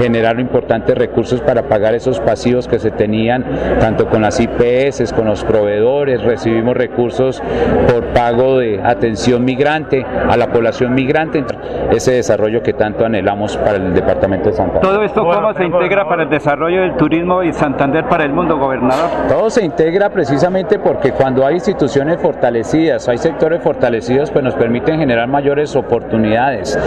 generar 0.00 0.38
importantes 0.40 0.96
recursos 0.96 1.40
para 1.40 1.62
pagar 1.62 1.94
esos 1.94 2.20
pasivos 2.20 2.68
que 2.68 2.78
se 2.78 2.90
tenían 2.90 3.44
tanto 3.80 4.08
con 4.08 4.22
las 4.22 4.40
IPS, 4.40 5.12
con 5.12 5.26
los 5.26 5.44
proveedores. 5.44 6.22
Recibimos 6.22 6.76
recursos 6.76 7.42
por 7.90 8.04
pago 8.06 8.58
de 8.58 8.80
atención 8.82 9.44
migrante 9.44 10.04
a 10.04 10.36
la 10.36 10.48
población 10.50 10.94
migrante. 10.94 11.44
Ese 11.90 12.12
desarrollo 12.12 12.62
que 12.62 12.72
tanto 12.72 13.04
anhelamos 13.04 13.56
para 13.56 13.76
el 13.76 13.94
departamento 13.94 14.48
de 14.50 14.56
Santa 14.56 14.80
Todo 14.80 15.02
esto 15.02 15.22
¿Cómo 15.24 15.53
se 15.56 15.64
integra 15.64 16.08
para 16.08 16.24
el 16.24 16.30
desarrollo 16.30 16.80
del 16.82 16.96
turismo 16.96 17.42
y 17.42 17.52
Santander 17.52 18.04
para 18.06 18.24
el 18.24 18.32
mundo, 18.32 18.58
gobernador? 18.58 19.10
Todo 19.28 19.50
se 19.50 19.64
integra 19.64 20.10
precisamente 20.10 20.78
porque 20.78 21.12
cuando 21.12 21.46
hay 21.46 21.54
instituciones 21.54 22.20
fortalecidas, 22.20 23.08
hay 23.08 23.18
sectores 23.18 23.62
fortalecidos, 23.62 24.30
pues 24.30 24.44
nos 24.44 24.54
permiten 24.54 24.98
generar 24.98 25.28
mayores 25.28 25.76
oportunidades. 25.76 26.78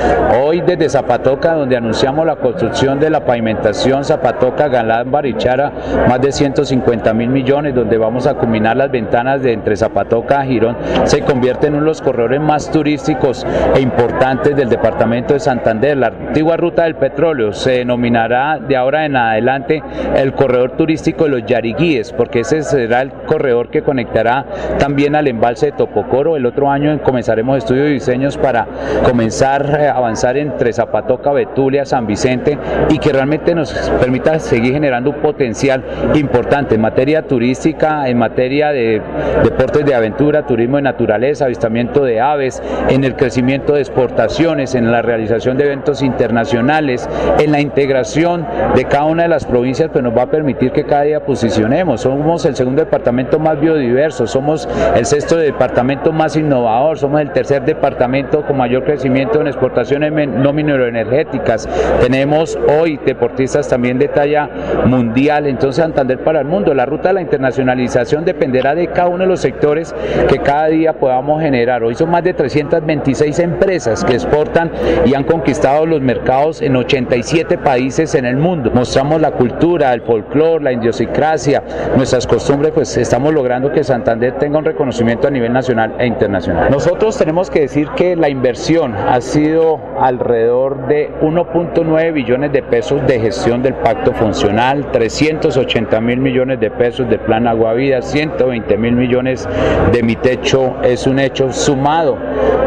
Hoy 0.42 0.62
desde 0.62 0.90
Zapatoca, 0.90 1.54
donde 1.54 1.78
anunciamos 1.78 2.26
la 2.26 2.36
construcción 2.36 3.00
de 3.00 3.10
la 3.10 3.26
pavimentación 3.26 4.04
Zapatoca, 4.04 4.68
Galán, 4.68 5.12
Barichara, 5.12 5.72
más 6.08 6.22
de 6.22 6.32
150 6.32 7.14
mil 7.14 7.30
millones, 7.30 7.74
donde 7.74 7.98
vamos 7.98 8.28
a 8.28 8.36
culminar 8.36 8.76
las 8.76 8.92
ventanas 8.92 9.42
de 9.42 9.54
entre 9.54 9.76
Zapatoca 9.76 10.40
a 10.40 10.46
Girón, 10.46 10.78
se 11.06 11.22
convierte 11.22 11.68
en 11.68 11.74
uno 11.74 11.84
de 11.84 11.88
los 11.88 12.02
corredores 12.02 12.42
más 12.42 12.70
turísticos 12.70 13.46
e 13.76 13.82
importantes 13.82 14.56
del 14.56 14.70
departamento 14.70 15.34
de 15.34 15.40
Santander. 15.40 15.98
La 15.98 16.08
antigua 16.08 16.58
ruta 16.58 16.84
del 16.84 16.96
petróleo 16.96 17.54
se 17.54 17.72
denominará 17.72 18.47
de 18.56 18.76
ahora 18.76 19.06
en 19.06 19.16
adelante 19.16 19.84
el 20.16 20.34
corredor 20.34 20.72
turístico 20.72 21.26
de 21.26 21.30
los 21.32 21.46
Yariguíes, 21.46 22.14
porque 22.14 22.42
ese 22.42 22.64
será 22.64 23.02
el 23.02 23.12
corredor 23.12 23.70
que 23.70 23.82
conectará 23.82 24.46
también 24.80 25.16
al 25.16 25.28
embalse 25.28 25.68
de 25.68 25.72
Topocoro. 25.74 26.38
El 26.38 26.46
otro 26.46 26.70
año 26.70 26.98
comenzaremos 27.04 27.58
estudios 27.58 27.90
y 27.90 27.94
diseños 27.94 28.38
para 28.38 28.68
comenzar 29.04 29.76
a 29.76 29.98
avanzar 29.98 30.38
entre 30.38 30.74
Zapatoca, 30.74 31.32
Betulia, 31.32 31.86
San 31.86 32.08
Vicente 32.08 32.58
y 32.90 33.00
que 33.00 33.12
realmente 33.12 33.54
nos 33.54 33.74
permita 34.00 34.40
seguir 34.40 34.74
generando 34.74 35.12
un 35.12 35.18
potencial 35.18 35.84
importante 36.16 36.76
en 36.76 36.82
materia 36.82 37.24
turística, 37.24 38.08
en 38.08 38.18
materia 38.18 38.72
de 38.72 39.02
deportes 39.44 39.86
de 39.86 39.94
aventura, 39.94 40.46
turismo 40.46 40.78
de 40.78 40.84
naturaleza, 40.84 41.46
avistamiento 41.46 42.04
de 42.04 42.22
aves, 42.22 42.62
en 42.90 43.04
el 43.04 43.16
crecimiento 43.16 43.74
de 43.74 43.82
exportaciones, 43.82 44.76
en 44.76 44.92
la 44.92 45.02
realización 45.02 45.58
de 45.58 45.66
eventos 45.66 46.02
internacionales, 46.02 47.10
en 47.40 47.52
la 47.52 47.60
integración 47.60 48.37
de 48.76 48.86
cada 48.86 49.06
una 49.06 49.24
de 49.24 49.30
las 49.30 49.46
provincias, 49.46 49.90
pues 49.92 50.04
nos 50.04 50.16
va 50.16 50.24
a 50.24 50.32
permitir 50.32 50.72
que 50.72 50.84
cada 50.84 51.04
día 51.04 51.24
posicionemos. 51.24 52.02
Somos 52.02 52.46
el 52.46 52.56
segundo 52.56 52.84
departamento 52.84 53.40
más 53.40 53.60
biodiverso, 53.60 54.28
somos 54.28 54.68
el 54.96 55.06
sexto 55.06 55.38
departamento 55.38 56.12
más 56.12 56.36
innovador, 56.36 56.98
somos 56.98 57.22
el 57.22 57.32
tercer 57.32 57.64
departamento 57.64 58.44
con 58.44 58.58
mayor 58.58 58.84
crecimiento 58.84 59.42
en 59.42 59.48
exportaciones 59.48 60.12
no 60.28 60.54
mineroenergéticas. 60.54 61.68
Tenemos 62.02 62.58
hoy 62.80 63.00
deportistas 63.06 63.68
también 63.68 64.00
de 64.00 64.08
talla 64.08 64.50
mundial, 64.86 65.48
entonces 65.48 65.78
Santander 65.78 66.20
para 66.20 66.40
el 66.40 66.46
mundo. 66.46 66.74
La 66.74 66.86
ruta 66.86 67.10
de 67.10 67.16
la 67.16 67.22
internacionalización 67.22 68.26
dependerá 68.26 68.76
de 68.76 68.88
cada 68.88 69.10
uno 69.10 69.20
de 69.20 69.28
los 69.28 69.40
sectores 69.40 69.94
que 70.28 70.40
cada 70.40 70.68
día 70.68 70.94
podamos 70.94 71.42
generar. 71.42 71.84
Hoy 71.84 71.96
son 71.96 72.10
más 72.10 72.24
de 72.24 72.34
326 72.34 73.40
empresas 73.40 74.04
que 74.04 74.14
exportan 74.14 74.72
y 75.06 75.14
han 75.14 75.24
conquistado 75.24 75.86
los 75.86 76.02
mercados 76.02 76.62
en 76.62 76.76
87 76.76 77.58
países 77.58 78.16
en 78.16 78.26
el 78.28 78.38
mundo. 78.38 78.72
Mostramos 78.74 79.20
la 79.22 79.32
cultura, 79.32 79.94
el 79.94 80.02
folclore, 80.02 80.64
la 80.64 80.74
idiosincrasia, 80.74 81.64
nuestras 81.96 82.28
costumbres, 82.28 82.72
pues 82.74 82.96
estamos 82.98 83.34
logrando 83.34 83.72
que 83.72 83.84
Santander 83.84 84.34
tenga 84.34 84.60
un 84.60 84.66
reconocimiento 84.66 85.28
a 85.28 85.32
nivel 85.32 85.54
nacional 85.54 85.96
e 86.00 86.06
internacional. 86.06 86.70
Nosotros 86.72 87.18
tenemos 87.18 87.50
que 87.50 87.62
decir 87.62 87.90
que 87.96 88.16
la 88.16 88.30
inversión 88.30 88.96
ha 88.96 89.20
sido 89.22 89.80
alrededor 90.00 90.88
de 90.88 91.12
1.9 91.22 92.14
billones 92.14 92.52
de 92.52 92.64
pesos 92.64 93.06
de 93.08 93.20
gestión 93.20 93.64
del 93.64 93.74
pacto 93.76 94.14
funcional, 94.14 94.92
380 94.92 96.00
mil 96.02 96.20
millones 96.20 96.60
de 96.60 96.70
pesos 96.72 97.10
del 97.10 97.20
plan 97.20 97.48
Agua 97.48 97.74
Vida, 97.74 98.02
120 98.02 98.78
mil 98.78 98.94
millones 98.94 99.48
de 99.92 100.04
mi 100.04 100.16
techo 100.16 100.76
es 100.84 101.08
un 101.08 101.20
hecho 101.20 101.52
sumado 101.52 102.18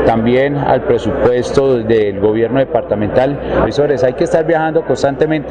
también 0.06 0.56
al 0.56 0.82
presupuesto 0.82 1.78
del 1.78 2.20
gobierno 2.20 2.58
departamental. 2.58 3.38
Hay 4.02 4.12
que 4.14 4.24
estar 4.24 4.44
viajando 4.44 4.82
constantemente 4.82 5.49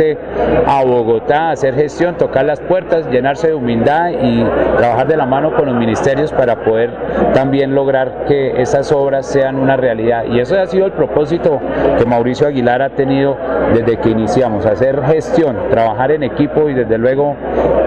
a 0.65 0.83
Bogotá, 0.83 1.51
hacer 1.51 1.75
gestión, 1.75 2.15
tocar 2.15 2.45
las 2.45 2.61
puertas, 2.61 3.09
llenarse 3.11 3.47
de 3.47 3.53
humildad 3.53 4.11
y 4.11 4.45
trabajar 4.77 5.07
de 5.07 5.17
la 5.17 5.25
mano 5.25 5.53
con 5.55 5.65
los 5.65 5.75
ministerios 5.75 6.31
para 6.31 6.63
poder 6.63 6.91
también 7.33 7.75
lograr 7.75 8.25
que 8.25 8.61
esas 8.61 8.91
obras 8.93 9.25
sean 9.25 9.57
una 9.57 9.75
realidad. 9.75 10.23
Y 10.25 10.39
eso 10.39 10.59
ha 10.59 10.65
sido 10.67 10.85
el 10.85 10.93
propósito 10.93 11.59
que 11.97 12.05
Mauricio 12.05 12.47
Aguilar 12.47 12.81
ha 12.81 12.89
tenido 12.91 13.35
desde 13.73 13.97
que 13.97 14.09
iniciamos, 14.09 14.65
hacer 14.65 15.01
gestión, 15.03 15.57
trabajar 15.69 16.11
en 16.11 16.23
equipo 16.23 16.69
y 16.69 16.73
desde 16.73 16.97
luego 16.97 17.35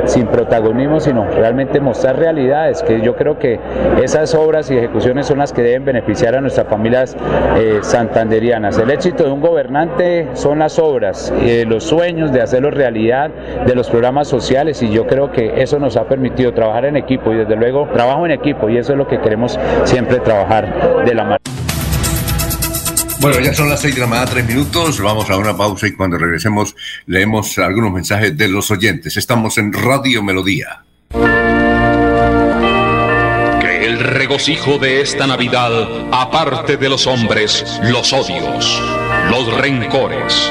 sin 0.04 0.26
protagonismo, 0.26 1.00
sino 1.00 1.24
realmente 1.30 1.80
mostrar 1.80 2.18
realidades, 2.18 2.82
que 2.82 3.00
yo 3.00 3.16
creo 3.16 3.38
que 3.38 3.58
esas 4.02 4.34
obras 4.34 4.70
y 4.70 4.76
ejecuciones 4.76 5.26
son 5.26 5.38
las 5.38 5.52
que 5.52 5.62
deben 5.62 5.84
beneficiar 5.84 6.34
a 6.34 6.40
nuestras 6.40 6.66
familias 6.66 7.16
eh, 7.56 7.78
santanderianas. 7.82 8.76
El 8.78 8.90
éxito 8.90 9.24
de 9.24 9.30
un 9.30 9.40
gobernante 9.40 10.28
son 10.34 10.58
las 10.58 10.78
obras, 10.78 11.32
eh, 11.42 11.64
los 11.66 11.84
sueños 11.84 12.01
de 12.02 12.42
hacerlo 12.42 12.70
realidad, 12.70 13.30
de 13.64 13.74
los 13.76 13.88
programas 13.88 14.26
sociales 14.26 14.82
y 14.82 14.90
yo 14.90 15.06
creo 15.06 15.30
que 15.30 15.62
eso 15.62 15.78
nos 15.78 15.96
ha 15.96 16.08
permitido 16.08 16.52
trabajar 16.52 16.84
en 16.86 16.96
equipo 16.96 17.32
y 17.32 17.36
desde 17.36 17.54
luego 17.54 17.88
trabajo 17.92 18.26
en 18.26 18.32
equipo 18.32 18.68
y 18.68 18.76
eso 18.76 18.92
es 18.92 18.98
lo 18.98 19.06
que 19.06 19.20
queremos 19.20 19.56
siempre 19.84 20.18
trabajar 20.18 21.04
de 21.04 21.14
la 21.14 21.22
mano. 21.22 21.36
Bueno, 23.20 23.38
ya 23.38 23.54
son 23.54 23.68
las 23.68 23.80
seis 23.80 23.94
de 23.94 24.00
la 24.00 24.08
mañana, 24.08 24.28
tres 24.28 24.44
minutos. 24.44 25.00
Vamos 25.00 25.30
a 25.30 25.36
una 25.36 25.56
pausa 25.56 25.86
y 25.86 25.92
cuando 25.92 26.18
regresemos 26.18 26.74
leemos 27.06 27.56
algunos 27.58 27.92
mensajes 27.92 28.36
de 28.36 28.48
los 28.48 28.72
oyentes. 28.72 29.16
Estamos 29.16 29.58
en 29.58 29.72
Radio 29.72 30.24
Melodía. 30.24 30.82
Que 33.60 33.86
el 33.86 34.00
regocijo 34.00 34.78
de 34.78 35.02
esta 35.02 35.28
Navidad 35.28 35.70
aparte 36.10 36.76
de 36.76 36.88
los 36.88 37.06
hombres 37.06 37.80
los 37.84 38.12
odios, 38.12 38.82
los 39.30 39.56
rencores, 39.56 40.50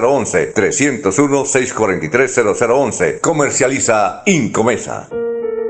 301-643-0011. 0.00 0.54
301-643-0011. 0.54 3.20
Comercializa 3.20 4.22
Incomesa. 4.26 5.08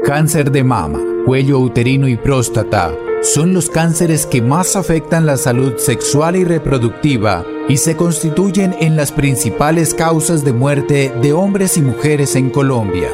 Cáncer 0.05 0.51
de 0.51 0.65
mama, 0.65 0.99
cuello 1.27 1.59
uterino 1.59 2.09
y 2.09 2.17
próstata 2.17 2.91
son 3.23 3.53
los 3.53 3.69
cánceres 3.69 4.25
que 4.25 4.41
más 4.41 4.77
afectan 4.77 5.27
la 5.27 5.37
salud 5.37 5.77
sexual 5.77 6.37
y 6.37 6.45
reproductiva 6.45 7.45
y 7.69 7.77
se 7.77 7.95
constituyen 7.95 8.75
en 8.81 8.97
las 8.97 9.13
principales 9.13 9.93
causas 9.93 10.43
de 10.43 10.55
muerte 10.55 11.13
de 11.21 11.35
hombres 11.35 11.77
y 11.77 11.83
mujeres 11.83 12.35
en 12.35 12.49
Colombia. 12.49 13.11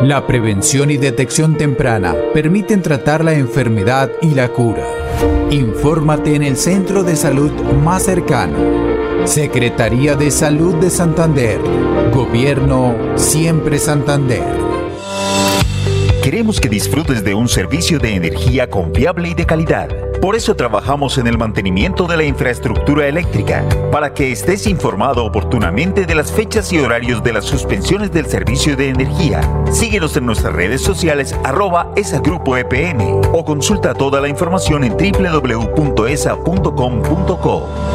La 0.00 0.26
prevención 0.26 0.90
y 0.90 0.96
detección 0.96 1.56
temprana 1.56 2.16
permiten 2.34 2.82
tratar 2.82 3.24
la 3.24 3.34
enfermedad 3.34 4.10
y 4.22 4.34
la 4.34 4.48
cura. 4.48 4.84
Infórmate 5.50 6.34
en 6.34 6.42
el 6.42 6.56
centro 6.56 7.04
de 7.04 7.14
salud 7.14 7.52
más 7.84 8.02
cercano. 8.02 8.87
Secretaría 9.28 10.16
de 10.16 10.30
Salud 10.30 10.76
de 10.76 10.88
Santander. 10.88 11.60
Gobierno 12.14 12.96
Siempre 13.16 13.78
Santander. 13.78 14.42
Queremos 16.22 16.58
que 16.58 16.70
disfrutes 16.70 17.22
de 17.22 17.34
un 17.34 17.46
servicio 17.46 17.98
de 17.98 18.14
energía 18.14 18.70
confiable 18.70 19.28
y 19.28 19.34
de 19.34 19.44
calidad. 19.44 20.07
Por 20.20 20.34
eso 20.34 20.56
trabajamos 20.56 21.16
en 21.18 21.28
el 21.28 21.38
mantenimiento 21.38 22.08
de 22.08 22.16
la 22.16 22.24
infraestructura 22.24 23.06
eléctrica, 23.06 23.64
para 23.92 24.14
que 24.14 24.32
estés 24.32 24.66
informado 24.66 25.24
oportunamente 25.24 26.06
de 26.06 26.14
las 26.16 26.32
fechas 26.32 26.72
y 26.72 26.78
horarios 26.78 27.22
de 27.22 27.32
las 27.32 27.44
suspensiones 27.44 28.10
del 28.10 28.26
servicio 28.26 28.76
de 28.76 28.88
energía. 28.88 29.40
Síguenos 29.70 30.16
en 30.16 30.26
nuestras 30.26 30.52
redes 30.52 30.82
sociales 30.82 31.36
arroba 31.44 31.92
esagrupo 31.94 32.56
EPM 32.56 33.20
o 33.32 33.44
consulta 33.44 33.94
toda 33.94 34.20
la 34.20 34.26
información 34.28 34.82
en 34.82 34.96
www.esa.com.co. 34.96 35.68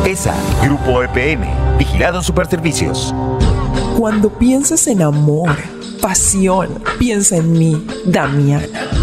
ESA, 0.05 0.35
Grupo 0.63 1.03
EPM, 1.03 1.45
Vigilado 1.77 2.23
Superservicios. 2.23 3.13
Cuando 3.97 4.29
piensas 4.29 4.87
en 4.87 5.01
amor, 5.01 5.57
pasión, 6.01 6.81
piensa 6.97 7.35
en 7.35 7.51
mí, 7.51 7.85
Damiana 8.05 9.02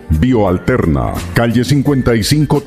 Bioalterna, 0.19 1.13
calle 1.33 1.63
55 1.63 2.61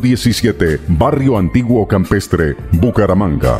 17, 0.00 0.80
Barrio 0.88 1.38
Antiguo 1.38 1.86
Campestre, 1.88 2.56
Bucaramanga. 2.72 3.58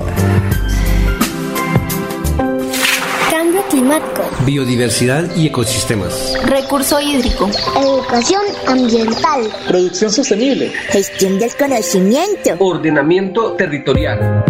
Cambio 3.30 3.62
climático. 3.70 4.22
Biodiversidad 4.44 5.34
y 5.36 5.46
ecosistemas. 5.46 6.34
Recurso 6.46 7.00
hídrico. 7.00 7.48
Educación 7.76 8.42
ambiental. 8.66 9.42
Producción 9.66 10.10
sostenible. 10.10 10.70
Gestión 10.88 11.38
del 11.38 11.54
conocimiento. 11.56 12.56
Ordenamiento 12.58 13.54
territorial. 13.54 14.44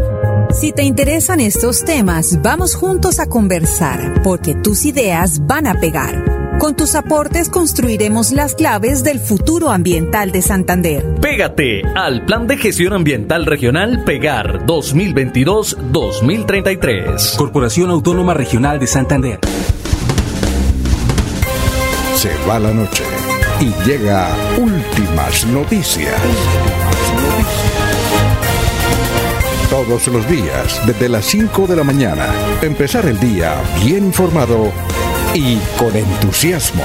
Si 0.52 0.72
te 0.72 0.82
interesan 0.82 1.40
estos 1.40 1.84
temas, 1.84 2.40
vamos 2.42 2.74
juntos 2.74 3.18
a 3.18 3.26
conversar, 3.26 4.22
porque 4.22 4.54
tus 4.54 4.84
ideas 4.84 5.44
van 5.46 5.66
a 5.66 5.74
pegar. 5.74 6.43
Con 6.58 6.76
tus 6.76 6.94
aportes 6.94 7.48
construiremos 7.50 8.32
las 8.32 8.54
claves 8.54 9.04
del 9.04 9.18
futuro 9.18 9.70
ambiental 9.70 10.32
de 10.32 10.40
Santander. 10.40 11.04
Pégate 11.20 11.82
al 11.94 12.24
Plan 12.24 12.46
de 12.46 12.56
Gestión 12.56 12.92
Ambiental 12.92 13.44
Regional 13.44 14.04
Pegar 14.04 14.64
2022-2033. 14.66 17.36
Corporación 17.36 17.90
Autónoma 17.90 18.34
Regional 18.34 18.78
de 18.78 18.86
Santander. 18.86 19.40
Se 22.16 22.30
va 22.48 22.58
la 22.58 22.72
noche 22.72 23.04
y 23.60 23.70
llega 23.86 24.28
últimas 24.56 25.46
noticias. 25.46 26.18
Todos 29.68 30.06
los 30.06 30.26
días, 30.28 30.80
desde 30.86 31.08
las 31.08 31.24
5 31.26 31.66
de 31.66 31.76
la 31.76 31.84
mañana, 31.84 32.28
empezar 32.62 33.04
el 33.06 33.18
día 33.18 33.56
bien 33.84 34.04
informado 34.04 34.72
y 35.34 35.58
con 35.76 35.96
entusiasmo. 35.96 36.84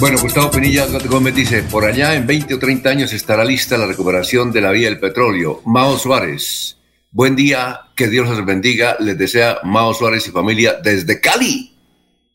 Bueno, 0.00 0.18
Gustavo 0.20 0.50
Pinilla 0.50 0.86
Gómez 1.08 1.34
dice, 1.34 1.62
por 1.62 1.84
allá 1.84 2.14
en 2.14 2.26
20 2.26 2.54
o 2.54 2.58
30 2.58 2.88
años 2.88 3.12
estará 3.12 3.44
lista 3.44 3.76
la 3.76 3.86
recuperación 3.86 4.50
de 4.50 4.60
la 4.62 4.70
vía 4.70 4.88
del 4.88 4.98
petróleo. 4.98 5.60
Mao 5.66 5.98
Suárez, 5.98 6.78
buen 7.10 7.36
día, 7.36 7.82
que 7.94 8.08
Dios 8.08 8.28
los 8.28 8.44
bendiga, 8.44 8.96
les 9.00 9.16
desea 9.18 9.58
Mao 9.62 9.92
Suárez 9.94 10.26
y 10.26 10.30
familia 10.30 10.78
desde 10.82 11.20
Cali. 11.20 11.76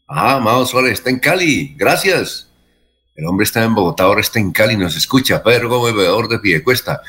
Ah, 0.08 0.40
Mao 0.40 0.66
Suárez 0.66 0.94
está 0.94 1.10
en 1.10 1.20
Cali, 1.20 1.76
gracias. 1.76 2.50
El 3.16 3.26
hombre 3.26 3.44
está 3.44 3.64
en 3.64 3.76
Bogotá, 3.76 4.04
ahora 4.04 4.22
está 4.22 4.40
en 4.40 4.52
Cali, 4.52 4.78
nos 4.78 4.96
escucha. 4.96 5.44
Pedro 5.44 5.70
Gómez, 5.70 5.94
bebedor 5.94 6.28
de 6.30 6.40
Piedecuesta. 6.40 7.02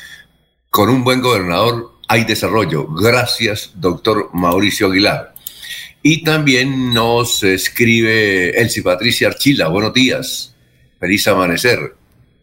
Con 0.69 0.89
un 0.89 1.05
buen 1.05 1.21
gobernador 1.21 2.00
hay 2.11 2.25
desarrollo. 2.25 2.89
Gracias, 2.89 3.71
doctor 3.77 4.31
Mauricio 4.33 4.89
Aguilar. 4.89 5.33
Y 6.03 6.25
también 6.25 6.93
nos 6.93 7.45
escribe 7.45 8.61
Elsie 8.61 8.83
Patricia 8.83 9.29
Archila. 9.29 9.69
Buenos 9.69 9.95
días. 9.95 10.57
Feliz 10.99 11.29
amanecer. 11.29 11.95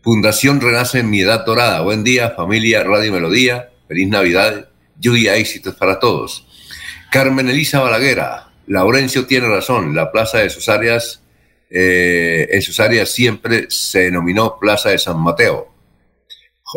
Fundación 0.01 0.61
Renace 0.61 0.99
en 0.99 1.09
mi 1.09 1.19
edad 1.19 1.45
dorada. 1.45 1.81
Buen 1.81 2.05
día, 2.05 2.29
familia 2.29 2.81
Radio 2.85 3.11
Melodía. 3.11 3.69
Feliz 3.89 4.07
Navidad. 4.07 4.69
Lluvia 5.01 5.35
éxitos 5.35 5.75
para 5.75 5.99
todos. 5.99 6.47
Carmen 7.11 7.49
Elisa 7.49 7.81
Balaguera. 7.81 8.47
Laurencio 8.67 9.25
tiene 9.25 9.49
razón. 9.49 9.93
La 9.93 10.13
plaza 10.13 10.37
de 10.37 10.49
sus 10.49 10.69
áreas, 10.69 11.21
eh, 11.69 12.47
en 12.51 12.61
sus 12.61 12.79
áreas 12.79 13.09
siempre 13.09 13.65
se 13.69 14.03
denominó 14.03 14.59
Plaza 14.61 14.91
de 14.91 14.97
San 14.97 15.19
Mateo. 15.19 15.73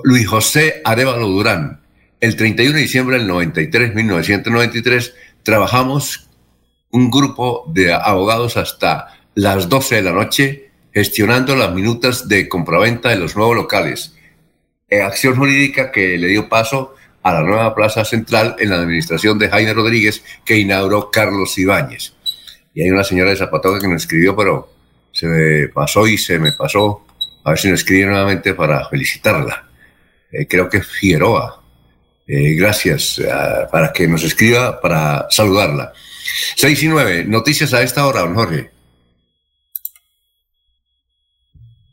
Luis 0.02 0.26
José 0.26 0.80
Arevalo 0.84 1.28
Durán. 1.28 1.79
El 2.20 2.36
31 2.36 2.74
de 2.74 2.82
diciembre 2.82 3.16
del 3.16 3.26
93, 3.26 3.94
1993, 3.94 5.14
trabajamos 5.42 6.28
un 6.90 7.10
grupo 7.10 7.64
de 7.72 7.94
abogados 7.94 8.58
hasta 8.58 9.18
las 9.34 9.70
12 9.70 9.96
de 9.96 10.02
la 10.02 10.12
noche 10.12 10.70
gestionando 10.92 11.56
las 11.56 11.72
minutas 11.72 12.28
de 12.28 12.46
compraventa 12.46 13.08
de 13.08 13.16
los 13.16 13.36
nuevos 13.36 13.56
locales. 13.56 14.14
Eh, 14.90 15.00
acción 15.00 15.36
jurídica 15.36 15.90
que 15.90 16.18
le 16.18 16.26
dio 16.26 16.50
paso 16.50 16.94
a 17.22 17.32
la 17.32 17.40
nueva 17.40 17.74
plaza 17.74 18.04
central 18.04 18.54
en 18.58 18.68
la 18.68 18.76
administración 18.76 19.38
de 19.38 19.48
Jaime 19.48 19.72
Rodríguez 19.72 20.22
que 20.44 20.58
inauguró 20.58 21.10
Carlos 21.10 21.56
Ibáñez. 21.56 22.12
Y 22.74 22.82
hay 22.82 22.90
una 22.90 23.04
señora 23.04 23.30
de 23.30 23.36
Zapatoca 23.36 23.80
que 23.80 23.88
nos 23.88 24.02
escribió, 24.02 24.36
pero 24.36 24.70
se 25.10 25.26
me 25.26 25.68
pasó 25.68 26.06
y 26.06 26.18
se 26.18 26.38
me 26.38 26.52
pasó. 26.52 27.06
A 27.44 27.50
ver 27.50 27.58
si 27.58 27.70
nos 27.70 27.80
escribe 27.80 28.10
nuevamente 28.10 28.52
para 28.52 28.86
felicitarla. 28.90 29.70
Eh, 30.30 30.46
creo 30.46 30.68
que 30.68 30.82
Figueroa. 30.82 31.59
Eh, 32.32 32.54
gracias 32.54 33.18
eh, 33.18 33.26
para 33.72 33.92
que 33.92 34.06
nos 34.06 34.22
escriba 34.22 34.80
para 34.80 35.26
saludarla. 35.30 35.92
6 36.54 36.82
y 36.84 36.86
9, 36.86 37.24
noticias 37.24 37.74
a 37.74 37.82
esta 37.82 38.06
hora, 38.06 38.20
don 38.20 38.36
Jorge. 38.36 38.70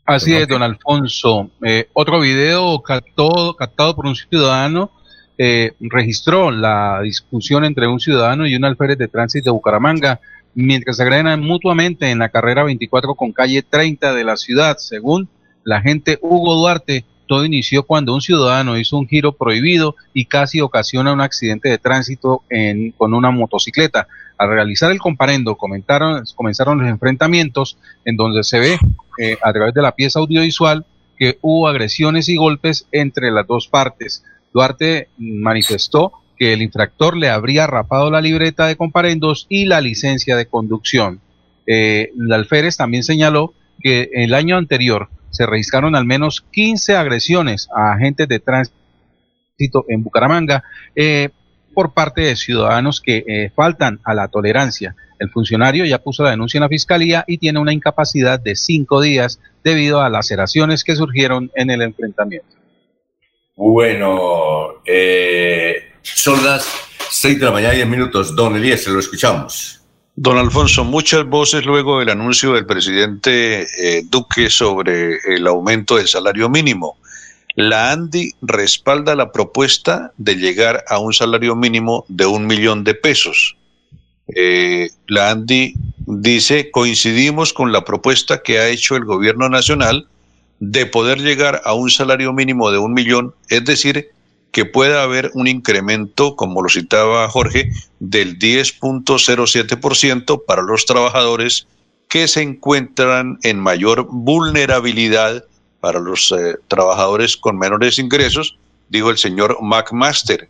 Así 0.04 0.36
es, 0.36 0.46
don 0.46 0.62
Alfonso. 0.62 1.50
Eh, 1.66 1.88
otro 1.92 2.20
video 2.20 2.80
captado, 2.80 3.56
captado 3.56 3.96
por 3.96 4.06
un 4.06 4.14
ciudadano 4.14 4.92
registró 5.80 6.50
la 6.50 7.00
discusión 7.02 7.64
entre 7.64 7.86
un 7.86 8.00
ciudadano 8.00 8.44
y 8.44 8.56
un 8.56 8.64
alférez 8.64 8.98
de 8.98 9.06
tránsito 9.06 9.50
de 9.50 9.52
Bucaramanga 9.52 10.20
mientras 10.54 10.96
se 10.96 11.04
agregan 11.04 11.40
mutuamente 11.40 12.10
en 12.10 12.18
la 12.18 12.28
carrera 12.28 12.64
24 12.64 13.14
con 13.14 13.32
calle 13.32 13.62
30 13.62 14.14
de 14.14 14.24
la 14.24 14.36
ciudad. 14.36 14.76
Según 14.78 15.28
la 15.62 15.76
agente 15.76 16.18
Hugo 16.20 16.56
Duarte, 16.56 17.04
todo 17.28 17.44
inició 17.44 17.84
cuando 17.84 18.12
un 18.12 18.20
ciudadano 18.20 18.76
hizo 18.76 18.98
un 18.98 19.06
giro 19.06 19.32
prohibido 19.32 19.94
y 20.12 20.24
casi 20.24 20.60
ocasiona 20.60 21.12
un 21.12 21.20
accidente 21.20 21.68
de 21.68 21.78
tránsito 21.78 22.42
en, 22.50 22.90
con 22.90 23.14
una 23.14 23.30
motocicleta. 23.30 24.08
Al 24.36 24.48
realizar 24.48 24.90
el 24.90 24.98
comparendo 24.98 25.56
comentaron, 25.56 26.24
comenzaron 26.34 26.78
los 26.78 26.88
enfrentamientos 26.88 27.78
en 28.04 28.16
donde 28.16 28.42
se 28.42 28.58
ve 28.58 28.78
eh, 29.20 29.36
a 29.42 29.52
través 29.52 29.74
de 29.74 29.82
la 29.82 29.92
pieza 29.92 30.18
audiovisual 30.18 30.84
que 31.16 31.38
hubo 31.42 31.68
agresiones 31.68 32.28
y 32.28 32.36
golpes 32.36 32.86
entre 32.90 33.30
las 33.30 33.46
dos 33.46 33.68
partes. 33.68 34.24
Duarte 34.52 35.08
manifestó 35.18 36.12
que 36.38 36.52
el 36.52 36.62
infractor 36.62 37.16
le 37.16 37.28
habría 37.28 37.66
rapado 37.66 38.10
la 38.10 38.20
libreta 38.20 38.66
de 38.66 38.76
comparendos 38.76 39.46
y 39.48 39.66
la 39.66 39.80
licencia 39.80 40.36
de 40.36 40.46
conducción. 40.46 41.20
Eh, 41.66 42.12
el 42.18 42.32
alférez 42.32 42.76
también 42.76 43.02
señaló 43.02 43.52
que 43.80 44.10
el 44.12 44.34
año 44.34 44.56
anterior 44.56 45.08
se 45.30 45.46
registraron 45.46 45.94
al 45.94 46.04
menos 46.04 46.44
15 46.52 46.96
agresiones 46.96 47.68
a 47.74 47.92
agentes 47.92 48.28
de 48.28 48.40
tránsito 48.40 49.84
en 49.88 50.02
Bucaramanga 50.02 50.62
eh, 50.94 51.30
por 51.74 51.92
parte 51.92 52.22
de 52.22 52.36
ciudadanos 52.36 53.00
que 53.00 53.24
eh, 53.26 53.50
faltan 53.54 54.00
a 54.04 54.14
la 54.14 54.28
tolerancia. 54.28 54.96
El 55.18 55.30
funcionario 55.30 55.84
ya 55.84 55.98
puso 55.98 56.22
la 56.22 56.30
denuncia 56.30 56.58
en 56.58 56.62
la 56.62 56.68
fiscalía 56.68 57.24
y 57.26 57.38
tiene 57.38 57.58
una 57.58 57.72
incapacidad 57.72 58.40
de 58.40 58.56
cinco 58.56 59.00
días 59.00 59.40
debido 59.64 60.00
a 60.00 60.08
laceraciones 60.08 60.84
que 60.84 60.96
surgieron 60.96 61.50
en 61.54 61.70
el 61.70 61.82
enfrentamiento. 61.82 62.56
Bueno, 63.56 64.82
eh, 64.86 65.92
son 66.02 66.44
las 66.44 66.64
6 67.10 67.40
de 67.40 67.44
la 67.44 67.50
mañana 67.50 67.74
y 67.74 67.78
10 67.78 67.88
minutos. 67.88 68.36
Don 68.36 68.56
Elías, 68.56 68.86
lo 68.86 69.00
escuchamos. 69.00 69.77
Don 70.20 70.36
Alfonso, 70.36 70.82
muchas 70.82 71.24
voces 71.26 71.64
luego 71.64 72.00
del 72.00 72.08
anuncio 72.08 72.54
del 72.54 72.66
presidente 72.66 73.68
eh, 73.78 74.02
Duque 74.04 74.50
sobre 74.50 75.18
el 75.28 75.46
aumento 75.46 75.94
del 75.94 76.08
salario 76.08 76.48
mínimo. 76.48 76.96
La 77.54 77.92
ANDI 77.92 78.34
respalda 78.42 79.14
la 79.14 79.30
propuesta 79.30 80.12
de 80.16 80.34
llegar 80.34 80.82
a 80.88 80.98
un 80.98 81.14
salario 81.14 81.54
mínimo 81.54 82.04
de 82.08 82.26
un 82.26 82.48
millón 82.48 82.82
de 82.82 82.94
pesos. 82.94 83.56
Eh, 84.34 84.90
la 85.06 85.30
ANDI 85.30 85.74
dice, 85.98 86.72
coincidimos 86.72 87.52
con 87.52 87.70
la 87.70 87.84
propuesta 87.84 88.42
que 88.42 88.58
ha 88.58 88.66
hecho 88.66 88.96
el 88.96 89.04
gobierno 89.04 89.48
nacional 89.48 90.08
de 90.58 90.86
poder 90.86 91.20
llegar 91.20 91.62
a 91.64 91.74
un 91.74 91.90
salario 91.90 92.32
mínimo 92.32 92.72
de 92.72 92.78
un 92.78 92.92
millón, 92.92 93.36
es 93.50 93.64
decir, 93.64 94.10
que 94.52 94.64
pueda 94.64 95.02
haber 95.02 95.30
un 95.34 95.46
incremento, 95.46 96.36
como 96.36 96.62
lo 96.62 96.68
citaba 96.68 97.28
Jorge, 97.28 97.70
del 98.00 98.38
10.07% 98.38 100.44
para 100.46 100.62
los 100.62 100.86
trabajadores 100.86 101.66
que 102.08 102.28
se 102.28 102.42
encuentran 102.42 103.38
en 103.42 103.60
mayor 103.60 104.06
vulnerabilidad 104.10 105.44
para 105.80 106.00
los 106.00 106.32
eh, 106.32 106.56
trabajadores 106.66 107.36
con 107.36 107.58
menores 107.58 107.98
ingresos, 107.98 108.58
dijo 108.88 109.10
el 109.10 109.18
señor 109.18 109.58
McMaster. 109.60 110.48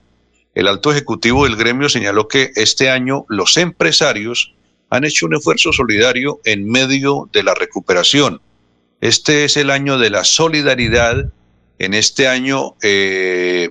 El 0.54 0.68
alto 0.68 0.90
ejecutivo 0.90 1.44
del 1.44 1.56
gremio 1.56 1.88
señaló 1.88 2.28
que 2.28 2.52
este 2.54 2.90
año 2.90 3.24
los 3.28 3.56
empresarios 3.56 4.54
han 4.90 5.04
hecho 5.04 5.26
un 5.26 5.34
esfuerzo 5.34 5.72
solidario 5.72 6.40
en 6.44 6.68
medio 6.68 7.28
de 7.32 7.42
la 7.42 7.54
recuperación. 7.54 8.40
Este 9.00 9.44
es 9.44 9.56
el 9.56 9.70
año 9.70 9.98
de 9.98 10.10
la 10.10 10.24
solidaridad. 10.24 11.30
En 11.78 11.94
este 11.94 12.26
año 12.26 12.74
eh, 12.82 13.70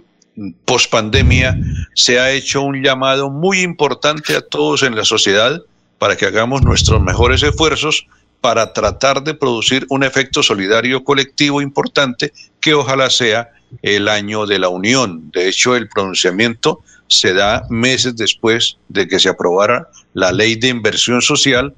post 0.65 0.91
pandemia 0.91 1.57
se 1.95 2.19
ha 2.19 2.31
hecho 2.31 2.61
un 2.61 2.84
llamado 2.84 3.30
muy 3.30 3.61
importante 3.61 4.35
a 4.35 4.41
todos 4.41 4.84
en 4.84 4.95
la 4.95 5.05
sociedad 5.05 5.61
para 5.97 6.15
que 6.15 6.26
hagamos 6.26 6.61
nuestros 6.61 7.01
mejores 7.01 7.41
esfuerzos 7.43 8.07
para 8.41 8.72
tratar 8.73 9.23
de 9.23 9.34
producir 9.34 9.85
un 9.89 10.03
efecto 10.03 10.43
solidario 10.43 11.03
colectivo 11.03 11.61
importante 11.61 12.31
que 12.61 12.73
ojalá 12.73 13.09
sea 13.09 13.49
el 13.81 14.07
año 14.07 14.45
de 14.45 14.59
la 14.59 14.69
unión. 14.69 15.31
De 15.31 15.49
hecho, 15.49 15.76
el 15.76 15.89
pronunciamiento 15.89 16.81
se 17.07 17.34
da 17.34 17.64
meses 17.69 18.15
después 18.15 18.77
de 18.89 19.07
que 19.07 19.19
se 19.19 19.30
aprobara 19.30 19.89
la 20.14 20.31
ley 20.31 20.55
de 20.55 20.69
inversión 20.69 21.22
social, 21.22 21.73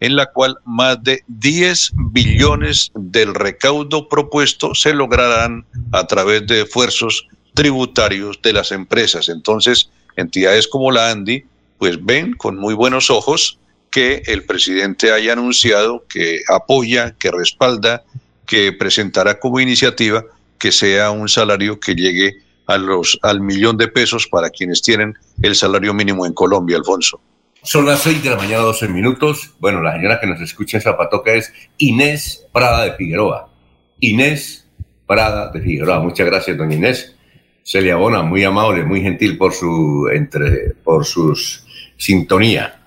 en 0.00 0.16
la 0.16 0.26
cual 0.26 0.56
más 0.64 1.02
de 1.02 1.22
10 1.28 1.92
billones 1.94 2.90
del 2.94 3.34
recaudo 3.34 4.08
propuesto 4.08 4.74
se 4.74 4.94
lograrán 4.94 5.66
a 5.92 6.06
través 6.06 6.46
de 6.46 6.62
esfuerzos 6.62 7.28
tributarios 7.60 8.40
de 8.40 8.54
las 8.54 8.72
empresas. 8.72 9.28
Entonces, 9.28 9.90
entidades 10.16 10.66
como 10.66 10.90
la 10.90 11.10
ANDI, 11.10 11.44
pues 11.76 12.02
ven 12.02 12.32
con 12.32 12.56
muy 12.56 12.72
buenos 12.72 13.10
ojos 13.10 13.58
que 13.90 14.22
el 14.28 14.46
presidente 14.46 15.12
haya 15.12 15.34
anunciado 15.34 16.06
que 16.08 16.40
apoya, 16.48 17.14
que 17.18 17.30
respalda, 17.30 18.02
que 18.46 18.72
presentará 18.72 19.38
como 19.38 19.60
iniciativa 19.60 20.24
que 20.58 20.72
sea 20.72 21.10
un 21.10 21.28
salario 21.28 21.78
que 21.78 21.94
llegue 21.94 22.38
a 22.66 22.78
los, 22.78 23.18
al 23.20 23.42
millón 23.42 23.76
de 23.76 23.88
pesos 23.88 24.26
para 24.26 24.48
quienes 24.48 24.80
tienen 24.80 25.12
el 25.42 25.54
salario 25.54 25.92
mínimo 25.92 26.24
en 26.24 26.32
Colombia, 26.32 26.78
Alfonso. 26.78 27.20
Son 27.62 27.84
las 27.84 28.00
seis 28.00 28.22
de 28.22 28.30
la 28.30 28.36
mañana, 28.36 28.62
12 28.62 28.88
minutos. 28.88 29.50
Bueno, 29.58 29.82
la 29.82 29.92
señora 29.92 30.18
que 30.18 30.26
nos 30.26 30.40
escucha 30.40 30.78
en 30.78 30.82
Zapatoca 30.82 31.34
es 31.34 31.52
Inés 31.76 32.46
Prada 32.54 32.84
de 32.84 32.94
Figueroa. 32.94 33.50
Inés 33.98 34.66
Prada 35.06 35.50
de 35.52 35.60
Figueroa. 35.60 36.00
Muchas 36.00 36.24
gracias, 36.24 36.56
doña 36.56 36.76
Inés. 36.76 37.16
Celia 37.62 37.96
Bona, 37.96 38.22
muy 38.22 38.42
amable, 38.44 38.84
muy 38.84 39.02
gentil 39.02 39.36
por 39.36 39.52
su 39.52 40.08
entre, 40.12 40.74
por 40.82 41.04
sus 41.04 41.66
sintonía. 41.96 42.80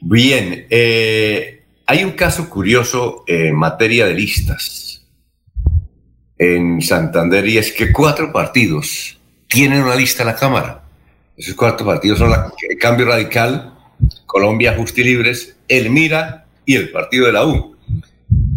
Bien, 0.00 0.66
eh, 0.70 1.62
hay 1.86 2.04
un 2.04 2.12
caso 2.12 2.48
curioso 2.48 3.24
en 3.26 3.54
materia 3.54 4.06
de 4.06 4.14
listas 4.14 4.92
en 6.38 6.80
Santander 6.80 7.46
y 7.46 7.58
es 7.58 7.72
que 7.72 7.92
cuatro 7.92 8.32
partidos 8.32 9.18
tienen 9.48 9.82
una 9.82 9.94
lista 9.94 10.22
en 10.22 10.28
la 10.28 10.34
Cámara. 10.34 10.82
Esos 11.36 11.54
cuatro 11.54 11.86
partidos 11.86 12.18
son 12.18 12.30
la 12.30 12.52
Cambio 12.80 13.06
Radical, 13.06 13.74
Colombia 14.26 14.74
Justa 14.76 15.00
y 15.00 15.04
Libres, 15.04 15.56
El 15.68 15.90
Mira 15.90 16.46
y 16.66 16.74
el 16.74 16.90
Partido 16.90 17.26
de 17.26 17.32
la 17.32 17.46
U. 17.46 17.76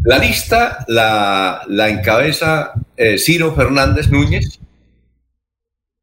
La 0.03 0.17
lista 0.17 0.83
la, 0.87 1.61
la 1.67 1.89
encabeza 1.89 2.73
eh, 2.97 3.17
Ciro 3.17 3.53
Fernández 3.53 4.09
Núñez, 4.09 4.59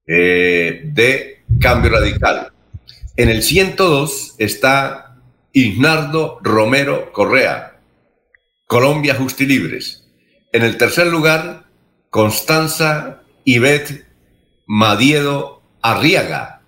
eh, 0.07 0.81
de 0.85 1.45
Cambio 1.61 1.91
Radical. 1.91 2.53
En 3.17 3.29
el 3.29 3.43
102 3.43 4.35
está 4.39 5.17
Ignardo 5.53 6.39
Romero 6.43 7.13
Correa, 7.13 7.79
Colombia 8.67 9.15
Justi 9.15 9.47
Libres. 9.47 10.09
En 10.53 10.63
el 10.63 10.77
tercer 10.77 11.07
lugar, 11.07 11.65
Constanza 12.11 13.23
Ibet 13.45 14.07
Madiedo 14.67 15.63
Arriaga, 15.83 16.63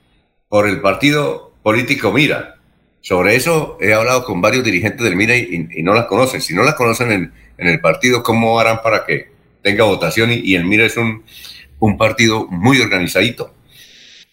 por 0.49 0.69
el 0.69 0.81
partido 0.81 1.55
político 1.63 2.13
Mira. 2.13 2.57
Sobre 3.01 3.37
eso 3.37 3.77
he 3.81 3.93
hablado 3.93 4.25
con 4.25 4.41
varios 4.41 4.65
dirigentes 4.65 5.03
del 5.03 5.17
Mira 5.17 5.37
y, 5.37 5.83
no 5.83 5.93
la 5.93 6.07
conocen. 6.07 6.41
Si 6.41 6.55
no 6.55 6.63
la 6.63 6.77
conocen 6.77 7.33
en, 7.59 7.67
el 7.67 7.81
partido, 7.81 8.23
¿cómo 8.23 8.61
harán 8.61 8.81
para 8.83 9.05
que 9.05 9.31
tenga 9.63 9.85
votación? 9.85 10.31
y 10.33 10.55
el 10.55 10.65
Mira 10.65 10.87
es 10.87 10.97
un, 10.97 11.25
un 11.79 11.97
partido 11.97 12.47
muy 12.49 12.81
organizadito. 12.81 13.55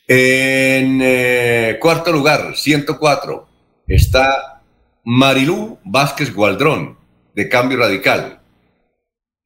En 0.07 0.99
eh, 1.01 1.77
cuarto 1.79 2.11
lugar, 2.11 2.55
104, 2.55 3.47
está 3.87 4.61
Marilú 5.03 5.79
Vázquez 5.83 6.33
Gualdrón, 6.33 6.97
de 7.33 7.49
Cambio 7.49 7.77
Radical. 7.77 8.41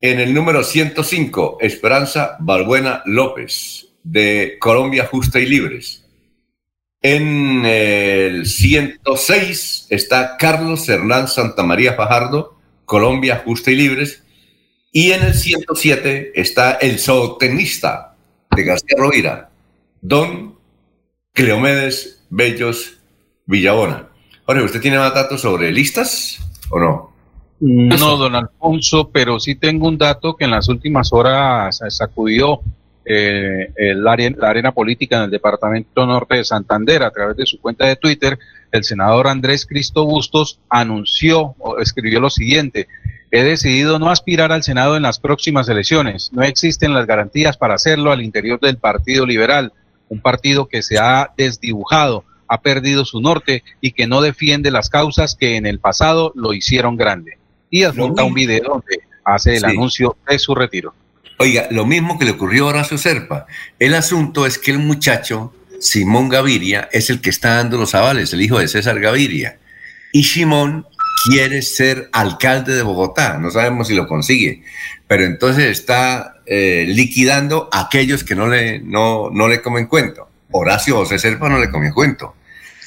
En 0.01 0.19
el 0.19 0.33
número 0.33 0.63
105, 0.63 1.57
Esperanza 1.61 2.37
Balbuena 2.39 3.01
López, 3.05 3.87
de 4.03 4.57
Colombia 4.59 5.07
Justa 5.09 5.39
y 5.39 5.45
Libres. 5.45 6.05
En 7.01 7.65
el 7.65 8.45
106 8.45 9.87
está 9.89 10.37
Carlos 10.37 10.89
Hernán 10.89 11.27
Santamaría 11.27 11.93
Fajardo, 11.93 12.57
Colombia 12.85 13.43
Justa 13.45 13.71
y 13.71 13.75
Libres. 13.75 14.23
Y 14.97 15.11
en 15.11 15.23
el 15.23 15.33
107 15.33 16.31
está 16.35 16.75
el 16.75 16.99
zootenista 16.99 18.15
de 18.55 18.63
García 18.63 18.95
Rovira, 18.97 19.49
don 19.99 20.55
Cleomedes 21.33 22.23
Bellos 22.29 22.99
Villabona. 23.45 24.07
Jorge, 24.45 24.63
¿usted 24.63 24.79
tiene 24.79 24.97
más 24.97 25.13
datos 25.13 25.41
sobre 25.41 25.73
listas 25.73 26.39
o 26.69 26.79
no? 26.79 27.11
No, 27.59 28.15
don 28.15 28.35
Alfonso, 28.35 29.09
pero 29.11 29.37
sí 29.37 29.55
tengo 29.55 29.89
un 29.89 29.97
dato 29.97 30.33
que 30.37 30.45
en 30.45 30.51
las 30.51 30.69
últimas 30.69 31.11
horas 31.11 31.81
sacudió 31.89 32.61
eh, 33.03 33.73
el 33.75 34.07
área, 34.07 34.31
la 34.37 34.51
arena 34.51 34.71
política 34.71 35.17
en 35.17 35.23
el 35.23 35.29
departamento 35.29 36.05
norte 36.05 36.35
de 36.37 36.45
Santander 36.45 37.03
a 37.03 37.11
través 37.11 37.35
de 37.35 37.45
su 37.45 37.59
cuenta 37.59 37.85
de 37.85 37.97
Twitter. 37.97 38.39
El 38.71 38.85
senador 38.85 39.27
Andrés 39.27 39.65
Cristo 39.65 40.05
Bustos 40.05 40.61
anunció 40.69 41.53
o 41.59 41.79
escribió 41.79 42.21
lo 42.21 42.29
siguiente 42.29 42.87
He 43.31 43.43
decidido 43.43 43.99
no 43.99 44.09
aspirar 44.09 44.51
al 44.51 44.63
Senado 44.63 44.95
en 44.95 45.03
las 45.03 45.19
próximas 45.19 45.67
elecciones. 45.67 46.29
No 46.31 46.43
existen 46.43 46.93
las 46.93 47.05
garantías 47.07 47.57
para 47.57 47.75
hacerlo 47.75 48.11
al 48.11 48.21
interior 48.21 48.59
del 48.59 48.77
Partido 48.77 49.25
Liberal, 49.25 49.73
un 50.09 50.21
partido 50.21 50.67
que 50.67 50.81
se 50.81 50.97
ha 50.99 51.31
desdibujado, 51.37 52.23
ha 52.47 52.61
perdido 52.61 53.05
su 53.05 53.21
norte 53.21 53.63
y 53.81 53.91
que 53.91 54.07
no 54.07 54.21
defiende 54.21 54.71
las 54.71 54.89
causas 54.89 55.35
que 55.35 55.55
en 55.55 55.65
el 55.65 55.79
pasado 55.79 56.31
lo 56.35 56.53
hicieron 56.53 56.95
grande. 56.95 57.37
Y 57.69 57.83
adjunta 57.83 58.23
un 58.23 58.33
video 58.33 58.63
donde 58.63 58.99
hace 59.23 59.57
el 59.57 59.65
anuncio 59.65 60.15
de 60.29 60.39
su 60.39 60.53
retiro. 60.53 60.93
Oiga, 61.37 61.67
lo 61.71 61.85
mismo 61.85 62.17
que 62.17 62.25
le 62.25 62.31
ocurrió 62.31 62.65
a 62.65 62.69
Horacio 62.69 62.97
Serpa. 62.97 63.47
El 63.79 63.95
asunto 63.95 64.45
es 64.45 64.57
que 64.57 64.71
el 64.71 64.79
muchacho, 64.79 65.53
Simón 65.79 66.29
Gaviria, 66.29 66.87
es 66.91 67.09
el 67.09 67.19
que 67.19 67.29
está 67.29 67.55
dando 67.55 67.77
los 67.77 67.93
avales, 67.95 68.31
el 68.31 68.41
hijo 68.41 68.59
de 68.59 68.69
César 68.69 68.99
Gaviria. 68.99 69.57
Y 70.13 70.23
Simón 70.23 70.85
quiere 71.23 71.61
ser 71.61 72.09
alcalde 72.11 72.75
de 72.75 72.83
Bogotá, 72.83 73.37
no 73.37 73.51
sabemos 73.51 73.87
si 73.87 73.95
lo 73.95 74.07
consigue, 74.07 74.63
pero 75.07 75.23
entonces 75.23 75.65
está 75.65 76.41
eh, 76.45 76.85
liquidando 76.87 77.69
a 77.71 77.81
aquellos 77.81 78.23
que 78.23 78.35
no 78.35 78.47
le, 78.47 78.79
no, 78.79 79.29
no 79.31 79.47
le 79.47 79.61
comen 79.61 79.87
cuento. 79.87 80.29
Horacio 80.51 80.95
José 80.97 81.19
Serpa 81.19 81.49
no 81.49 81.59
le 81.59 81.69
comió 81.69 81.93
cuento. 81.93 82.35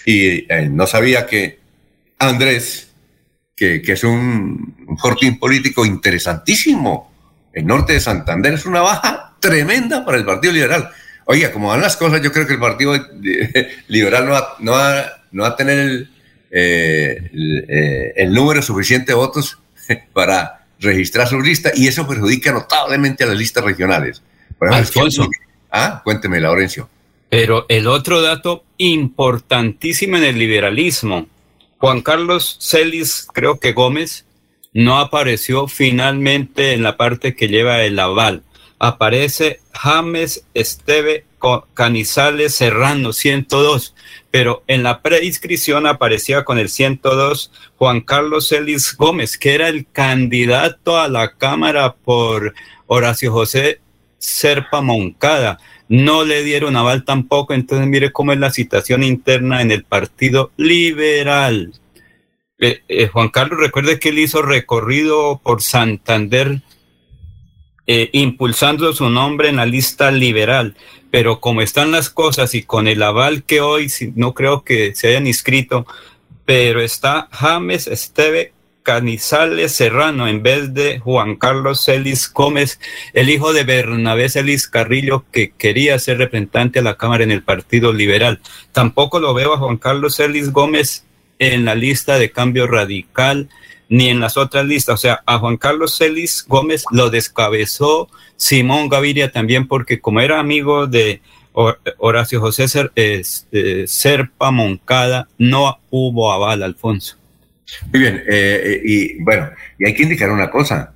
Y 0.07 0.51
eh, 0.53 0.69
no 0.71 0.87
sabía 0.87 1.27
que 1.27 1.59
Andrés, 2.19 2.91
que, 3.55 3.83
es 3.85 4.05
un, 4.05 4.87
un 4.87 5.39
político 5.39 5.85
interesantísimo, 5.85 7.13
el 7.53 7.67
norte 7.67 7.95
de 7.95 8.01
Santander 8.01 8.55
es 8.55 8.67
una 8.67 8.81
baja 8.81 9.35
tremenda 9.41 10.05
para 10.05 10.17
el 10.17 10.25
Partido 10.25 10.53
Liberal. 10.53 10.91
Oiga, 11.25 11.53
como 11.53 11.69
van 11.69 11.81
las 11.81 11.97
cosas, 11.97 12.23
yo 12.23 12.33
creo 12.33 12.47
que 12.47 12.55
el 12.55 12.61
Partido 12.61 12.95
Liberal 13.89 14.27
no 14.27 14.33
va, 14.33 14.57
no 14.61 14.73
no 15.31 15.43
va 15.43 15.49
a 15.49 15.57
tener 15.57 15.79
el, 15.79 16.11
eh, 16.51 17.31
eh, 17.69 18.13
el, 18.17 18.33
número 18.33 18.63
suficiente 18.63 19.13
de 19.13 19.17
votos 19.17 19.59
para 20.13 20.67
registrar 20.81 21.29
su 21.29 21.41
lista 21.41 21.73
y 21.75 21.89
eso 21.89 22.07
perjudica 22.07 22.53
notablemente 22.53 23.25
a 23.25 23.27
las 23.27 23.37
listas 23.37 23.65
regionales. 23.65 24.23
Alfonso. 24.61 25.29
Ah, 25.71 26.01
cuénteme, 26.03 26.41
Laurencio. 26.41 26.89
Pero 27.29 27.67
el 27.69 27.87
otro 27.87 28.23
dato 28.23 28.65
importantísimo 28.79 30.17
en 30.17 30.25
el 30.25 30.39
liberalismo, 30.39 31.27
Juan 31.79 32.01
Carlos 32.01 32.57
Celis, 32.61 33.27
creo 33.33 33.61
que 33.61 33.73
Gómez, 33.73 34.25
no 34.73 34.99
apareció 34.99 35.69
finalmente 35.69 36.73
en 36.73 36.83
la 36.83 36.97
parte 36.97 37.35
que 37.35 37.49
lleva 37.49 37.83
el 37.83 37.99
aval. 37.99 38.43
Aparece 38.79 39.61
James 39.73 40.45
Esteve 40.55 41.25
Canizales 41.75 42.55
Serrano, 42.55 43.13
102 43.13 43.95
pero 44.31 44.63
en 44.67 44.83
la 44.83 45.01
preinscripción 45.01 45.87
aparecía 45.87 46.45
con 46.45 46.59
el 46.59 46.69
102 46.69 47.51
Juan 47.77 48.01
Carlos 48.01 48.49
Celis 48.49 48.95
Gómez, 48.97 49.39
que 49.39 49.55
era 49.55 49.69
el 49.69 49.87
candidato 49.91 50.99
a 50.99 51.09
la 51.09 51.33
Cámara 51.35 51.95
por 51.95 52.55
Horacio 52.87 53.33
José 53.33 53.81
Serpa 54.19 54.81
Moncada. 54.81 55.59
No 55.89 56.25
le 56.25 56.43
dieron 56.43 56.77
aval 56.77 57.05
tampoco, 57.05 57.55
entonces 57.55 57.87
mire 57.87 58.13
cómo 58.13 58.33
es 58.33 58.39
la 58.39 58.51
situación 58.51 59.03
interna 59.03 59.63
en 59.63 59.71
el 59.71 59.85
Partido 59.85 60.51
Liberal. 60.57 61.73
Eh, 62.59 62.83
eh, 62.89 63.07
Juan 63.07 63.29
Carlos, 63.31 63.61
recuerde 63.61 63.99
que 63.99 64.11
él 64.11 64.19
hizo 64.19 64.43
recorrido 64.43 65.41
por 65.43 65.63
Santander 65.63 66.61
eh, 67.89 68.11
impulsando 68.13 68.93
su 68.93 69.11
nombre 69.11 69.49
en 69.49 69.57
la 69.57 69.67
lista 69.67 70.13
liberal 70.13 70.77
pero 71.11 71.41
como 71.41 71.63
están 71.63 71.91
las 71.91 72.11
cosas 72.11 72.55
y 72.55 72.63
con 72.63 72.89
el 72.89 73.03
aval 73.03 73.43
que 73.45 73.61
hoy 73.61 73.91
no 74.15 74.35
creo 74.35 74.63
que 74.63 74.95
se 74.95 75.09
hayan 75.09 75.27
inscrito, 75.27 75.87
pero 76.45 76.81
está 76.81 77.29
James 77.33 77.87
Esteve 77.87 78.53
Canizales 78.83 79.73
Serrano 79.73 80.29
en 80.29 80.43
vez 80.43 80.73
de 80.73 80.99
Juan 80.99 81.37
Carlos 81.37 81.85
Celis 81.85 82.31
Gómez, 82.33 82.81
el 83.13 83.29
hijo 83.29 83.53
de 83.53 83.65
Bernabé 83.65 84.29
Celis 84.29 84.67
Carrillo, 84.67 85.25
que 85.31 85.51
quería 85.51 85.99
ser 85.99 86.19
representante 86.19 86.79
a 86.79 86.83
la 86.83 86.97
Cámara 86.97 87.25
en 87.25 87.31
el 87.31 87.43
Partido 87.43 87.93
Liberal. 87.93 88.41
Tampoco 88.73 89.21
lo 89.21 89.35
veo 89.35 89.55
a 89.55 89.59
Juan 89.59 89.77
Carlos 89.77 90.17
Celis 90.17 90.53
Gómez 90.53 91.05
en 91.39 91.65
la 91.67 91.75
lista 91.75 92.19
de 92.19 92.31
cambio 92.31 92.67
radical 92.67 93.49
ni 93.89 94.09
en 94.09 94.21
las 94.21 94.37
otras 94.37 94.65
listas. 94.67 94.95
O 94.95 94.99
sea, 94.99 95.23
a 95.27 95.39
Juan 95.39 95.57
Carlos 95.57 95.97
Celis 95.97 96.45
Gómez 96.47 96.85
lo 96.91 97.11
descabezó 97.11 98.09
Simón 98.37 98.89
Gaviria 98.89 99.33
también 99.33 99.67
porque 99.67 100.01
como 100.01 100.21
era 100.21 100.39
amigo 100.39 100.87
de 100.87 101.21
Horacio 101.99 102.41
José 102.41 102.67
Serpa 103.87 104.51
Moncada, 104.51 105.29
no 105.39 105.79
hubo 105.91 106.33
aval, 106.33 106.63
Alfonso. 106.63 107.17
Muy 107.93 108.01
bien, 108.01 108.23
eh, 108.29 108.63
eh, 108.65 108.81
y 108.85 109.23
bueno, 109.23 109.51
y 109.79 109.87
hay 109.87 109.95
que 109.95 110.05
indicar 110.05 110.31
una 110.31 110.51
cosa. 110.51 110.95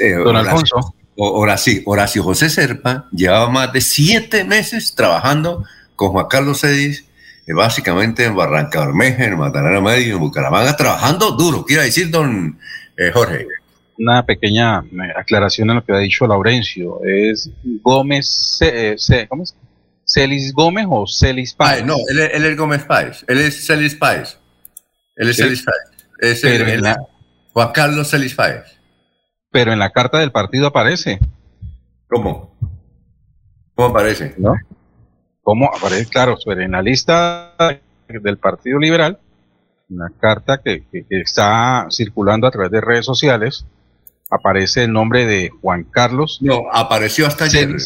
Eh, 0.00 0.12
Don 0.12 0.36
Alfonso. 0.36 0.94
Horacio, 1.16 1.80
Horacio 1.86 2.24
José 2.24 2.50
Serpa 2.50 3.08
llevaba 3.12 3.48
más 3.48 3.72
de 3.72 3.80
siete 3.80 4.42
meses 4.42 4.94
trabajando 4.96 5.64
con 5.94 6.10
Juan 6.10 6.26
Carlos 6.28 6.60
Celis 6.60 7.04
básicamente 7.52 8.24
en 8.24 8.34
Barranca 8.34 8.86
Bermeja, 8.86 9.24
en 9.24 9.38
Matarana 9.38 9.80
Medio, 9.80 10.14
en 10.14 10.20
Bucaramanga, 10.20 10.76
trabajando 10.76 11.32
duro. 11.32 11.64
Quiere 11.64 11.84
decir, 11.84 12.10
don 12.10 12.58
Jorge. 13.12 13.46
Una 13.98 14.24
pequeña 14.24 14.82
aclaración 15.16 15.70
en 15.70 15.76
lo 15.76 15.84
que 15.84 15.92
ha 15.92 15.98
dicho 15.98 16.26
Laurencio. 16.26 17.00
¿Es 17.04 17.50
Gómez, 17.82 18.58
¿cómo 19.28 19.42
es? 19.42 19.54
¿Celis 20.06 20.52
Gómez 20.52 20.86
o 20.88 21.06
Celis 21.06 21.54
Páez? 21.54 21.84
no, 21.84 21.96
él, 22.08 22.18
es 22.20 22.56
Gómez 22.56 22.84
Páez. 22.84 23.24
Él 23.26 23.38
es 23.38 23.66
Celis 23.66 23.94
Páez. 23.94 24.38
Él 25.16 25.30
es 25.30 25.36
Celis 25.36 25.62
Páez. 25.62 26.08
Es 26.20 26.44
el, 26.44 26.82
Juan 27.52 27.72
Carlos 27.72 28.10
Celis 28.10 28.34
Páez. 28.34 28.64
Pero 29.50 29.72
en 29.72 29.78
la 29.78 29.90
carta 29.90 30.18
del 30.18 30.32
partido 30.32 30.66
aparece. 30.66 31.20
¿Cómo? 32.08 32.56
¿Cómo 33.74 33.88
aparece? 33.88 34.34
¿No? 34.38 34.54
¿Cómo 35.44 35.70
aparece? 35.72 36.06
Claro, 36.06 36.36
en 36.46 36.72
la 36.72 36.82
lista 36.82 37.52
del 38.08 38.38
Partido 38.38 38.78
Liberal, 38.78 39.18
una 39.90 40.10
carta 40.18 40.62
que, 40.64 40.84
está 41.10 41.86
circulando 41.90 42.46
a 42.46 42.50
través 42.50 42.70
de 42.72 42.80
redes 42.80 43.04
sociales, 43.04 43.66
aparece 44.30 44.84
el 44.84 44.92
nombre 44.92 45.26
de 45.26 45.50
Juan 45.60 45.84
Carlos. 45.84 46.38
No, 46.40 46.64
apareció 46.72 47.26
hasta 47.26 47.44
ayer. 47.44 47.76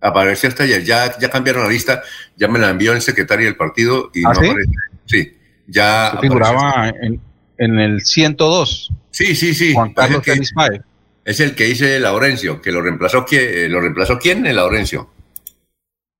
Apareció 0.00 0.48
hasta 0.48 0.62
ayer. 0.62 0.84
Ya, 0.84 1.18
ya 1.18 1.28
cambiaron 1.28 1.64
la 1.64 1.68
lista, 1.68 2.02
ya 2.36 2.46
me 2.46 2.60
la 2.60 2.70
envió 2.70 2.92
el 2.92 3.02
secretario 3.02 3.46
del 3.46 3.56
partido 3.56 4.10
y 4.14 4.24
¿Ah, 4.24 4.32
no 4.32 4.40
sí? 4.40 4.46
aparece. 4.46 4.70
Sí, 5.06 5.36
ya. 5.66 6.18
Figuraba 6.20 6.88
en, 7.02 7.20
en, 7.58 7.78
el 7.80 8.00
102. 8.02 8.92
Sí, 9.10 9.34
sí, 9.34 9.54
sí. 9.54 9.74
Juan 9.74 9.92
Carlos 9.92 10.22
es 10.24 10.38
el, 10.38 10.70
que, 10.70 10.80
es 11.24 11.40
el 11.40 11.54
que 11.56 11.64
dice 11.64 11.98
Laurencio, 11.98 12.62
que 12.62 12.70
lo 12.70 12.80
reemplazó, 12.80 13.26
¿lo 13.68 13.80
reemplazó 13.80 14.20
quién? 14.20 14.46
El 14.46 14.54
Laurencio. 14.54 15.10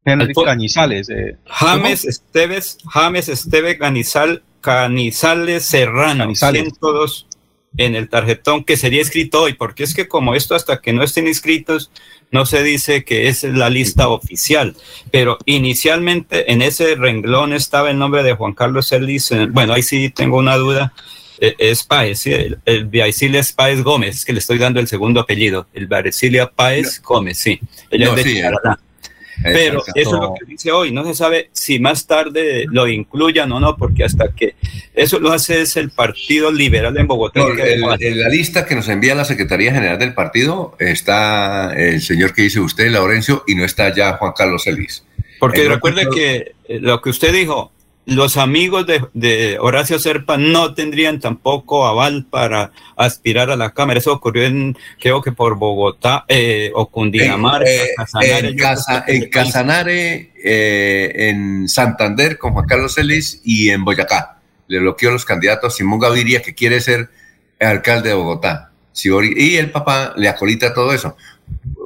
Henry 0.05 0.33
Canizales. 0.33 1.09
Eh, 1.11 1.37
James 1.47 2.05
Esteves, 2.05 2.79
James 2.89 3.29
Esteves 3.29 3.79
Canizal, 3.79 4.43
Canizales 4.61 5.65
Serrano, 5.65 6.25
Canizales. 6.25 6.63
102 6.63 7.27
en 7.77 7.95
el 7.95 8.09
tarjetón 8.09 8.65
que 8.65 8.77
sería 8.77 9.01
escrito 9.01 9.43
hoy, 9.43 9.55
porque 9.55 9.85
es 9.85 9.95
que 9.95 10.09
como 10.09 10.35
esto 10.35 10.55
hasta 10.55 10.81
que 10.81 10.93
no 10.93 11.03
estén 11.03 11.29
inscritos, 11.29 11.91
no 12.31 12.47
se 12.47 12.63
dice 12.63 13.05
que 13.05 13.29
es 13.29 13.45
la 13.45 13.71
lista 13.71 14.09
oficial, 14.09 14.77
pero 15.11 15.39
inicialmente 15.47 16.53
en 16.53 16.63
ese 16.63 16.95
renglón 16.97 17.53
estaba 17.53 17.91
el 17.91 17.99
nombre 17.99 18.23
de 18.23 18.35
Juan 18.35 18.55
Carlos 18.55 18.89
Celis, 18.89 19.31
eh, 19.33 19.47
bueno, 19.51 19.73
ahí 19.73 19.83
sí 19.83 20.11
tengo 20.11 20.39
una 20.39 20.57
duda, 20.57 20.93
eh, 21.41 21.55
es 21.59 21.85
Páez, 21.85 22.21
¿sí? 22.21 22.33
el, 22.33 22.59
el 22.65 22.87
Viaicilia 22.87 23.43
Páez 23.55 23.83
Gómez, 23.83 24.25
que 24.25 24.33
le 24.33 24.41
estoy 24.41 24.59
dando 24.59 24.81
el 24.81 24.89
segundo 24.89 25.21
apellido, 25.21 25.67
el 25.73 25.87
Viaicilia 25.87 26.51
Páez 26.51 27.01
Gómez, 27.03 27.39
sí, 27.39 27.61
ella 27.91 28.07
No, 28.07 28.17
es 28.17 28.25
de 28.25 28.31
sí, 28.31 28.41
Charalá. 28.41 28.81
Pero 29.43 29.83
eso 29.95 30.15
es 30.17 30.21
lo 30.21 30.35
que 30.39 30.45
dice 30.47 30.71
hoy. 30.73 30.93
No 30.93 31.05
se 31.05 31.15
sabe 31.15 31.49
si 31.53 31.79
más 31.79 32.07
tarde 32.07 32.67
lo 32.71 32.87
incluyan 32.89 33.51
o 33.53 33.61
no, 33.61 33.77
porque 33.77 34.05
hasta 34.05 34.33
que 34.33 34.55
eso 34.95 35.19
lo 35.19 35.33
hace 35.33 35.63
es 35.63 35.77
el 35.77 35.91
Partido 35.91 36.53
Liberal 36.53 36.97
en 36.99 37.07
Bogotá. 37.07 37.41
No, 37.41 37.55
que- 37.55 37.75
el- 37.75 37.85
en 38.01 38.21
la 38.21 38.29
lista 38.29 38.67
que 38.67 38.75
nos 38.75 38.89
envía 38.89 39.15
la 39.15 39.25
Secretaría 39.25 39.73
General 39.73 39.99
del 39.99 40.15
partido 40.15 40.77
está 40.79 41.73
el 41.77 42.01
señor 42.03 42.35
que 42.35 42.43
dice 42.43 42.61
usted, 42.61 42.91
Laurencio, 42.91 43.45
y 43.47 43.55
no 43.55 43.65
está 43.65 43.95
ya 43.95 44.15
Juan 44.19 44.33
Carlos 44.37 44.65
Celis. 44.65 45.05
Porque 45.39 45.67
recuerde 45.69 46.07
que 46.15 46.53
eh, 46.69 46.79
lo 46.81 47.01
que 47.01 47.09
usted 47.11 47.33
dijo, 47.33 47.73
los 48.07 48.37
amigos 48.37 48.87
de, 48.87 49.05
de 49.15 49.59
Horacio 49.61 49.99
Serpa 49.99 50.37
no 50.37 50.75
tendrían 50.75 51.21
tampoco 51.21 51.87
aval 51.87 52.27
para 52.29 52.73
aspirar 52.97 53.51
a 53.51 53.57
la 53.57 53.71
Cámara. 53.71 53.99
Eso 54.01 54.13
ocurrió 54.13 54.45
en, 54.45 54.77
creo 54.99 55.23
que 55.23 55.33
por 55.33 55.57
Bogotá 55.57 56.25
eh, 56.27 56.73
o 56.75 56.87
Cundinamarca, 56.91 57.71
Eh, 57.71 57.89
Casanare, 57.97 58.49
en, 58.49 58.57
Casa- 58.57 59.05
en 59.07 59.31
Casanare, 59.31 60.33
eh, 60.43 61.13
en 61.29 61.69
Santander 61.69 62.39
con 62.39 62.53
Juan 62.53 62.67
Carlos 62.67 62.95
Celis 62.95 63.41
y 63.45 63.71
en 63.71 63.85
Boyacá. 63.85 64.39
Le 64.67 64.79
bloqueó 64.81 65.11
los 65.11 65.25
candidatos 65.25 65.77
Simón 65.77 66.01
Gaviria, 66.01 66.43
que 66.43 66.55
quiere 66.55 66.81
ser 66.81 67.11
alcalde 67.61 68.09
de 68.09 68.15
Bogotá. 68.15 68.73
Y 69.05 69.57
el 69.57 69.71
papá 69.71 70.15
le 70.17 70.29
acolita 70.29 70.75
todo 70.75 70.93
eso. 70.93 71.17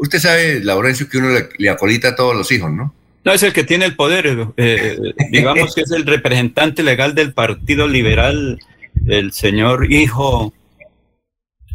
Usted 0.01 0.19
sabe, 0.19 0.61
Laurencio, 0.65 1.09
que 1.09 1.19
uno 1.19 1.31
le, 1.31 1.49
le 1.59 1.71
acolita 1.71 2.09
a 2.09 2.17
todos 2.17 2.35
los 2.35 2.51
hijos, 2.51 2.71
¿no? 2.73 2.95
No 3.25 3.33
es 3.33 3.43
el 3.43 3.53
que 3.53 3.65
tiene 3.65 3.87
el 3.87 3.97
poder, 3.97 4.49
eh, 4.59 4.99
digamos 5.31 5.75
que 5.75 5.81
es 5.81 5.91
el 5.91 6.05
representante 6.05 6.83
legal 6.83 7.15
del 7.15 7.33
Partido 7.33 7.89
Liberal, 7.89 8.59
el 9.07 9.33
señor 9.33 9.91
hijo 9.91 10.53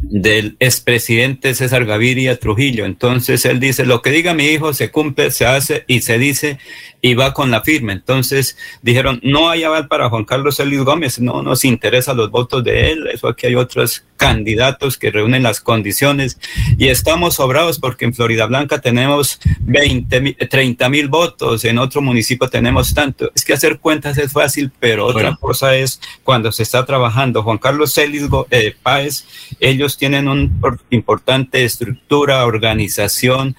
del 0.02 0.56
expresidente 0.60 1.54
César 1.54 1.84
Gaviria 1.84 2.38
Trujillo. 2.38 2.84
Entonces 2.84 3.44
él 3.44 3.60
dice, 3.60 3.84
lo 3.84 4.00
que 4.00 4.10
diga 4.10 4.32
mi 4.32 4.46
hijo 4.46 4.72
se 4.72 4.90
cumple, 4.90 5.30
se 5.30 5.44
hace 5.44 5.84
y 5.86 6.00
se 6.00 6.18
dice 6.18 6.58
y 7.02 7.14
va 7.14 7.34
con 7.34 7.50
la 7.50 7.62
firma. 7.62 7.92
Entonces 7.92 8.56
dijeron, 8.82 9.20
no 9.22 9.50
hay 9.50 9.64
aval 9.64 9.88
para 9.88 10.08
Juan 10.08 10.24
Carlos 10.24 10.56
Celis 10.56 10.80
Gómez, 10.80 11.20
no 11.20 11.42
nos 11.42 11.64
interesa 11.64 12.14
los 12.14 12.30
votos 12.30 12.64
de 12.64 12.92
él, 12.92 13.08
eso 13.12 13.28
aquí 13.28 13.46
hay 13.46 13.56
otros 13.56 14.04
candidatos 14.20 14.98
que 14.98 15.10
reúnen 15.10 15.42
las 15.42 15.60
condiciones 15.60 16.38
y 16.76 16.88
estamos 16.88 17.36
sobrados 17.36 17.78
porque 17.78 18.04
en 18.04 18.12
Florida 18.12 18.44
Blanca 18.44 18.78
tenemos 18.82 19.40
20, 19.60 20.20
mil- 20.20 20.36
30 20.36 20.90
mil 20.90 21.08
votos, 21.08 21.64
en 21.64 21.78
otro 21.78 22.02
municipio 22.02 22.46
tenemos 22.50 22.92
tanto. 22.92 23.32
Es 23.34 23.46
que 23.46 23.54
hacer 23.54 23.78
cuentas 23.78 24.18
es 24.18 24.30
fácil, 24.32 24.70
pero 24.78 25.06
otra 25.06 25.22
Bueno. 25.30 25.38
cosa 25.40 25.74
es 25.74 26.00
cuando 26.22 26.52
se 26.52 26.62
está 26.64 26.84
trabajando. 26.84 27.42
Juan 27.42 27.56
Carlos 27.56 27.94
Celis 27.94 28.24
eh, 28.50 28.74
Páez, 28.82 29.24
ellos 29.58 29.96
tienen 29.96 30.28
una 30.28 30.50
importante 30.90 31.64
estructura, 31.64 32.44
organización, 32.44 33.56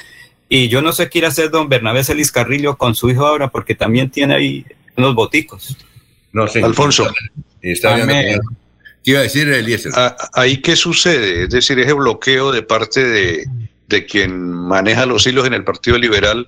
y 0.48 0.68
yo 0.68 0.84
no 0.84 0.92
sé 0.92 1.10
qué 1.10 1.20
ir 1.20 1.26
a 1.26 1.30
hacer 1.30 1.50
don 1.50 1.70
Bernabé 1.70 2.04
Celis 2.04 2.32
Carrillo 2.32 2.78
con 2.78 2.94
su 2.94 3.10
hijo 3.10 3.26
ahora, 3.26 3.48
porque 3.50 3.74
también 3.74 4.12
tiene 4.12 4.36
ahí 4.36 4.66
unos 4.96 5.16
boticos. 5.16 5.76
No 6.34 6.48
sé. 6.48 6.62
Alfonso. 6.64 7.12
Está 7.62 7.96
Amén. 7.96 8.38
con- 8.46 8.61
¿Qué 9.04 9.12
iba 9.12 9.20
a 9.20 9.24
decir 9.24 9.48
Eliezer? 9.50 9.92
Ah, 9.96 10.16
¿Ahí 10.34 10.62
qué 10.62 10.76
sucede? 10.76 11.44
Es 11.44 11.50
decir, 11.50 11.80
ese 11.80 11.94
bloqueo 11.94 12.52
de 12.52 12.62
parte 12.62 13.04
de, 13.04 13.46
de 13.88 14.06
quien 14.06 14.52
maneja 14.52 15.06
los 15.06 15.26
hilos 15.26 15.48
en 15.48 15.54
el 15.54 15.64
Partido 15.64 15.98
Liberal, 15.98 16.48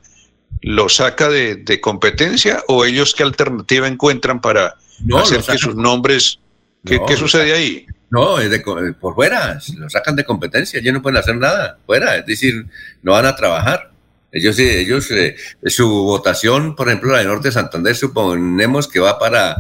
¿lo 0.62 0.88
saca 0.90 1.30
de, 1.30 1.56
de 1.56 1.82
competencia 1.82 2.64
o 2.68 2.86
ellos 2.86 3.16
qué 3.16 3.24
alternativa 3.24 3.88
encuentran 3.88 4.40
para 4.40 4.76
No, 5.04 5.18
hacer 5.20 5.42
que 5.42 5.58
sus 5.58 5.76
nombres... 5.76 6.40
¿Qué, 6.86 6.98
No, 6.98 7.06
qué 7.06 7.16
sucede 7.18 7.54
ahí? 7.54 7.86
No, 8.10 8.40
es 8.40 8.50
de 8.52 8.62
co- 8.62 8.78
por 9.00 9.16
fuera, 9.16 9.58
lo 9.78 9.90
sacan 9.90 10.16
de 10.16 10.24
competencia, 10.26 10.80
ellos 10.80 10.94
no 10.94 11.02
pueden 11.02 11.18
hacer 11.18 11.36
nada 11.38 11.80
fuera, 11.86 12.18
es 12.18 12.26
decir, 12.26 12.66
no 13.02 13.14
van 13.14 13.26
a 13.26 13.36
trabajar. 13.36 13.90
Ellos, 14.32 14.56
sí, 14.56 14.68
ellos, 14.68 15.10
eh, 15.12 15.36
su 15.66 15.88
votación, 15.90 16.76
por 16.76 16.88
ejemplo, 16.90 17.12
la 17.14 17.20
de 17.20 17.26
Norte 17.26 17.48
de 17.48 17.52
Santander, 17.54 17.96
suponemos 17.96 18.88
que 18.88 19.00
va 19.00 19.18
para 19.18 19.56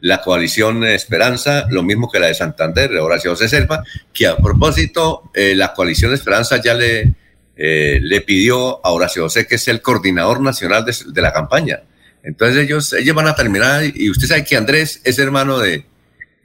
la 0.00 0.20
coalición 0.20 0.84
Esperanza, 0.84 1.66
lo 1.70 1.82
mismo 1.82 2.10
que 2.10 2.20
la 2.20 2.28
de 2.28 2.34
Santander, 2.34 2.92
Horacio 2.96 3.32
José 3.32 3.48
Serpa, 3.48 3.82
que 4.12 4.26
a 4.26 4.36
propósito, 4.36 5.30
eh, 5.34 5.54
la 5.54 5.74
coalición 5.74 6.14
Esperanza 6.14 6.60
ya 6.62 6.74
le, 6.74 7.12
eh, 7.56 7.98
le 8.00 8.20
pidió 8.20 8.84
a 8.86 8.90
Horacio 8.90 9.24
José, 9.24 9.46
que 9.46 9.56
es 9.56 9.68
el 9.68 9.82
coordinador 9.82 10.40
nacional 10.40 10.84
de, 10.84 10.94
de 11.06 11.22
la 11.22 11.32
campaña. 11.32 11.82
Entonces 12.22 12.64
ellos, 12.64 12.92
ellos 12.92 13.14
van 13.14 13.28
a 13.28 13.34
terminar, 13.34 13.82
y 13.94 14.10
usted 14.10 14.26
sabe 14.26 14.44
que 14.44 14.56
Andrés 14.56 15.00
es 15.04 15.18
hermano 15.18 15.58
de, 15.58 15.84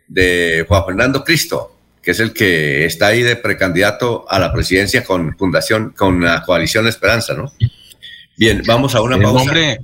de 0.07 0.65
Juan 0.67 0.85
Fernando 0.85 1.23
Cristo, 1.23 1.75
que 2.01 2.11
es 2.11 2.19
el 2.19 2.33
que 2.33 2.85
está 2.85 3.07
ahí 3.07 3.23
de 3.23 3.35
precandidato 3.35 4.25
a 4.29 4.37
la 4.39 4.51
presidencia 4.51 5.03
con 5.03 5.37
Fundación, 5.37 5.93
con 5.95 6.21
la 6.21 6.43
coalición 6.43 6.87
Esperanza, 6.87 7.33
¿no? 7.33 7.51
Bien, 8.35 8.61
vamos 8.65 8.95
a 8.95 9.01
una 9.01 9.15
el 9.15 9.21
pausa. 9.21 9.45
nombre, 9.45 9.79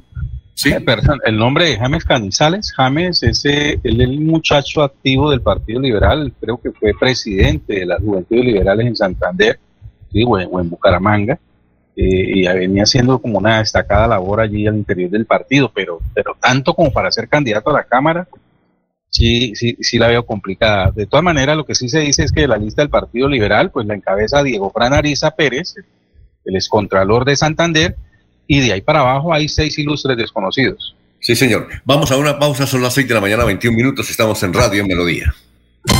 eh, 0.65 0.81
perdón, 0.81 1.19
el 1.25 1.37
nombre 1.37 1.65
de 1.65 1.77
James 1.77 2.03
Canizales, 2.03 2.73
James 2.75 3.23
es 3.23 3.45
eh, 3.45 3.79
el 3.83 4.19
muchacho 4.19 4.81
activo 4.83 5.29
del 5.31 5.41
Partido 5.41 5.79
Liberal, 5.79 6.33
creo 6.39 6.59
que 6.59 6.71
fue 6.71 6.93
presidente 6.99 7.75
de 7.75 7.85
las 7.85 7.99
Juventudes 8.01 8.45
Liberales 8.45 8.87
en 8.87 8.95
Santander, 8.95 9.59
sí, 10.11 10.23
o, 10.25 10.39
en, 10.39 10.49
o 10.51 10.59
en 10.59 10.69
Bucaramanga, 10.69 11.39
eh, 11.95 12.23
y 12.35 12.47
venía 12.47 12.83
haciendo 12.83 13.19
como 13.19 13.39
una 13.39 13.59
destacada 13.59 14.07
labor 14.07 14.39
allí 14.39 14.65
al 14.65 14.77
interior 14.77 15.09
del 15.09 15.25
partido, 15.25 15.71
pero, 15.73 15.99
pero 16.13 16.35
tanto 16.39 16.73
como 16.73 16.91
para 16.91 17.11
ser 17.11 17.27
candidato 17.27 17.69
a 17.69 17.73
la 17.73 17.83
Cámara, 17.83 18.27
sí, 19.09 19.53
sí, 19.55 19.75
sí 19.81 19.97
la 19.97 20.07
veo 20.07 20.25
complicada. 20.25 20.91
De 20.91 21.05
todas 21.05 21.23
maneras, 21.23 21.57
lo 21.57 21.65
que 21.65 21.75
sí 21.75 21.89
se 21.89 21.99
dice 21.99 22.23
es 22.23 22.31
que 22.31 22.47
la 22.47 22.57
lista 22.57 22.81
del 22.81 22.89
Partido 22.89 23.27
Liberal, 23.27 23.71
pues 23.71 23.85
la 23.85 23.95
encabeza 23.95 24.43
Diego 24.43 24.71
Fran 24.71 24.93
Ariza 24.93 25.31
Pérez, 25.31 25.75
el 26.45 26.55
excontralor 26.55 27.25
de 27.25 27.35
Santander, 27.35 27.95
y 28.49 28.59
de 28.61 28.73
ahí 28.73 28.81
para 28.81 29.01
abajo 29.01 29.31
hay 29.31 29.47
seis 29.47 29.77
ilustres 29.77 30.17
desconocidos. 30.17 30.95
Sí, 31.19 31.35
señor. 31.35 31.67
Vamos 31.85 32.11
a 32.11 32.17
una 32.17 32.39
pausa, 32.39 32.65
son 32.65 32.81
las 32.81 32.95
seis 32.95 33.07
de 33.07 33.13
la 33.13 33.21
mañana, 33.21 33.45
21 33.45 33.77
minutos, 33.77 34.09
estamos 34.09 34.41
en 34.41 34.53
Radio 34.53 34.85
Melodía. 34.85 35.33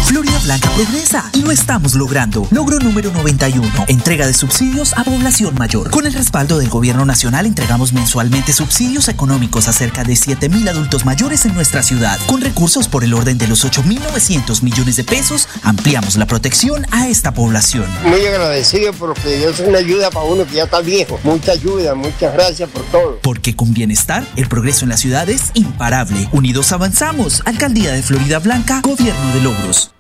Florida 0.10 0.40
Blanca 0.44 0.72
progresa 0.72 1.30
y 1.34 1.44
lo 1.44 1.52
estamos 1.52 1.94
logrando. 1.94 2.48
Logro 2.50 2.80
número 2.80 3.12
91. 3.12 3.86
Entrega 3.90 4.26
de 4.26 4.34
subsidios 4.34 4.98
a 4.98 5.04
población 5.04 5.54
mayor. 5.54 5.92
Con 5.92 6.08
el 6.08 6.14
respaldo 6.14 6.58
del 6.58 6.68
gobierno 6.68 7.06
nacional 7.06 7.46
entregamos 7.46 7.94
mensualmente 7.94 8.52
subsidios 8.52 9.08
económicos 9.08 9.68
a 9.68 9.72
cerca 9.72 10.04
de 10.04 10.14
7.000 10.14 10.68
adultos 10.68 11.06
mayores 11.06 11.46
en 11.46 11.54
nuestra 11.54 11.84
ciudad. 11.84 12.18
Con 12.26 12.42
recursos 12.42 12.88
por 12.88 13.04
el 13.04 13.14
orden 13.14 13.38
de 13.38 13.48
los 13.48 13.64
8.900 13.64 14.64
millones 14.64 14.96
de 14.96 15.04
pesos, 15.04 15.48
ampliamos 15.62 16.16
la 16.16 16.26
protección 16.26 16.88
a 16.90 17.08
esta 17.08 17.32
población. 17.36 17.86
Muy 18.04 18.26
agradecido 18.26 18.94
porque 18.94 19.48
es 19.48 19.60
una 19.60 19.78
ayuda 19.78 20.10
para 20.10 20.26
uno 20.26 20.44
que 20.48 20.56
ya 20.56 20.64
está 20.64 20.82
viejo. 20.82 21.20
Mucha 21.24 21.52
ayuda, 21.52 21.94
muchas 21.94 22.34
gracias 22.34 22.68
por 22.68 22.82
todo. 22.86 23.20
Porque 23.22 23.56
con 23.56 23.76
bienestar, 23.76 24.26
el 24.38 24.48
progreso 24.48 24.86
en 24.86 24.90
la 24.90 24.98
ciudad 24.98 25.30
es 25.30 25.52
imparable. 25.54 26.28
Unidos 26.32 26.72
avanzamos. 26.72 27.44
Alcaldía 27.46 27.92
de 27.92 28.02
Florida 28.02 28.40
Blanca, 28.40 28.82
Gobierno 28.82 29.34
de 29.36 29.42
Logros. 29.42 29.92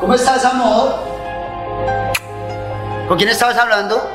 ¿Cómo 0.00 0.14
estás, 0.14 0.44
amor? 0.44 0.94
¿Con 3.08 3.16
quién 3.16 3.30
estabas 3.30 3.56
hablando? 3.56 4.10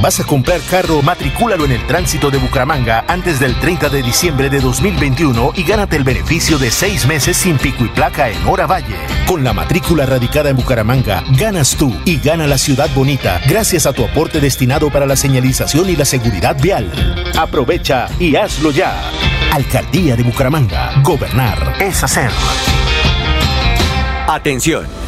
¿Vas 0.01 0.21
a 0.21 0.25
comprar 0.25 0.61
carro? 0.71 1.03
Matricúlalo 1.03 1.65
en 1.65 1.73
el 1.73 1.87
tránsito 1.87 2.31
de 2.31 2.39
Bucaramanga 2.39 3.05
antes 3.09 3.41
del 3.41 3.59
30 3.59 3.89
de 3.89 4.03
diciembre 4.03 4.49
de 4.49 4.61
2021 4.61 5.53
y 5.57 5.65
gánate 5.65 5.97
el 5.97 6.05
beneficio 6.05 6.57
de 6.57 6.71
seis 6.71 7.05
meses 7.07 7.37
sin 7.37 7.59
pico 7.59 7.85
y 7.85 7.89
placa 7.89 8.29
en 8.31 8.47
Hora 8.47 8.67
Valle. 8.67 8.97
Con 9.27 9.43
la 9.43 9.53
matrícula 9.53 10.07
radicada 10.07 10.51
en 10.51 10.57
Bucaramanga, 10.57 11.25
ganas 11.31 11.75
tú 11.75 11.93
y 12.05 12.19
gana 12.19 12.47
la 12.47 12.59
ciudad 12.59 12.89
bonita 12.95 13.41
gracias 13.49 13.87
a 13.87 13.93
tu 13.93 14.05
aporte 14.05 14.41
destinado 14.41 14.89
para 14.89 15.05
la 15.05 15.17
señalización 15.17 15.91
y 15.91 15.97
la 15.97 16.05
seguridad 16.05 16.57
vial. 16.61 16.93
Aprovecha 17.37 18.09
y 18.21 18.37
hazlo 18.37 18.71
ya. 18.71 18.95
Alcaldía 19.53 20.15
de 20.15 20.23
Bucaramanga. 20.23 21.03
Gobernar 21.03 21.75
es 21.81 22.05
hacer. 22.05 22.31
Atención. 24.29 25.08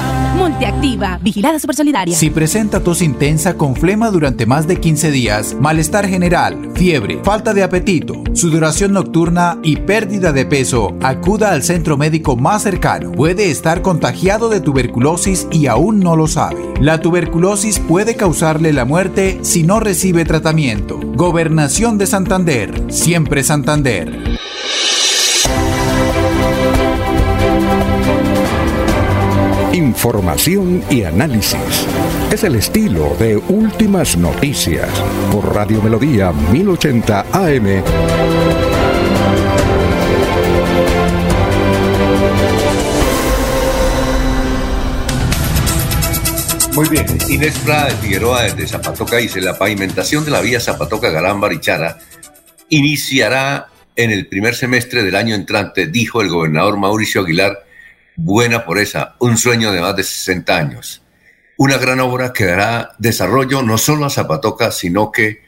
Multiactiva, 0.41 1.19
vigilada 1.21 1.59
super 1.59 1.75
solidaria. 1.75 2.15
Si 2.15 2.31
presenta 2.31 2.79
tos 2.79 3.03
intensa 3.03 3.53
con 3.57 3.75
flema 3.75 4.09
durante 4.09 4.47
más 4.47 4.67
de 4.67 4.79
15 4.79 5.11
días, 5.11 5.55
malestar 5.59 6.07
general, 6.07 6.71
fiebre, 6.73 7.19
falta 7.23 7.53
de 7.53 7.61
apetito, 7.61 8.23
sudoración 8.33 8.93
nocturna 8.93 9.59
y 9.61 9.75
pérdida 9.75 10.31
de 10.31 10.47
peso, 10.47 10.97
acuda 11.03 11.51
al 11.51 11.61
centro 11.61 11.95
médico 11.95 12.37
más 12.37 12.63
cercano. 12.63 13.11
Puede 13.11 13.51
estar 13.51 13.83
contagiado 13.83 14.49
de 14.49 14.61
tuberculosis 14.61 15.47
y 15.51 15.67
aún 15.67 15.99
no 15.99 16.15
lo 16.15 16.27
sabe. 16.27 16.73
La 16.79 16.99
tuberculosis 17.01 17.77
puede 17.77 18.15
causarle 18.15 18.73
la 18.73 18.83
muerte 18.83 19.37
si 19.43 19.61
no 19.61 19.79
recibe 19.79 20.25
tratamiento. 20.25 20.99
Gobernación 21.15 21.99
de 21.99 22.07
Santander, 22.07 22.85
siempre 22.89 23.43
Santander. 23.43 24.40
Información 29.91 30.81
y 30.89 31.03
análisis. 31.03 31.85
Es 32.31 32.45
el 32.45 32.55
estilo 32.55 33.13
de 33.19 33.35
Últimas 33.35 34.15
Noticias 34.15 34.87
por 35.33 35.53
Radio 35.53 35.81
Melodía 35.81 36.31
1080 36.31 37.25
AM. 37.33 37.83
Muy 46.73 46.87
bien, 46.87 47.05
Inés 47.27 47.59
Prada 47.65 47.89
de 47.89 47.95
Figueroa 47.95 48.43
desde 48.43 48.67
Zapatoca 48.69 49.17
dice, 49.17 49.41
la 49.41 49.57
pavimentación 49.57 50.23
de 50.23 50.31
la 50.31 50.39
vía 50.39 50.61
Zapatoca-Galán-Barichara 50.61 51.97
iniciará 52.69 53.67
en 53.97 54.11
el 54.11 54.27
primer 54.27 54.55
semestre 54.55 55.03
del 55.03 55.17
año 55.17 55.35
entrante, 55.35 55.87
dijo 55.87 56.21
el 56.21 56.29
gobernador 56.29 56.77
Mauricio 56.77 57.21
Aguilar, 57.21 57.65
buena 58.15 58.65
por 58.65 58.79
esa, 58.79 59.15
un 59.19 59.37
sueño 59.37 59.71
de 59.71 59.81
más 59.81 59.95
de 59.95 60.03
60 60.03 60.57
años. 60.57 61.01
Una 61.57 61.77
gran 61.77 61.99
obra 61.99 62.33
que 62.33 62.45
dará 62.45 62.91
desarrollo 62.97 63.61
no 63.61 63.77
solo 63.77 64.05
a 64.05 64.09
Zapatoca, 64.09 64.71
sino 64.71 65.11
que 65.11 65.41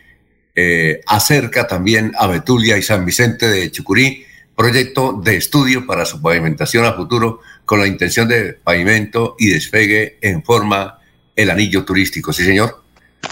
eh, 0.56 1.02
acerca 1.07 1.65
también 1.65 2.11
a 2.18 2.27
Betulia 2.27 2.77
y 2.77 2.84
San 2.84 3.06
Vicente 3.06 3.48
de 3.48 3.72
Chucurí, 3.72 4.26
proyecto 4.56 5.19
de 5.23 5.38
estudio 5.38 5.88
para 5.88 6.06
su 6.06 6.22
pavimentación 6.22 6.85
a 6.85 6.94
futuro 6.94 7.41
con 7.65 7.80
la 7.80 7.88
intención 7.88 8.27
de 8.27 8.53
pavimento 8.53 9.35
y 9.40 9.49
despegue 9.49 10.18
en 10.22 10.44
forma 10.44 10.99
el 11.35 11.49
anillo 11.49 11.84
turístico, 11.84 12.31
sí 12.31 12.44
señor. 12.45 12.84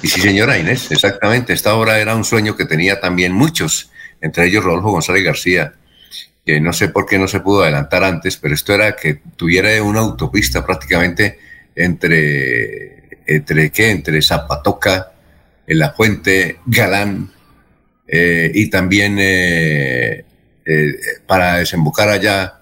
Y 0.01 0.07
sí 0.07 0.21
señora 0.21 0.57
Inés, 0.57 0.89
exactamente, 0.89 1.53
esta 1.53 1.75
obra 1.75 1.99
era 1.99 2.15
un 2.15 2.23
sueño 2.23 2.55
que 2.55 2.65
tenía 2.65 2.99
también 2.99 3.33
muchos, 3.33 3.91
entre 4.21 4.47
ellos 4.47 4.63
Rodolfo 4.63 4.91
González 4.91 5.23
García, 5.23 5.73
que 6.51 6.59
no 6.59 6.73
sé 6.73 6.89
por 6.89 7.05
qué 7.05 7.17
no 7.17 7.29
se 7.29 7.39
pudo 7.39 7.63
adelantar 7.63 8.03
antes, 8.03 8.35
pero 8.35 8.53
esto 8.53 8.73
era 8.73 8.93
que 8.97 9.21
tuviera 9.37 9.81
una 9.81 10.01
autopista 10.01 10.65
prácticamente 10.65 11.39
entre, 11.73 13.21
entre 13.25 13.71
¿qué? 13.71 13.89
Entre 13.91 14.21
Zapatoca, 14.21 15.13
en 15.65 15.79
la 15.79 15.91
Fuente, 15.91 16.59
Galán, 16.65 17.31
eh, 18.05 18.51
y 18.53 18.69
también 18.69 19.15
eh, 19.17 20.25
eh, 20.65 20.93
para 21.25 21.59
desembocar 21.59 22.09
allá 22.09 22.59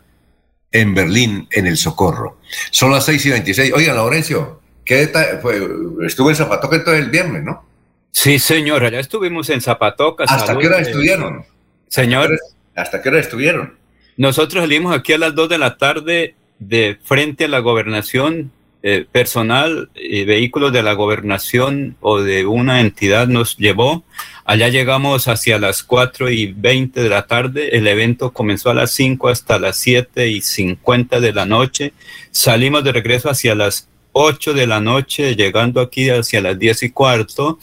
en 0.72 0.94
Berlín, 0.94 1.48
en 1.50 1.66
el 1.66 1.76
Socorro. 1.76 2.38
Son 2.70 2.92
las 2.92 3.06
6 3.06 3.26
y 3.26 3.30
26. 3.32 3.74
Oiga, 3.74 3.96
Laurencio, 3.96 4.62
¿qué 4.86 5.12
fue? 5.42 5.68
estuve 6.06 6.34
en 6.34 6.36
Zapatoca 6.36 6.84
todo 6.84 6.94
el 6.94 7.10
viernes, 7.10 7.44
¿no? 7.44 7.68
Sí, 8.12 8.38
señor, 8.38 8.84
allá 8.84 9.00
estuvimos 9.00 9.50
en 9.50 9.62
Zapatoca. 9.62 10.26
¿Hasta 10.26 10.56
qué 10.60 10.68
hora 10.68 10.80
estuvieron? 10.80 11.44
Señor. 11.88 12.40
¿Hasta 12.76 13.02
qué 13.02 13.10
hora 13.10 13.20
estuvieron? 13.20 13.79
Nosotros 14.20 14.64
salimos 14.64 14.94
aquí 14.94 15.14
a 15.14 15.18
las 15.18 15.34
2 15.34 15.48
de 15.48 15.58
la 15.58 15.78
tarde 15.78 16.36
de 16.60 17.00
frente 17.02 17.46
a 17.46 17.48
la 17.48 17.60
gobernación. 17.60 18.52
Eh, 18.82 19.06
personal 19.10 19.90
y 19.94 20.24
vehículos 20.24 20.72
de 20.72 20.84
la 20.84 20.94
gobernación 20.94 21.98
o 22.00 22.22
de 22.22 22.46
una 22.46 22.80
entidad 22.80 23.28
nos 23.28 23.58
llevó. 23.58 24.04
Allá 24.46 24.70
llegamos 24.70 25.28
hacia 25.28 25.58
las 25.60 25.84
4 25.84 26.30
y 26.32 26.54
20 26.54 27.02
de 27.02 27.10
la 27.10 27.28
tarde. 27.28 27.78
El 27.78 27.88
evento 27.88 28.32
comenzó 28.32 28.70
a 28.70 28.74
las 28.74 28.92
5 28.92 29.30
hasta 29.30 29.58
las 29.58 29.78
7 29.78 30.30
y 30.30 30.42
50 30.42 31.22
de 31.22 31.34
la 31.34 31.46
noche. 31.46 31.94
Salimos 32.32 32.84
de 32.84 32.92
regreso 32.92 33.30
hacia 33.30 33.56
las 33.56 33.90
8 34.22 34.54
de 34.54 34.68
la 34.68 34.82
noche, 34.82 35.36
llegando 35.36 35.80
aquí 35.80 36.10
hacia 36.10 36.42
las 36.42 36.60
10 36.60 36.84
y 36.84 36.90
cuarto. 36.90 37.58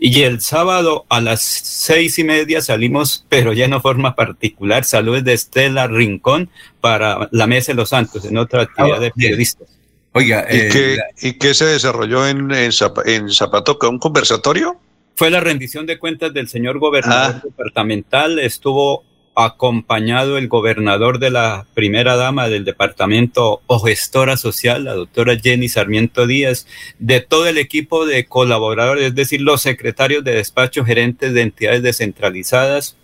Y 0.00 0.22
el 0.22 0.40
sábado 0.40 1.06
a 1.08 1.20
las 1.20 1.40
6 1.42 2.18
y 2.18 2.24
media 2.24 2.60
salimos, 2.62 3.24
pero 3.28 3.52
ya 3.52 3.66
en 3.66 3.80
forma 3.80 4.16
particular, 4.16 4.84
saludos 4.84 5.22
de 5.22 5.34
Estela 5.34 5.86
Rincón 5.86 6.50
para 6.80 7.28
la 7.30 7.46
Mesa 7.46 7.70
de 7.72 7.76
los 7.76 7.90
Santos, 7.90 8.24
en 8.24 8.36
otra 8.38 8.62
actividad 8.62 8.96
Ah, 8.96 9.00
de 9.00 9.10
periodistas. 9.12 9.68
Oiga, 10.12 10.44
¿Y, 10.50 10.56
eh, 10.56 10.68
qué, 10.72 10.96
la- 10.96 11.28
¿Y 11.28 11.32
qué 11.34 11.54
se 11.54 11.66
desarrolló 11.66 12.26
en, 12.26 12.50
en, 12.50 12.70
en 13.06 13.30
Zapatoca? 13.30 13.88
¿Un 13.88 14.00
conversatorio? 14.00 14.76
Fue 15.14 15.30
la 15.30 15.38
rendición 15.38 15.86
de 15.86 15.98
cuentas 15.98 16.34
del 16.34 16.48
señor 16.48 16.78
gobernador 16.80 17.40
departamental. 17.42 18.38
Estuvo 18.40 19.04
acompañado 19.34 20.38
el 20.38 20.48
gobernador 20.48 21.18
de 21.18 21.30
la 21.30 21.66
primera 21.74 22.16
dama 22.16 22.48
del 22.48 22.64
departamento 22.64 23.62
o 23.66 23.78
gestora 23.80 24.36
social, 24.36 24.84
la 24.84 24.94
doctora 24.94 25.38
Jenny 25.38 25.68
Sarmiento 25.68 26.26
Díaz, 26.26 26.66
de 26.98 27.20
todo 27.20 27.46
el 27.46 27.58
equipo 27.58 28.06
de 28.06 28.26
colaboradores, 28.26 29.04
es 29.04 29.14
decir, 29.14 29.40
los 29.40 29.62
secretarios 29.62 30.24
de 30.24 30.34
despacho, 30.34 30.84
gerentes 30.84 31.32
de 31.32 31.42
entidades 31.42 31.82
descentralizadas, 31.82 32.96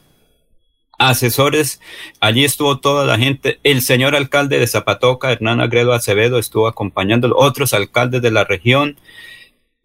asesores, 0.98 1.80
allí 2.20 2.44
estuvo 2.44 2.78
toda 2.78 3.04
la 3.04 3.18
gente, 3.18 3.58
el 3.62 3.82
señor 3.82 4.14
alcalde 4.16 4.58
de 4.58 4.66
Zapatoca, 4.66 5.30
Hernán 5.30 5.60
Agredo 5.60 5.92
Acevedo, 5.92 6.38
estuvo 6.38 6.66
acompañando, 6.66 7.32
otros 7.36 7.74
alcaldes 7.74 8.22
de 8.22 8.30
la 8.30 8.44
región 8.44 8.96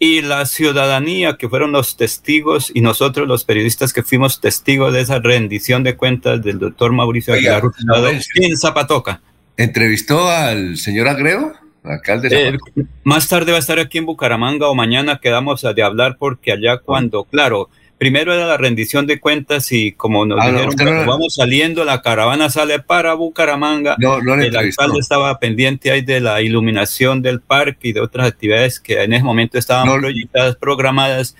y 0.03 0.23
la 0.23 0.47
ciudadanía 0.47 1.37
que 1.37 1.47
fueron 1.47 1.73
los 1.73 1.95
testigos 1.95 2.71
y 2.73 2.81
nosotros 2.81 3.27
los 3.27 3.43
periodistas 3.43 3.93
que 3.93 4.01
fuimos 4.01 4.41
testigos 4.41 4.91
de 4.93 5.01
esa 5.01 5.19
rendición 5.19 5.83
de 5.83 5.95
cuentas 5.95 6.41
del 6.41 6.57
doctor 6.57 6.91
Mauricio 6.91 7.35
Oiga, 7.35 7.57
Aguilar 7.57 7.65
Hurtado 7.65 8.09
en 8.09 8.57
Zapatoca. 8.57 9.21
¿Entrevistó 9.57 10.27
al 10.27 10.77
señor 10.77 11.07
Agredo, 11.07 11.53
alcalde 11.83 12.29
de 12.29 12.47
Eh, 12.47 12.57
más 13.03 13.27
tarde 13.27 13.51
va 13.51 13.57
a 13.57 13.59
estar 13.59 13.77
aquí 13.77 13.99
en 13.99 14.07
Bucaramanga 14.07 14.69
o 14.69 14.73
mañana 14.73 15.19
quedamos 15.21 15.61
de 15.61 15.83
hablar 15.83 16.17
porque 16.17 16.51
allá 16.51 16.79
cuando, 16.79 17.25
claro, 17.25 17.69
primero 18.01 18.33
era 18.33 18.47
la 18.47 18.57
rendición 18.57 19.05
de 19.05 19.19
cuentas 19.19 19.71
y 19.71 19.91
como 19.91 20.25
nos 20.25 20.39
Ah, 20.41 20.45
no, 20.51 20.53
dijeron, 20.53 20.75
no 20.75 20.91
era- 21.01 21.05
vamos 21.05 21.35
saliendo, 21.35 21.85
la 21.85 22.01
caravana 22.01 22.49
sale 22.49 22.79
para 22.79 23.13
Bucaramanga. 23.13 23.95
No, 23.99 24.19
no 24.23 24.33
el 24.33 24.57
alcalde 24.57 24.97
estaba 24.99 25.37
pendiente 25.37 25.91
ahí 25.91 26.01
de 26.01 26.19
la 26.19 26.41
iluminación 26.41 27.21
del 27.21 27.41
parque 27.41 27.89
y 27.89 27.93
de 27.93 28.01
otras 28.01 28.27
actividades 28.29 28.79
que 28.79 29.03
en 29.03 29.13
ese 29.13 29.23
momento 29.23 29.59
estaban 29.59 29.85
No. 29.85 29.99
proyectadas, 29.99 30.55
programadas. 30.55 31.35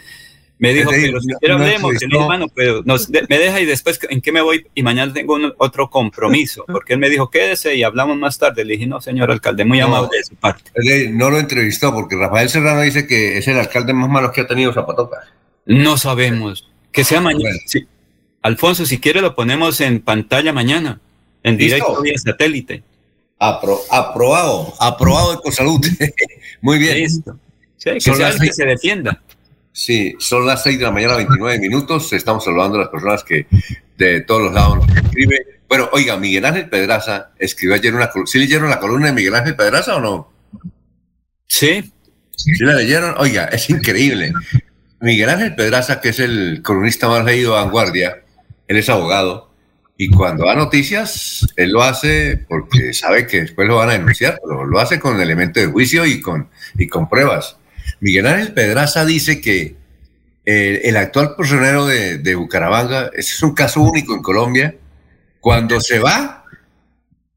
Me 0.59 0.71
dijo, 0.75 0.91
pero 0.91 1.19
si 1.19 1.27
no- 1.29 1.37
no 1.41 1.53
hablemos, 1.55 1.93
entrevistó. 1.93 2.07
le 2.09 2.15
dije, 2.17 2.27
"Mano, 2.27 2.45
pero 2.53 2.81
nos 2.85 3.11
de- 3.11 3.25
me 3.27 3.39
deja 3.39 3.59
y 3.59 3.65
después 3.65 3.99
en 4.11 4.21
qué 4.21 4.31
me 4.31 4.41
voy 4.41 4.63
y 4.75 4.83
mañana 4.83 5.11
tengo 5.11 5.33
un- 5.33 5.53
otro 5.57 5.89
compromiso, 5.89 6.63
porque 6.67 6.93
él 6.93 6.99
me 6.99 7.09
dijo, 7.09 7.31
quédese 7.31 7.73
y 7.75 7.81
hablamos 7.81 8.17
más 8.19 8.37
tarde. 8.37 8.63
Le 8.65 8.73
dije, 8.73 8.85
no, 8.85 9.01
señor 9.01 9.31
alcalde, 9.31 9.65
muy 9.65 9.79
No. 9.79 9.85
amable 9.87 10.15
de 10.15 10.23
su 10.25 10.35
parte. 10.35 10.69
No 11.09 11.31
lo 11.31 11.39
entrevistó 11.39 11.91
porque 11.91 12.15
Rafael 12.15 12.49
Serrano 12.49 12.81
dice 12.81 13.07
que 13.07 13.39
es 13.39 13.47
el 13.47 13.57
alcalde 13.57 13.93
más 13.93 14.11
malo 14.11 14.31
que 14.31 14.41
ha 14.41 14.47
tenido 14.47 14.71
Zapatoca. 14.71 15.17
No 15.65 15.97
sabemos. 15.97 16.69
Que 16.91 17.03
sea 17.03 17.21
mañana. 17.21 17.43
Bueno. 17.43 17.59
Sí. 17.67 17.87
Alfonso, 18.41 18.85
si 18.85 18.99
quiere 18.99 19.21
lo 19.21 19.35
ponemos 19.35 19.79
en 19.81 20.01
pantalla 20.01 20.51
mañana, 20.53 20.99
en 21.43 21.57
¿Listo? 21.57 21.75
directo 21.75 22.01
vía 22.01 22.17
satélite. 22.17 22.83
Apro- 23.39 23.81
aprobado, 23.89 24.73
aprobado 24.79 25.33
Ecosalud. 25.35 25.85
Muy 26.61 26.77
bien. 26.79 26.97
Listo. 26.97 27.39
Sí, 27.77 27.91
que 27.91 28.01
Son 28.01 28.15
sea 28.17 28.27
las 28.27 28.35
el 28.35 28.41
que 28.41 28.45
seis. 28.47 28.55
se 28.57 28.65
defienda. 28.65 29.21
Sí, 29.73 30.13
son 30.19 30.45
las 30.45 30.63
6 30.63 30.79
de 30.79 30.83
la 30.83 30.91
mañana, 30.91 31.15
29 31.15 31.57
minutos. 31.59 32.11
Estamos 32.11 32.43
saludando 32.43 32.77
a 32.77 32.81
las 32.81 32.89
personas 32.89 33.23
que 33.23 33.47
de 33.97 34.19
todos 34.21 34.41
los 34.43 34.53
lados 34.53 34.85
nos 34.85 34.97
escriben. 34.97 35.39
Bueno, 35.69 35.87
oiga, 35.93 36.17
Miguel 36.17 36.43
Ángel 36.45 36.67
Pedraza 36.69 37.31
escribió 37.39 37.75
ayer 37.75 37.95
una 37.95 38.09
columna. 38.09 38.29
¿Sí 38.29 38.37
leyeron 38.37 38.69
la 38.69 38.79
columna 38.79 39.07
de 39.07 39.13
Miguel 39.13 39.33
Ángel 39.33 39.55
Pedraza 39.55 39.95
o 39.95 40.01
no? 40.01 40.29
Sí. 41.47 41.89
¿Sí 42.35 42.51
la 42.59 42.73
leyeron? 42.73 43.15
Oiga, 43.17 43.45
es 43.45 43.69
increíble. 43.69 44.33
Miguel 45.01 45.29
Ángel 45.29 45.55
Pedraza, 45.55 45.99
que 45.99 46.09
es 46.09 46.19
el 46.19 46.61
columnista 46.63 47.07
más 47.07 47.25
leído 47.25 47.53
de 47.53 47.61
Vanguardia, 47.61 48.21
él 48.67 48.77
es 48.77 48.87
abogado. 48.89 49.51
Y 49.97 50.09
cuando 50.09 50.45
da 50.45 50.55
noticias, 50.55 51.47
él 51.55 51.71
lo 51.71 51.83
hace 51.83 52.37
porque 52.47 52.93
sabe 52.93 53.27
que 53.27 53.41
después 53.41 53.67
lo 53.67 53.77
van 53.77 53.89
a 53.89 53.93
denunciar, 53.93 54.39
pero 54.41 54.65
lo 54.65 54.79
hace 54.79 54.99
con 54.99 55.19
elemento 55.19 55.59
de 55.59 55.67
juicio 55.67 56.05
y 56.05 56.21
con, 56.21 56.49
y 56.77 56.87
con 56.87 57.09
pruebas. 57.09 57.57
Miguel 57.99 58.27
Ángel 58.27 58.53
Pedraza 58.53 59.05
dice 59.05 59.41
que 59.41 59.75
eh, 60.45 60.81
el 60.85 60.97
actual 60.97 61.35
prisionero 61.35 61.85
de, 61.85 62.17
de 62.17 62.35
Bucaramanga, 62.35 63.11
es 63.13 63.43
un 63.43 63.53
caso 63.53 63.81
único 63.81 64.15
en 64.15 64.21
Colombia, 64.21 64.75
cuando 65.39 65.79
se 65.81 65.99
va, 65.99 66.45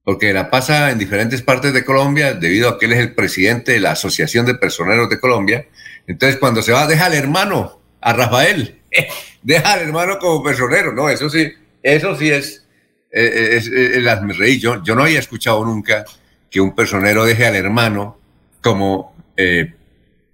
porque 0.05 0.33
la 0.33 0.51
pasa 0.51 0.91
en 0.91 0.99
diferentes 0.99 1.43
partes 1.43 1.73
de 1.73 1.85
Colombia, 1.85 2.35
debido 2.35 2.69
a 2.69 2.79
que 2.79 2.87
él 2.87 2.93
es 2.93 2.99
el 3.01 3.15
presidente 3.15 3.73
de 3.73 3.81
la 3.81 3.93
Asociación 3.93 4.47
de 4.47 4.55
Personeros 4.55 5.09
de 5.09 5.19
Colombia, 5.19 5.67
entonces 6.07 6.39
cuando 6.39 6.63
se 6.63 6.73
va, 6.73 6.87
deja 6.87 7.07
al 7.07 7.15
hermano, 7.15 7.81
a 8.01 8.13
Rafael, 8.13 8.81
deja 9.43 9.73
al 9.73 9.81
hermano 9.81 10.19
como 10.19 10.43
personero, 10.43 10.93
no, 10.93 11.09
eso 11.09 11.31
sí, 11.31 11.53
eso 11.83 12.17
sí 12.17 12.31
es, 12.31 12.67
eh, 13.11 13.51
es, 13.53 13.67
es, 13.69 13.97
es 13.97 14.39
reír. 14.39 14.61
Yo, 14.61 14.83
yo 14.83 14.95
no 14.95 15.03
había 15.03 15.19
escuchado 15.19 15.65
nunca 15.65 16.05
que 16.51 16.61
un 16.61 16.75
personero 16.75 17.25
deje 17.25 17.47
al 17.47 17.57
hermano 17.57 18.19
como 18.61 19.15
eh, 19.37 19.75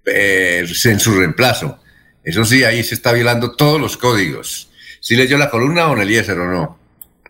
eh, 0.05 0.65
en 0.85 0.99
su 0.99 1.15
reemplazo. 1.17 1.79
Eso 2.23 2.45
sí, 2.45 2.63
ahí 2.63 2.83
se 2.83 2.95
está 2.95 3.11
violando 3.11 3.55
todos 3.55 3.81
los 3.81 3.97
códigos. 3.97 4.69
¿Sí 4.99 5.15
leyó 5.15 5.37
la 5.37 5.49
columna, 5.49 5.83
don 5.83 5.99
Eliezer, 5.99 6.37
o 6.37 6.51
no? 6.51 6.79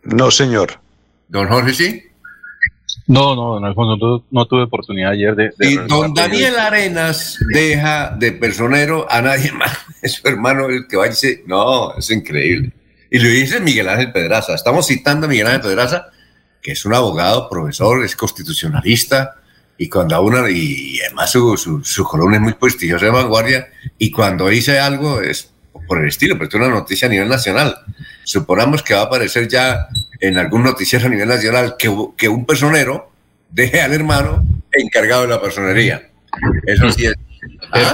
No, 0.04 0.30
señor. 0.30 0.80
¿Don 1.30 1.48
Jorge 1.48 1.74
sí? 1.74 2.11
No, 3.08 3.36
no, 3.36 3.54
don 3.54 3.66
Alfonso, 3.66 3.98
no, 3.98 4.26
no 4.32 4.46
tuve 4.46 4.64
oportunidad 4.64 5.12
ayer 5.12 5.36
de... 5.36 5.54
de 5.58 5.72
Y 5.72 5.76
don 5.76 6.14
Daniel. 6.14 6.58
Arenas 6.58 7.38
deja 7.54 8.12
de 8.12 8.32
personero 8.32 9.08
a 9.10 9.22
nadie 9.22 9.52
más. 9.52 9.78
Es 10.02 10.14
su 10.14 10.28
hermano 10.28 10.66
el 10.66 10.88
que 10.88 10.98
va 10.98 11.06
y 11.06 11.10
dice, 11.12 11.44
no, 11.46 11.96
es 11.96 12.10
increíble. 12.10 12.72
Y 13.12 13.20
lo 13.20 13.30
dice 13.30 13.60
Miguel 13.60 13.88
Ángel 13.88 14.12
Pedraza. 14.12 14.56
Estamos 14.56 14.88
citando 14.88 15.28
a 15.28 15.30
Miguel 15.30 15.46
Ángel 15.46 15.62
Pedraza, 15.62 16.08
que 16.60 16.72
es 16.72 16.86
un 16.86 16.96
abogado, 16.96 17.48
profesor, 17.48 18.04
es 18.04 18.16
constitucionalista, 18.16 19.36
y 19.78 19.90
cuando 19.90 20.16
a 20.16 20.22
una, 20.22 20.50
y 20.50 21.00
además 21.02 21.32
su, 21.32 21.56
su, 21.56 21.84
su 21.84 22.04
columna 22.04 22.38
es 22.38 22.42
muy 22.42 22.54
prestigiosa 22.54 23.06
de 23.06 23.12
vanguardia, 23.12 23.68
y 23.98 24.10
cuando 24.10 24.48
dice 24.48 24.80
algo 24.80 25.22
es 25.22 25.52
por 25.88 26.02
el 26.02 26.08
estilo, 26.08 26.36
pero 26.38 26.48
es 26.48 26.56
una 26.56 26.70
noticia 26.70 27.08
a 27.08 27.12
nivel 27.12 27.30
nacional. 27.30 27.76
Suponamos 28.24 28.82
que 28.82 28.94
va 28.94 29.02
a 29.02 29.06
aparecer 29.06 29.48
ya 29.48 29.88
en 30.22 30.38
algún 30.38 30.64
noticiero 30.64 31.08
a 31.08 31.10
nivel 31.10 31.28
nacional 31.28 31.76
que, 31.78 31.90
un 32.30 32.46
personero 32.46 33.12
deje 33.50 33.82
al 33.82 33.92
hermano 33.92 34.46
encargado 34.72 35.24
de 35.24 35.28
la 35.28 35.42
personería. 35.42 36.10
Eso 36.66 36.90
sí 36.92 37.08
es. 37.08 37.16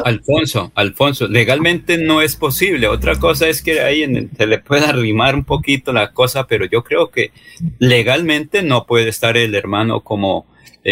Alfonso, 0.04 0.72
Alfonso, 0.76 1.28
legalmente 1.28 1.98
no 1.98 2.22
es 2.22 2.36
posible. 2.36 2.88
Otra 2.88 3.16
cosa 3.16 3.48
es 3.48 3.62
que 3.62 3.80
ahí 3.80 4.04
en 4.04 4.18
el- 4.18 4.30
se 4.38 4.46
le 4.46 4.60
pueda 4.60 4.90
arrimar 4.90 5.36
un 5.36 5.46
poquito 5.46 5.94
la 5.94 6.12
cosa, 6.12 6.48
pero 6.48 6.66
yo 6.66 6.84
creo 6.84 7.10
que 7.12 7.32
legalmente 7.80 8.62
no 8.62 8.86
puede 8.86 9.08
estar 9.10 9.38
el 9.38 9.56
hermano 9.56 10.02
como 10.02 10.46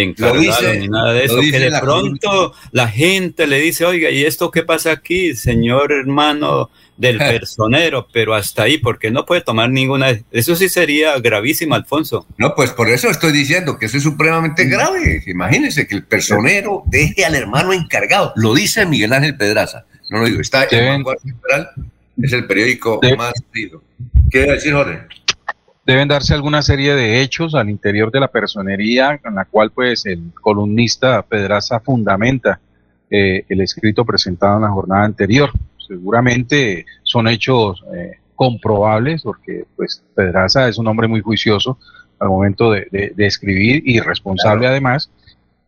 encargado 0.04 0.74
ni 0.74 0.88
nada 0.88 1.14
de 1.14 1.26
eso, 1.26 1.40
que 1.40 1.60
de 1.60 1.80
pronto 1.80 2.54
la 2.72 2.88
gente 2.88 3.48
le 3.48 3.60
dice, 3.60 3.86
oiga, 3.86 4.10
¿y 4.10 4.26
esto 4.26 4.52
qué 4.52 4.64
pasa 4.64 4.92
aquí, 4.92 5.36
señor 5.36 5.92
hermano 5.92 6.70
del 6.98 7.18
personero? 7.20 8.08
Pero 8.12 8.34
hasta 8.34 8.64
ahí, 8.64 8.78
porque 8.78 9.12
no 9.12 9.26
puede 9.26 9.42
tomar 9.42 9.70
ninguna... 9.70 10.20
Eso 10.32 10.56
sí 10.56 10.70
sería 10.70 11.18
gravísimo, 11.20 11.76
Alfonso. 11.76 12.28
No, 12.38 12.56
pues 12.56 12.72
por 12.72 12.90
eso 12.90 13.10
estoy 13.10 13.32
diciendo 13.32 13.78
que 13.80 13.86
eso 13.86 13.98
es 13.98 14.04
supremamente 14.04 14.66
grave. 14.66 15.24
Imagínense 15.28 15.88
que 15.88 15.96
el 15.96 16.04
personero 16.04 16.84
deje 16.88 17.26
al 17.26 17.36
hermano 17.36 17.72
encargado. 17.72 18.34
Lo 18.36 18.54
dice 18.54 18.86
Miguel 18.86 19.14
Ángel 19.14 19.38
Pedraza. 19.38 19.86
No 20.10 20.20
lo 20.20 20.26
digo, 20.26 20.42
está 20.42 20.66
en 20.70 21.04
Central, 21.24 21.70
es 22.22 22.34
el 22.34 22.46
periódico 22.46 23.00
más 23.18 23.34
leído. 23.54 23.82
¿Qué 24.30 24.40
decir, 24.40 24.74
Jorge? 24.74 25.08
Deben 25.86 26.08
darse 26.08 26.34
alguna 26.34 26.62
serie 26.62 26.96
de 26.96 27.22
hechos 27.22 27.54
al 27.54 27.70
interior 27.70 28.12
de 28.12 28.20
la 28.20 28.28
personería 28.28 29.20
en 29.24 29.36
la 29.36 29.46
cual 29.46 29.72
pues 29.72 30.06
el 30.06 30.32
columnista 30.42 31.22
Pedraza 31.22 31.80
fundamenta 31.80 32.60
eh, 33.10 33.46
el 33.48 33.62
escrito 33.62 34.04
presentado 34.04 34.56
en 34.56 34.64
la 34.64 34.72
jornada 34.72 35.06
anterior. 35.06 35.52
Seguramente 35.78 36.86
son 37.04 37.28
hechos 37.28 37.84
eh, 37.96 38.20
comprobables 38.36 39.22
porque 39.22 39.66
pues 39.76 40.04
Pedraza 40.16 40.68
es 40.68 40.78
un 40.80 40.88
hombre 40.88 41.08
muy 41.08 41.22
juicioso 41.22 41.78
al 42.20 42.30
momento 42.30 42.72
de, 42.72 43.14
escribir 43.18 43.84
y 43.86 44.00
responsable 44.00 44.68
además 44.68 45.12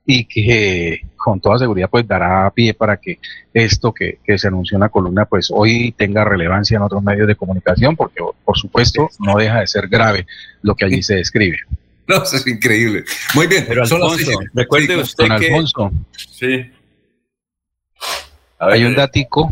y 0.10 0.24
que 0.24 1.02
con 1.18 1.42
toda 1.42 1.60
seguridad 1.60 1.90
pues 1.90 2.08
dará 2.08 2.50
pie 2.52 2.74
para 2.74 2.96
que 2.96 3.20
esto 3.54 3.94
que, 3.94 4.20
se 4.38 4.48
anunció 4.48 4.78
en 4.78 4.82
la 4.82 4.90
columna 4.90 5.26
pues 5.26 5.50
hoy 5.54 5.92
tenga 5.92 6.24
relevancia 6.24 6.78
en 6.78 6.84
otros 6.84 7.04
medios 7.04 7.28
de 7.28 7.36
comunicación 7.36 7.98
porque 7.98 8.24
por 8.46 8.58
supuesto 8.58 9.10
no 9.20 9.38
deja 9.38 9.60
de 9.60 9.68
ser 9.68 9.90
grave 9.90 10.26
lo 10.62 10.76
que 10.76 10.86
allí 10.86 11.04
se 11.04 11.16
describe. 11.16 11.58
No, 12.08 12.24
eso 12.24 12.38
es 12.38 12.48
increíble. 12.48 13.04
Muy 13.36 13.48
bien, 13.48 13.66
pero 13.68 13.84
Alfonso, 13.84 14.40
recuerde 14.54 14.96
usted 14.96 15.26
que... 15.26 15.34
Alfonso, 15.34 15.92
sí. 16.16 16.72
hay 18.58 18.86
un 18.86 18.96
datico 18.96 19.52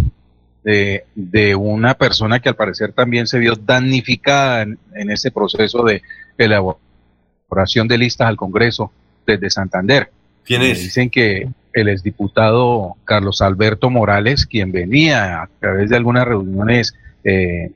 de, 0.64 1.04
de, 1.14 1.54
una 1.54 1.96
persona 1.96 2.40
que 2.40 2.48
al 2.48 2.56
parecer 2.56 2.94
también 2.94 3.28
se 3.28 3.40
vio 3.40 3.56
damnificada 3.58 4.62
en, 4.62 4.80
en 4.94 5.12
ese 5.12 5.32
proceso 5.32 5.84
de 5.84 6.02
elaboración 6.38 7.90
de 7.90 7.98
listas 7.98 8.30
al 8.30 8.38
Congreso 8.38 8.90
desde 9.28 9.50
Santander. 9.50 10.10
¿Quién 10.46 10.62
es? 10.62 10.84
Dicen 10.84 11.10
que 11.10 11.48
el 11.74 11.90
exdiputado 11.90 12.96
Carlos 13.04 13.42
Alberto 13.42 13.90
Morales, 13.90 14.46
quien 14.46 14.72
venía 14.72 15.42
a 15.44 15.50
través 15.60 15.90
de 15.90 15.98
algunas 15.98 16.26
reuniones 16.26 16.96
eh, 17.24 17.72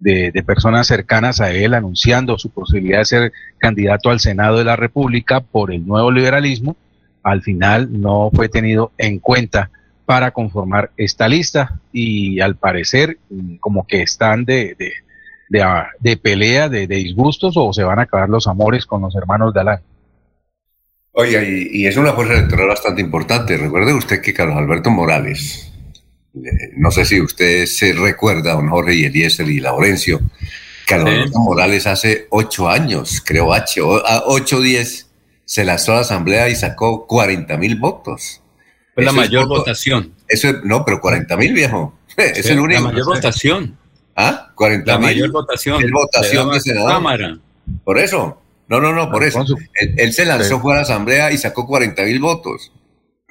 de, 0.00 0.42
personas 0.44 0.86
cercanas 0.86 1.40
a 1.40 1.50
él 1.52 1.74
anunciando 1.74 2.38
su 2.38 2.50
posibilidad 2.50 2.98
de 2.98 3.04
ser 3.04 3.32
candidato 3.58 4.10
al 4.10 4.20
Senado 4.20 4.58
de 4.58 4.64
la 4.64 4.76
República 4.76 5.40
por 5.40 5.72
el 5.72 5.86
nuevo 5.86 6.10
liberalismo, 6.10 6.76
al 7.22 7.42
final 7.42 8.00
no 8.00 8.30
fue 8.32 8.48
tenido 8.48 8.92
en 8.98 9.18
cuenta 9.18 9.70
para 10.04 10.32
conformar 10.32 10.90
esta 10.96 11.28
lista 11.28 11.78
y 11.92 12.40
al 12.40 12.56
parecer 12.56 13.18
como 13.60 13.86
que 13.86 14.02
están 14.02 14.44
de, 14.44 14.76
de, 15.48 16.16
pelea, 16.16 16.68
de, 16.68 16.86
disgustos 16.86 17.56
o 17.56 17.72
se 17.72 17.84
van 17.84 18.00
a 18.00 18.02
acabar 18.02 18.28
los 18.28 18.46
amores 18.48 18.86
con 18.86 19.02
los 19.02 19.14
hermanos 19.14 19.54
de 19.54 19.60
Oye, 21.12 21.68
y, 21.72 21.86
es 21.86 21.96
una 21.96 22.12
fuerza 22.12 22.34
electoral 22.34 22.68
bastante 22.68 23.00
importante. 23.00 23.56
Recuerde 23.56 23.92
usted 23.92 24.20
que 24.20 24.32
Carlos 24.32 24.56
Alberto 24.56 24.90
Morales, 24.90 25.72
eh, 26.34 26.72
no 26.76 26.90
sé 26.90 27.04
si 27.04 27.20
usted 27.20 27.66
se 27.66 27.92
recuerda, 27.92 28.52
don 28.52 28.68
Jorge 28.68 28.94
y 28.94 29.04
Eliezer 29.04 29.48
y 29.48 29.60
Laurencio, 29.60 30.20
Carlos 30.86 31.10
Alberto 31.10 31.40
Morales 31.40 31.86
hace 31.86 32.26
ocho 32.30 32.68
años, 32.68 33.22
creo 33.24 33.48
ocho, 33.48 34.02
ocho 34.26 34.56
o 34.58 34.60
diez, 34.60 35.08
se 35.44 35.64
lanzó 35.64 35.92
a 35.92 35.96
la 35.96 36.00
asamblea 36.02 36.48
y 36.48 36.54
sacó 36.54 37.06
40 37.06 37.56
mil 37.56 37.76
votos. 37.76 38.40
Fue 38.94 39.04
la 39.04 39.12
mayor 39.12 39.48
votación. 39.48 40.14
Eso 40.28 40.52
no, 40.64 40.84
pero 40.84 41.00
40 41.00 41.36
mil, 41.36 41.52
viejo. 41.52 41.98
es 42.16 42.46
el 42.46 42.60
único. 42.60 42.82
La 42.82 42.88
mayor 42.88 43.06
votación. 43.06 43.76
¿Ah? 44.14 44.52
40 44.54 44.92
La 44.92 44.98
mayor 44.98 45.30
votación. 45.32 45.82
Votación 45.90 46.50
de. 46.52 46.74
Cámara. 46.74 47.38
Por 47.84 47.98
eso. 47.98 48.40
No, 48.70 48.80
no, 48.80 48.92
no, 48.92 49.10
por 49.10 49.24
eso. 49.24 49.44
Él, 49.74 50.12
se 50.12 50.24
lanzó 50.24 50.60
fue 50.60 50.74
a 50.74 50.76
la 50.76 50.82
asamblea 50.82 51.32
y 51.32 51.38
sacó 51.38 51.66
40 51.66 52.04
mil 52.04 52.20
votos. 52.20 52.72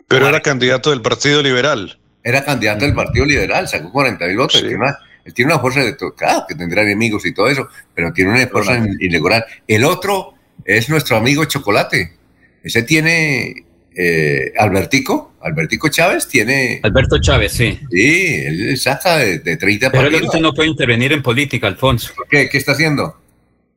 Pero 0.05 0.27
era 0.27 0.41
candidato 0.41 0.89
del 0.89 1.01
Partido 1.01 1.41
Liberal. 1.41 1.97
Era 2.21 2.43
candidato 2.43 2.83
del 2.83 2.93
Partido 2.93 3.25
Liberal, 3.25 3.65
sacó 3.69 3.89
40 3.89 4.27
mil 4.27 4.37
votos. 4.37 4.61
Él 4.61 5.33
tiene 5.33 5.53
una 5.53 5.61
fuerza 5.61 5.79
de 5.79 5.95
claro 5.95 6.43
que 6.45 6.55
tendrá 6.55 6.81
enemigos 6.81 7.25
y 7.25 7.33
todo 7.33 7.47
eso, 7.47 7.69
pero 7.95 8.11
tiene 8.11 8.31
una 8.31 8.47
fuerza 8.47 8.83
ilegal. 8.99 9.45
El 9.65 9.85
otro 9.85 10.33
es 10.65 10.89
nuestro 10.89 11.15
amigo 11.15 11.45
Chocolate. 11.45 12.17
Ese 12.61 12.83
tiene 12.83 13.65
eh, 13.95 14.51
Albertico, 14.57 15.35
Albertico 15.41 15.87
Chávez 15.87 16.27
tiene. 16.27 16.81
Alberto 16.83 17.17
Chávez, 17.21 17.53
sí. 17.53 17.79
Sí, 17.89 18.41
él 18.45 18.77
saca 18.77 19.17
de, 19.17 19.39
de 19.39 19.55
30 19.55 19.89
Pero 19.91 20.07
él 20.07 20.27
no 20.41 20.53
puede 20.53 20.67
intervenir 20.67 21.13
en 21.13 21.23
política, 21.23 21.67
Alfonso. 21.67 22.11
¿Qué, 22.29 22.49
qué 22.49 22.57
está 22.57 22.73
haciendo? 22.73 23.15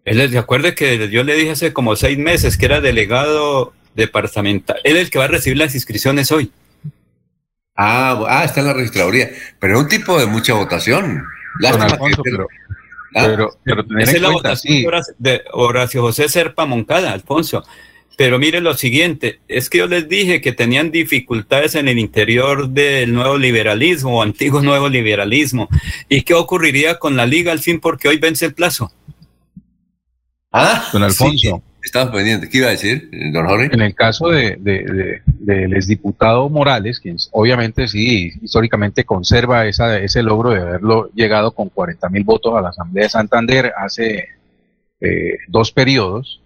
Él 0.04 0.30
de 0.30 0.38
acuerdo 0.38 0.74
que 0.74 1.08
yo 1.10 1.22
le 1.22 1.34
dije 1.34 1.52
hace 1.52 1.72
como 1.72 1.94
seis 1.96 2.18
meses 2.18 2.56
que 2.56 2.66
era 2.66 2.80
delegado 2.80 3.72
departamental. 3.94 4.78
Él 4.84 4.96
es 4.96 5.04
el 5.04 5.10
que 5.10 5.18
va 5.18 5.26
a 5.26 5.28
recibir 5.28 5.58
las 5.58 5.74
inscripciones 5.74 6.32
hoy. 6.32 6.50
Ah, 7.76 8.24
ah 8.28 8.44
está 8.44 8.60
en 8.60 8.66
la 8.66 8.72
registraduría. 8.74 9.30
Pero 9.58 9.76
es 9.76 9.82
un 9.82 9.88
tipo 9.88 10.18
de 10.18 10.26
mucha 10.26 10.54
votación. 10.54 11.24
Alfonso, 11.64 12.22
pero, 12.22 12.48
¿Ah? 13.14 13.50
pero, 13.64 13.84
Esa 13.98 14.12
es 14.12 14.20
la 14.20 14.30
votación 14.30 14.90
de 15.18 15.42
Horacio 15.52 16.02
José 16.02 16.28
Serpa 16.28 16.66
Moncada, 16.66 17.12
Alfonso. 17.12 17.64
Pero 18.16 18.38
mire 18.38 18.60
lo 18.60 18.74
siguiente, 18.74 19.40
es 19.48 19.70
que 19.70 19.78
yo 19.78 19.86
les 19.86 20.08
dije 20.08 20.40
que 20.40 20.52
tenían 20.52 20.90
dificultades 20.90 21.74
en 21.74 21.88
el 21.88 21.98
interior 21.98 22.68
del 22.68 23.12
nuevo 23.12 23.38
liberalismo 23.38 24.18
o 24.18 24.22
antiguo 24.22 24.60
nuevo 24.60 24.88
liberalismo. 24.88 25.68
¿Y 26.08 26.22
qué 26.22 26.34
ocurriría 26.34 26.98
con 26.98 27.16
la 27.16 27.26
liga 27.26 27.52
al 27.52 27.60
fin 27.60 27.80
porque 27.80 28.08
hoy 28.08 28.18
vence 28.18 28.46
el 28.46 28.54
plazo? 28.54 28.92
Ah, 30.52 30.88
don 30.92 31.02
Alfonso. 31.02 31.62
estamos 31.82 32.14
pendientes. 32.14 32.48
¿Qué 32.50 32.58
iba 32.58 32.68
a 32.68 32.72
decir, 32.72 33.08
don 33.32 33.46
Jorge? 33.46 33.70
En 33.72 33.80
el 33.80 33.94
caso 33.94 34.28
de, 34.28 34.56
de, 34.60 35.22
del 35.26 35.74
exdiputado 35.74 36.48
Morales, 36.48 37.00
quien 37.00 37.16
obviamente 37.32 37.88
sí, 37.88 38.32
históricamente 38.42 39.04
conserva 39.04 39.66
esa, 39.66 39.98
ese 39.98 40.22
logro 40.22 40.50
de 40.50 40.60
haberlo 40.60 41.10
llegado 41.14 41.52
con 41.52 41.68
40 41.70 42.08
mil 42.10 42.24
votos 42.24 42.54
a 42.54 42.60
la 42.60 42.68
Asamblea 42.68 43.04
de 43.04 43.10
Santander 43.10 43.72
hace 43.76 44.28
eh, 45.00 45.38
dos 45.48 45.72
periodos, 45.72 46.40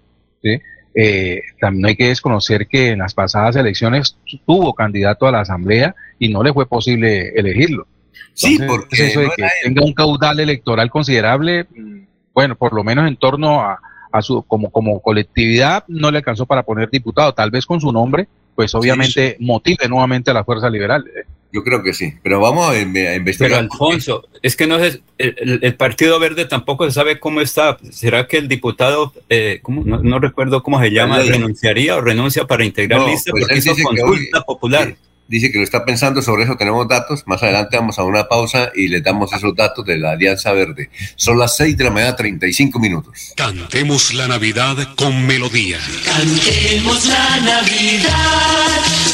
eh, 0.98 1.42
también 1.60 1.86
hay 1.86 1.96
que 1.96 2.08
desconocer 2.08 2.68
que 2.68 2.90
en 2.90 3.00
las 3.00 3.12
pasadas 3.12 3.56
elecciones 3.56 4.16
tuvo 4.46 4.72
candidato 4.72 5.26
a 5.26 5.32
la 5.32 5.40
Asamblea 5.40 5.94
y 6.18 6.28
no 6.30 6.42
le 6.42 6.52
fue 6.52 6.66
posible 6.66 7.30
elegirlo. 7.36 7.86
sí, 8.32 8.58
porque 8.66 9.08
eso 9.08 9.20
de 9.20 9.30
que 9.36 9.46
tenga 9.62 9.84
un 9.84 9.92
caudal 9.92 10.40
electoral 10.40 10.88
considerable, 10.88 11.64
mm, 11.64 12.06
bueno, 12.32 12.56
por 12.56 12.72
lo 12.72 12.82
menos 12.82 13.08
en 13.08 13.16
torno 13.16 13.60
a, 13.60 13.78
su, 14.20 14.42
como, 14.42 14.70
como 14.70 15.00
colectividad 15.00 15.84
no 15.88 16.10
le 16.10 16.18
alcanzó 16.18 16.46
para 16.46 16.62
poner 16.62 16.90
diputado, 16.90 17.32
tal 17.34 17.50
vez 17.50 17.66
con 17.66 17.80
su 17.80 17.92
nombre, 17.92 18.28
pues 18.54 18.74
obviamente 18.74 19.36
motive 19.40 19.88
nuevamente 19.88 20.30
a 20.30 20.34
la 20.34 20.44
fuerza 20.44 20.70
liberal. 20.70 21.04
Yo 21.52 21.62
creo 21.62 21.82
que 21.82 21.94
sí, 21.94 22.12
pero 22.22 22.40
vamos 22.40 22.68
a, 22.68 22.78
investigar. 22.78 23.50
Pero 23.50 23.72
Alfonso, 23.72 24.28
es 24.42 24.56
que 24.56 24.66
no 24.66 24.76
es, 24.76 25.00
el, 25.16 25.74
Partido 25.76 26.18
Verde 26.18 26.44
tampoco 26.44 26.84
se 26.84 26.90
sabe 26.90 27.20
cómo 27.20 27.40
está. 27.40 27.78
¿Será 27.90 28.26
que 28.26 28.36
el 28.38 28.48
diputado, 28.48 29.12
eh, 29.30 29.62
no, 29.66 30.18
recuerdo 30.18 30.62
cómo 30.62 30.80
se 30.80 30.90
llama, 30.90 31.20
renunciaría 31.20 31.96
o 31.96 32.00
renuncia 32.00 32.46
para 32.46 32.64
integrar 32.64 33.00
lista 33.08 33.30
pues 33.30 33.44
porque 33.44 33.58
hizo 33.58 33.74
consulta 33.82 34.42
popular? 34.42 34.96
Dice 35.28 35.50
que 35.50 35.58
lo 35.58 35.64
está 35.64 35.84
pensando, 35.84 36.22
sobre 36.22 36.44
eso 36.44 36.56
tenemos 36.56 36.86
datos. 36.88 37.22
Más 37.26 37.42
adelante 37.42 37.76
vamos 37.76 37.98
a 37.98 38.04
una 38.04 38.28
pausa 38.28 38.70
y 38.74 38.88
le 38.88 39.00
damos 39.00 39.32
esos 39.32 39.54
datos 39.54 39.84
de 39.84 39.98
la 39.98 40.12
Alianza 40.12 40.52
Verde. 40.52 40.90
Son 41.16 41.38
las 41.38 41.56
6 41.56 41.76
de 41.76 41.84
la 41.84 41.90
mañana, 41.90 42.16
35 42.16 42.78
minutos. 42.78 43.32
Cantemos 43.36 44.14
la 44.14 44.28
Navidad 44.28 44.76
con 44.96 45.26
melodía. 45.26 45.78
Cantemos 46.04 47.06
la 47.06 47.40
Navidad 47.40 48.66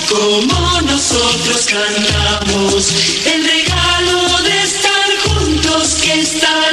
como 0.09 0.81
nosotros 0.83 1.67
cantamos. 1.67 2.93
El 3.27 3.45
regalo 3.45 4.43
de 4.43 4.63
estar 4.63 4.93
juntos 5.25 5.95
que 6.03 6.21
esta 6.21 6.73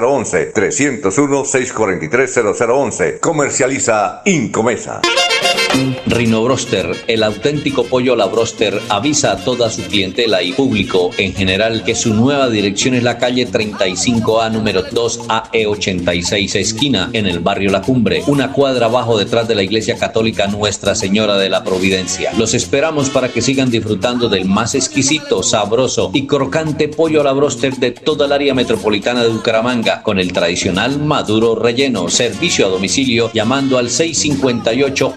301-643-0011. 0.00 2.10
301-643-0011. 2.10 3.20
Comercializa 3.20 4.22
Incomesa. 4.24 5.00
Rino 6.06 6.44
Broster, 6.44 6.94
el 7.08 7.22
auténtico 7.24 7.84
pollo 7.84 8.12
a 8.12 8.16
la 8.16 8.26
broster, 8.26 8.80
avisa 8.88 9.32
a 9.32 9.36
toda 9.38 9.68
su 9.70 9.82
clientela 9.82 10.42
y 10.42 10.52
público 10.52 11.10
en 11.18 11.34
general 11.34 11.82
que 11.82 11.96
su 11.96 12.14
nueva 12.14 12.48
dirección 12.48 12.94
es 12.94 13.02
la 13.02 13.18
calle 13.18 13.48
35A 13.48 14.52
número 14.52 14.84
2AE86 14.84 16.54
esquina 16.54 17.10
en 17.12 17.26
el 17.26 17.40
barrio 17.40 17.70
La 17.70 17.82
Cumbre, 17.82 18.22
una 18.28 18.52
cuadra 18.52 18.86
abajo 18.86 19.18
detrás 19.18 19.48
de 19.48 19.56
la 19.56 19.62
iglesia 19.62 19.96
católica 19.96 20.46
Nuestra 20.46 20.94
Señora 20.94 21.36
de 21.36 21.48
la 21.48 21.64
Providencia. 21.64 22.32
Los 22.38 22.54
esperamos 22.54 23.10
para 23.10 23.30
que 23.30 23.42
sigan 23.42 23.70
disfrutando 23.70 24.28
del 24.28 24.44
más 24.44 24.76
exquisito, 24.76 25.42
sabroso 25.42 26.10
y 26.14 26.26
crocante 26.26 26.86
pollo 26.86 27.22
a 27.22 27.24
la 27.24 27.32
broster 27.32 27.74
de 27.74 27.90
toda 27.90 28.26
el 28.26 28.32
área 28.32 28.54
metropolitana 28.54 29.22
de 29.24 29.30
Bucaramanga 29.30 30.02
con 30.02 30.20
el 30.20 30.32
tradicional 30.32 31.00
maduro 31.00 31.56
relleno, 31.56 32.08
servicio 32.08 32.66
a 32.66 32.68
domicilio 32.68 33.30
llamando 33.32 33.78
al 33.78 33.90
658 33.90 35.16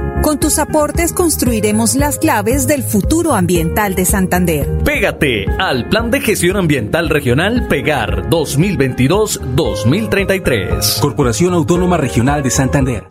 Con 0.21 0.39
tus 0.39 0.59
aportes 0.59 1.11
construiremos 1.13 1.95
las 1.95 2.19
claves 2.19 2.67
del 2.67 2.83
futuro 2.83 3.33
ambiental 3.33 3.95
de 3.95 4.05
Santander. 4.05 4.69
Pégate 4.83 5.47
al 5.57 5.89
Plan 5.89 6.11
de 6.11 6.21
Gestión 6.21 6.57
Ambiental 6.57 7.09
Regional 7.09 7.67
Pegar 7.67 8.29
2022-2033. 8.29 10.99
Corporación 10.99 11.55
Autónoma 11.55 11.97
Regional 11.97 12.43
de 12.43 12.51
Santander. 12.51 13.07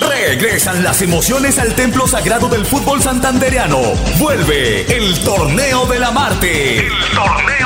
Regresan 0.00 0.84
las 0.84 1.00
emociones 1.00 1.58
al 1.58 1.74
templo 1.74 2.06
sagrado 2.06 2.48
del 2.48 2.66
fútbol 2.66 3.00
santandereano. 3.00 3.80
Vuelve 4.18 4.82
el 4.94 5.18
Torneo 5.20 5.86
de 5.86 5.98
la 5.98 6.10
Marte. 6.10 6.80
El 6.80 6.92
Torneo 7.14 7.65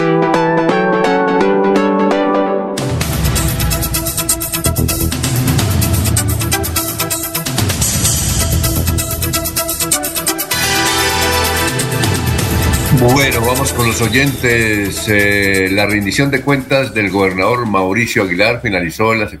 Bueno, 13.01 13.41
vamos 13.41 13.73
con 13.73 13.87
los 13.87 13.99
oyentes. 13.99 15.07
Eh, 15.07 15.69
la 15.71 15.87
rendición 15.87 16.29
de 16.29 16.41
cuentas 16.41 16.93
del 16.93 17.09
gobernador 17.09 17.65
Mauricio 17.65 18.21
Aguilar 18.21 18.61
finalizó 18.61 19.11
en 19.11 19.21
la 19.21 19.31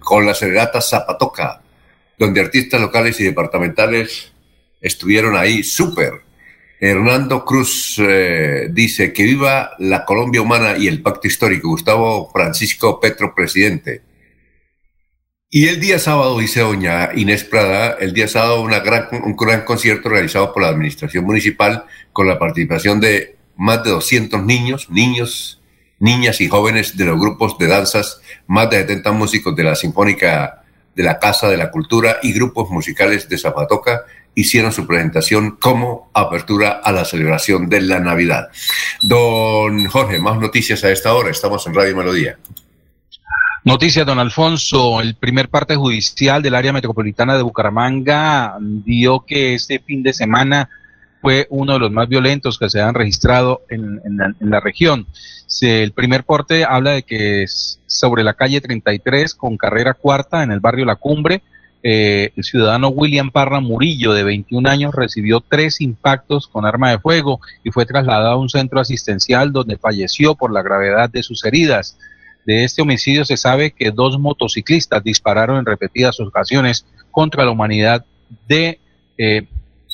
con 0.00 0.26
la 0.26 0.34
serenata 0.34 0.80
Zapatoca, 0.80 1.62
donde 2.18 2.40
artistas 2.40 2.80
locales 2.80 3.20
y 3.20 3.24
departamentales 3.24 4.32
estuvieron 4.80 5.36
ahí 5.36 5.62
súper. 5.62 6.22
Hernando 6.80 7.44
Cruz 7.44 7.96
eh, 8.00 8.66
dice 8.72 9.12
que 9.12 9.22
viva 9.22 9.70
la 9.78 10.04
Colombia 10.04 10.42
humana 10.42 10.76
y 10.76 10.88
el 10.88 11.02
pacto 11.02 11.28
histórico. 11.28 11.68
Gustavo 11.68 12.32
Francisco 12.32 12.98
Petro, 12.98 13.32
presidente. 13.32 14.02
Y 15.52 15.66
el 15.66 15.80
día 15.80 15.98
sábado, 15.98 16.38
dice 16.38 16.60
doña 16.60 17.10
Inés 17.12 17.42
Prada, 17.42 17.96
el 17.98 18.12
día 18.12 18.28
sábado 18.28 18.62
gran, 18.62 19.08
un 19.24 19.34
gran 19.34 19.64
concierto 19.64 20.08
realizado 20.08 20.52
por 20.52 20.62
la 20.62 20.68
Administración 20.68 21.24
Municipal 21.24 21.86
con 22.12 22.28
la 22.28 22.38
participación 22.38 23.00
de 23.00 23.36
más 23.56 23.82
de 23.82 23.90
200 23.90 24.44
niños, 24.44 24.88
niños, 24.90 25.60
niñas 25.98 26.40
y 26.40 26.48
jóvenes 26.48 26.96
de 26.96 27.04
los 27.04 27.18
grupos 27.18 27.58
de 27.58 27.66
danzas, 27.66 28.20
más 28.46 28.70
de 28.70 28.76
70 28.82 29.10
músicos 29.10 29.56
de 29.56 29.64
la 29.64 29.74
Sinfónica 29.74 30.62
de 30.94 31.02
la 31.02 31.18
Casa 31.18 31.48
de 31.48 31.56
la 31.56 31.72
Cultura 31.72 32.18
y 32.22 32.32
grupos 32.32 32.70
musicales 32.70 33.28
de 33.28 33.36
Zapatoca 33.36 34.04
hicieron 34.36 34.70
su 34.70 34.86
presentación 34.86 35.56
como 35.60 36.12
apertura 36.14 36.80
a 36.84 36.92
la 36.92 37.04
celebración 37.04 37.68
de 37.68 37.80
la 37.80 37.98
Navidad. 37.98 38.50
Don 39.02 39.84
Jorge, 39.88 40.20
más 40.20 40.38
noticias 40.38 40.84
a 40.84 40.92
esta 40.92 41.12
hora. 41.12 41.30
Estamos 41.30 41.66
en 41.66 41.74
Radio 41.74 41.96
Melodía. 41.96 42.38
Noticias, 43.64 44.06
don 44.06 44.18
Alfonso. 44.18 45.00
El 45.00 45.14
primer 45.16 45.48
parte 45.48 45.76
judicial 45.76 46.42
del 46.42 46.54
área 46.54 46.72
metropolitana 46.72 47.36
de 47.36 47.42
Bucaramanga 47.42 48.56
dio 48.60 49.20
que 49.26 49.54
este 49.54 49.78
fin 49.80 50.02
de 50.02 50.12
semana 50.14 50.68
fue 51.20 51.46
uno 51.50 51.74
de 51.74 51.78
los 51.80 51.92
más 51.92 52.08
violentos 52.08 52.58
que 52.58 52.70
se 52.70 52.80
han 52.80 52.94
registrado 52.94 53.62
en, 53.68 54.00
la 54.40 54.60
región. 54.60 55.06
Se- 55.46 55.82
el 55.82 55.92
primer 55.92 56.24
porte 56.24 56.64
habla 56.64 56.92
de 56.92 57.02
que 57.02 57.42
es 57.42 57.80
sobre 57.86 58.24
la 58.24 58.32
calle 58.32 58.62
33 58.62 59.34
con 59.34 59.58
carrera 59.58 59.92
cuarta 59.92 60.42
en 60.42 60.52
el 60.52 60.60
barrio 60.60 60.86
La 60.86 60.96
Cumbre, 60.96 61.42
eh, 61.82 62.32
el 62.36 62.44
ciudadano 62.44 62.88
William 62.88 63.30
Parra 63.30 63.60
Murillo, 63.60 64.12
de 64.14 64.22
21 64.22 64.68
años, 64.70 64.94
recibió 64.94 65.40
tres 65.40 65.82
impactos 65.82 66.46
con 66.48 66.64
arma 66.64 66.90
de 66.90 66.98
fuego 66.98 67.40
y 67.62 67.70
fue 67.70 67.84
trasladado 67.84 68.30
a 68.30 68.36
un 68.38 68.48
centro 68.48 68.80
asistencial 68.80 69.52
donde 69.52 69.76
falleció 69.76 70.34
por 70.34 70.50
la 70.52 70.62
gravedad 70.62 71.10
de 71.10 71.22
sus 71.22 71.44
heridas. 71.44 71.98
De 72.50 72.64
este 72.64 72.82
homicidio 72.82 73.24
se 73.24 73.36
sabe 73.36 73.70
que 73.70 73.92
dos 73.92 74.18
motociclistas 74.18 75.04
dispararon 75.04 75.58
en 75.58 75.66
repetidas 75.66 76.18
ocasiones 76.18 76.84
contra 77.12 77.44
la 77.44 77.52
humanidad 77.52 78.04
de 78.48 78.80
eh, 79.16 79.46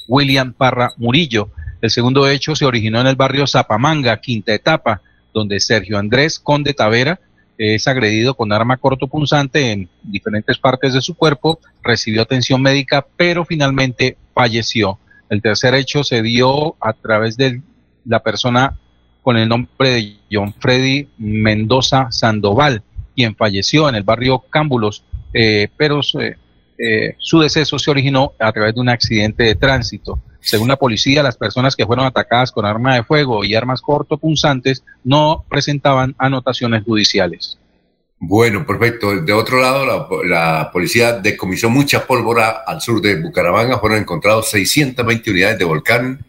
William 0.08 0.54
Parra 0.54 0.94
Murillo. 0.96 1.50
El 1.82 1.90
segundo 1.90 2.26
hecho 2.26 2.56
se 2.56 2.64
originó 2.64 2.98
en 3.02 3.08
el 3.08 3.16
barrio 3.16 3.46
Zapamanga, 3.46 4.18
quinta 4.22 4.54
etapa, 4.54 5.02
donde 5.34 5.60
Sergio 5.60 5.98
Andrés 5.98 6.38
Conde 6.38 6.72
Tavera 6.72 7.20
es 7.58 7.86
agredido 7.88 8.34
con 8.34 8.50
arma 8.54 8.78
cortopunzante 8.78 9.72
en 9.72 9.90
diferentes 10.02 10.56
partes 10.56 10.94
de 10.94 11.02
su 11.02 11.14
cuerpo, 11.14 11.60
recibió 11.82 12.22
atención 12.22 12.62
médica, 12.62 13.06
pero 13.18 13.44
finalmente 13.44 14.16
falleció. 14.32 14.98
El 15.28 15.42
tercer 15.42 15.74
hecho 15.74 16.04
se 16.04 16.22
dio 16.22 16.74
a 16.80 16.94
través 16.94 17.36
de 17.36 17.60
la 18.06 18.20
persona 18.20 18.78
con 19.26 19.36
el 19.36 19.48
nombre 19.48 19.90
de 19.90 20.16
John 20.30 20.54
Freddy 20.56 21.08
Mendoza 21.18 22.12
Sandoval, 22.12 22.84
quien 23.16 23.34
falleció 23.34 23.88
en 23.88 23.96
el 23.96 24.04
barrio 24.04 24.44
Cámbulos, 24.48 25.02
eh, 25.34 25.66
pero 25.76 25.98
eh, 26.20 26.36
eh, 26.78 27.16
su 27.18 27.40
deceso 27.40 27.76
se 27.76 27.90
originó 27.90 28.34
a 28.38 28.52
través 28.52 28.76
de 28.76 28.80
un 28.80 28.88
accidente 28.88 29.42
de 29.42 29.56
tránsito. 29.56 30.20
Según 30.38 30.68
la 30.68 30.76
policía, 30.76 31.24
las 31.24 31.36
personas 31.36 31.74
que 31.74 31.84
fueron 31.84 32.06
atacadas 32.06 32.52
con 32.52 32.66
arma 32.66 32.94
de 32.94 33.02
fuego 33.02 33.44
y 33.44 33.56
armas 33.56 33.80
cortopunzantes 33.80 34.84
no 35.02 35.44
presentaban 35.48 36.14
anotaciones 36.18 36.84
judiciales. 36.84 37.58
Bueno, 38.20 38.64
perfecto. 38.64 39.22
De 39.22 39.32
otro 39.32 39.60
lado, 39.60 39.84
la, 39.84 40.06
la, 40.24 40.70
policía 40.70 41.14
decomisó 41.14 41.68
mucha 41.68 42.06
pólvora 42.06 42.62
al 42.64 42.80
sur 42.80 43.02
de 43.02 43.20
Bucaramanga. 43.20 43.80
Fueron 43.80 43.98
encontrados 43.98 44.48
620 44.50 45.32
unidades 45.32 45.58
de 45.58 45.64
volcán, 45.64 46.24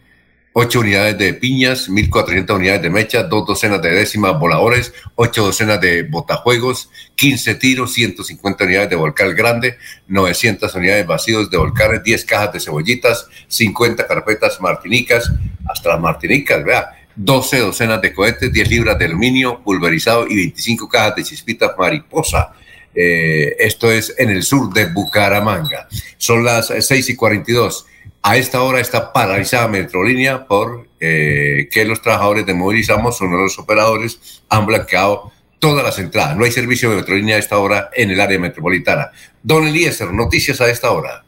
8 0.60 0.80
unidades 0.80 1.16
de 1.18 1.34
piñas, 1.34 1.88
1.400 1.88 2.56
unidades 2.56 2.82
de 2.82 2.90
mecha, 2.90 3.22
dos 3.22 3.46
docenas 3.46 3.80
de 3.80 3.92
décimas 3.92 4.36
voladores, 4.40 4.92
8 5.14 5.44
docenas 5.44 5.80
de 5.80 6.02
botajuegos, 6.02 6.90
15 7.14 7.54
tiros, 7.54 7.92
150 7.92 8.64
unidades 8.64 8.90
de 8.90 8.96
volcán 8.96 9.36
grande, 9.36 9.76
900 10.08 10.74
unidades 10.74 11.06
vacíos 11.06 11.48
de 11.48 11.58
volcanes, 11.58 12.02
10 12.02 12.24
cajas 12.24 12.52
de 12.54 12.58
cebollitas, 12.58 13.28
50 13.46 14.04
carpetas 14.08 14.60
martinicas, 14.60 15.30
hasta 15.68 15.90
las 15.90 16.00
martinicas, 16.00 16.64
vea 16.64 16.90
12 17.14 17.58
docenas 17.60 18.02
de 18.02 18.12
cohetes, 18.12 18.52
10 18.52 18.68
libras 18.68 18.98
de 18.98 19.04
aluminio 19.04 19.62
pulverizado 19.62 20.26
y 20.26 20.34
25 20.34 20.88
cajas 20.88 21.14
de 21.14 21.22
chispitas 21.22 21.70
mariposa. 21.78 22.52
Eh, 22.92 23.54
esto 23.60 23.92
es 23.92 24.12
en 24.18 24.30
el 24.30 24.42
sur 24.42 24.72
de 24.72 24.86
Bucaramanga. 24.86 25.86
Son 26.16 26.44
las 26.44 26.72
6 26.80 27.10
y 27.10 27.14
42. 27.14 27.86
A 28.22 28.36
esta 28.36 28.62
hora 28.62 28.80
está 28.80 29.12
paralizada 29.12 29.68
Metrolínea 29.68 30.46
por 30.46 30.88
eh, 31.00 31.68
que 31.70 31.84
los 31.84 32.02
trabajadores 32.02 32.46
de 32.46 32.54
Movilizamos, 32.54 33.20
uno 33.20 33.36
de 33.36 33.42
los 33.44 33.58
operadores, 33.58 34.42
han 34.48 34.66
blanqueado 34.66 35.32
todas 35.58 35.84
las 35.84 35.98
entradas. 35.98 36.36
No 36.36 36.44
hay 36.44 36.52
servicio 36.52 36.90
de 36.90 36.96
Metrolínea 36.96 37.36
a 37.36 37.38
esta 37.38 37.58
hora 37.58 37.90
en 37.94 38.10
el 38.10 38.20
área 38.20 38.38
metropolitana. 38.38 39.12
Don 39.42 39.66
Eliezer, 39.66 40.12
noticias 40.12 40.60
a 40.60 40.68
esta 40.68 40.90
hora. 40.90 41.24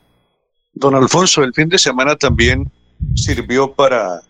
Don 0.72 0.94
Alfonso, 0.94 1.42
el 1.42 1.54
fin 1.54 1.68
de 1.68 1.78
semana 1.78 2.16
también 2.16 2.70
sirvió 3.14 3.72
para 3.72 4.20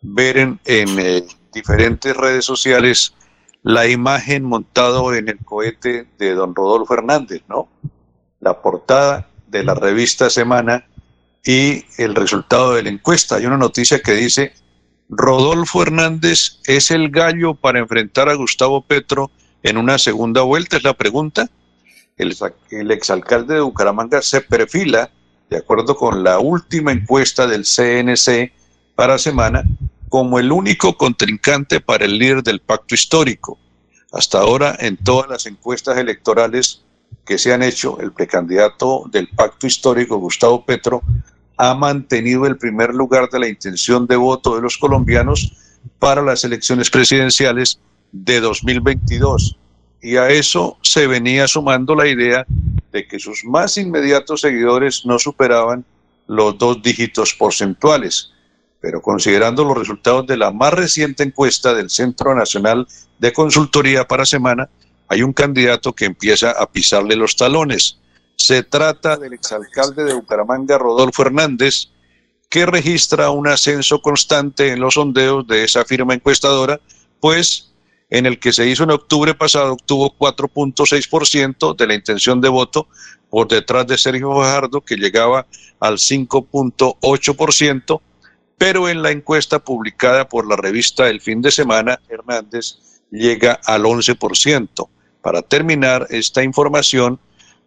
ver 0.00 0.38
en, 0.38 0.60
eh, 0.64 1.24
diferentes 1.52 2.16
redes 2.16 2.44
sociales 2.44 3.14
la 3.62 3.88
imagen 3.88 4.44
montado 4.44 5.14
en 5.14 5.28
el 5.28 5.38
cohete 5.44 6.06
de 6.18 6.34
don 6.34 6.54
Rodolfo 6.54 6.94
Hernández, 6.94 7.42
¿no? 7.48 7.68
La 8.40 8.62
portada 8.62 9.28
de 9.48 9.64
la 9.64 9.74
revista 9.74 10.30
Semana 10.30 10.86
y 11.48 11.86
el 11.96 12.14
resultado 12.14 12.74
de 12.74 12.82
la 12.82 12.90
encuesta. 12.90 13.36
Hay 13.36 13.46
una 13.46 13.56
noticia 13.56 14.00
que 14.02 14.12
dice, 14.12 14.52
Rodolfo 15.08 15.80
Hernández 15.80 16.58
es 16.66 16.90
el 16.90 17.08
gallo 17.08 17.54
para 17.54 17.78
enfrentar 17.78 18.28
a 18.28 18.34
Gustavo 18.34 18.82
Petro 18.82 19.30
en 19.62 19.78
una 19.78 19.96
segunda 19.96 20.42
vuelta, 20.42 20.76
es 20.76 20.84
la 20.84 20.92
pregunta. 20.92 21.48
El, 22.18 22.36
exalcalde 22.90 23.54
de 23.54 23.60
Bucaramanga 23.62 24.20
se 24.20 24.42
perfila, 24.42 25.10
de 25.48 25.56
acuerdo 25.56 25.96
con 25.96 26.22
la 26.22 26.38
última 26.38 26.92
encuesta 26.92 27.46
del 27.46 27.64
CNC 27.64 28.52
para 28.94 29.16
semana, 29.16 29.64
como 30.10 30.38
el 30.38 30.52
único 30.52 30.98
contrincante 30.98 31.80
para 31.80 32.04
el 32.04 32.18
líder 32.18 32.42
del 32.42 32.60
pacto 32.60 32.94
histórico. 32.94 33.58
Hasta 34.12 34.40
ahora, 34.40 34.76
en 34.78 34.98
todas 34.98 35.30
las 35.30 35.46
encuestas 35.46 35.96
electorales 35.96 36.82
que 37.24 37.38
se 37.38 37.54
han 37.54 37.62
hecho, 37.62 37.98
el 38.00 38.12
precandidato 38.12 39.04
del 39.10 39.28
pacto 39.28 39.66
histórico, 39.66 40.18
Gustavo 40.18 40.66
Petro, 40.66 41.02
ha 41.58 41.74
mantenido 41.74 42.46
el 42.46 42.56
primer 42.56 42.94
lugar 42.94 43.28
de 43.30 43.40
la 43.40 43.48
intención 43.48 44.06
de 44.06 44.16
voto 44.16 44.56
de 44.56 44.62
los 44.62 44.78
colombianos 44.78 45.52
para 45.98 46.22
las 46.22 46.44
elecciones 46.44 46.88
presidenciales 46.88 47.80
de 48.12 48.40
2022. 48.40 49.58
Y 50.00 50.16
a 50.16 50.30
eso 50.30 50.78
se 50.82 51.06
venía 51.06 51.48
sumando 51.48 51.94
la 51.94 52.06
idea 52.06 52.46
de 52.92 53.06
que 53.06 53.18
sus 53.18 53.44
más 53.44 53.76
inmediatos 53.76 54.40
seguidores 54.40 55.04
no 55.04 55.18
superaban 55.18 55.84
los 56.26 56.56
dos 56.56 56.80
dígitos 56.82 57.34
porcentuales 57.34 58.32
pero 58.80 59.02
considerando 59.02 59.64
los 59.64 59.76
resultados 59.76 60.26
de 60.26 60.36
la 60.36 60.50
más 60.50 60.72
reciente 60.72 61.22
encuesta 61.22 61.74
del 61.74 61.90
Centro 61.90 62.34
Nacional 62.34 62.86
de 63.18 63.32
Consultoría 63.32 64.06
para 64.06 64.24
Semana, 64.24 64.68
hay 65.08 65.22
un 65.22 65.32
candidato 65.32 65.92
que 65.92 66.04
empieza 66.04 66.50
a 66.52 66.70
pisarle 66.70 67.16
los 67.16 67.36
talones. 67.36 67.98
Se 68.38 68.62
trata 68.62 69.16
del 69.16 69.32
exalcalde 69.32 70.04
de 70.04 70.14
Bucaramanga, 70.14 70.78
Rodolfo 70.78 71.22
Hernández, 71.22 71.88
que 72.48 72.64
registra 72.64 73.30
un 73.30 73.48
ascenso 73.48 74.00
constante 74.00 74.72
en 74.72 74.80
los 74.80 74.94
sondeos 74.94 75.46
de 75.46 75.64
esa 75.64 75.84
firma 75.84 76.14
encuestadora, 76.14 76.80
pues 77.20 77.74
en 78.10 78.26
el 78.26 78.38
que 78.38 78.52
se 78.52 78.66
hizo 78.66 78.84
en 78.84 78.92
octubre 78.92 79.34
pasado 79.34 79.74
obtuvo 79.74 80.16
4.6% 80.16 81.76
de 81.76 81.86
la 81.86 81.94
intención 81.94 82.40
de 82.40 82.48
voto 82.48 82.88
por 83.28 83.48
detrás 83.48 83.86
de 83.86 83.98
Sergio 83.98 84.32
Fajardo, 84.32 84.80
que 84.80 84.96
llegaba 84.96 85.46
al 85.80 85.98
5.8%, 85.98 88.00
pero 88.56 88.88
en 88.88 89.02
la 89.02 89.10
encuesta 89.10 89.58
publicada 89.58 90.28
por 90.28 90.46
la 90.46 90.56
revista 90.56 91.08
El 91.08 91.20
fin 91.20 91.42
de 91.42 91.50
semana, 91.50 92.00
Hernández 92.08 92.78
llega 93.10 93.60
al 93.64 93.82
11%. 93.82 94.88
Para 95.20 95.42
terminar 95.42 96.06
esta 96.08 96.44
información, 96.44 97.18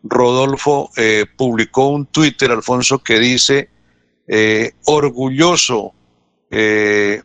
Rodolfo 0.04 0.90
eh, 0.96 1.26
publicó 1.36 1.90
un 1.90 2.06
Twitter, 2.06 2.52
Alfonso, 2.52 3.00
que 3.00 3.20
dice, 3.20 3.70
eh, 4.28 4.72
orgulloso, 4.86 5.94
eh, 6.50 7.22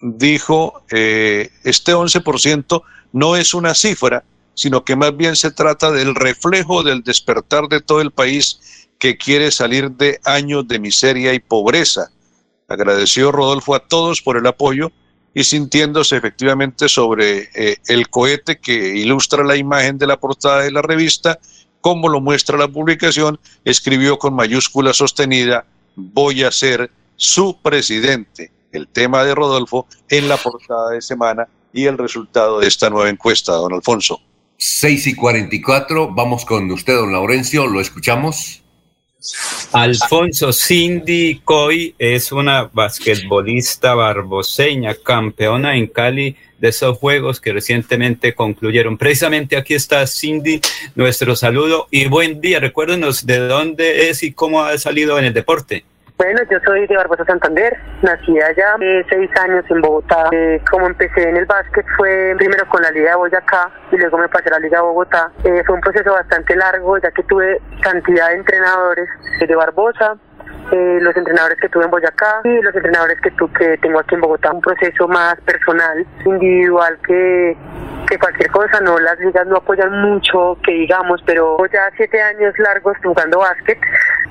dijo, 0.00 0.84
este 0.88 1.94
11% 1.94 2.82
no 3.12 3.36
es 3.36 3.54
una 3.54 3.74
cifra, 3.74 4.24
sino 4.54 4.84
que 4.84 4.96
más 4.96 5.16
bien 5.16 5.36
se 5.36 5.50
trata 5.50 5.90
del 5.90 6.14
reflejo 6.14 6.82
del 6.82 7.02
despertar 7.02 7.68
de 7.68 7.80
todo 7.80 8.00
el 8.00 8.10
país 8.10 8.88
que 8.98 9.16
quiere 9.16 9.50
salir 9.50 9.90
de 9.92 10.20
años 10.24 10.66
de 10.68 10.78
miseria 10.78 11.34
y 11.34 11.40
pobreza 11.40 12.10
Agradeció 12.72 13.32
Rodolfo 13.32 13.74
a 13.74 13.86
todos 13.86 14.22
por 14.22 14.36
el 14.36 14.46
apoyo 14.46 14.90
y 15.34 15.44
sintiéndose 15.44 16.16
efectivamente 16.16 16.88
sobre 16.88 17.50
eh, 17.54 17.76
el 17.86 18.08
cohete 18.08 18.58
que 18.58 18.96
ilustra 18.96 19.44
la 19.44 19.56
imagen 19.56 19.98
de 19.98 20.06
la 20.06 20.18
portada 20.18 20.62
de 20.62 20.70
la 20.70 20.82
revista, 20.82 21.38
como 21.82 22.08
lo 22.08 22.22
muestra 22.22 22.56
la 22.56 22.68
publicación, 22.68 23.38
escribió 23.64 24.18
con 24.18 24.34
mayúscula 24.34 24.94
sostenida, 24.94 25.66
voy 25.96 26.44
a 26.44 26.50
ser 26.50 26.90
su 27.16 27.58
presidente. 27.60 28.50
El 28.72 28.88
tema 28.88 29.22
de 29.24 29.34
Rodolfo 29.34 29.86
en 30.08 30.28
la 30.28 30.38
portada 30.38 30.92
de 30.92 31.02
semana 31.02 31.46
y 31.74 31.84
el 31.84 31.98
resultado 31.98 32.60
de 32.60 32.68
esta 32.68 32.88
nueva 32.88 33.10
encuesta, 33.10 33.52
don 33.52 33.74
Alfonso. 33.74 34.20
6 34.56 35.08
y 35.08 35.14
44, 35.16 36.14
vamos 36.14 36.44
con 36.46 36.70
usted, 36.70 36.94
don 36.94 37.12
Laurencio, 37.12 37.66
lo 37.66 37.80
escuchamos. 37.80 38.62
Alfonso 39.72 40.52
Cindy 40.52 41.40
Coy 41.44 41.94
es 41.98 42.32
una 42.32 42.70
basquetbolista 42.72 43.94
barboseña, 43.94 44.94
campeona 44.94 45.76
en 45.76 45.88
Cali 45.88 46.36
de 46.62 46.68
esos 46.68 46.96
juegos 46.96 47.40
que 47.40 47.52
recientemente 47.52 48.34
concluyeron. 48.34 48.96
Precisamente 48.96 49.56
aquí 49.56 49.74
está 49.74 50.06
Cindy, 50.06 50.60
nuestro 50.94 51.34
saludo 51.34 51.88
y 51.90 52.08
buen 52.08 52.40
día. 52.40 52.60
Recuérdenos 52.60 53.26
de 53.26 53.38
dónde 53.38 54.08
es 54.08 54.22
y 54.22 54.32
cómo 54.32 54.62
ha 54.62 54.78
salido 54.78 55.18
en 55.18 55.24
el 55.24 55.34
deporte. 55.34 55.84
Bueno, 56.18 56.40
yo 56.48 56.58
soy 56.64 56.86
de 56.86 56.96
Barbosa 56.96 57.24
Santander, 57.24 57.76
nací 58.02 58.38
allá, 58.40 58.76
eh, 58.80 59.04
seis 59.08 59.28
años 59.40 59.64
en 59.70 59.80
Bogotá. 59.80 60.28
Eh, 60.30 60.60
como 60.70 60.86
empecé 60.86 61.28
en 61.28 61.36
el 61.36 61.46
básquet 61.46 61.84
fue 61.96 62.36
primero 62.38 62.64
con 62.68 62.80
la 62.80 62.92
Liga 62.92 63.10
de 63.10 63.16
Boyacá 63.16 63.68
y 63.90 63.96
luego 63.96 64.18
me 64.18 64.28
pasé 64.28 64.48
a 64.50 64.52
la 64.52 64.58
Liga 64.60 64.78
de 64.78 64.84
Bogotá. 64.84 65.32
Eh, 65.42 65.64
fue 65.66 65.74
un 65.74 65.80
proceso 65.80 66.12
bastante 66.12 66.54
largo 66.54 66.96
ya 66.98 67.10
que 67.10 67.24
tuve 67.24 67.60
cantidad 67.80 68.28
de 68.28 68.34
entrenadores 68.36 69.08
de 69.40 69.56
Barbosa, 69.56 70.16
eh, 70.70 70.98
los 71.00 71.16
entrenadores 71.16 71.58
que 71.58 71.68
tuve 71.68 71.84
en 71.84 71.90
Boyacá 71.90 72.40
y 72.44 72.60
los 72.62 72.74
entrenadores 72.74 73.20
que, 73.20 73.30
tu, 73.32 73.50
que 73.52 73.76
tengo 73.78 73.98
aquí 73.98 74.14
en 74.14 74.20
Bogotá. 74.20 74.52
Un 74.52 74.60
proceso 74.60 75.08
más 75.08 75.40
personal, 75.40 76.06
individual 76.24 76.98
que 77.06 77.56
que 78.12 78.18
cualquier 78.18 78.50
cosa, 78.50 78.78
no, 78.82 78.98
las 78.98 79.18
ligas 79.20 79.46
no 79.46 79.56
apoyan 79.56 79.90
mucho, 80.02 80.58
que 80.62 80.72
digamos, 80.72 81.22
pero 81.24 81.56
ya 81.72 81.90
siete 81.96 82.20
años 82.20 82.52
largos 82.58 82.94
jugando 83.02 83.38
básquet 83.38 83.78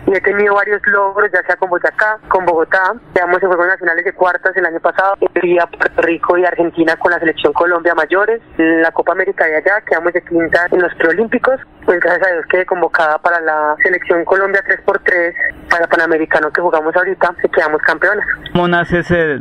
y 0.05 0.15
he 0.15 0.21
tenido 0.21 0.53
varios 0.53 0.79
logros, 0.85 1.31
ya 1.33 1.41
sea 1.41 1.55
con 1.55 1.71
Boyacá, 1.71 2.19
con 2.27 2.45
Bogotá, 2.45 2.93
quedamos 3.15 3.41
en 3.41 3.47
Juegos 3.47 3.67
Nacionales 3.67 4.05
de 4.05 4.13
Cuartas 4.13 4.55
el 4.55 4.67
año 4.67 4.79
pasado, 4.81 5.15
fui 5.39 5.57
a 5.57 5.65
Puerto 5.65 5.99
Rico 6.03 6.37
y 6.37 6.45
Argentina 6.45 6.95
con 6.97 7.11
la 7.11 7.17
selección 7.17 7.53
Colombia 7.53 7.95
mayores, 7.95 8.39
la 8.57 8.91
Copa 8.91 9.13
América 9.13 9.45
de 9.45 9.55
allá, 9.55 9.81
quedamos 9.81 10.13
de 10.13 10.21
quinta 10.25 10.67
en 10.71 10.79
los 10.79 10.93
preolímpicos, 10.93 11.59
pues 11.83 11.99
gracias 12.01 12.27
a 12.27 12.33
Dios 12.33 12.45
quedé 12.51 12.67
convocada 12.67 13.17
para 13.17 13.39
la 13.41 13.75
selección 13.81 14.23
Colombia 14.25 14.61
3x3 14.63 15.33
para 15.71 15.87
Panamericano 15.87 16.51
que 16.51 16.61
jugamos 16.61 16.95
ahorita, 16.95 17.33
y 17.43 17.49
quedamos 17.49 17.81
campeonas. 17.81 18.27
¿Cómo 18.51 18.67
nace 18.67 18.99
ese 18.99 19.39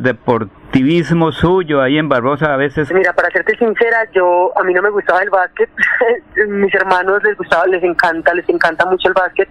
deportivismo 0.71 1.33
suyo 1.33 1.83
ahí 1.83 1.99
en 1.99 2.09
Barbosa 2.09 2.55
a 2.55 2.57
veces? 2.57 2.93
Mira, 2.93 3.13
para 3.13 3.31
serte 3.31 3.57
sincera, 3.57 4.09
yo 4.15 4.53
a 4.57 4.63
mí 4.63 4.73
no 4.73 4.83
me 4.83 4.91
gustaba 4.91 5.21
el 5.23 5.31
básquet, 5.31 5.69
mis 6.49 6.75
hermanos 6.75 7.23
les 7.25 7.37
gustaba, 7.37 7.67
les 7.67 7.83
encanta, 7.83 8.33
les 8.35 8.49
encanta 8.49 8.87
mucho 8.87 9.09
el 9.09 9.15
básquet 9.15 9.49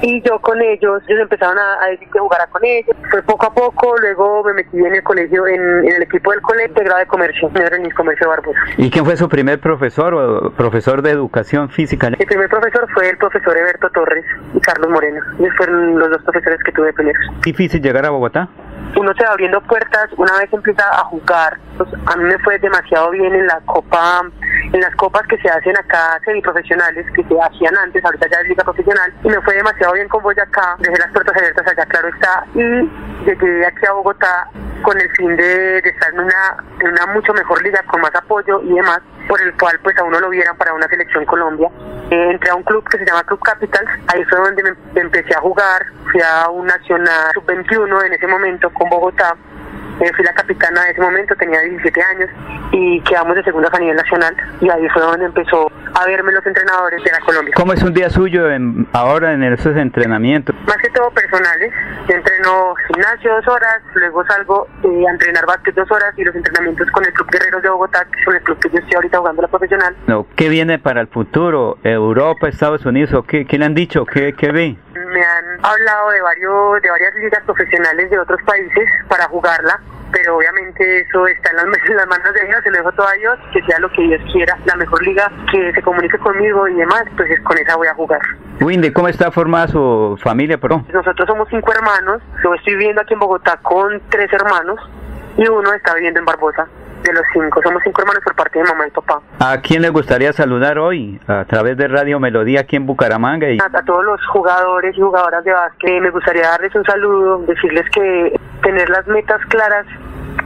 y 0.00 0.22
yo 0.22 0.38
con 0.38 0.60
ellos, 0.60 1.02
ellos 1.08 1.22
empezaron 1.22 1.58
a, 1.58 1.86
decir 1.90 2.08
que 2.12 2.20
jugara 2.20 2.46
con 2.46 2.64
ellos. 2.64 2.94
Fue 3.10 3.20
poco 3.22 3.46
a 3.46 3.54
poco, 3.54 3.96
luego 4.00 4.44
me 4.44 4.52
metí 4.52 4.78
en 4.78 4.94
el 4.94 5.02
colegio, 5.02 5.46
en, 5.46 5.86
el 5.86 6.02
equipo 6.02 6.30
del 6.30 6.40
colegio 6.40 6.74
de 6.74 6.84
grado 6.84 7.00
de 7.00 7.06
comercio, 7.06 7.50
en 7.52 7.84
el 7.84 7.94
comercio 7.94 8.26
de 8.26 8.28
Barbosa. 8.28 8.60
¿Y 8.76 8.90
quién 8.90 9.04
fue 9.04 9.16
su 9.16 9.28
primer 9.28 9.58
profesor 9.58 10.14
o 10.14 10.52
profesor 10.52 11.02
de 11.02 11.10
educación 11.10 11.70
física? 11.70 12.10
Mi 12.10 12.26
primer 12.26 12.48
profesor 12.48 12.86
fue 12.94 13.10
el 13.10 13.16
profesor 13.16 13.56
Eberto 13.56 13.90
Torres 13.90 14.24
y 14.54 14.60
Carlos 14.60 14.88
Moreno. 14.88 15.20
Ellos 15.40 15.52
fueron 15.56 15.98
los 15.98 16.10
dos 16.10 16.22
profesores 16.22 16.62
que 16.64 16.70
tuve 16.70 16.92
primeros. 16.92 17.22
¿Difícil 17.42 17.82
llegar 17.82 18.06
a 18.06 18.10
Bogotá? 18.10 18.48
Uno 18.96 19.12
se 19.14 19.24
va 19.24 19.30
abriendo 19.30 19.60
puertas 19.62 20.08
una 20.16 20.36
vez 20.38 20.52
empieza 20.52 20.82
a 20.90 21.04
jugar. 21.04 21.58
Pues, 21.76 21.88
a 22.06 22.16
mí 22.16 22.24
me 22.24 22.38
fue 22.40 22.58
demasiado 22.58 23.10
bien 23.10 23.34
en 23.34 23.46
la 23.46 23.60
Copa 23.66 24.22
en 24.72 24.80
las 24.80 24.94
copas 24.96 25.26
que 25.28 25.38
se 25.38 25.48
hacen 25.48 25.76
acá 25.76 26.20
semiprofesionales, 26.24 27.06
que 27.12 27.24
se 27.24 27.40
hacían 27.40 27.76
antes, 27.78 28.04
ahorita 28.04 28.26
ya 28.30 28.38
es 28.40 28.48
liga 28.48 28.64
profesional, 28.64 29.12
y 29.24 29.28
me 29.28 29.40
fue 29.40 29.54
demasiado 29.54 29.94
bien 29.94 30.08
con 30.08 30.22
Boyacá, 30.22 30.76
dejé 30.78 30.98
las 30.98 31.12
puertas 31.12 31.36
abiertas 31.36 31.66
allá, 31.66 31.86
claro 31.86 32.08
está, 32.08 32.44
y 32.54 32.60
llegué 33.24 33.66
aquí 33.66 33.86
a 33.86 33.92
Bogotá 33.92 34.50
con 34.82 35.00
el 35.00 35.10
fin 35.16 35.36
de, 35.36 35.78
estar 35.78 36.12
en 36.12 36.20
una, 36.20 36.56
en 36.80 36.88
una 36.88 37.06
mucho 37.14 37.32
mejor 37.32 37.62
liga, 37.62 37.82
con 37.86 38.00
más 38.00 38.14
apoyo 38.14 38.60
y 38.62 38.74
demás, 38.74 39.00
por 39.28 39.40
el 39.40 39.52
cual 39.54 39.78
pues 39.82 39.96
a 39.98 40.04
uno 40.04 40.18
lo 40.18 40.30
vieran 40.30 40.56
para 40.56 40.74
una 40.74 40.88
selección 40.88 41.24
Colombia. 41.26 41.68
Eh, 42.10 42.30
entré 42.30 42.50
a 42.50 42.54
un 42.54 42.62
club 42.62 42.82
que 42.88 42.98
se 42.98 43.04
llama 43.04 43.22
Club 43.24 43.40
Capital, 43.40 43.84
ahí 44.08 44.24
fue 44.24 44.38
donde 44.38 44.62
me 44.62 45.00
empecé 45.00 45.34
a 45.36 45.40
jugar, 45.40 45.86
fui 46.10 46.20
a 46.22 46.48
un 46.48 46.66
Nacional 46.66 47.30
Sub-21 47.34 48.06
en 48.06 48.12
ese 48.14 48.26
momento 48.26 48.70
con 48.70 48.88
Bogotá, 48.88 49.36
eh, 50.00 50.12
fui 50.14 50.24
la 50.24 50.32
capitana 50.32 50.84
de 50.84 50.90
ese 50.90 51.00
momento, 51.00 51.34
tenía 51.36 51.60
17 51.60 52.02
años 52.02 52.30
y 52.72 53.00
quedamos 53.02 53.34
de 53.36 53.42
segundas 53.42 53.72
a 53.74 53.78
nivel 53.78 53.96
nacional 53.96 54.34
y 54.60 54.70
ahí 54.70 54.88
fue 54.90 55.02
donde 55.02 55.26
empezó 55.26 55.70
a 55.94 56.06
verme 56.06 56.32
los 56.32 56.44
entrenadores 56.46 57.02
de 57.02 57.10
la 57.10 57.20
Colombia. 57.20 57.54
¿Cómo 57.56 57.72
es 57.72 57.82
un 57.82 57.92
día 57.92 58.10
suyo 58.10 58.50
en, 58.50 58.86
ahora 58.92 59.32
en 59.32 59.42
esos 59.42 59.76
entrenamientos? 59.76 60.54
Más 60.66 60.76
que 60.76 60.90
todo 60.90 61.10
personales. 61.10 61.72
Yo 62.08 62.14
entreno 62.14 62.74
gimnasio 62.86 63.34
dos 63.34 63.48
horas, 63.48 63.82
luego 63.94 64.24
salgo 64.26 64.68
eh, 64.84 65.04
a 65.08 65.10
entrenar 65.10 65.46
básquet 65.46 65.74
dos 65.74 65.90
horas 65.90 66.14
y 66.16 66.24
los 66.24 66.34
entrenamientos 66.34 66.88
con 66.90 67.04
el 67.04 67.12
Club 67.12 67.28
Guerreros 67.30 67.62
de 67.62 67.68
Bogotá, 67.68 68.04
que 68.04 68.20
es 68.20 68.36
el 68.36 68.42
club 68.42 68.58
que 68.58 68.70
yo 68.70 68.78
estoy 68.78 68.94
ahorita 68.94 69.18
jugando 69.18 69.42
la 69.42 69.48
profesional. 69.48 69.96
No, 70.06 70.26
¿Qué 70.36 70.48
viene 70.48 70.78
para 70.78 71.00
el 71.00 71.08
futuro? 71.08 71.78
¿Europa, 71.82 72.48
Estados 72.48 72.86
Unidos? 72.86 73.24
¿Qué, 73.26 73.46
qué 73.46 73.58
le 73.58 73.64
han 73.64 73.74
dicho? 73.74 74.06
¿Qué, 74.06 74.34
qué 74.34 74.52
ve? 74.52 74.76
Me 75.12 75.22
han 75.22 75.64
hablado 75.64 76.10
de, 76.10 76.20
varios, 76.20 76.82
de 76.82 76.90
varias 76.90 77.14
ligas 77.14 77.42
profesionales 77.44 78.10
de 78.10 78.18
otros 78.18 78.40
países 78.44 78.88
para 79.08 79.24
jugarla 79.24 79.80
pero 80.12 80.36
obviamente 80.36 81.00
eso 81.00 81.26
está 81.26 81.50
en 81.50 81.56
las, 81.56 82.06
manos 82.06 82.34
de 82.34 82.46
Dios, 82.46 82.62
se 82.62 82.70
lo 82.70 82.78
dejo 82.78 82.92
todo 82.92 83.06
a 83.06 83.12
Dios, 83.12 83.38
que 83.52 83.62
sea 83.62 83.78
lo 83.78 83.90
que 83.90 84.02
Dios 84.02 84.20
quiera, 84.32 84.56
la 84.64 84.76
mejor 84.76 85.02
liga, 85.04 85.30
que 85.50 85.72
se 85.72 85.82
comunique 85.82 86.18
conmigo 86.18 86.68
y 86.68 86.74
demás, 86.74 87.04
pues 87.16 87.28
con 87.42 87.58
esa 87.58 87.76
voy 87.76 87.88
a 87.88 87.94
jugar. 87.94 88.20
Windy, 88.60 88.92
¿cómo 88.92 89.08
está 89.08 89.30
formada 89.30 89.68
su 89.68 90.18
familia, 90.22 90.58
perdón? 90.58 90.86
Nosotros 90.92 91.26
somos 91.26 91.48
cinco 91.50 91.72
hermanos, 91.72 92.22
yo 92.42 92.54
estoy 92.54 92.74
viviendo 92.74 93.02
aquí 93.02 93.14
en 93.14 93.20
Bogotá 93.20 93.58
con 93.62 94.00
tres 94.08 94.32
hermanos 94.32 94.78
y 95.36 95.46
uno 95.48 95.72
está 95.72 95.94
viviendo 95.94 96.20
en 96.20 96.26
Barbosa 96.26 96.66
de 97.02 97.12
los 97.12 97.22
cinco. 97.32 97.60
Somos 97.62 97.82
cinco 97.84 98.02
hermanos 98.02 98.22
por 98.24 98.34
parte 98.34 98.58
de 98.58 98.64
mamá 98.64 98.86
y 98.86 98.90
papá. 98.90 99.20
¿A 99.38 99.60
quién 99.60 99.82
le 99.82 99.90
gustaría 99.90 100.32
saludar 100.32 100.78
hoy 100.78 101.20
a 101.26 101.44
través 101.44 101.76
de 101.76 101.88
Radio 101.88 102.20
Melodía 102.20 102.60
aquí 102.60 102.76
en 102.76 102.86
Bucaramanga? 102.86 103.48
Y... 103.50 103.58
A, 103.58 103.66
a, 103.66 103.84
todos 103.84 104.04
los 104.04 104.24
jugadores 104.26 104.96
y 104.96 105.00
jugadoras 105.00 105.44
de 105.44 105.52
básquet 105.52 106.00
me 106.00 106.10
gustaría 106.10 106.42
darles 106.42 106.74
un 106.74 106.84
saludo, 106.84 107.38
decirles 107.46 107.84
que 107.90 108.38
tener 108.62 108.88
las 108.90 109.06
metas 109.06 109.40
claras 109.48 109.86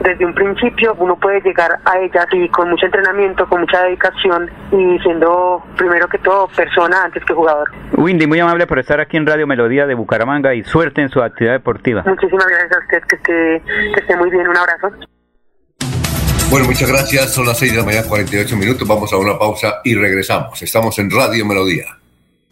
desde 0.03 0.25
un 0.25 0.33
principio 0.33 0.95
uno 0.97 1.15
puede 1.15 1.41
llegar 1.41 1.79
a 1.85 1.97
ellas 1.99 2.27
y 2.31 2.49
con 2.49 2.69
mucho 2.69 2.85
entrenamiento, 2.85 3.47
con 3.47 3.61
mucha 3.61 3.83
dedicación 3.83 4.49
y 4.71 4.99
siendo 4.99 5.63
primero 5.77 6.07
que 6.07 6.17
todo 6.19 6.47
persona 6.47 7.03
antes 7.03 7.23
que 7.25 7.33
jugador. 7.33 7.69
Windy, 7.95 8.27
muy 8.27 8.39
amable 8.39 8.67
por 8.67 8.79
estar 8.79 8.99
aquí 8.99 9.17
en 9.17 9.25
Radio 9.25 9.47
Melodía 9.47 9.85
de 9.85 9.95
Bucaramanga 9.95 10.53
y 10.53 10.63
suerte 10.63 11.01
en 11.01 11.09
su 11.09 11.21
actividad 11.21 11.53
deportiva. 11.53 12.03
Muchísimas 12.05 12.47
gracias 12.47 12.77
a 12.77 12.79
usted, 12.79 13.03
que 13.07 13.15
esté, 13.15 13.61
que 13.93 13.99
esté 13.99 14.15
muy 14.17 14.29
bien, 14.29 14.47
un 14.47 14.57
abrazo. 14.57 14.91
Bueno, 16.53 16.67
muchas 16.67 16.87
gracias. 16.87 17.33
Son 17.33 17.47
las 17.47 17.57
6 17.57 17.71
de 17.71 17.77
la 17.79 17.83
mañana, 17.83 18.07
48 18.07 18.55
minutos. 18.55 18.87
Vamos 18.87 19.11
a 19.11 19.17
una 19.17 19.39
pausa 19.39 19.81
y 19.83 19.95
regresamos. 19.95 20.61
Estamos 20.61 20.99
en 20.99 21.09
Radio 21.09 21.47
Melodía. 21.47 21.97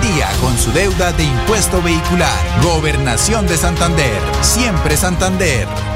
día 0.00 0.28
con 0.40 0.56
su 0.58 0.72
deuda 0.72 1.12
de 1.12 1.24
impuesto 1.24 1.82
vehicular. 1.82 2.38
Gobernación 2.62 3.46
de 3.46 3.56
Santander. 3.56 4.20
Siempre 4.42 4.96
Santander. 4.96 5.95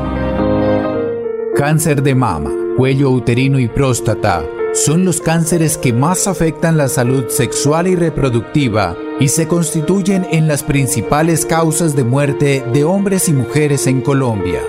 Cáncer 1.55 2.03
de 2.03 2.15
mama, 2.15 2.51
cuello 2.77 3.11
uterino 3.11 3.59
y 3.59 3.69
próstata 3.69 4.43
son 4.74 5.05
los 5.05 5.20
cánceres 5.20 5.77
que 5.77 5.93
más 5.93 6.27
afectan 6.27 6.79
la 6.79 6.89
salud 6.89 7.29
sexual 7.29 7.89
y 7.89 7.95
reproductiva 7.95 8.97
y 9.20 9.29
se 9.29 9.47
constituyen 9.47 10.27
en 10.31 10.49
las 10.49 10.62
principales 10.62 11.45
causas 11.45 11.95
de 11.95 12.05
muerte 12.05 12.65
de 12.73 12.85
hombres 12.85 13.29
y 13.29 13.35
mujeres 13.35 13.87
en 13.87 14.01
Colombia. 14.01 14.62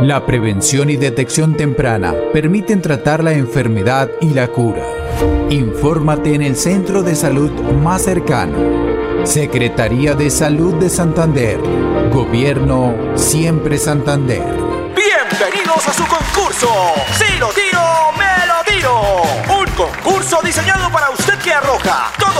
La 0.00 0.24
prevención 0.24 0.90
y 0.90 0.96
detección 0.96 1.56
temprana 1.56 2.14
permiten 2.32 2.80
tratar 2.80 3.24
la 3.24 3.32
enfermedad 3.32 4.08
y 4.20 4.28
la 4.28 4.46
cura. 4.46 4.84
Infórmate 5.50 6.34
en 6.34 6.42
el 6.42 6.54
centro 6.54 7.02
de 7.02 7.16
salud 7.16 7.50
más 7.82 8.02
cercano. 8.02 9.26
Secretaría 9.26 10.14
de 10.14 10.30
Salud 10.30 10.74
de 10.74 10.88
Santander. 10.88 11.58
Gobierno 12.12 12.94
Siempre 13.16 13.76
Santander. 13.76 14.44
Bienvenidos 14.94 15.88
a 15.88 15.92
su 15.92 16.06
concurso. 16.06 16.68
Si 17.14 17.36
lo 17.40 17.48
tiro, 17.48 17.82
me 18.16 18.46
lo 18.46 18.72
tiro. 18.72 19.22
Un 19.60 19.66
concurso 19.72 20.38
diseñado 20.44 20.92
para 20.92 21.10
usted 21.10 21.34
que 21.40 21.52
arroja 21.52 22.12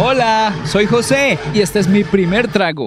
Hola, 0.00 0.54
soy 0.64 0.86
José 0.86 1.38
y 1.52 1.60
este 1.60 1.80
es 1.80 1.88
mi 1.88 2.04
primer 2.04 2.48
trago. 2.48 2.86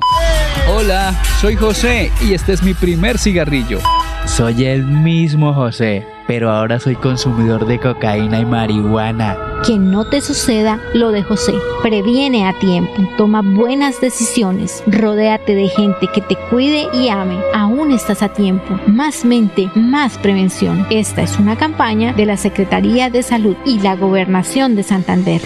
Hola, 0.69 1.14
soy 1.39 1.56
José 1.56 2.11
y 2.22 2.34
este 2.34 2.53
es 2.53 2.64
mi 2.64 2.73
primer 2.73 3.18
cigarrillo. 3.18 3.80
Soy 4.26 4.65
el 4.65 4.85
mismo 4.85 5.53
José, 5.53 6.06
pero 6.27 6.52
ahora 6.52 6.80
soy 6.80 6.95
consumidor 6.95 7.65
de 7.65 7.80
cocaína 7.80 8.39
y 8.39 8.45
marihuana. 8.45 9.38
Que 9.65 9.77
no 9.77 10.06
te 10.06 10.22
suceda 10.22 10.80
lo 10.93 11.11
de 11.11 11.23
José. 11.23 11.53
Previene 11.81 12.48
a 12.48 12.57
tiempo, 12.57 12.93
toma 13.18 13.41
buenas 13.41 13.99
decisiones, 13.99 14.84
rodéate 14.88 15.53
de 15.56 15.68
gente 15.68 16.07
que 16.14 16.22
te 16.22 16.35
cuide 16.49 16.88
y 16.93 17.10
ame. 17.10 17.38
Aún 17.53 17.91
estás 17.91 18.22
a 18.22 18.30
tiempo. 18.30 18.80
Más 18.88 19.26
mente, 19.26 19.69
más 19.76 20.18
prevención. 20.18 20.88
Esta 20.89 21.23
es 21.23 21.38
una 21.38 21.57
campaña 21.57 22.14
de 22.14 22.26
la 22.26 22.38
Secretaría 22.38 23.10
de 23.10 23.23
Salud 23.23 23.56
y 23.65 23.80
la 23.80 23.95
Gobernación 23.95 24.76
de 24.76 24.84
Santander. 24.84 25.41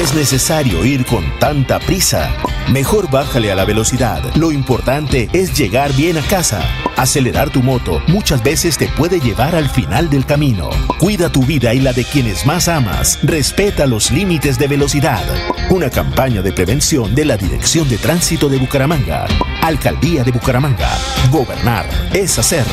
Es 0.00 0.14
necesario 0.14 0.82
ir 0.82 1.04
con 1.04 1.22
tanta 1.38 1.78
prisa. 1.78 2.34
Mejor 2.72 3.10
bájale 3.10 3.52
a 3.52 3.54
la 3.54 3.66
velocidad. 3.66 4.22
Lo 4.34 4.50
importante 4.50 5.28
es 5.34 5.52
llegar 5.52 5.92
bien 5.92 6.16
a 6.16 6.22
casa. 6.22 6.62
Acelerar 6.96 7.50
tu 7.50 7.62
moto 7.62 8.00
muchas 8.06 8.42
veces 8.42 8.78
te 8.78 8.88
puede 8.88 9.20
llevar 9.20 9.54
al 9.54 9.68
final 9.68 10.08
del 10.08 10.24
camino. 10.24 10.70
Cuida 10.98 11.30
tu 11.30 11.42
vida 11.42 11.74
y 11.74 11.80
la 11.80 11.92
de 11.92 12.04
quienes 12.04 12.46
más 12.46 12.66
amas. 12.66 13.18
Respeta 13.22 13.84
los 13.84 14.10
límites 14.10 14.58
de 14.58 14.68
velocidad. 14.68 15.22
Una 15.68 15.90
campaña 15.90 16.40
de 16.40 16.52
prevención 16.54 17.14
de 17.14 17.26
la 17.26 17.36
Dirección 17.36 17.86
de 17.86 17.98
Tránsito 17.98 18.48
de 18.48 18.56
Bucaramanga. 18.56 19.26
Alcaldía 19.60 20.24
de 20.24 20.30
Bucaramanga. 20.30 20.88
Gobernar 21.30 21.84
es 22.14 22.38
hacer. 22.38 22.64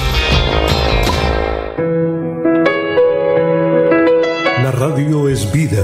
La 4.63 4.71
radio 4.71 5.27
es 5.27 5.51
vida. 5.51 5.83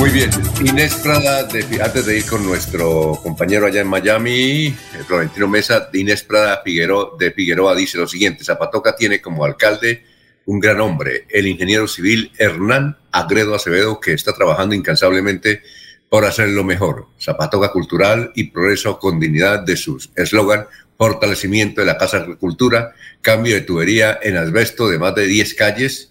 Muy 0.00 0.08
bien, 0.12 0.30
Inés 0.64 0.94
Prada, 1.02 1.44
de- 1.44 1.82
antes 1.82 2.06
de 2.06 2.16
ir 2.16 2.24
con 2.24 2.42
nuestro 2.42 3.20
compañero 3.22 3.66
allá 3.66 3.82
en 3.82 3.86
Miami, 3.86 4.68
eh, 4.68 4.74
Florentino 5.06 5.46
Mesa, 5.46 5.90
Inés 5.92 6.22
Prada 6.22 6.62
Figueroa, 6.64 7.10
de 7.18 7.30
Figueroa 7.32 7.74
dice 7.74 7.98
lo 7.98 8.08
siguiente, 8.08 8.42
Zapatoca 8.42 8.96
tiene 8.96 9.20
como 9.20 9.44
alcalde 9.44 10.02
un 10.46 10.58
gran 10.58 10.80
hombre, 10.80 11.26
el 11.28 11.46
ingeniero 11.46 11.86
civil 11.86 12.32
Hernán 12.38 12.96
Agredo 13.12 13.54
Acevedo, 13.54 14.00
que 14.00 14.14
está 14.14 14.32
trabajando 14.32 14.74
incansablemente 14.74 15.60
por 16.08 16.24
hacerlo 16.24 16.64
mejor. 16.64 17.08
Zapatoca 17.20 17.70
cultural 17.70 18.32
y 18.34 18.44
progreso 18.44 18.98
con 18.98 19.20
dignidad 19.20 19.60
de 19.60 19.76
sus 19.76 20.10
eslogan, 20.16 20.64
fortalecimiento 20.96 21.82
de 21.82 21.86
la 21.86 21.98
Casa 21.98 22.16
Agricultura, 22.16 22.94
cambio 23.20 23.54
de 23.54 23.60
tubería 23.60 24.18
en 24.22 24.38
asbesto 24.38 24.88
de 24.88 24.98
más 24.98 25.14
de 25.14 25.26
10 25.26 25.52
calles, 25.54 26.09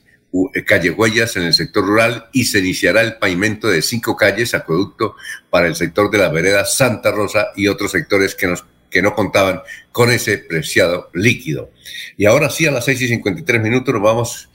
calle 0.66 0.92
Huellas 0.92 1.36
en 1.38 1.44
el 1.44 1.54
sector 1.54 1.86
rural 1.86 2.30
y 2.32 2.46
se 2.46 2.60
iniciará 2.60 3.02
el 3.02 3.16
pavimento 3.16 3.68
de 3.68 3.82
cinco 3.82 4.16
calles, 4.16 4.54
acueducto 4.54 5.16
para 5.50 5.68
el 5.68 5.76
sector 5.76 6.12
de 6.12 6.20
la 6.20 6.30
vereda 6.30 6.66
Santa 6.66 7.12
Rosa 7.12 7.48
y 7.56 7.68
otros 7.68 7.92
sectores 7.92 8.36
que, 8.36 8.48
nos, 8.48 8.66
que 8.90 9.02
no 9.02 9.16
contaban 9.16 9.62
con 9.92 10.12
ese 10.12 10.38
preciado 10.38 11.10
líquido. 11.14 11.72
Y 12.18 12.26
ahora 12.26 12.50
sí, 12.50 12.66
a 12.66 12.72
las 12.72 12.86
6 12.86 13.02
y 13.02 13.08
53 13.08 13.62
minutos 13.62 13.96
vamos 14.02 14.49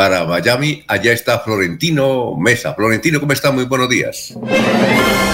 para 0.00 0.24
Miami. 0.24 0.82
Allá 0.86 1.12
está 1.12 1.40
Florentino 1.40 2.34
Mesa. 2.34 2.72
Florentino, 2.72 3.20
¿cómo 3.20 3.34
está? 3.34 3.50
Muy 3.50 3.64
buenos 3.64 3.90
días. 3.90 4.34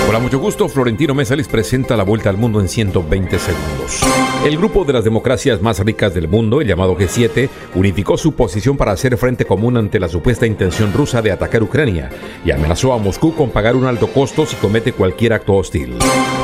Hola, 0.08 0.18
mucho 0.18 0.40
gusto. 0.40 0.68
Florentino 0.68 1.14
Mesa 1.14 1.36
les 1.36 1.46
presenta 1.46 1.96
la 1.96 2.02
vuelta 2.02 2.30
al 2.30 2.36
mundo 2.36 2.60
en 2.60 2.68
120 2.68 3.38
segundos. 3.38 4.00
El 4.44 4.56
grupo 4.56 4.84
de 4.84 4.92
las 4.92 5.04
democracias 5.04 5.62
más 5.62 5.78
ricas 5.78 6.14
del 6.14 6.26
mundo, 6.26 6.60
el 6.60 6.66
llamado 6.66 6.96
G7, 6.96 7.48
unificó 7.76 8.18
su 8.18 8.34
posición 8.34 8.76
para 8.76 8.90
hacer 8.90 9.16
frente 9.16 9.44
común 9.44 9.76
ante 9.76 10.00
la 10.00 10.08
supuesta 10.08 10.46
intención 10.46 10.92
rusa 10.92 11.22
de 11.22 11.30
atacar 11.30 11.62
Ucrania 11.62 12.10
y 12.44 12.50
amenazó 12.50 12.92
a 12.92 12.98
Moscú 12.98 13.36
con 13.36 13.50
pagar 13.50 13.76
un 13.76 13.86
alto 13.86 14.08
costo 14.08 14.46
si 14.46 14.56
comete 14.56 14.92
cualquier 14.92 15.32
acto 15.32 15.54
hostil. 15.54 15.96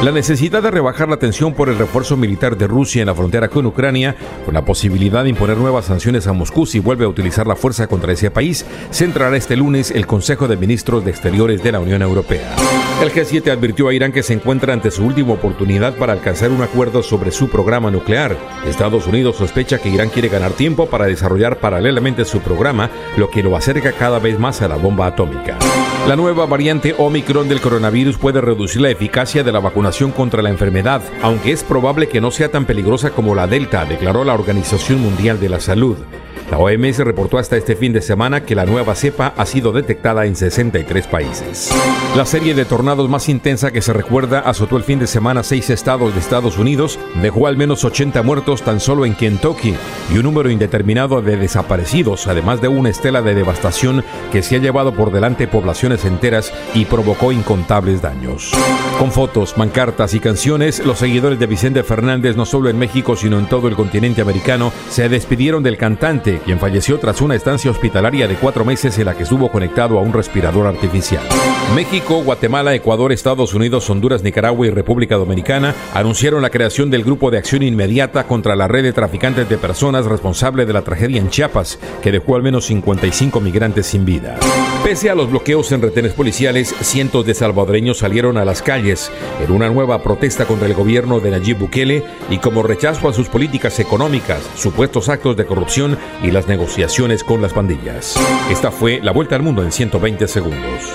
La 0.03 0.13
necesidad 0.13 0.63
de 0.63 0.71
rebajar 0.71 1.09
la 1.09 1.17
tensión 1.17 1.55
por 1.55 1.69
el 1.69 1.79
refuerzo 1.79 2.17
militar 2.17 2.57
de 2.57 2.69
Rusia 2.69 3.03
en 3.03 3.07
la 3.07 3.15
frontera 3.15 3.49
con 3.49 3.67
Ucrania, 3.67 4.15
con 4.45 4.55
la 4.55 4.65
posibilidad 4.65 5.25
de 5.25 5.31
imponer 5.31 5.57
nuevas 5.57 5.87
sanciones 5.87 6.29
a 6.29 6.33
Moscú 6.33 6.67
si 6.67 6.79
vuelve 6.79 7.05
a 7.05 7.09
utilizar 7.09 7.49
la 7.49 7.57
fuerza 7.57 7.89
contra 7.89 8.12
ese 8.13 8.31
país, 8.31 8.65
centrará 8.91 9.37
este 9.37 9.57
lunes 9.57 9.91
el 9.91 10.07
Consejo 10.07 10.49
de 10.49 10.57
Ministros 10.57 11.05
de 11.05 11.11
Exteriores 11.11 11.63
de 11.63 11.73
la 11.73 11.81
Unión 11.81 12.03
Europea. 12.03 12.55
El 13.03 13.11
G7 13.11 13.51
advirtió 13.51 13.89
a 13.89 13.95
Irán 13.95 14.13
que 14.13 14.23
se 14.23 14.33
encuentra 14.33 14.73
ante 14.73 14.91
su 14.91 15.05
última 15.05 15.33
oportunidad 15.33 15.97
para 15.97 16.13
alcanzar 16.13 16.51
un 16.51 16.63
acuerdo 16.63 17.03
sobre 17.03 17.33
su 17.33 17.49
programa 17.49 17.91
nuclear. 17.91 18.37
Estados 18.65 19.07
Unidos 19.07 19.37
sospecha 19.37 19.79
que 19.79 19.89
Irán 19.89 20.09
quiere 20.09 20.29
ganar 20.29 20.53
tiempo 20.53 20.87
para 20.87 21.07
desarrollar 21.07 21.59
paralelamente 21.59 22.25
su 22.25 22.41
programa, 22.41 22.91
lo 23.17 23.29
que 23.31 23.43
lo 23.43 23.57
acerca 23.57 23.93
cada 23.93 24.21
vez 24.21 24.39
más 24.39 24.63
a 24.63 24.69
la 24.69 24.77
bomba 24.77 25.07
atómica. 25.07 25.59
La 26.07 26.17
nueva 26.17 26.47
variante 26.47 26.95
Omicron 26.99 27.49
del 27.49 27.61
coronavirus 27.61 28.19
puede 28.19 28.41
reducir 28.41 28.83
la 28.83 28.91
eficacia 28.91 29.43
de 29.43 29.53
la 29.53 29.61
vacunación 29.61 30.11
contra 30.11 30.43
la 30.43 30.51
enfermedad, 30.51 31.03
aunque 31.23 31.53
es 31.53 31.63
probable 31.63 32.09
que 32.09 32.21
no 32.21 32.31
sea 32.31 32.51
tan 32.51 32.67
peligrosa 32.67 33.11
como 33.11 33.35
la 33.35 33.47
Delta, 33.47 33.85
declaró 33.85 34.25
la 34.25 34.35
Organización 34.35 35.01
Mundial 35.01 35.41
de 35.41 35.49
la 35.49 35.61
Salud. 35.61 35.97
La 36.53 36.59
OMS 36.59 36.99
reportó 36.99 37.39
hasta 37.39 37.57
este 37.57 37.77
fin 37.77 37.95
de 37.95 38.03
semana 38.03 38.45
que 38.45 38.55
la 38.55 38.67
nueva 38.67 38.95
cepa 38.95 39.33
ha 39.39 39.47
sido 39.47 39.73
detectada 39.73 40.27
en 40.27 40.37
63 40.37 41.07
países. 41.07 41.75
La 42.15 42.27
serie 42.27 42.53
de 42.53 42.67
tornados 42.67 43.09
más 43.09 43.31
intensa 43.31 43.71
que 43.71 43.81
se 43.81 43.95
recuerda 43.95 44.41
azotó 44.41 44.77
el 44.77 44.85
fin 44.85 44.99
de 44.99 45.07
semana 45.07 45.45
seis 45.45 45.71
estados 45.71 46.13
de 46.13 46.21
Estados 46.21 46.59
Unidos, 46.59 46.99
dejó 47.23 47.47
al 47.47 47.57
menos 47.57 47.87
80 47.87 48.23
muertos 48.23 48.61
tan 48.61 48.81
solo 48.81 49.07
en 49.07 49.15
Kentucky 49.15 49.75
y 50.13 50.19
un 50.19 50.25
número 50.25 50.51
indeterminado 50.51 51.23
de 51.23 51.39
desaparecidos, 51.39 52.27
además 52.27 52.61
de 52.61 52.69
una 52.69 52.91
estela 52.91 53.23
de 53.23 53.35
devastación 53.35 54.05
que 54.31 54.43
se 54.43 54.57
ha 54.57 54.59
llevado 54.59 54.93
por 54.93 55.11
delante 55.11 55.49
poblaciones 55.49 56.05
enteras 56.05 56.53
y 56.75 56.85
provocó 56.85 57.33
incontables 57.33 58.03
daños. 58.03 58.53
Con 58.99 59.11
fotos, 59.11 59.57
mancartas 59.57 60.13
y 60.13 60.21
canciones, 60.21 60.85
los 60.85 60.99
seguidores 60.99 61.39
de 61.39 61.47
Vicente 61.47 61.83
Fernández, 61.83 62.37
no 62.37 62.45
solo 62.45 62.69
en 62.69 62.79
México, 62.79 63.17
sino 63.17 63.39
en 63.39 63.47
todo 63.47 63.69
el 63.69 63.75
continente 63.75 64.21
americano, 64.21 64.71
se 64.91 65.09
despidieron 65.09 65.63
del 65.63 65.79
cantante, 65.79 66.42
quien 66.43 66.59
falleció 66.59 66.99
tras 66.99 67.21
una 67.21 67.35
estancia 67.35 67.71
hospitalaria 67.71 68.29
de 68.29 68.37
cuatro 68.37 68.65
meses 68.65 68.99
en 68.99 69.07
la 69.07 69.15
que 69.15 69.23
estuvo 69.23 69.51
conectado 69.51 69.99
a 69.99 70.03
un 70.03 70.13
respirador 70.13 70.67
artificial. 70.67 71.23
México, 71.75 72.23
Guatemala, 72.23 72.75
Ecuador, 72.75 73.13
Estados 73.13 73.55
Unidos, 73.55 73.89
Honduras, 73.89 74.23
Nicaragua 74.23 74.67
y 74.67 74.71
República 74.71 75.17
Dominicana 75.17 75.75
anunciaron 75.95 76.43
la 76.43 76.51
creación 76.51 76.91
del 76.91 77.03
Grupo 77.03 77.31
de 77.31 77.39
Acción 77.39 77.63
Inmediata 77.63 78.25
contra 78.25 78.55
la 78.57 78.69
red 78.69 78.83
de 78.83 78.93
traficantes 78.93 79.49
de 79.49 79.57
personas 79.57 80.05
responsable 80.05 80.67
de 80.67 80.73
la 80.75 80.83
tragedia 80.83 81.19
en 81.19 81.31
Chiapas, 81.31 81.79
que 82.03 82.13
dejó 82.13 82.37
al 82.37 82.43
menos 82.43 82.67
55 82.67 83.41
migrantes 83.41 83.87
sin 83.87 84.05
vida. 84.05 84.39
Pese 84.85 85.09
a 85.09 85.15
los 85.15 85.31
bloqueos 85.31 85.73
en 85.73 85.81
retenes 85.81 86.13
policiales, 86.13 86.75
cientos 86.83 87.25
de 87.25 87.35
salvadoreños 87.35 87.99
salieron 87.99 88.37
a 88.37 88.45
las 88.45 88.61
calles 88.61 89.11
en 89.43 89.51
una 89.51 89.71
nueva 89.71 90.03
protesta 90.03 90.45
contra 90.45 90.69
el 90.69 90.75
gobierno 90.75 91.21
de 91.21 91.31
Nayib 91.31 91.59
Bukele 91.59 92.05
y 92.29 92.39
como 92.39 92.63
rechazo 92.63 93.09
a 93.09 93.15
sus 93.15 93.29
políticas 93.29 93.81
económicas, 93.81 94.43
supuestos 94.57 95.09
actos 95.09 95.37
de 95.37 95.47
corrupción 95.47 95.97
y 96.23 96.33
las 96.33 96.49
negociaciones 96.49 97.25
con 97.25 97.41
las 97.41 97.55
pandillas. 97.55 98.17
Esta 98.51 98.71
fue 98.71 99.01
la 99.03 99.13
vuelta 99.13 99.37
al 99.37 99.43
mundo 99.43 99.63
en 99.63 99.73
120 99.73 100.29
segundos. 100.29 100.93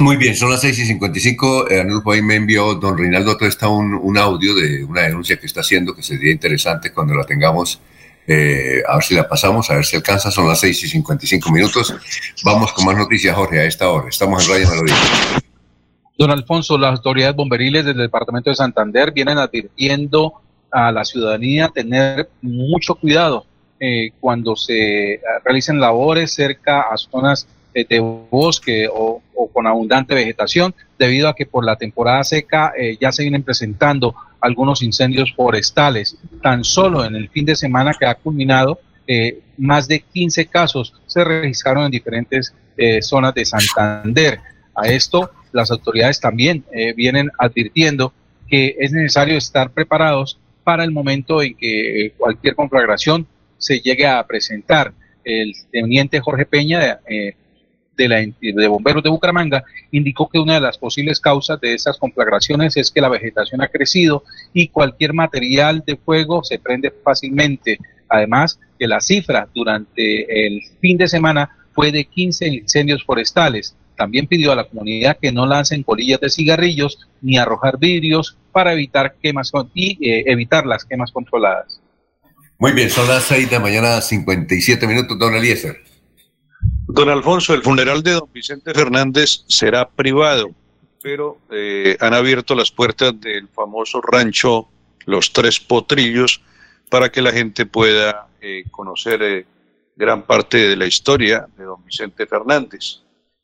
Muy 0.00 0.16
bien, 0.16 0.34
son 0.34 0.50
las 0.50 0.60
6 0.60 0.78
y 0.78 0.86
55. 0.86 1.70
Eh, 1.70 1.80
Arnulfo 1.80 2.12
ahí 2.12 2.22
me 2.22 2.36
envió 2.36 2.74
don 2.74 2.98
Reinaldo 2.98 3.38
está 3.40 3.68
un, 3.68 3.94
un 3.94 4.18
audio 4.18 4.54
de 4.54 4.84
una 4.84 5.02
denuncia 5.02 5.38
que 5.38 5.46
está 5.46 5.60
haciendo 5.60 5.94
que 5.94 6.02
sería 6.02 6.32
interesante 6.32 6.92
cuando 6.92 7.14
la 7.14 7.24
tengamos. 7.24 7.80
Eh, 8.26 8.82
a 8.88 8.94
ver 8.94 9.04
si 9.04 9.14
la 9.14 9.28
pasamos, 9.28 9.70
a 9.70 9.74
ver 9.74 9.84
si 9.84 9.96
alcanza. 9.96 10.30
Son 10.30 10.48
las 10.48 10.60
6 10.60 10.84
y 10.84 10.88
55 10.88 11.50
minutos. 11.52 11.94
Vamos 12.44 12.72
con 12.72 12.86
más 12.86 12.96
noticias, 12.96 13.36
Jorge, 13.36 13.60
a 13.60 13.64
esta 13.64 13.88
hora. 13.90 14.08
Estamos 14.08 14.44
en 14.44 14.54
Radio 14.54 14.70
Melodía. 14.70 14.94
Don 16.16 16.30
Alfonso, 16.30 16.78
las 16.78 16.92
autoridades 16.92 17.36
bomberiles 17.36 17.84
del 17.84 17.96
departamento 17.96 18.50
de 18.50 18.56
Santander 18.56 19.12
vienen 19.12 19.38
advirtiendo 19.38 20.34
a 20.70 20.90
la 20.90 21.04
ciudadanía 21.04 21.68
tener 21.68 22.28
mucho 22.40 22.94
cuidado 22.94 23.46
eh, 23.78 24.10
cuando 24.20 24.56
se 24.56 25.20
realicen 25.44 25.80
labores 25.80 26.32
cerca 26.32 26.82
a 26.82 26.96
zonas 26.96 27.46
eh, 27.74 27.84
de 27.88 28.00
bosque 28.00 28.88
o, 28.90 29.20
con 29.52 29.66
abundante 29.66 30.14
vegetación, 30.14 30.74
debido 30.98 31.28
a 31.28 31.34
que 31.34 31.46
por 31.46 31.64
la 31.64 31.76
temporada 31.76 32.24
seca 32.24 32.72
eh, 32.76 32.96
ya 33.00 33.12
se 33.12 33.22
vienen 33.22 33.42
presentando 33.42 34.14
algunos 34.40 34.82
incendios 34.82 35.32
forestales. 35.34 36.16
Tan 36.42 36.64
solo 36.64 37.04
en 37.04 37.16
el 37.16 37.28
fin 37.28 37.44
de 37.44 37.56
semana 37.56 37.92
que 37.98 38.06
ha 38.06 38.14
culminado, 38.14 38.78
eh, 39.06 39.40
más 39.58 39.86
de 39.88 40.00
15 40.00 40.46
casos 40.46 40.94
se 41.06 41.24
registraron 41.24 41.84
en 41.84 41.90
diferentes 41.90 42.54
zonas 43.02 43.32
de 43.34 43.44
Santander. 43.44 44.40
A 44.74 44.88
esto, 44.88 45.30
las 45.52 45.70
autoridades 45.70 46.18
también 46.18 46.64
vienen 46.96 47.30
advirtiendo 47.38 48.12
que 48.48 48.74
es 48.80 48.90
necesario 48.90 49.38
estar 49.38 49.70
preparados 49.70 50.40
para 50.64 50.82
el 50.82 50.90
momento 50.90 51.40
en 51.40 51.54
que 51.54 52.12
cualquier 52.18 52.56
conflagración 52.56 53.28
se 53.58 53.80
llegue 53.80 54.06
a 54.06 54.26
presentar. 54.26 54.92
El 55.24 55.54
teniente 55.72 56.20
Jorge 56.20 56.44
Peña, 56.44 57.00
eh, 57.08 57.34
de, 57.96 58.08
la, 58.08 58.16
de 58.16 58.68
Bomberos 58.68 59.02
de 59.02 59.10
Bucaramanga 59.10 59.64
indicó 59.90 60.28
que 60.28 60.38
una 60.38 60.54
de 60.54 60.60
las 60.60 60.78
posibles 60.78 61.20
causas 61.20 61.60
de 61.60 61.74
esas 61.74 61.98
conflagraciones 61.98 62.76
es 62.76 62.90
que 62.90 63.00
la 63.00 63.08
vegetación 63.08 63.62
ha 63.62 63.68
crecido 63.68 64.24
y 64.52 64.68
cualquier 64.68 65.12
material 65.12 65.82
de 65.86 65.96
fuego 65.96 66.42
se 66.44 66.58
prende 66.58 66.92
fácilmente. 67.02 67.78
Además, 68.08 68.58
que 68.78 68.86
la 68.86 69.00
cifra 69.00 69.48
durante 69.54 70.46
el 70.46 70.60
fin 70.80 70.96
de 70.96 71.08
semana 71.08 71.50
fue 71.72 71.90
de 71.90 72.04
15 72.04 72.48
incendios 72.48 73.04
forestales. 73.04 73.76
También 73.96 74.26
pidió 74.26 74.52
a 74.52 74.56
la 74.56 74.64
comunidad 74.64 75.18
que 75.20 75.32
no 75.32 75.46
lancen 75.46 75.82
colillas 75.82 76.20
de 76.20 76.30
cigarrillos 76.30 76.98
ni 77.20 77.38
arrojar 77.38 77.78
vidrios 77.78 78.36
para 78.52 78.72
evitar 78.72 79.14
quemas 79.22 79.52
y 79.72 79.98
eh, 80.08 80.24
evitar 80.26 80.66
las 80.66 80.84
quemas 80.84 81.12
controladas. 81.12 81.80
Muy 82.58 82.72
bien, 82.72 82.90
son 82.90 83.08
las 83.08 83.24
6 83.24 83.50
de 83.50 83.56
la 83.56 83.60
mañana, 83.60 84.00
57 84.00 84.86
minutos, 84.86 85.18
don 85.18 85.34
Eliezer. 85.34 85.93
Don 86.86 87.08
Alfonso, 87.08 87.54
el 87.54 87.62
funeral 87.62 88.02
de 88.02 88.12
don 88.12 88.30
Vicente 88.32 88.74
Fernández 88.74 89.44
será 89.48 89.88
privado, 89.88 90.50
pero 91.02 91.38
eh, 91.50 91.96
han 91.98 92.12
abierto 92.12 92.54
las 92.54 92.70
puertas 92.70 93.18
del 93.20 93.48
famoso 93.48 94.02
rancho 94.02 94.68
Los 95.06 95.32
Tres 95.32 95.60
Potrillos 95.60 96.42
para 96.90 97.10
que 97.10 97.22
la 97.22 97.32
gente 97.32 97.64
pueda 97.64 98.28
eh, 98.40 98.64
conocer 98.70 99.22
eh, 99.22 99.46
gran 99.96 100.26
parte 100.26 100.58
de 100.58 100.76
la 100.76 100.84
historia 100.84 101.48
de 101.56 101.64
don 101.64 101.82
Vicente 101.84 102.26
Fernández. 102.26 103.00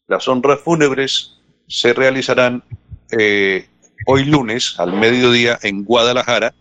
Las 0.07 0.29
honras 0.29 0.61
fúnebres 0.61 1.39
se 1.67 1.95
realizarán 1.95 2.63
hoy 4.07 4.25
lunes 4.25 4.79
al 4.79 4.93
mediodía 4.93 5.59
en 5.63 5.83
Guadalajara, 5.85 6.55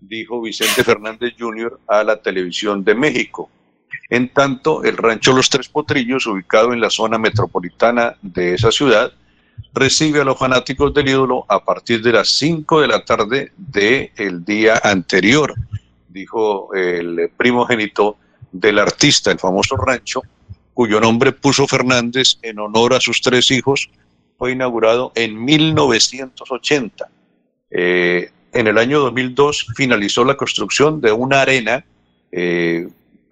dijo 0.00 0.40
Vicente 0.40 0.82
Fernández 0.82 1.34
Jr. 1.38 1.80
a 1.86 2.02
la 2.02 2.20
televisión 2.20 2.82
de 2.82 2.94
México. 2.94 3.50
En 4.10 4.28
tanto, 4.28 4.84
el 4.84 4.96
rancho 4.96 5.32
Los 5.32 5.50
Tres 5.50 5.68
Potrillos, 5.68 6.26
ubicado 6.26 6.72
en 6.72 6.80
la 6.80 6.90
zona 6.90 7.18
metropolitana 7.18 8.16
de 8.22 8.54
esa 8.54 8.70
ciudad, 8.70 9.12
recibe 9.72 10.20
a 10.20 10.24
los 10.24 10.38
fanáticos 10.38 10.92
del 10.94 11.08
ídolo 11.08 11.44
a 11.48 11.64
partir 11.64 12.02
de 12.02 12.12
las 12.12 12.28
5 12.28 12.80
de 12.80 12.88
la 12.88 13.04
tarde 13.04 13.52
del 13.56 14.44
día 14.44 14.80
anterior, 14.82 15.54
dijo 16.08 16.72
el 16.74 17.30
primogénito 17.36 18.16
del 18.52 18.78
artista, 18.78 19.32
el 19.32 19.38
famoso 19.38 19.76
rancho, 19.76 20.22
cuyo 20.72 21.00
nombre 21.00 21.32
puso 21.32 21.66
Fernández 21.66 22.38
en 22.42 22.58
honor 22.58 22.94
a 22.94 23.00
sus 23.00 23.20
tres 23.20 23.50
hijos, 23.50 23.90
fue 24.38 24.52
inaugurado 24.52 25.12
en 25.14 25.44
1980. 25.44 27.08
Eh, 27.70 28.30
en 28.52 28.66
el 28.66 28.78
año 28.78 29.00
2002 29.00 29.66
finalizó 29.76 30.24
la 30.24 30.36
construcción 30.36 31.00
de 31.00 31.12
una 31.12 31.42
arena 31.42 31.84
eh, 32.30 32.88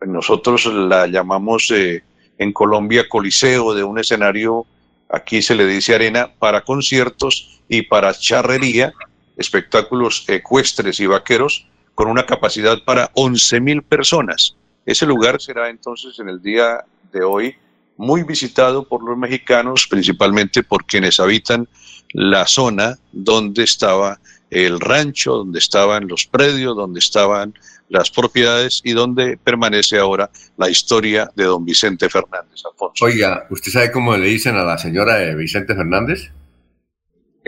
nosotros 0.07 0.66
la 0.66 1.07
llamamos 1.07 1.70
eh, 1.70 2.03
en 2.39 2.53
Colombia 2.53 3.09
coliseo 3.09 3.74
de 3.74 3.85
un 3.85 3.99
escenario, 3.99 4.66
aquí 5.09 5.43
se 5.43 5.55
le 5.55 5.66
dice 5.66 5.95
arena, 5.95 6.31
para 6.39 6.62
conciertos 6.62 7.61
y 7.69 7.83
para 7.83 8.15
charrería, 8.15 8.93
espectáculos 9.37 10.24
ecuestres 10.29 11.01
y 11.01 11.07
vaqueros, 11.07 11.66
con 11.95 12.09
una 12.09 12.27
capacidad 12.27 12.83
para 12.85 13.11
11 13.15 13.61
mil 13.61 13.83
personas. 13.83 14.57
Ese 14.87 15.07
lugar 15.07 15.41
será 15.41 15.69
entonces 15.69 16.19
en 16.19 16.29
el 16.29 16.43
día 16.43 16.85
de 17.12 17.23
hoy 17.23 17.55
muy 17.97 18.24
visitado 18.24 18.89
por 18.89 19.03
los 19.05 19.16
mexicanos, 19.16 19.87
principalmente 19.89 20.62
por 20.62 20.85
quienes 20.85 21.20
habitan 21.20 21.69
la 22.12 22.47
zona 22.47 22.99
donde 23.12 23.65
estaba 23.65 24.19
el 24.51 24.81
rancho, 24.81 25.37
donde 25.37 25.59
estaban 25.59 26.09
los 26.09 26.27
predios, 26.27 26.77
donde 26.77 26.99
estaban 26.99 27.55
las 27.93 28.10
propiedades 28.10 28.81
y 28.85 28.93
donde 28.93 29.36
permanece 29.36 29.98
ahora 29.98 30.31
la 30.56 30.70
historia 30.70 31.31
de 31.36 31.44
don 31.44 31.64
Vicente 31.64 32.09
Fernández, 32.09 32.62
Alfonso. 32.64 33.05
Oiga, 33.05 33.47
¿usted 33.51 33.70
sabe 33.70 33.93
cómo 33.93 34.16
le 34.16 34.27
dicen 34.27 34.56
a 34.56 34.64
la 34.64 34.78
señora 34.78 35.16
de 35.16 35.35
Vicente 35.35 35.74
Fernández? 35.74 36.31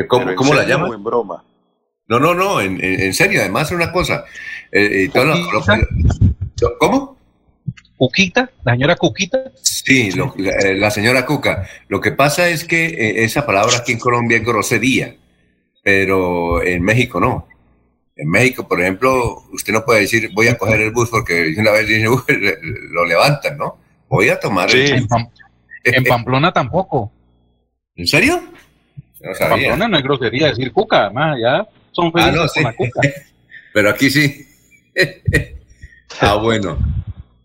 ¿Cómo, 0.07 0.35
¿cómo 0.35 0.55
la 0.55 0.67
llama? 0.67 0.95
en 0.95 1.03
broma. 1.03 1.45
No, 2.07 2.21
no, 2.21 2.35
no, 2.35 2.61
en, 2.61 3.15
serio, 3.15 3.41
además 3.41 3.71
una 3.73 3.91
cosa. 3.91 4.25
Eh, 4.71 5.05
eh, 5.05 5.11
¿Cómo? 6.79 7.17
¿Cuquita? 7.97 8.51
¿La 8.65 8.73
señora 8.73 8.97
Cuquita? 8.97 9.51
Sí, 9.63 10.11
eh, 10.11 10.75
la, 10.75 10.91
señora 10.91 11.25
Cuca. 11.25 11.67
Lo 11.89 12.03
que 12.03 12.13
pasa 12.13 12.49
es 12.51 12.65
que 12.65 13.25
esa 13.25 13.47
palabra 13.47 13.79
aquí 13.79 13.93
en 13.93 13.99
Colombia 13.99 14.37
es 14.37 14.45
grosería, 14.45 15.17
pero 15.83 16.63
en 16.63 16.83
México 16.83 17.19
no. 17.19 17.47
En 18.17 18.29
México, 18.29 18.67
por 18.69 18.81
ejemplo, 18.81 19.43
usted 19.53 19.73
no 19.73 19.85
puede 19.85 20.03
decir 20.03 20.31
voy 20.33 20.47
a 20.47 20.57
coger 20.57 20.81
el 20.81 20.93
bus 20.93 21.11
porque 21.11 21.53
una 21.59 21.73
vez 21.73 21.89
dice, 21.89 22.07
lo 22.91 23.05
levantan, 23.05 23.59
¿no? 23.59 23.79
Voy 24.09 24.29
a 24.29 24.39
tomar 24.39 24.71
el 24.71 25.07
En, 25.83 26.05
Pamplona 26.05 26.53
tampoco. 26.53 27.13
¿En 27.97 28.07
serio? 28.07 28.41
en 29.21 29.49
Pamplona 29.49 29.89
no 29.89 29.97
hay 29.97 30.03
grosería 30.03 30.49
decir 30.49 30.73
cuca, 30.73 31.07
además, 31.07 31.39
ya 31.43 31.67
son 31.91 32.13
ah, 32.15 32.25
felices 32.25 32.53
con 32.55 32.63
la 32.63 32.73
cuca. 32.75 33.01
Pero 33.73 33.91
aquí 33.91 34.09
sí. 34.09 34.47
ah, 36.21 36.37
bueno. 36.37 36.79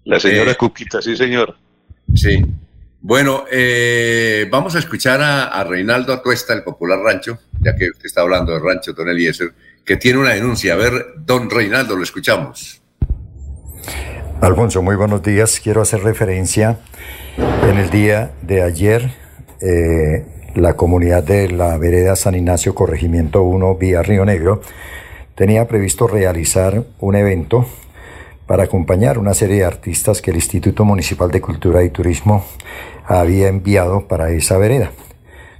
La 0.03 0.19
señora 0.19 0.51
eh, 0.51 0.55
Cuquita, 0.55 1.01
sí, 1.01 1.17
señor. 1.17 1.57
Sí. 2.13 2.45
Bueno, 3.01 3.45
eh, 3.51 4.47
vamos 4.51 4.75
a 4.75 4.79
escuchar 4.79 5.21
a, 5.21 5.45
a, 5.45 5.63
Reinaldo 5.63 6.13
Atuesta, 6.13 6.53
el 6.53 6.63
popular 6.63 6.99
rancho, 6.99 7.39
ya 7.59 7.75
que 7.75 7.89
usted 7.89 8.05
está 8.05 8.21
hablando 8.21 8.53
de 8.53 8.59
rancho, 8.59 8.93
Don 8.93 9.09
Eliezer 9.09 9.53
que 9.89 9.97
tiene 9.97 10.19
una 10.19 10.35
denuncia. 10.35 10.73
A 10.73 10.75
ver, 10.75 11.15
don 11.25 11.49
Reinaldo, 11.49 11.95
lo 11.95 12.03
escuchamos. 12.03 12.79
Alfonso, 14.39 14.83
muy 14.83 14.95
buenos 14.95 15.23
días. 15.23 15.59
Quiero 15.59 15.81
hacer 15.81 16.03
referencia 16.03 16.77
en 17.67 17.75
el 17.75 17.89
día 17.89 18.29
de 18.43 18.61
ayer. 18.61 19.09
Eh, 19.61 20.27
la 20.53 20.75
comunidad 20.75 21.23
de 21.23 21.49
la 21.49 21.75
vereda 21.79 22.15
San 22.15 22.35
Ignacio, 22.35 22.75
Corregimiento 22.75 23.41
1, 23.41 23.77
vía 23.77 24.03
Río 24.03 24.25
Negro, 24.25 24.61
tenía 25.33 25.67
previsto 25.67 26.05
realizar 26.05 26.83
un 26.99 27.15
evento 27.15 27.65
para 28.45 28.65
acompañar 28.65 29.17
una 29.17 29.33
serie 29.33 29.55
de 29.55 29.65
artistas 29.65 30.21
que 30.21 30.29
el 30.29 30.35
Instituto 30.35 30.85
Municipal 30.85 31.31
de 31.31 31.41
Cultura 31.41 31.83
y 31.83 31.89
Turismo 31.89 32.45
había 33.07 33.47
enviado 33.47 34.07
para 34.07 34.29
esa 34.29 34.59
vereda. 34.59 34.91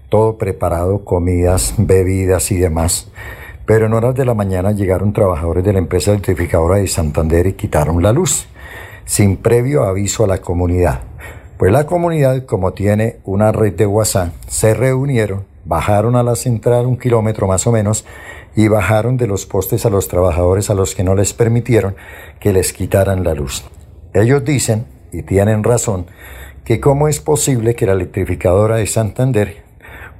Todo 0.09 0.37
preparado, 0.37 1.03
comidas, 1.03 1.73
bebidas 1.79 2.51
y 2.51 2.57
demás. 2.57 3.09
Pero 3.69 3.85
en 3.85 3.93
horas 3.93 4.15
de 4.15 4.25
la 4.25 4.33
mañana 4.33 4.71
llegaron 4.71 5.13
trabajadores 5.13 5.63
de 5.63 5.73
la 5.73 5.77
empresa 5.77 6.09
electrificadora 6.09 6.77
de 6.77 6.87
Santander 6.87 7.45
y 7.45 7.53
quitaron 7.53 8.01
la 8.01 8.11
luz, 8.11 8.47
sin 9.05 9.37
previo 9.37 9.83
aviso 9.83 10.23
a 10.23 10.27
la 10.27 10.39
comunidad. 10.39 11.01
Pues 11.59 11.71
la 11.71 11.85
comunidad, 11.85 12.47
como 12.47 12.73
tiene 12.73 13.17
una 13.25 13.51
red 13.51 13.75
de 13.75 13.85
WhatsApp, 13.85 14.33
se 14.47 14.73
reunieron, 14.73 15.45
bajaron 15.65 16.15
a 16.15 16.23
la 16.23 16.35
central 16.35 16.87
un 16.87 16.97
kilómetro 16.97 17.45
más 17.45 17.67
o 17.67 17.71
menos 17.71 18.05
y 18.55 18.69
bajaron 18.69 19.17
de 19.17 19.27
los 19.27 19.45
postes 19.45 19.85
a 19.85 19.91
los 19.91 20.07
trabajadores 20.07 20.71
a 20.71 20.73
los 20.73 20.95
que 20.95 21.03
no 21.03 21.13
les 21.13 21.35
permitieron 21.35 21.95
que 22.39 22.51
les 22.51 22.73
quitaran 22.73 23.23
la 23.23 23.35
luz. 23.35 23.65
Ellos 24.15 24.43
dicen, 24.43 24.87
y 25.11 25.21
tienen 25.21 25.63
razón, 25.63 26.07
que 26.65 26.79
cómo 26.79 27.07
es 27.07 27.19
posible 27.19 27.75
que 27.75 27.85
la 27.85 27.93
electrificadora 27.93 28.77
de 28.77 28.87
Santander 28.87 29.68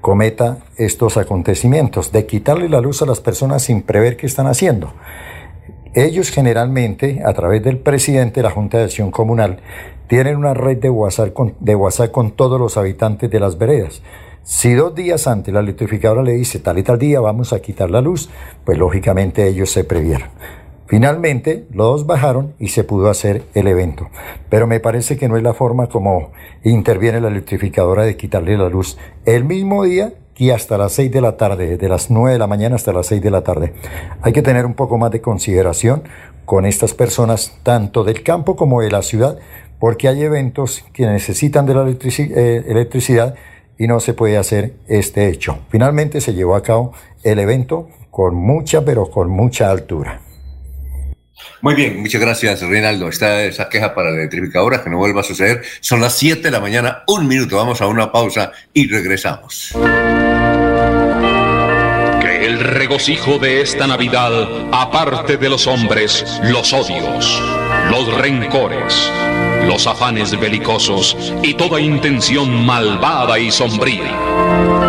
cometa 0.02 0.60
estos 0.78 1.18
acontecimientos, 1.18 2.12
de 2.12 2.26
quitarle 2.26 2.70
la 2.70 2.82
luz 2.82 3.02
a 3.02 3.06
las 3.06 3.20
personas 3.20 3.64
sin 3.64 3.82
prever 3.82 4.18
qué 4.18 4.26
están 4.26 4.48
haciendo. 4.48 4.94
Ellos 5.94 6.30
generalmente, 6.30 7.22
a 7.26 7.34
través 7.34 7.64
del 7.64 7.78
presidente 7.78 8.40
de 8.40 8.44
la 8.44 8.52
Junta 8.52 8.78
de 8.78 8.84
Acción 8.86 9.12
Comunal, 9.12 9.60
tienen 10.08 10.38
una 10.38 10.54
red 10.54 10.78
de 10.78 10.90
WhatsApp 10.90 11.34
con, 11.34 11.56
de 11.60 11.76
WhatsApp 11.76 12.12
con 12.12 12.32
todos 12.32 12.60
los 12.60 12.78
habitantes 12.78 13.30
de 13.30 13.40
las 13.40 13.58
veredas. 13.58 14.02
Si 14.44 14.74
dos 14.74 14.96
días 14.96 15.28
antes 15.28 15.54
la 15.54 15.60
electrificadora 15.60 16.24
le 16.24 16.34
dice 16.34 16.60
tal 16.60 16.80
y 16.80 16.84
tal 16.84 16.98
día 16.98 17.20
vamos 17.20 17.54
a 17.54 17.60
quitar 17.60 17.90
la 17.90 18.02
luz, 18.02 18.30
pues 18.66 18.78
lógicamente 18.78 19.48
ellos 19.48 19.70
se 19.70 19.84
previeron. 19.84 20.30
Finalmente, 20.90 21.68
los 21.72 22.08
bajaron 22.08 22.56
y 22.58 22.70
se 22.70 22.84
pudo 22.84 23.12
hacer 23.12 23.44
el 23.54 23.68
evento. 23.68 24.10
Pero 24.50 24.66
me 24.66 24.80
parece 24.80 25.18
que 25.18 25.30
no 25.30 25.38
es 25.38 25.44
la 25.44 25.54
forma 25.54 25.86
como 25.86 26.32
interviene 26.64 27.22
la 27.22 27.28
electrificadora 27.28 28.06
de 28.06 28.18
quitarle 28.18 28.58
la 28.58 28.70
luz 28.70 28.98
el 29.24 29.46
mismo 29.46 29.84
día 29.84 30.14
y 30.36 30.50
hasta 30.50 30.80
las 30.80 30.94
6 30.94 31.12
de 31.12 31.22
la 31.22 31.38
tarde, 31.38 31.78
de 31.78 31.90
las 31.90 32.10
9 32.10 32.32
de 32.32 32.40
la 32.40 32.48
mañana 32.48 32.76
hasta 32.76 32.92
las 32.92 33.06
6 33.06 33.22
de 33.22 33.30
la 33.30 33.44
tarde. 33.44 33.74
Hay 34.24 34.34
que 34.34 34.42
tener 34.42 34.66
un 34.66 34.74
poco 34.74 34.98
más 34.98 35.12
de 35.12 35.22
consideración 35.22 36.02
con 36.46 36.66
estas 36.66 36.96
personas, 36.96 37.60
tanto 37.62 38.04
del 38.04 38.24
campo 38.24 38.56
como 38.56 38.82
de 38.82 38.90
la 38.90 39.04
ciudad, 39.04 39.38
porque 39.78 40.08
hay 40.08 40.24
eventos 40.24 40.84
que 40.92 41.06
necesitan 41.06 41.68
de 41.68 41.76
la 41.76 41.88
eh, 41.88 42.64
electricidad 42.68 43.36
y 43.78 43.86
no 43.86 44.00
se 44.00 44.16
puede 44.16 44.38
hacer 44.38 44.74
este 44.88 45.30
hecho. 45.30 45.60
Finalmente 45.70 46.20
se 46.20 46.34
llevó 46.34 46.56
a 46.56 46.64
cabo 46.64 46.94
el 47.22 47.38
evento 47.38 47.90
con 48.10 48.34
mucha, 48.34 48.84
pero 48.84 49.12
con 49.12 49.30
mucha 49.30 49.70
altura. 49.70 50.22
Muy 51.62 51.76
bien, 51.76 52.00
muchas 52.00 52.22
gracias, 52.22 52.62
Reinaldo. 52.62 53.10
Está 53.10 53.44
esa 53.44 53.70
queja 53.70 53.94
para 53.94 54.12
la 54.12 54.18
electrificadora, 54.18 54.84
que 54.84 54.90
no 54.90 54.98
vuelva 54.98 55.22
a 55.22 55.24
suceder. 55.24 55.62
Son 55.82 56.00
las 56.00 56.18
7 56.18 56.42
de 56.42 56.52
la 56.52 56.60
mañana, 56.60 57.04
un 57.08 57.28
minuto. 57.28 57.58
Vamos 57.58 57.82
a 57.82 57.88
una 57.88 58.12
pausa 58.12 58.52
y 58.74 58.88
regresamos. 58.88 59.74
Que 62.22 62.46
el 62.46 62.60
regocijo 62.60 63.40
de 63.40 63.62
esta 63.62 63.88
Navidad 63.88 64.48
aparte 64.72 65.38
de 65.38 65.50
los 65.50 65.68
hombres 65.68 66.26
los 66.44 66.72
odios, 66.74 67.42
los 67.92 68.18
rencores, 68.18 69.12
los 69.66 69.86
afanes 69.86 70.40
belicosos 70.40 71.34
y 71.44 71.54
toda 71.56 71.80
intención 71.80 72.66
malvada 72.66 73.38
y 73.38 73.52
sombría 73.52 74.89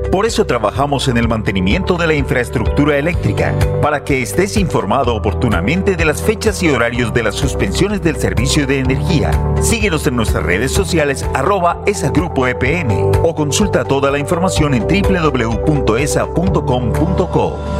Por 0.11 0.25
eso 0.25 0.45
trabajamos 0.45 1.07
en 1.07 1.15
el 1.15 1.29
mantenimiento 1.29 1.95
de 1.95 2.05
la 2.05 2.13
infraestructura 2.13 2.97
eléctrica, 2.97 3.57
para 3.81 4.03
que 4.03 4.21
estés 4.21 4.57
informado 4.57 5.15
oportunamente 5.15 5.95
de 5.95 6.03
las 6.03 6.21
fechas 6.21 6.61
y 6.61 6.69
horarios 6.69 7.13
de 7.13 7.23
las 7.23 7.35
suspensiones 7.35 8.03
del 8.03 8.17
servicio 8.17 8.67
de 8.67 8.79
energía. 8.79 9.31
Síguenos 9.61 10.05
en 10.07 10.17
nuestras 10.17 10.43
redes 10.43 10.73
sociales 10.73 11.25
arroba 11.33 11.81
esa 11.85 12.09
grupo 12.09 12.45
EPN 12.45 13.11
o 13.23 13.33
consulta 13.33 13.85
toda 13.85 14.11
la 14.11 14.19
información 14.19 14.73
en 14.73 14.85
www.esa.com.co. 14.85 15.71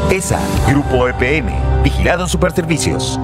ESA, 0.10 0.40
Grupo 0.70 1.10
EPN, 1.10 1.84
Vigilado 1.84 2.30
Superservicios. 2.30 3.20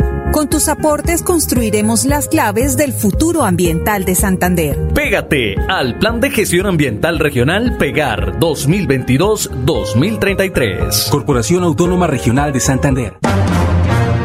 Con 0.31 0.49
tus 0.49 0.67
aportes 0.69 1.21
construiremos 1.23 2.05
las 2.05 2.29
claves 2.29 2.77
del 2.77 2.93
futuro 2.93 3.43
ambiental 3.43 4.05
de 4.05 4.15
Santander. 4.15 4.79
Pégate 4.93 5.57
al 5.67 5.99
Plan 5.99 6.21
de 6.21 6.31
Gestión 6.31 6.67
Ambiental 6.67 7.19
Regional 7.19 7.75
Pegar 7.77 8.39
2022-2033. 8.39 11.09
Corporación 11.09 11.65
Autónoma 11.65 12.07
Regional 12.07 12.53
de 12.53 12.61
Santander. 12.61 13.17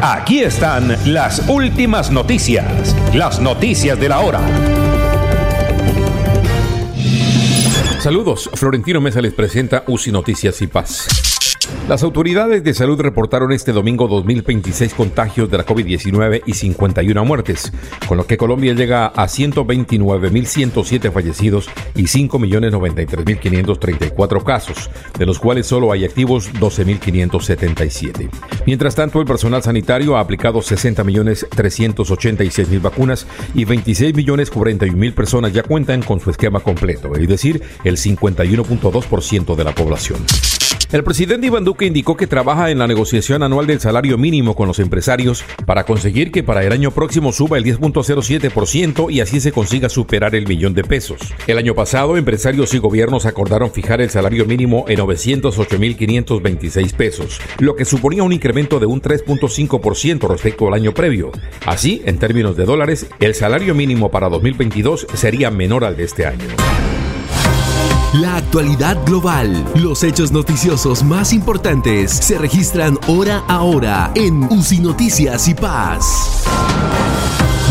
Aquí 0.01 0.39
están 0.39 0.95
las 1.05 1.49
últimas 1.49 2.09
noticias, 2.09 2.95
las 3.13 3.41
noticias 3.41 3.99
de 3.99 4.07
la 4.07 4.21
hora. 4.21 4.39
Saludos, 7.99 8.49
Florentino 8.53 9.01
Mesa 9.01 9.19
les 9.19 9.33
presenta 9.33 9.83
UCI 9.87 10.13
Noticias 10.13 10.61
y 10.61 10.67
Paz. 10.67 11.36
Las 11.87 12.03
autoridades 12.03 12.63
de 12.65 12.73
salud 12.73 12.99
reportaron 12.99 13.53
este 13.53 13.71
domingo 13.71 14.09
2026 14.09 14.93
contagios 14.93 15.49
de 15.49 15.57
la 15.57 15.65
COVID-19 15.65 16.41
y 16.45 16.53
51 16.53 17.23
muertes, 17.23 17.71
con 18.09 18.17
lo 18.17 18.27
que 18.27 18.35
Colombia 18.35 18.73
llega 18.73 19.05
a 19.05 19.27
129.107 19.27 21.13
fallecidos 21.13 21.69
y 21.95 22.03
5.093.534 22.03 24.43
casos, 24.43 24.89
de 25.17 25.25
los 25.25 25.39
cuales 25.39 25.67
solo 25.67 25.93
hay 25.93 26.03
activos 26.03 26.51
12.577. 26.55 28.31
Mientras 28.65 28.93
tanto, 28.93 29.21
el 29.21 29.25
personal 29.25 29.63
sanitario 29.63 30.17
ha 30.17 30.19
aplicado 30.19 30.59
60.386.000 30.59 32.81
vacunas 32.81 33.25
y 33.55 33.63
26.041.000 33.63 35.13
personas 35.13 35.53
ya 35.53 35.63
cuentan 35.63 36.01
con 36.01 36.19
su 36.19 36.31
esquema 36.31 36.59
completo, 36.59 37.15
es 37.15 37.29
decir, 37.29 37.63
el 37.85 37.95
51.2% 37.95 39.55
de 39.55 39.63
la 39.63 39.73
población. 39.73 40.19
El 40.89 41.03
presidente 41.03 41.47
Iván 41.47 41.65
Duque 41.65 41.85
indicó 41.85 42.15
que 42.15 42.27
trabaja 42.27 42.71
en 42.71 42.79
la 42.79 42.87
negociación 42.87 43.43
anual 43.43 43.67
del 43.67 43.81
salario 43.81 44.17
mínimo 44.17 44.55
con 44.55 44.69
los 44.69 44.79
empresarios 44.79 45.43
para 45.65 45.83
conseguir 45.83 46.31
que 46.31 46.43
para 46.43 46.63
el 46.63 46.71
año 46.71 46.91
próximo 46.91 47.33
suba 47.33 47.57
el 47.57 47.65
10.07% 47.65 49.11
y 49.11 49.19
así 49.19 49.41
se 49.41 49.51
consiga 49.51 49.89
superar 49.89 50.33
el 50.33 50.47
millón 50.47 50.73
de 50.73 50.85
pesos. 50.85 51.19
El 51.45 51.57
año 51.57 51.75
pasado, 51.75 52.15
empresarios 52.15 52.73
y 52.73 52.77
gobiernos 52.77 53.25
acordaron 53.25 53.71
fijar 53.71 53.99
el 53.99 54.09
salario 54.09 54.45
mínimo 54.45 54.85
en 54.87 54.99
908.526 54.99 56.93
pesos, 56.93 57.41
lo 57.59 57.75
que 57.75 57.83
suponía 57.83 58.23
un 58.23 58.31
incremento 58.31 58.79
de 58.79 58.85
un 58.85 59.01
3.5% 59.01 60.29
respecto 60.29 60.69
al 60.69 60.73
año 60.73 60.93
previo. 60.93 61.33
Así, 61.65 62.01
en 62.05 62.17
términos 62.17 62.55
de 62.55 62.63
dólares, 62.63 63.07
el 63.19 63.35
salario 63.35 63.75
mínimo 63.75 64.09
para 64.09 64.29
2022 64.29 65.07
sería 65.15 65.51
menor 65.51 65.83
al 65.83 65.97
de 65.97 66.05
este 66.05 66.25
año. 66.25 66.47
La 68.13 68.37
actualidad 68.37 68.97
global, 69.05 69.65
los 69.75 70.01
hechos 70.01 70.31
noticiosos 70.31 71.03
más 71.03 71.33
importantes 71.33 72.09
se 72.11 72.37
registran 72.37 72.97
hora 73.07 73.43
a 73.49 73.61
hora 73.63 74.11
en 74.15 74.43
UCI 74.45 74.79
Noticias 74.79 75.49
y 75.49 75.53
Paz. 75.53 76.45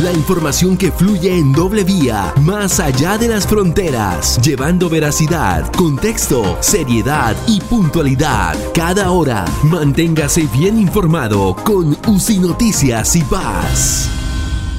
La 0.03 0.13
información 0.13 0.77
que 0.77 0.93
fluye 0.93 1.35
en 1.39 1.53
doble 1.53 1.85
vía, 1.85 2.35
más 2.43 2.81
allá 2.81 3.17
de 3.17 3.29
las 3.29 3.47
fronteras, 3.47 4.39
llevando 4.43 4.91
veracidad, 4.91 5.73
contexto, 5.73 6.59
seriedad 6.61 7.35
y 7.47 7.63
puntualidad. 7.63 8.57
Cada 8.75 9.13
hora, 9.13 9.47
manténgase 9.63 10.47
bien 10.53 10.79
informado 10.79 11.57
con 11.65 11.97
UCI 12.07 12.41
Noticias 12.41 13.17
y 13.17 13.23
Paz. 13.23 14.26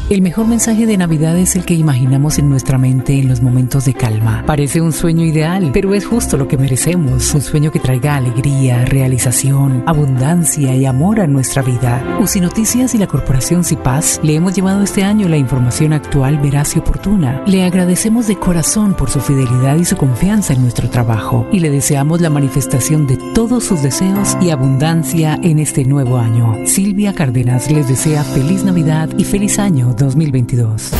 El 0.09 0.21
mejor 0.21 0.47
mensaje 0.47 0.85
de 0.85 0.95
Navidad 0.95 1.37
es 1.37 1.57
el 1.57 1.65
que 1.65 1.73
imaginamos 1.73 2.39
en 2.39 2.49
nuestra 2.49 2.77
mente 2.77 3.19
en 3.19 3.27
los 3.27 3.41
momentos 3.41 3.83
de 3.83 3.93
calma. 3.93 4.41
Parece 4.47 4.79
un 4.79 4.93
sueño 4.93 5.25
ideal, 5.25 5.71
pero 5.73 5.93
es 5.93 6.05
justo 6.05 6.37
lo 6.37 6.47
que 6.47 6.57
merecemos. 6.57 7.33
Un 7.33 7.41
sueño 7.41 7.71
que 7.71 7.81
traiga 7.81 8.15
alegría, 8.15 8.85
realización, 8.85 9.83
abundancia 9.85 10.73
y 10.73 10.85
amor 10.85 11.19
a 11.19 11.27
nuestra 11.27 11.61
vida. 11.61 12.19
UCI 12.21 12.39
Noticias 12.39 12.95
y 12.95 12.99
la 12.99 13.07
Corporación 13.07 13.65
CIPAS 13.65 14.21
le 14.23 14.35
hemos 14.35 14.53
llevado 14.53 14.81
este 14.81 15.03
año 15.03 15.27
la 15.27 15.35
información 15.35 15.91
actual, 15.91 16.37
veraz 16.37 16.77
y 16.77 16.79
oportuna. 16.79 17.43
Le 17.45 17.65
agradecemos 17.65 18.27
de 18.27 18.37
corazón 18.37 18.93
por 18.93 19.09
su 19.09 19.19
fidelidad 19.19 19.75
y 19.75 19.83
su 19.83 19.97
confianza 19.97 20.53
en 20.53 20.61
nuestro 20.61 20.89
trabajo 20.89 21.45
y 21.51 21.59
le 21.59 21.69
deseamos 21.69 22.21
la 22.21 22.29
manifestación 22.29 23.07
de 23.07 23.17
todos 23.35 23.65
sus 23.65 23.83
deseos 23.83 24.37
y 24.39 24.51
abundancia 24.51 25.37
en 25.43 25.59
este 25.59 25.83
nuevo 25.83 26.17
año. 26.17 26.55
Silvia 26.65 27.13
Cárdenas 27.13 27.69
les 27.69 27.89
desea 27.89 28.23
feliz 28.23 28.63
Navidad 28.63 29.09
y 29.17 29.25
feliz 29.25 29.59
año 29.59 29.96
2022. 29.97 30.91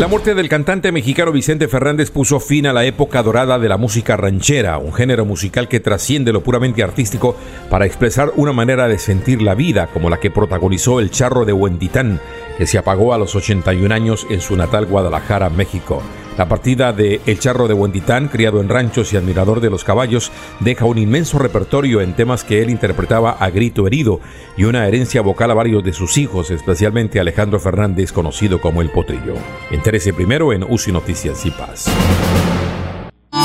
La 0.00 0.08
muerte 0.08 0.34
del 0.34 0.50
cantante 0.50 0.92
mexicano 0.92 1.32
Vicente 1.32 1.68
Fernández 1.68 2.10
puso 2.10 2.38
fin 2.38 2.66
a 2.66 2.74
la 2.74 2.84
época 2.84 3.22
dorada 3.22 3.58
de 3.58 3.68
la 3.68 3.78
música 3.78 4.14
ranchera, 4.14 4.76
un 4.76 4.92
género 4.92 5.24
musical 5.24 5.68
que 5.68 5.80
trasciende 5.80 6.34
lo 6.34 6.42
puramente 6.42 6.82
artístico 6.82 7.34
para 7.70 7.86
expresar 7.86 8.30
una 8.36 8.52
manera 8.52 8.88
de 8.88 8.98
sentir 8.98 9.40
la 9.40 9.54
vida 9.54 9.86
como 9.86 10.10
la 10.10 10.20
que 10.20 10.30
protagonizó 10.30 11.00
el 11.00 11.10
charro 11.10 11.46
de 11.46 11.54
Huentitán, 11.54 12.20
que 12.56 12.66
se 12.66 12.78
apagó 12.78 13.14
a 13.14 13.18
los 13.18 13.34
81 13.34 13.94
años 13.94 14.26
en 14.30 14.40
su 14.40 14.56
natal 14.56 14.86
Guadalajara, 14.86 15.50
México. 15.50 16.02
La 16.38 16.48
partida 16.48 16.92
de 16.92 17.20
El 17.24 17.38
Charro 17.38 17.66
de 17.66 17.72
Huentitán, 17.72 18.28
criado 18.28 18.60
en 18.60 18.68
ranchos 18.68 19.12
y 19.12 19.16
admirador 19.16 19.60
de 19.60 19.70
los 19.70 19.84
caballos, 19.84 20.30
deja 20.60 20.84
un 20.84 20.98
inmenso 20.98 21.38
repertorio 21.38 22.02
en 22.02 22.14
temas 22.14 22.44
que 22.44 22.60
él 22.60 22.68
interpretaba 22.68 23.30
a 23.30 23.48
grito 23.48 23.86
herido 23.86 24.20
y 24.56 24.64
una 24.64 24.86
herencia 24.86 25.22
vocal 25.22 25.50
a 25.50 25.54
varios 25.54 25.82
de 25.82 25.94
sus 25.94 26.18
hijos, 26.18 26.50
especialmente 26.50 27.20
Alejandro 27.20 27.58
Fernández, 27.58 28.12
conocido 28.12 28.60
como 28.60 28.82
El 28.82 28.90
Potrillo. 28.90 29.34
Entérese 29.70 30.12
primero 30.12 30.52
en 30.52 30.62
UCI 30.62 30.92
Noticias 30.92 31.46
y 31.46 31.50
Paz. 31.50 31.86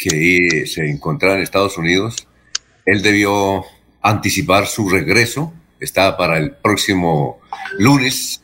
Que 0.00 0.64
se 0.66 0.88
encontraba 0.88 1.36
en 1.36 1.42
Estados 1.42 1.76
Unidos. 1.76 2.26
Él 2.86 3.02
debió 3.02 3.64
anticipar 4.00 4.66
su 4.66 4.88
regreso, 4.88 5.52
está 5.78 6.16
para 6.16 6.38
el 6.38 6.52
próximo 6.52 7.38
lunes 7.78 8.42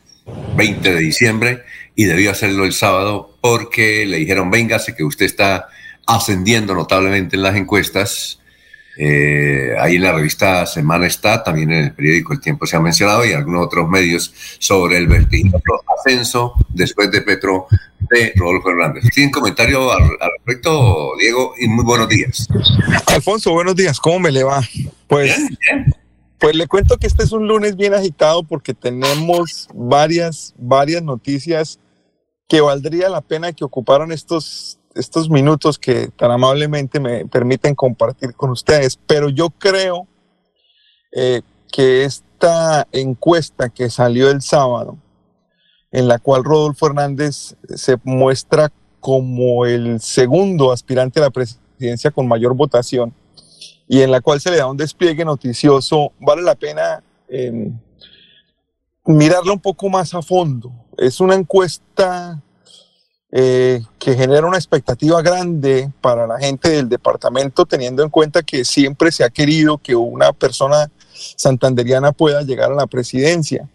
20 0.55 0.93
de 0.93 0.99
diciembre 0.99 1.63
y 1.95 2.05
debió 2.05 2.29
hacerlo 2.29 2.63
el 2.63 2.73
sábado 2.73 3.35
porque 3.41 4.05
le 4.05 4.17
dijeron, 4.17 4.51
véngase 4.51 4.95
que 4.95 5.03
usted 5.03 5.25
está 5.25 5.67
ascendiendo 6.05 6.75
notablemente 6.75 7.35
en 7.35 7.41
las 7.41 7.55
encuestas. 7.55 8.39
Eh, 8.99 9.75
ahí 9.79 9.97
en 9.97 10.01
la 10.01 10.11
revista 10.11 10.65
Semana 10.65 11.05
está, 11.05 11.43
también 11.43 11.71
en 11.71 11.83
el 11.85 11.93
periódico 11.93 12.33
El 12.33 12.41
Tiempo 12.41 12.65
se 12.65 12.75
ha 12.75 12.79
mencionado 12.79 13.23
y 13.25 13.31
algunos 13.31 13.65
otros 13.65 13.87
medios 13.87 14.33
sobre 14.57 14.97
el 14.97 15.07
vertiginoso 15.07 15.83
ascenso 15.95 16.53
después 16.69 17.11
de 17.11 17.21
Petro 17.21 17.67
de 18.09 18.33
Rodolfo 18.35 18.69
Hernández. 18.69 19.03
¿Tiene 19.13 19.31
comentario 19.31 19.91
al, 19.91 20.03
al, 20.03 20.29
respecto, 20.37 21.11
Diego? 21.19 21.53
Y 21.59 21.67
muy 21.67 21.85
buenos 21.85 22.09
días. 22.09 22.47
Alfonso, 23.05 23.51
buenos 23.51 23.75
días. 23.75 23.99
¿Cómo 23.99 24.19
me 24.19 24.31
le 24.31 24.43
va? 24.43 24.61
Pues, 25.07 25.37
bien, 25.37 25.57
bien. 25.59 25.95
pues 26.39 26.55
le 26.55 26.67
cuento 26.67 26.97
que 26.97 27.07
este 27.07 27.23
es 27.23 27.31
un 27.31 27.47
lunes 27.47 27.75
bien 27.75 27.93
agitado 27.93 28.43
porque 28.43 28.73
tenemos 28.73 29.67
varias, 29.73 30.55
varias 30.57 31.03
noticias 31.03 31.79
que 32.47 32.61
valdría 32.61 33.09
la 33.09 33.21
pena 33.21 33.53
que 33.53 33.65
ocuparan 33.65 34.11
estos, 34.11 34.76
estos 34.97 35.29
minutos 35.29 35.77
que 35.77 36.09
tan 36.09 36.31
amablemente 36.31 36.99
me 36.99 37.25
permiten 37.25 37.75
compartir 37.75 38.33
con 38.33 38.49
ustedes. 38.49 38.97
Pero 39.07 39.29
yo 39.29 39.49
creo 39.49 40.07
eh, 41.11 41.41
que 41.71 42.03
esta 42.03 42.87
encuesta 42.91 43.69
que 43.69 43.89
salió 43.89 44.29
el 44.29 44.41
sábado, 44.41 44.97
en 45.91 46.07
la 46.07 46.19
cual 46.19 46.43
Rodolfo 46.43 46.87
Hernández 46.87 47.55
se 47.75 47.97
muestra 48.03 48.71
como 48.99 49.65
el 49.65 50.01
segundo 50.01 50.71
aspirante 50.71 51.19
a 51.19 51.23
la 51.23 51.29
presidencia 51.29 52.11
con 52.11 52.27
mayor 52.27 52.55
votación 52.55 53.13
y 53.87 54.01
en 54.01 54.11
la 54.11 54.21
cual 54.21 54.41
se 54.41 54.51
le 54.51 54.57
da 54.57 54.67
un 54.67 54.77
despliegue 54.77 55.23
noticioso, 55.23 56.11
vale 56.19 56.41
la 56.41 56.55
pena 56.55 57.01
eh, 57.29 57.71
mirarla 59.05 59.53
un 59.53 59.59
poco 59.59 59.89
más 59.89 60.13
a 60.13 60.21
fondo. 60.21 60.71
Es 60.97 61.21
una 61.21 61.35
encuesta 61.35 62.41
eh, 63.31 63.81
que 63.99 64.15
genera 64.15 64.47
una 64.47 64.57
expectativa 64.57 65.21
grande 65.21 65.91
para 65.99 66.25
la 66.25 66.39
gente 66.39 66.69
del 66.69 66.87
departamento, 66.87 67.65
teniendo 67.65 68.01
en 68.03 68.09
cuenta 68.09 68.41
que 68.41 68.63
siempre 68.63 69.11
se 69.11 69.25
ha 69.25 69.29
querido 69.29 69.77
que 69.77 69.95
una 69.95 70.31
persona 70.31 70.89
santanderiana 71.35 72.13
pueda 72.13 72.41
llegar 72.43 72.71
a 72.71 72.75
la 72.75 72.87
presidencia. 72.87 73.67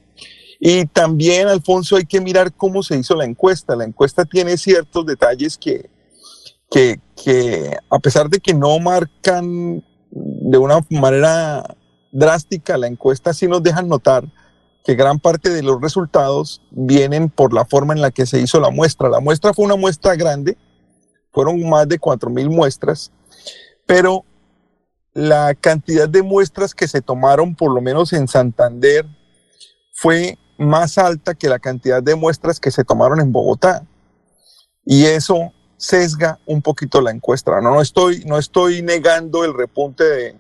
Y 0.59 0.87
también, 0.87 1.49
Alfonso, 1.49 1.97
hay 1.97 2.07
que 2.07 2.21
mirar 2.21 2.53
cómo 2.53 2.83
se 2.83 2.97
hizo 2.97 3.15
la 3.15 3.25
encuesta. 3.25 3.77
La 3.77 3.85
encuesta 3.85 4.25
tiene 4.25 4.57
ciertos 4.57 5.05
detalles 5.05 5.59
que, 5.59 5.91
que, 6.71 7.01
que 7.23 7.77
a 7.91 7.99
pesar 7.99 8.31
de 8.31 8.39
que 8.39 8.55
no 8.55 8.79
marcan 8.79 9.85
de 10.11 10.59
una 10.59 10.81
manera 10.89 11.77
drástica 12.11 12.79
la 12.79 12.87
encuesta, 12.87 13.35
sí 13.35 13.49
nos 13.49 13.63
dejan 13.63 13.89
notar 13.89 14.25
que 14.85 14.95
gran 14.95 15.19
parte 15.19 15.51
de 15.51 15.63
los 15.63 15.81
resultados 15.81 16.63
vienen 16.71 17.31
por 17.31 17.53
la 17.53 17.65
forma 17.65 17.95
en 17.95 18.01
la 18.01 18.11
que 18.11 18.27
se 18.27 18.41
hizo 18.41 18.61
la 18.61 18.71
muestra. 18.71 19.09
La 19.09 19.21
muestra 19.21 19.55
fue 19.55 19.65
una 19.65 19.77
muestra 19.77 20.17
grande, 20.17 20.57
fueron 21.31 21.69
más 21.69 21.89
de 21.89 22.01
4.000 22.01 22.51
muestras, 22.51 23.13
pero 23.87 24.25
la 25.15 25.55
cantidad 25.55 26.09
de 26.09 26.23
muestras 26.23 26.75
que 26.75 26.89
se 26.89 27.01
tomaron, 27.01 27.55
por 27.55 27.73
lo 27.73 27.81
menos 27.81 28.13
en 28.13 28.27
Santander, 28.27 29.07
fue 29.93 30.39
más 30.59 30.99
alta 30.99 31.35
que 31.35 31.49
la 31.49 31.59
cantidad 31.59 32.03
de 32.03 32.15
muestras 32.15 32.59
que 32.59 32.71
se 32.71 32.85
tomaron 32.85 33.21
en 33.21 33.33
Bogotá. 33.33 33.87
Y 34.85 35.05
eso 35.05 35.53
sesga 35.77 36.39
un 36.47 36.63
poquito 36.63 37.01
la 37.01 37.11
encuesta. 37.11 37.61
No, 37.61 37.75
no, 37.75 37.81
estoy, 37.81 38.25
no 38.25 38.39
estoy 38.39 38.83
negando 38.83 39.45
el 39.45 39.55
repunte 39.55 40.05
de, 40.05 40.37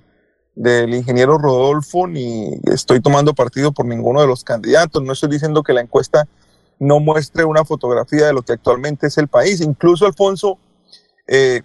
del 0.54 0.94
ingeniero 0.94 1.38
Rodolfo, 1.38 2.06
ni 2.06 2.60
estoy 2.64 3.00
tomando 3.00 3.34
partido 3.34 3.72
por 3.72 3.86
ninguno 3.86 4.20
de 4.20 4.26
los 4.26 4.44
candidatos. 4.44 5.02
No 5.02 5.12
estoy 5.12 5.30
diciendo 5.30 5.62
que 5.62 5.72
la 5.72 5.80
encuesta 5.80 6.28
no 6.78 7.00
muestre 7.00 7.44
una 7.44 7.64
fotografía 7.64 8.26
de 8.26 8.32
lo 8.32 8.42
que 8.42 8.52
actualmente 8.52 9.06
es 9.06 9.16
el 9.18 9.28
país. 9.28 9.60
Incluso, 9.60 10.06
Alfonso, 10.06 10.58
eh, 11.26 11.62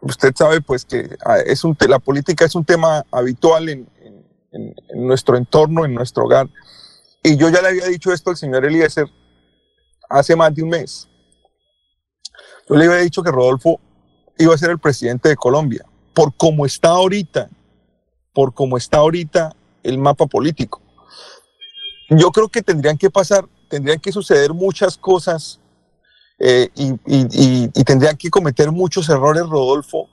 usted 0.00 0.32
sabe 0.36 0.60
pues 0.60 0.84
que 0.84 1.16
ah, 1.24 1.38
es 1.38 1.62
la 1.88 1.98
política 1.98 2.44
es 2.44 2.54
un 2.54 2.64
tema 2.64 3.04
habitual 3.10 3.68
en, 3.68 3.88
en, 4.52 4.74
nuestro 4.94 5.36
entorno, 5.36 5.84
en 5.84 5.94
nuestro 5.94 6.24
hogar. 6.24 6.48
Y 7.22 7.36
yo 7.36 7.48
ya 7.48 7.62
le 7.62 7.68
había 7.68 7.86
dicho 7.86 8.12
esto 8.12 8.30
al 8.30 8.36
señor 8.36 8.64
Eliezer 8.64 9.06
hace 10.08 10.36
más 10.36 10.54
de 10.54 10.62
un 10.62 10.68
mes. 10.68 11.08
Yo 12.68 12.76
le 12.76 12.84
había 12.84 12.98
dicho 12.98 13.22
que 13.22 13.32
Rodolfo 13.32 13.80
iba 14.38 14.54
a 14.54 14.58
ser 14.58 14.70
el 14.70 14.78
presidente 14.78 15.28
de 15.28 15.36
Colombia, 15.36 15.84
por 16.12 16.34
cómo 16.36 16.66
está 16.66 16.90
ahorita 16.90 17.48
por 18.34 18.52
cómo 18.52 18.76
está 18.76 18.98
ahorita 18.98 19.54
el 19.82 19.98
mapa 19.98 20.26
político. 20.26 20.82
Yo 22.10 22.30
creo 22.32 22.48
que 22.48 22.62
tendrían 22.62 22.98
que 22.98 23.10
pasar, 23.10 23.46
tendrían 23.68 24.00
que 24.00 24.12
suceder 24.12 24.52
muchas 24.52 24.98
cosas 24.98 25.60
eh, 26.38 26.68
y, 26.74 27.84
tendrían 27.84 28.16
que 28.16 28.28
cometer 28.28 28.70
muchos 28.72 29.08
errores, 29.08 29.44
Rodolfo, 29.44 30.08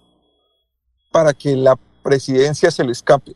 para 1.12 1.34
que 1.34 1.56
la 1.56 1.78
presidencia 2.04 2.72
se 2.72 2.84
le 2.84 2.92
escape. 2.92 3.36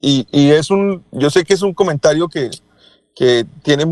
Y, 0.00 0.26
es 0.50 0.70
un, 0.70 1.04
yo 1.12 1.28
sé 1.28 1.44
que 1.44 1.54
es 1.54 1.62
un 1.62 1.74
comentario 1.74 2.28
que, 2.28 2.50
tiene 3.62 3.84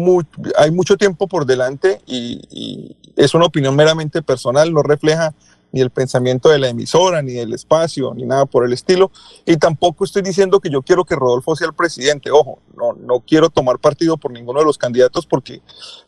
hay 0.56 0.70
mucho 0.70 0.96
tiempo 0.96 1.26
por 1.26 1.46
delante 1.46 2.00
y, 2.06 2.96
es 3.16 3.34
una 3.34 3.46
opinión 3.46 3.74
meramente 3.74 4.22
personal, 4.22 4.72
no 4.72 4.82
refleja 4.82 5.34
ni 5.76 5.82
el 5.82 5.90
pensamiento 5.90 6.48
de 6.48 6.58
la 6.58 6.70
emisora, 6.70 7.20
ni 7.20 7.34
del 7.34 7.52
espacio, 7.52 8.14
ni 8.14 8.24
nada 8.24 8.46
por 8.46 8.64
el 8.64 8.72
estilo. 8.72 9.10
Y 9.44 9.58
tampoco 9.58 10.06
estoy 10.06 10.22
diciendo 10.22 10.58
que 10.58 10.70
yo 10.70 10.80
quiero 10.80 11.04
que 11.04 11.14
Rodolfo 11.14 11.54
sea 11.54 11.66
el 11.66 11.74
presidente. 11.74 12.30
Ojo, 12.30 12.60
no, 12.74 12.94
no 12.94 13.20
quiero 13.20 13.50
tomar 13.50 13.78
partido 13.78 14.16
por 14.16 14.30
ninguno 14.30 14.60
de 14.60 14.64
los 14.64 14.78
candidatos 14.78 15.26
porque 15.26 15.60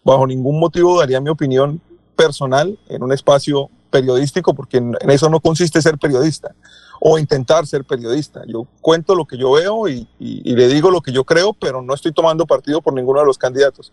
bajo 0.02 0.26
ningún 0.26 0.58
motivo 0.58 0.98
daría 0.98 1.20
mi 1.20 1.28
opinión 1.28 1.82
personal 2.16 2.78
en 2.88 3.02
un 3.02 3.12
espacio 3.12 3.68
periodístico, 3.90 4.54
porque 4.54 4.78
en, 4.78 4.96
eso 5.06 5.28
no 5.28 5.38
consiste 5.40 5.82
ser 5.82 5.98
periodista 5.98 6.54
o 6.98 7.18
intentar 7.18 7.66
ser 7.66 7.84
periodista. 7.84 8.44
Yo 8.46 8.66
cuento 8.80 9.14
lo 9.14 9.26
que 9.26 9.36
yo 9.36 9.52
veo 9.52 9.86
y, 9.86 10.08
y, 10.18 10.54
le 10.54 10.66
digo 10.68 10.90
lo 10.90 11.02
que 11.02 11.12
yo 11.12 11.24
creo, 11.24 11.52
pero 11.52 11.82
no 11.82 11.92
estoy 11.92 12.12
tomando 12.12 12.46
partido 12.46 12.80
por 12.80 12.94
ninguno 12.94 13.20
de 13.20 13.26
los 13.26 13.36
candidatos. 13.36 13.92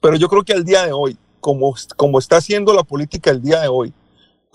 Pero 0.00 0.14
yo 0.16 0.28
creo 0.28 0.44
que 0.44 0.52
al 0.52 0.64
día 0.64 0.86
de 0.86 0.92
hoy, 0.92 1.18
como, 1.40 1.74
como 1.96 2.20
está 2.20 2.36
haciendo 2.36 2.72
la 2.72 2.84
política 2.84 3.32
el 3.32 3.42
día 3.42 3.60
de 3.60 3.68
hoy, 3.68 3.92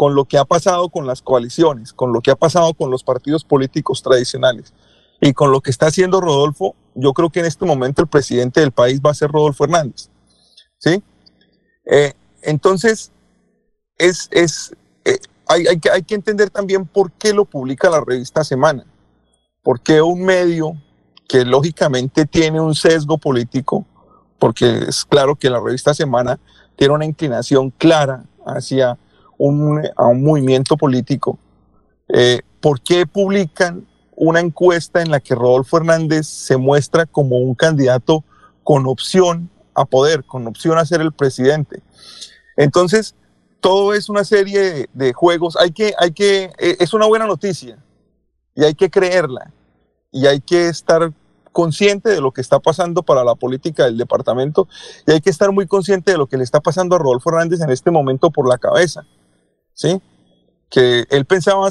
con 0.01 0.15
lo 0.15 0.25
que 0.25 0.39
ha 0.39 0.45
pasado 0.45 0.89
con 0.89 1.05
las 1.05 1.21
coaliciones, 1.21 1.93
con 1.93 2.11
lo 2.11 2.21
que 2.21 2.31
ha 2.31 2.35
pasado 2.35 2.73
con 2.73 2.89
los 2.89 3.03
partidos 3.03 3.43
políticos 3.43 4.01
tradicionales 4.01 4.73
y 5.19 5.31
con 5.31 5.51
lo 5.51 5.61
que 5.61 5.69
está 5.69 5.85
haciendo 5.85 6.19
Rodolfo, 6.19 6.73
yo 6.95 7.13
creo 7.13 7.29
que 7.29 7.41
en 7.41 7.45
este 7.45 7.67
momento 7.67 8.01
el 8.01 8.07
presidente 8.07 8.61
del 8.61 8.71
país 8.71 8.99
va 8.99 9.11
a 9.11 9.13
ser 9.13 9.29
Rodolfo 9.29 9.63
Hernández. 9.63 10.09
¿Sí? 10.79 11.03
Eh, 11.85 12.13
entonces, 12.41 13.11
es, 13.95 14.27
es, 14.31 14.75
eh, 15.05 15.19
hay, 15.47 15.67
hay, 15.67 15.79
que, 15.79 15.91
hay 15.91 16.01
que 16.01 16.15
entender 16.15 16.49
también 16.49 16.87
por 16.87 17.11
qué 17.11 17.31
lo 17.31 17.45
publica 17.45 17.87
la 17.87 18.01
revista 18.01 18.43
Semana. 18.43 18.83
¿Por 19.61 19.81
qué 19.81 20.01
un 20.01 20.23
medio 20.23 20.81
que 21.29 21.45
lógicamente 21.45 22.25
tiene 22.25 22.59
un 22.59 22.73
sesgo 22.73 23.19
político, 23.19 23.85
porque 24.39 24.79
es 24.87 25.05
claro 25.05 25.35
que 25.35 25.51
la 25.51 25.59
revista 25.59 25.93
Semana 25.93 26.39
tiene 26.75 26.95
una 26.95 27.05
inclinación 27.05 27.69
clara 27.69 28.25
hacia 28.47 28.97
a 29.95 30.07
un 30.07 30.23
movimiento 30.23 30.77
político, 30.77 31.39
eh, 32.09 32.41
¿por 32.59 32.81
qué 32.81 33.05
publican 33.05 33.87
una 34.15 34.39
encuesta 34.39 35.01
en 35.01 35.09
la 35.09 35.19
que 35.19 35.33
Rodolfo 35.33 35.77
Hernández 35.77 36.27
se 36.27 36.57
muestra 36.57 37.05
como 37.05 37.37
un 37.37 37.55
candidato 37.55 38.23
con 38.63 38.85
opción 38.85 39.49
a 39.73 39.85
poder, 39.85 40.23
con 40.25 40.47
opción 40.47 40.77
a 40.77 40.85
ser 40.85 41.01
el 41.01 41.11
presidente? 41.11 41.81
Entonces, 42.57 43.15
todo 43.61 43.93
es 43.93 44.09
una 44.09 44.23
serie 44.23 44.89
de, 44.93 45.13
juegos. 45.13 45.55
Hay 45.57 45.71
que, 45.71 45.93
hay 45.97 46.11
que, 46.11 46.51
e, 46.57 46.77
es 46.79 46.93
una 46.93 47.05
buena 47.05 47.25
noticia 47.25 47.77
y 48.55 48.63
hay 48.63 48.75
que 48.75 48.89
creerla 48.89 49.53
y 50.11 50.25
hay 50.25 50.41
que 50.41 50.67
estar 50.67 51.13
consciente 51.51 52.09
de 52.09 52.21
lo 52.21 52.31
que 52.31 52.41
está 52.41 52.59
pasando 52.59 53.03
para 53.03 53.23
la 53.23 53.35
política 53.35 53.85
del 53.85 53.97
departamento 53.97 54.67
y 55.07 55.11
hay 55.11 55.21
que 55.21 55.29
estar 55.29 55.51
muy 55.51 55.67
consciente 55.67 56.11
de 56.11 56.17
lo 56.17 56.27
que 56.27 56.37
le 56.37 56.43
está 56.43 56.59
pasando 56.59 56.95
a 56.95 56.99
Rodolfo 56.99 57.29
Hernández 57.29 57.61
en 57.61 57.69
este 57.69 57.91
momento 57.91 58.31
por 58.31 58.47
la 58.47 58.57
cabeza. 58.57 59.05
¿Sí? 59.73 60.01
Que 60.69 61.05
él 61.09 61.25
pensaba, 61.25 61.69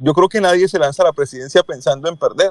yo 0.00 0.14
creo 0.14 0.28
que 0.28 0.40
nadie 0.40 0.68
se 0.68 0.78
lanza 0.78 1.02
a 1.02 1.06
la 1.06 1.12
presidencia 1.12 1.62
pensando 1.62 2.08
en 2.08 2.16
perder. 2.16 2.50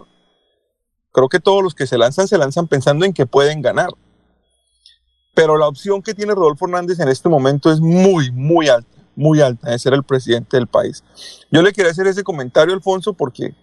Creo 1.12 1.30
que 1.30 1.40
todos 1.40 1.64
los 1.64 1.74
que 1.74 1.88
se 1.88 1.98
lanzan 1.98 2.28
se 2.28 2.38
lanzan 2.38 2.68
pensando 2.68 3.06
en 3.06 3.14
que 3.14 3.26
pueden 3.26 3.62
ganar. 3.62 3.90
Pero 5.34 5.58
la 5.58 5.68
opción 5.68 6.02
que 6.02 6.14
tiene 6.14 6.36
Rodolfo 6.36 6.66
Hernández 6.66 7.00
en 7.00 7.08
este 7.08 7.30
momento 7.30 7.72
es 7.72 7.80
muy, 7.80 8.32
muy 8.32 8.68
alta, 8.70 9.02
muy 9.16 9.42
alta 9.42 9.72
de 9.72 9.80
ser 9.80 9.94
el 9.94 10.04
presidente 10.04 10.58
del 10.58 10.68
país. 10.68 11.04
Yo 11.52 11.62
le 11.62 11.74
quería 11.74 11.92
hacer 11.92 12.08
ese 12.08 12.24
comentario, 12.24 12.74
Alfonso, 12.74 13.14
porque, 13.14 13.56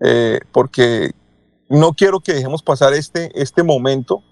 eh, 0.00 0.40
porque 0.52 1.12
no 1.68 1.92
quiero 1.92 2.20
que 2.20 2.32
dejemos 2.32 2.62
pasar 2.62 2.94
este, 2.94 3.30
este 3.40 3.62
momento 3.62 4.22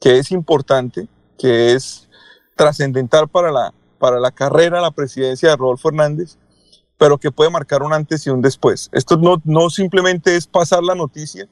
que 0.00 0.18
es 0.18 0.30
importante, 0.30 1.08
que 1.38 1.72
es 1.74 2.08
trascendental 2.56 3.28
para 3.28 3.50
la, 3.50 3.74
para 4.02 4.18
la 4.18 4.32
carrera 4.32 4.80
la 4.80 4.90
presidencia 4.90 5.50
de 5.50 5.56
Rodolfo 5.56 5.88
Hernández, 5.88 6.36
pero 6.98 7.18
que 7.18 7.30
puede 7.30 7.50
marcar 7.50 7.84
un 7.84 7.92
antes 7.92 8.26
y 8.26 8.30
un 8.30 8.42
después. 8.42 8.90
Esto 8.90 9.16
no, 9.16 9.40
no 9.44 9.70
simplemente 9.70 10.34
es 10.34 10.48
pasar 10.48 10.82
la 10.82 10.96
noticia 10.96 11.48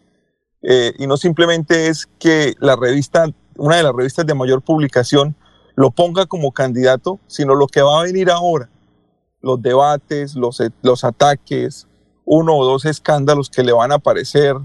eh, 0.60 0.92
y 0.98 1.06
no 1.06 1.16
simplemente 1.16 1.86
es 1.86 2.08
que 2.18 2.54
la 2.58 2.74
revista, 2.74 3.26
una 3.56 3.76
de 3.76 3.84
las 3.84 3.94
revistas 3.94 4.26
de 4.26 4.34
mayor 4.34 4.62
publicación, 4.62 5.36
lo 5.76 5.92
ponga 5.92 6.26
como 6.26 6.50
candidato, 6.50 7.20
sino 7.28 7.54
lo 7.54 7.68
que 7.68 7.82
va 7.82 8.00
a 8.00 8.02
venir 8.02 8.32
ahora, 8.32 8.68
los 9.40 9.62
debates, 9.62 10.34
los, 10.34 10.60
los 10.82 11.04
ataques, 11.04 11.86
uno 12.24 12.56
o 12.56 12.64
dos 12.64 12.84
escándalos 12.84 13.48
que 13.48 13.62
le 13.62 13.70
van 13.70 13.92
a 13.92 13.96
aparecer. 13.96 14.56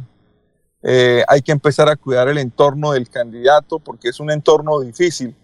Eh, 0.82 1.24
hay 1.28 1.44
que 1.44 1.52
empezar 1.52 1.88
a 1.88 1.98
cuidar 1.98 2.30
el 2.30 2.40
entorno 2.40 2.94
del 2.94 3.08
candidato 3.12 3.78
porque 3.78 4.10
es 4.10 4.20
un 4.20 4.32
entorno 4.32 4.80
difícil 4.80 5.36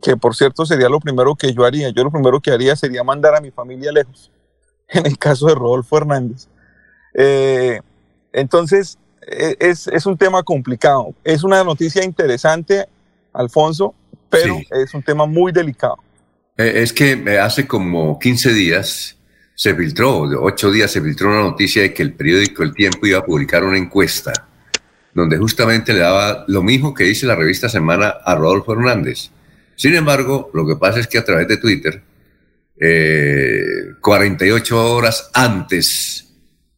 que 0.00 0.16
por 0.16 0.36
cierto 0.36 0.64
sería 0.64 0.88
lo 0.88 1.00
primero 1.00 1.34
que 1.34 1.52
yo 1.52 1.64
haría. 1.64 1.90
Yo 1.90 2.04
lo 2.04 2.10
primero 2.10 2.40
que 2.40 2.50
haría 2.50 2.76
sería 2.76 3.02
mandar 3.02 3.34
a 3.34 3.40
mi 3.40 3.50
familia 3.50 3.92
lejos, 3.92 4.30
en 4.88 5.06
el 5.06 5.18
caso 5.18 5.46
de 5.46 5.54
Rodolfo 5.54 5.96
Hernández. 5.96 6.48
Eh, 7.14 7.80
entonces, 8.32 8.98
e, 9.26 9.56
es, 9.60 9.88
es, 9.88 10.06
un 10.06 10.16
tema 10.16 10.42
complicado. 10.42 11.14
Es 11.24 11.44
una 11.44 11.62
noticia 11.64 12.04
interesante, 12.04 12.86
Alfonso, 13.32 13.94
pero 14.30 14.58
es 14.70 14.94
un 14.94 15.02
tema 15.02 15.26
muy 15.26 15.52
delicado. 15.52 15.96
Eh, 16.56 16.72
es 16.76 16.92
que 16.92 17.12
eh, 17.12 17.38
hace 17.38 17.66
como 17.66 18.18
15 18.18 18.52
días 18.52 19.16
se 19.54 19.74
filtró, 19.74 20.28
de 20.28 20.36
8 20.36 20.70
días 20.70 20.90
se 20.90 21.00
filtró 21.00 21.28
una 21.28 21.42
noticia 21.42 21.82
de 21.82 21.92
que 21.92 22.02
el 22.02 22.14
periódico 22.14 22.62
El 22.62 22.74
Tiempo 22.74 23.06
iba 23.06 23.18
a 23.18 23.24
publicar 23.24 23.64
una 23.64 23.78
encuesta 23.78 24.32
donde 25.14 25.36
justamente 25.36 25.92
le 25.92 26.00
daba 26.00 26.44
lo 26.48 26.62
mismo 26.62 26.94
que 26.94 27.04
dice 27.04 27.26
la 27.26 27.34
revista 27.34 27.68
Semana 27.68 28.08
a 28.24 28.34
Rodolfo 28.34 28.72
Hernández 28.72 29.30
sin 29.76 29.94
embargo, 29.94 30.50
lo 30.54 30.66
que 30.66 30.76
pasa 30.76 31.00
es 31.00 31.06
que 31.06 31.18
a 31.18 31.24
través 31.24 31.48
de 31.48 31.56
Twitter, 31.56 32.02
48 34.00 34.74
eh, 34.74 34.78
horas 34.78 35.30
antes 35.34 36.28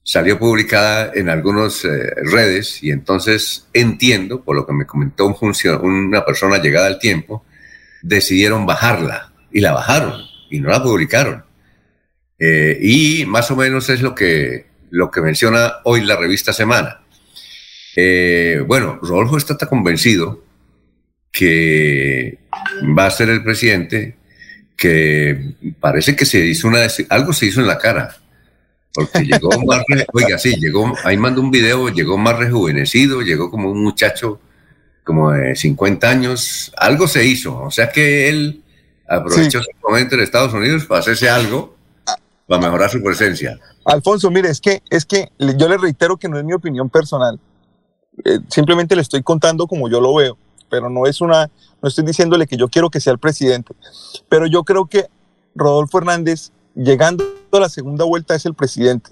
salió 0.02 0.38
publicada 0.38 1.12
en 1.14 1.30
algunas 1.30 1.84
eh, 1.84 2.14
redes 2.24 2.82
y 2.82 2.90
entonces 2.90 3.68
entiendo, 3.72 4.44
por 4.44 4.54
lo 4.54 4.66
que 4.66 4.74
me 4.74 4.86
comentó 4.86 5.26
un 5.26 5.34
una 5.82 6.24
persona 6.24 6.58
llegada 6.58 6.88
al 6.88 6.98
tiempo, 6.98 7.44
decidieron 8.02 8.66
bajarla 8.66 9.32
y 9.50 9.60
la 9.60 9.72
bajaron 9.72 10.20
y 10.50 10.60
no 10.60 10.68
la 10.68 10.82
publicaron. 10.82 11.44
Eh, 12.38 12.78
y 12.82 13.24
más 13.26 13.50
o 13.50 13.56
menos 13.56 13.88
es 13.88 14.02
lo 14.02 14.14
que, 14.14 14.66
lo 14.90 15.10
que 15.10 15.22
menciona 15.22 15.76
hoy 15.84 16.02
la 16.02 16.16
revista 16.16 16.52
Semana. 16.52 17.00
bueno, 18.66 18.98
Rodolfo 19.00 19.38
está 19.38 19.66
convencido 19.66 20.43
que 21.34 22.38
va 22.96 23.06
a 23.06 23.10
ser 23.10 23.28
el 23.28 23.42
presidente, 23.42 24.16
que 24.76 25.54
parece 25.80 26.14
que 26.14 26.24
se 26.24 26.38
hizo 26.38 26.68
una 26.68 26.78
algo 27.10 27.32
se 27.32 27.46
hizo 27.46 27.60
en 27.60 27.66
la 27.66 27.76
cara. 27.76 28.16
Porque 28.92 29.24
llegó 29.24 29.50
más, 29.66 29.82
oiga, 30.12 30.38
sí, 30.38 30.54
llegó, 30.60 30.94
ahí 31.02 31.16
mandó 31.16 31.40
un 31.40 31.50
video, 31.50 31.88
llegó 31.88 32.16
más 32.16 32.38
rejuvenecido, 32.38 33.20
llegó 33.20 33.50
como 33.50 33.70
un 33.70 33.82
muchacho 33.82 34.40
como 35.02 35.32
de 35.32 35.56
50 35.56 36.08
años, 36.08 36.72
algo 36.76 37.08
se 37.08 37.26
hizo, 37.26 37.60
o 37.60 37.70
sea 37.70 37.90
que 37.90 38.28
él 38.30 38.62
aprovechó 39.06 39.60
su 39.60 39.70
momento 39.82 40.14
en 40.14 40.22
Estados 40.22 40.54
Unidos 40.54 40.86
para 40.86 41.00
hacerse 41.00 41.28
algo, 41.28 41.76
para 42.46 42.62
mejorar 42.62 42.88
su 42.88 43.02
presencia. 43.02 43.58
Alfonso, 43.84 44.30
mire, 44.30 44.48
es 44.48 44.62
que, 44.62 44.82
es 44.88 45.04
que 45.04 45.30
yo 45.38 45.68
le 45.68 45.76
reitero 45.76 46.16
que 46.16 46.28
no 46.28 46.38
es 46.38 46.44
mi 46.44 46.54
opinión 46.54 46.88
personal, 46.88 47.38
eh, 48.24 48.38
simplemente 48.48 48.94
le 48.94 49.02
estoy 49.02 49.22
contando 49.22 49.66
como 49.66 49.90
yo 49.90 50.00
lo 50.00 50.14
veo, 50.14 50.38
pero 50.68 50.90
no 50.90 51.06
es 51.06 51.20
una, 51.20 51.50
no 51.82 51.88
estoy 51.88 52.04
diciéndole 52.04 52.46
que 52.46 52.56
yo 52.56 52.68
quiero 52.68 52.90
que 52.90 53.00
sea 53.00 53.12
el 53.12 53.18
presidente, 53.18 53.74
pero 54.28 54.46
yo 54.46 54.64
creo 54.64 54.86
que 54.86 55.08
Rodolfo 55.54 55.98
Hernández, 55.98 56.50
llegando 56.74 57.24
a 57.52 57.60
la 57.60 57.68
segunda 57.68 58.04
vuelta, 58.04 58.34
es 58.34 58.46
el 58.46 58.54
presidente. 58.54 59.10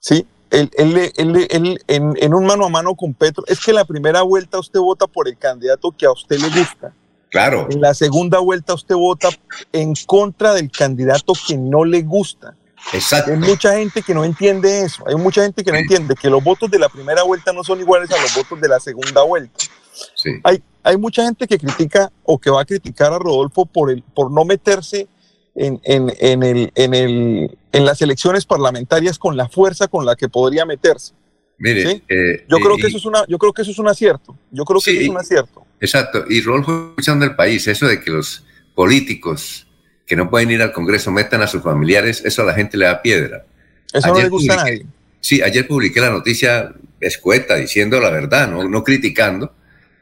¿Sí? 0.00 0.26
Él, 0.50 0.70
él, 0.76 1.12
él, 1.16 1.78
en, 1.86 2.16
en, 2.16 2.34
un 2.34 2.44
mano 2.44 2.66
a 2.66 2.68
mano 2.68 2.96
con 2.96 3.14
Petro, 3.14 3.44
es 3.46 3.60
que 3.60 3.70
en 3.70 3.76
la 3.76 3.84
primera 3.84 4.22
vuelta 4.22 4.58
usted 4.58 4.80
vota 4.80 5.06
por 5.06 5.28
el 5.28 5.38
candidato 5.38 5.92
que 5.92 6.06
a 6.06 6.12
usted 6.12 6.38
le 6.40 6.48
gusta. 6.48 6.92
Claro. 7.30 7.68
En 7.70 7.80
la 7.80 7.94
segunda 7.94 8.40
vuelta 8.40 8.74
usted 8.74 8.96
vota 8.96 9.28
en 9.72 9.94
contra 10.06 10.52
del 10.52 10.70
candidato 10.70 11.32
que 11.46 11.56
no 11.56 11.84
le 11.84 12.02
gusta. 12.02 12.56
Exacto. 12.92 13.30
Hay 13.30 13.38
mucha 13.38 13.76
gente 13.76 14.02
que 14.02 14.14
no 14.14 14.24
entiende 14.24 14.82
eso. 14.82 15.04
Hay 15.06 15.14
mucha 15.14 15.42
gente 15.42 15.62
que 15.62 15.70
no 15.70 15.78
entiende 15.78 16.16
que 16.16 16.28
los 16.28 16.42
votos 16.42 16.70
de 16.70 16.78
la 16.78 16.88
primera 16.88 17.22
vuelta 17.22 17.52
no 17.52 17.62
son 17.62 17.78
iguales 17.78 18.10
a 18.10 18.20
los 18.20 18.34
votos 18.34 18.60
de 18.60 18.68
la 18.68 18.80
segunda 18.80 19.22
vuelta. 19.22 19.64
Sí. 20.14 20.30
Hay, 20.44 20.62
hay 20.82 20.96
mucha 20.96 21.24
gente 21.24 21.46
que 21.46 21.58
critica 21.58 22.10
o 22.24 22.38
que 22.38 22.50
va 22.50 22.62
a 22.62 22.64
criticar 22.64 23.12
a 23.12 23.18
Rodolfo 23.18 23.66
por, 23.66 23.90
el, 23.90 24.02
por 24.02 24.30
no 24.30 24.44
meterse 24.44 25.08
en, 25.54 25.80
en, 25.84 26.12
en, 26.18 26.42
el, 26.42 26.72
en, 26.74 26.94
el, 26.94 27.58
en 27.72 27.84
las 27.84 28.00
elecciones 28.02 28.46
parlamentarias 28.46 29.18
con 29.18 29.36
la 29.36 29.48
fuerza 29.48 29.88
con 29.88 30.06
la 30.06 30.16
que 30.16 30.28
podría 30.28 30.64
meterse. 30.64 31.12
Mire, 31.58 32.02
eh, 32.08 32.46
yo 32.48 32.56
creo 32.58 32.76
que 32.76 32.84
eh, 32.84 32.88
eso 32.88 32.96
es 32.96 33.04
una, 33.04 33.24
yo 33.28 33.36
creo 33.36 33.52
que 33.52 33.60
eso 33.62 33.70
es 33.70 33.78
un 33.78 33.88
acierto. 33.88 34.34
Yo 34.50 34.64
creo 34.64 34.80
que 34.80 34.90
Sí. 34.92 34.96
eso 34.96 35.02
es 35.04 35.08
un 35.10 35.18
acierto. 35.18 35.66
Exacto. 35.80 36.24
Y 36.30 36.40
Rodolfo 36.40 36.90
escuchando 36.90 37.26
el 37.26 37.36
país, 37.36 37.66
eso 37.68 37.86
de 37.86 38.00
que 38.00 38.10
los 38.10 38.44
políticos 38.74 39.66
que 40.06 40.16
no 40.16 40.30
pueden 40.30 40.50
ir 40.50 40.62
al 40.62 40.72
Congreso 40.72 41.10
metan 41.10 41.42
a 41.42 41.46
sus 41.46 41.62
familiares, 41.62 42.22
eso 42.24 42.42
a 42.42 42.46
la 42.46 42.54
gente 42.54 42.76
le 42.78 42.86
da 42.86 43.02
piedra. 43.02 43.44
Eso 43.92 44.08
no 44.08 44.14
Ayer 44.14 44.24
le 44.24 44.30
gusta 44.30 44.54
a 44.54 44.56
publiqué- 44.56 44.64
nadie. 44.64 44.86
Sí, 45.20 45.42
ayer 45.42 45.68
publiqué 45.68 46.00
la 46.00 46.10
noticia 46.10 46.72
escueta 46.98 47.56
diciendo 47.56 48.00
la 48.00 48.10
verdad, 48.10 48.48
no, 48.50 48.66
no 48.66 48.82
criticando, 48.82 49.52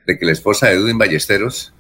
de 0.09 0.19
que 0.19 0.27
la 0.27 0.33
esposa 0.33 0.67
de 0.67 0.73
Edwin 0.77 0.99
Ballesteros 0.99 1.73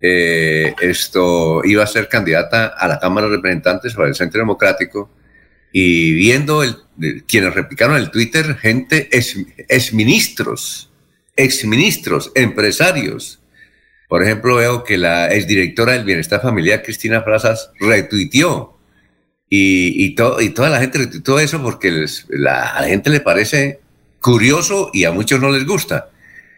eh, 0.00 0.74
esto 0.80 1.62
iba 1.64 1.82
a 1.84 1.86
ser 1.86 2.08
candidata 2.08 2.66
a 2.66 2.86
la 2.88 2.98
Cámara 3.00 3.28
de 3.28 3.36
Representantes 3.36 3.94
por 3.94 4.06
el 4.06 4.14
Centro 4.14 4.40
Democrático 4.40 5.10
y 5.72 6.12
viendo 6.14 6.62
el, 6.62 6.76
de- 6.96 7.24
quienes 7.26 7.54
replicaron 7.54 7.96
el 7.96 8.10
Twitter, 8.10 8.56
gente, 8.56 9.08
ex, 9.12 9.36
exministros, 9.68 10.90
exministros, 11.36 12.32
empresarios. 12.34 13.40
Por 14.08 14.22
ejemplo, 14.22 14.56
veo 14.56 14.84
que 14.84 14.96
la 14.98 15.32
exdirectora 15.32 15.92
del 15.92 16.04
Bienestar 16.04 16.40
Familiar, 16.42 16.82
Cristina 16.82 17.24
Plazas, 17.24 17.70
retuiteó 17.80 18.78
y, 19.48 20.04
y, 20.04 20.14
to- 20.14 20.40
y 20.40 20.50
toda 20.50 20.70
la 20.70 20.80
gente 20.80 20.98
retuiteó 20.98 21.38
eso 21.38 21.62
porque 21.62 21.88
a 22.48 22.80
la 22.82 22.86
gente 22.88 23.10
le 23.10 23.20
parece 23.20 23.80
curioso 24.20 24.90
y 24.92 25.04
a 25.04 25.12
muchos 25.12 25.40
no 25.40 25.50
les 25.50 25.64
gusta. 25.66 26.10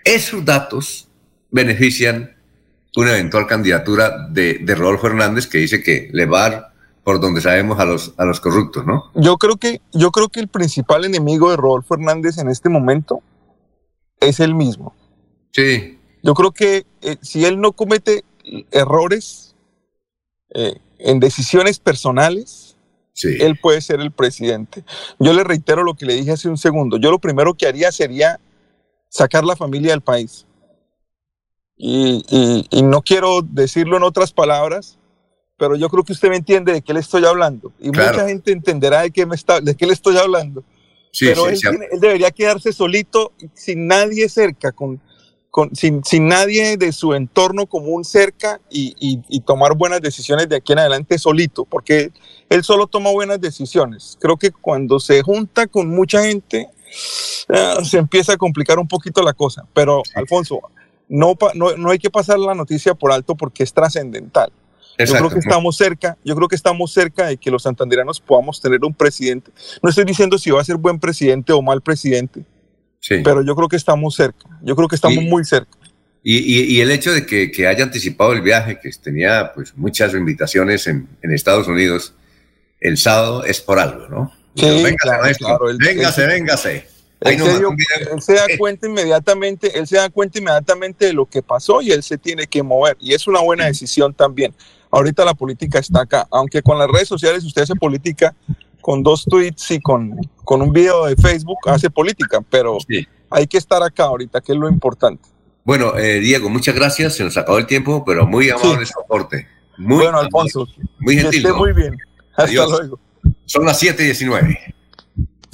Esos 0.04 0.44
datos 0.44 1.08
benefician 1.50 2.36
una 2.96 3.12
eventual 3.12 3.46
candidatura 3.46 4.28
de, 4.28 4.58
de 4.58 4.74
Rodolfo 4.74 5.06
Hernández 5.06 5.46
que 5.46 5.58
dice 5.58 5.82
que 5.82 6.08
le 6.12 6.26
va 6.26 6.46
a 6.46 6.50
dar 6.50 6.70
por 7.04 7.20
donde 7.20 7.40
sabemos 7.40 7.78
a 7.80 7.84
los, 7.84 8.14
a 8.18 8.24
los 8.24 8.40
corruptos, 8.40 8.86
¿no? 8.86 9.10
Yo 9.14 9.38
creo 9.38 9.56
que, 9.56 9.80
yo 9.92 10.10
creo 10.10 10.28
que 10.28 10.40
el 10.40 10.48
principal 10.48 11.04
enemigo 11.04 11.50
de 11.50 11.56
Rodolfo 11.56 11.94
Hernández 11.94 12.38
en 12.38 12.48
este 12.48 12.68
momento 12.68 13.22
es 14.20 14.40
él 14.40 14.54
mismo. 14.54 14.94
Sí. 15.52 15.98
Yo 16.22 16.34
creo 16.34 16.52
que 16.52 16.84
eh, 17.00 17.16
si 17.22 17.44
él 17.44 17.60
no 17.60 17.72
comete 17.72 18.24
errores 18.70 19.54
eh, 20.54 20.78
en 20.98 21.20
decisiones 21.20 21.78
personales, 21.78 22.76
él 23.22 23.58
puede 23.60 23.82
ser 23.82 24.00
el 24.00 24.12
presidente. 24.12 24.82
Yo 25.18 25.34
le 25.34 25.44
reitero 25.44 25.82
lo 25.82 25.94
que 25.94 26.06
le 26.06 26.14
dije 26.14 26.32
hace 26.32 26.48
un 26.48 26.56
segundo. 26.56 26.96
Yo 26.96 27.10
lo 27.10 27.18
primero 27.18 27.54
que 27.54 27.66
haría 27.66 27.92
sería 27.92 28.40
sacar 29.10 29.44
la 29.44 29.56
familia 29.56 29.90
del 29.90 30.00
país. 30.00 30.46
Y, 31.76 32.24
y- 32.28 32.66
y 32.70 32.82
no 32.82 33.02
quiero 33.02 33.42
decirlo 33.42 33.96
en 33.96 34.02
otras 34.02 34.32
palabras, 34.32 34.98
pero 35.58 35.76
yo 35.76 35.88
creo 35.90 36.04
que 36.04 36.12
usted 36.12 36.28
me 36.30 36.36
entiende 36.36 36.72
de 36.72 36.82
qué 36.82 36.94
le 36.94 37.00
estoy 37.00 37.24
hablando. 37.26 37.72
Y 37.80 37.90
Claro. 37.90 38.12
mucha 38.12 38.28
gente 38.28 38.52
entenderá 38.52 39.02
de 39.02 39.10
qué, 39.10 39.26
me 39.26 39.34
está, 39.34 39.60
de 39.60 39.74
qué 39.74 39.86
le 39.86 39.92
estoy 39.92 40.16
hablando. 40.16 40.62
Sí, 41.12 41.26
pero 41.26 41.42
sí, 41.44 41.48
él, 41.50 41.56
sí. 41.56 41.68
tiene- 41.68 41.86
él 41.90 42.00
debería 42.00 42.30
quedarse 42.30 42.72
solito, 42.72 43.32
sin 43.54 43.86
nadie 43.86 44.28
cerca, 44.28 44.72
con, 44.72 45.00
con- 45.50 45.74
sin, 45.74 46.04
sin 46.04 46.28
nadie 46.28 46.76
de 46.76 46.92
su 46.92 47.14
entorno 47.14 47.66
común 47.66 48.04
cerca 48.04 48.60
y, 48.70 48.94
y- 49.00 49.20
y 49.28 49.40
tomar 49.40 49.74
buenas 49.74 50.00
decisiones 50.00 50.48
de 50.48 50.56
aquí 50.56 50.72
en 50.72 50.78
adelante 50.78 51.18
solito, 51.18 51.64
porque 51.64 52.12
él 52.48 52.62
solo 52.62 52.86
toma 52.86 53.10
buenas 53.10 53.40
decisiones. 53.40 54.16
Creo 54.20 54.36
que 54.36 54.50
cuando 54.52 55.00
se 55.00 55.22
junta 55.22 55.66
con 55.66 55.88
mucha 55.88 56.22
gente, 56.22 56.68
eh, 57.48 57.74
se 57.84 57.98
empieza 57.98 58.32
a 58.32 58.36
complicar 58.36 58.78
un 58.78 58.88
poquito 58.88 59.22
la 59.22 59.32
cosa. 59.32 59.64
Pero, 59.74 60.02
Alfonso, 60.14 60.60
no, 61.08 61.36
no, 61.54 61.76
no 61.76 61.90
hay 61.90 61.98
que 61.98 62.10
pasar 62.10 62.38
la 62.38 62.54
noticia 62.54 62.94
por 62.94 63.12
alto 63.12 63.34
porque 63.34 63.62
es 63.62 63.72
trascendental. 63.72 64.52
Yo 64.98 65.14
creo 65.14 65.30
que 65.30 65.38
estamos 65.38 65.76
cerca, 65.78 66.18
yo 66.24 66.36
creo 66.36 66.46
que 66.46 66.56
estamos 66.56 66.92
cerca 66.92 67.26
de 67.28 67.38
que 67.38 67.50
los 67.50 67.62
santanderanos 67.62 68.20
podamos 68.20 68.60
tener 68.60 68.84
un 68.84 68.92
presidente. 68.92 69.50
No 69.82 69.88
estoy 69.88 70.04
diciendo 70.04 70.36
si 70.36 70.50
va 70.50 70.60
a 70.60 70.64
ser 70.64 70.76
buen 70.76 70.98
presidente 71.00 71.54
o 71.54 71.62
mal 71.62 71.80
presidente, 71.80 72.44
Sí. 73.00 73.16
pero 73.24 73.42
yo 73.42 73.56
creo 73.56 73.66
que 73.68 73.76
estamos 73.76 74.14
cerca. 74.14 74.46
Yo 74.62 74.76
creo 74.76 74.88
que 74.88 74.96
estamos 74.96 75.24
muy 75.24 75.42
cerca. 75.46 75.70
Y, 76.22 76.36
y- 76.36 76.64
y 76.76 76.80
el 76.82 76.90
hecho 76.90 77.12
de 77.14 77.24
que, 77.24 77.50
que 77.50 77.66
haya 77.66 77.82
anticipado 77.82 78.34
el 78.34 78.42
viaje, 78.42 78.78
que 78.78 78.90
tenía 79.02 79.52
pues 79.54 79.74
muchas 79.74 80.12
invitaciones 80.12 80.86
en, 80.86 81.08
en 81.22 81.32
Estados 81.32 81.66
Unidos, 81.66 82.12
el 82.78 82.98
sábado 82.98 83.44
es 83.44 83.62
por 83.62 83.78
algo, 83.78 84.06
¿no? 84.08 84.30
Sí, 84.54 84.66
véngase, 84.66 84.96
claro, 84.96 85.22
maestro, 85.22 85.46
claro, 85.46 85.70
él- 85.70 85.78
véngase, 85.78 86.22
él- 86.22 86.28
véngase. 86.28 86.86
Se, 87.22 87.36
dio- 87.36 87.70
él 87.70 88.20
da 88.34 88.46
cuenta 88.58 88.86
inmediatamente, 88.86 89.78
él 89.78 89.86
se 89.86 89.96
da 89.96 90.08
cuenta 90.08 90.38
inmediatamente 90.38 91.06
de 91.06 91.12
lo 91.12 91.26
que 91.26 91.42
pasó 91.42 91.82
y 91.82 91.92
él 91.92 92.02
se 92.02 92.16
tiene 92.18 92.46
que 92.46 92.62
mover. 92.62 92.96
Y 92.98 93.12
es 93.12 93.26
una 93.26 93.40
buena 93.40 93.66
decisión 93.66 94.14
también. 94.14 94.54
Ahorita 94.90 95.24
la 95.24 95.34
política 95.34 95.78
está 95.78 96.02
acá, 96.02 96.26
aunque 96.30 96.62
con 96.62 96.78
las 96.78 96.88
redes 96.88 97.08
sociales 97.08 97.44
usted 97.44 97.62
hace 97.62 97.74
política 97.74 98.34
con 98.80 99.02
dos 99.02 99.24
tweets 99.24 99.70
y 99.72 99.80
con, 99.80 100.16
con 100.44 100.62
un 100.62 100.72
video 100.72 101.04
de 101.04 101.14
Facebook, 101.16 101.58
hace 101.66 101.90
política, 101.90 102.40
pero 102.48 102.78
hay 103.28 103.46
que 103.46 103.58
estar 103.58 103.82
acá 103.82 104.04
ahorita, 104.04 104.40
que 104.40 104.52
es 104.52 104.58
lo 104.58 104.68
importante. 104.68 105.28
Bueno, 105.62 105.96
eh, 105.98 106.20
Diego, 106.20 106.48
muchas 106.48 106.74
gracias. 106.74 107.14
Se 107.16 107.22
nos 107.22 107.36
acabó 107.36 107.58
el 107.58 107.66
tiempo, 107.66 108.02
pero 108.04 108.26
muy 108.26 108.48
amable 108.48 108.86
su 108.86 108.98
aporte. 108.98 109.46
Muy 109.76 109.98
bueno, 110.04 110.18
Alfonso, 110.18 110.66
muy 110.98 111.16
que 111.16 111.22
gentil. 111.22 111.40
esté 111.40 111.50
¿no? 111.50 111.58
muy 111.58 111.72
bien. 111.74 111.96
Hasta 112.30 112.44
Adiós. 112.44 112.70
luego. 112.70 113.00
Son 113.50 113.64
las 113.64 113.80
7 113.80 114.00
y 114.00 114.06
19. 114.06 114.74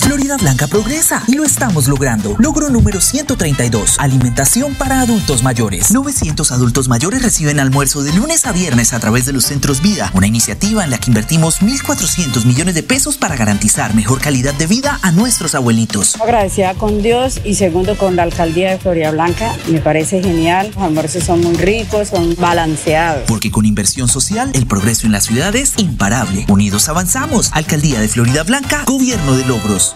Florida 0.06 0.36
Blanca 0.36 0.68
progresa 0.68 1.20
y 1.26 1.34
lo 1.34 1.42
estamos 1.42 1.88
logrando. 1.88 2.36
Logro 2.38 2.70
número 2.70 3.00
132. 3.00 3.96
Alimentación 3.98 4.76
para 4.76 5.00
adultos 5.00 5.42
mayores. 5.42 5.90
900 5.90 6.52
adultos 6.52 6.86
mayores 6.88 7.24
reciben 7.24 7.58
almuerzo 7.58 8.04
de 8.04 8.12
lunes 8.12 8.46
a 8.46 8.52
viernes 8.52 8.92
a 8.92 9.00
través 9.00 9.26
de 9.26 9.32
los 9.32 9.46
centros 9.46 9.82
Vida, 9.82 10.12
una 10.14 10.28
iniciativa 10.28 10.84
en 10.84 10.90
la 10.90 10.98
que 10.98 11.10
invertimos 11.10 11.60
1.400 11.60 12.44
millones 12.44 12.76
de 12.76 12.84
pesos 12.84 13.16
para 13.16 13.34
garantizar 13.34 13.96
mejor 13.96 14.20
calidad 14.20 14.54
de 14.54 14.68
vida 14.68 15.00
a 15.02 15.10
nuestros 15.10 15.56
abuelitos. 15.56 16.14
Agradecida 16.20 16.74
con 16.74 17.02
Dios 17.02 17.40
y 17.44 17.56
segundo 17.56 17.98
con 17.98 18.14
la 18.14 18.22
alcaldía 18.22 18.70
de 18.70 18.78
Florida 18.78 19.10
Blanca. 19.10 19.56
Me 19.66 19.80
parece 19.80 20.22
genial. 20.22 20.70
Los 20.72 20.84
almuerzos 20.84 21.24
son 21.24 21.40
muy 21.40 21.56
ricos, 21.56 22.10
son 22.10 22.36
balanceados. 22.36 23.24
Porque 23.26 23.50
con 23.50 23.66
inversión 23.66 24.06
social, 24.06 24.52
el 24.54 24.66
progreso 24.66 25.04
en 25.04 25.12
la 25.12 25.20
ciudad 25.20 25.56
es 25.56 25.72
imparable. 25.78 26.46
Unidos 26.48 26.88
avanzamos. 26.88 27.50
Alcaldía 27.52 28.00
de 28.00 28.06
Florida 28.06 28.44
Blanca, 28.44 28.84
Gobierno 28.86 29.36
de 29.36 29.44
Logros. 29.46 29.95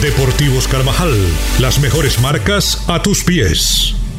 Deportivos 0.00 0.68
Carvajal, 0.68 1.14
las 1.58 1.80
mejores 1.80 2.20
marcas 2.20 2.84
a 2.86 3.02
tus 3.02 3.24
pies. 3.24 3.94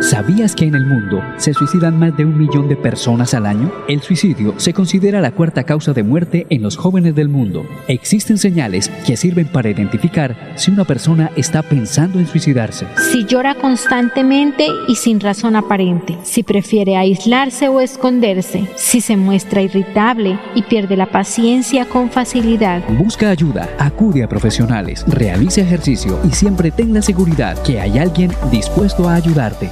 ¿Sabías 0.10 0.54
que 0.54 0.66
en 0.66 0.76
el 0.76 0.86
mundo 0.86 1.24
se 1.38 1.56
suicidan 1.56 1.98
más 1.98 2.16
de 2.16 2.26
un 2.26 2.38
millón 2.38 2.70
de 2.70 2.76
personas 2.76 3.34
al 3.34 3.48
año? 3.48 3.72
El 3.88 4.04
suicidio 4.04 4.54
se 4.58 4.72
considera 4.72 5.20
la 5.20 5.32
cuarta 5.32 5.64
causa 5.64 5.94
de 5.94 6.04
muerte 6.04 6.46
en 6.52 6.62
los 6.62 6.78
jóvenes 6.78 7.16
del 7.16 7.28
mundo. 7.28 7.66
Existen 7.88 8.38
señales 8.38 8.90
que 9.08 9.18
sirven 9.18 9.48
para 9.48 9.72
identificar 9.72 10.54
si 10.58 10.70
una 10.70 10.84
persona 10.84 11.32
está 11.36 11.64
pensando 11.64 12.20
en 12.20 12.28
suicidarse. 12.28 12.86
Si 13.12 13.26
llora 13.26 13.56
constantemente 13.56 14.68
y 14.88 14.96
sin 14.96 15.20
razón 15.20 15.56
aparente, 15.56 16.20
si 16.22 16.44
prefiere 16.44 16.98
aislarse 16.98 17.68
o 17.68 17.82
esconderse, 17.82 18.70
si 18.76 19.02
se 19.02 19.18
muestra 19.18 19.64
irritable 19.64 20.38
y 20.54 20.62
pierde 20.62 20.98
la 20.98 21.08
paciencia 21.08 21.86
con 21.86 22.12
facilidad. 22.12 22.84
Busca 22.90 23.32
ayuda, 23.32 23.68
acude 23.80 24.22
a 24.22 24.30
profesionales, 24.30 25.04
realice 25.08 25.62
ejercicio 25.62 26.20
y 26.30 26.32
siempre 26.32 26.70
ten 26.70 26.94
la 26.94 27.02
seguridad 27.02 27.58
que 27.64 27.82
hay 27.82 27.98
alguien 27.98 28.32
dispuesto 28.52 29.10
a 29.10 29.16
ayudarte. 29.16 29.72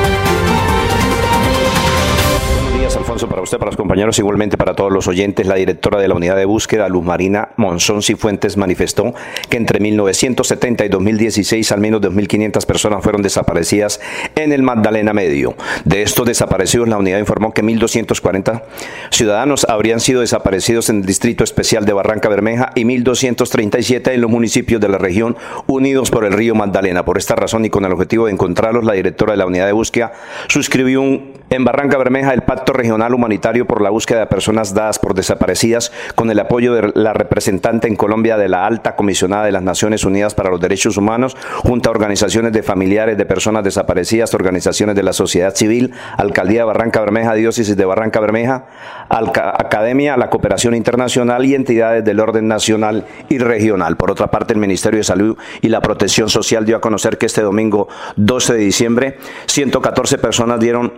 Para 3.11 3.41
usted, 3.41 3.57
para 3.57 3.69
los 3.69 3.75
compañeros, 3.75 4.17
igualmente 4.19 4.55
para 4.55 4.73
todos 4.73 4.89
los 4.89 5.05
oyentes. 5.09 5.45
La 5.45 5.55
directora 5.55 5.99
de 5.99 6.07
la 6.07 6.15
unidad 6.15 6.37
de 6.37 6.45
búsqueda, 6.45 6.87
Luz 6.87 7.03
Marina 7.03 7.49
Monzón 7.57 8.01
Cifuentes, 8.01 8.55
manifestó 8.55 9.13
que 9.49 9.57
entre 9.57 9.81
1970 9.81 10.85
y 10.85 10.87
2016 10.87 11.73
al 11.73 11.81
menos 11.81 11.99
2.500 11.99 12.65
personas 12.65 13.03
fueron 13.03 13.21
desaparecidas 13.21 13.99
en 14.35 14.53
el 14.53 14.63
Magdalena 14.63 15.11
Medio. 15.11 15.55
De 15.83 16.03
estos 16.03 16.25
desaparecidos, 16.25 16.87
la 16.87 16.97
unidad 16.97 17.19
informó 17.19 17.53
que 17.53 17.61
1.240 17.61 18.61
ciudadanos 19.09 19.65
habrían 19.67 19.99
sido 19.99 20.21
desaparecidos 20.21 20.89
en 20.89 20.99
el 20.99 21.05
Distrito 21.05 21.43
Especial 21.43 21.83
de 21.83 21.91
Barranca 21.91 22.29
Bermeja 22.29 22.71
y 22.75 22.85
1.237 22.85 24.13
en 24.13 24.21
los 24.21 24.31
municipios 24.31 24.79
de 24.79 24.87
la 24.87 24.97
región 24.97 25.35
unidos 25.67 26.11
por 26.11 26.23
el 26.23 26.31
río 26.31 26.55
Magdalena. 26.55 27.03
Por 27.03 27.17
esta 27.17 27.35
razón 27.35 27.65
y 27.65 27.69
con 27.69 27.83
el 27.83 27.91
objetivo 27.91 28.27
de 28.27 28.31
encontrarlos, 28.31 28.85
la 28.85 28.93
directora 28.93 29.33
de 29.33 29.37
la 29.37 29.47
unidad 29.47 29.65
de 29.65 29.73
búsqueda 29.73 30.13
suscribió 30.47 31.01
un, 31.01 31.30
en 31.51 31.65
Barranca 31.65 31.97
Bermeja 31.97 32.33
el 32.33 32.43
Pacto 32.43 32.71
Regional 32.71 33.13
Humanitario 33.13 33.67
por 33.67 33.81
la 33.81 33.89
Búsqueda 33.89 34.21
de 34.21 34.25
Personas 34.27 34.73
Dadas 34.73 34.99
por 34.99 35.13
Desaparecidas 35.13 35.91
con 36.15 36.31
el 36.31 36.39
apoyo 36.39 36.73
de 36.73 36.93
la 36.95 37.11
representante 37.11 37.89
en 37.89 37.97
Colombia 37.97 38.37
de 38.37 38.47
la 38.47 38.65
Alta 38.65 38.95
Comisionada 38.95 39.43
de 39.43 39.51
las 39.51 39.61
Naciones 39.61 40.05
Unidas 40.05 40.33
para 40.33 40.49
los 40.49 40.61
Derechos 40.61 40.95
Humanos, 40.95 41.35
junto 41.57 41.89
a 41.89 41.91
organizaciones 41.91 42.53
de 42.53 42.63
familiares 42.63 43.17
de 43.17 43.25
personas 43.25 43.65
desaparecidas, 43.65 44.33
organizaciones 44.33 44.95
de 44.95 45.03
la 45.03 45.11
sociedad 45.11 45.53
civil, 45.53 45.93
Alcaldía 46.17 46.61
de 46.61 46.65
Barranca 46.67 47.01
Bermeja, 47.01 47.33
Diócesis 47.33 47.75
de 47.75 47.83
Barranca 47.83 48.21
Bermeja, 48.21 48.67
Academia, 49.09 50.15
la 50.15 50.29
Cooperación 50.29 50.73
Internacional 50.73 51.45
y 51.45 51.53
entidades 51.53 52.05
del 52.05 52.21
orden 52.21 52.47
nacional 52.47 53.05
y 53.27 53.39
regional. 53.39 53.97
Por 53.97 54.09
otra 54.09 54.31
parte, 54.31 54.53
el 54.53 54.59
Ministerio 54.59 54.99
de 54.99 55.03
Salud 55.03 55.37
y 55.59 55.67
la 55.67 55.81
Protección 55.81 56.29
Social 56.29 56.65
dio 56.65 56.77
a 56.77 56.81
conocer 56.81 57.17
que 57.17 57.25
este 57.25 57.41
domingo 57.41 57.89
12 58.15 58.53
de 58.53 58.59
diciembre 58.59 59.17
114 59.47 60.17
personas 60.17 60.57
dieron 60.61 60.93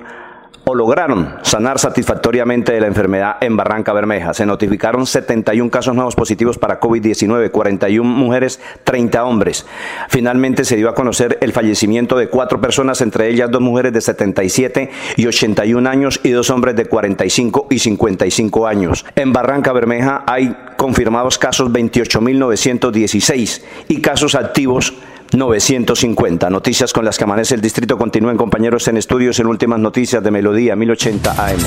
o 0.66 0.76
lograron 0.76 1.36
sanar 1.42 1.80
satisfactoriamente 1.80 2.74
de 2.74 2.82
la 2.82 2.88
enfermedad 2.88 3.38
en 3.42 3.58
Barranca 3.58 3.94
Bermeja. 3.94 4.34
Se 4.34 4.46
notificaron 4.46 5.06
71 5.06 5.70
casos 5.70 5.94
nuevos 5.96 6.16
positivos 6.16 6.58
para 6.58 6.80
COVID-19, 6.80 7.52
41 7.52 8.10
mujeres, 8.10 8.62
30 8.84 9.26
hombres. 9.26 9.66
Finalmente 10.10 10.64
se 10.66 10.76
dio 10.76 10.90
a 10.90 10.96
conocer 10.96 11.38
el 11.42 11.52
fallecimiento 11.52 12.18
de 12.18 12.30
cuatro 12.30 12.62
personas, 12.62 13.02
entre 13.02 13.30
ellas 13.30 13.52
dos 13.52 13.62
mujeres 13.62 13.94
de 13.94 14.02
77 14.02 14.90
y 15.18 15.28
81 15.28 15.90
años 15.90 16.20
y 16.24 16.32
dos 16.32 16.50
hombres 16.50 16.76
de 16.76 16.86
45 16.86 17.68
y 17.70 17.80
55 17.80 18.68
años. 18.68 19.06
En 19.16 19.34
Barranca 19.34 19.74
Bermeja 19.74 20.24
hay 20.28 20.56
confirmados 20.78 21.38
casos 21.38 21.72
28.916 21.72 23.62
y 23.90 24.02
casos 24.02 24.36
activos 24.36 24.94
950. 25.34 26.50
Noticias 26.50 26.94
con 26.94 27.06
las 27.06 27.18
que 27.18 27.24
amanece 27.24 27.56
el 27.56 27.62
distrito 27.62 27.98
continúen 27.98 28.38
compañeros 28.38 28.88
en 28.88 28.98
estudios 28.98 29.40
en 29.40 29.48
últimas 29.48 29.80
noticias 29.80 30.24
de 30.24 30.32
Melodía 30.32 30.76
1080 30.76 31.32
AM. 31.32 31.62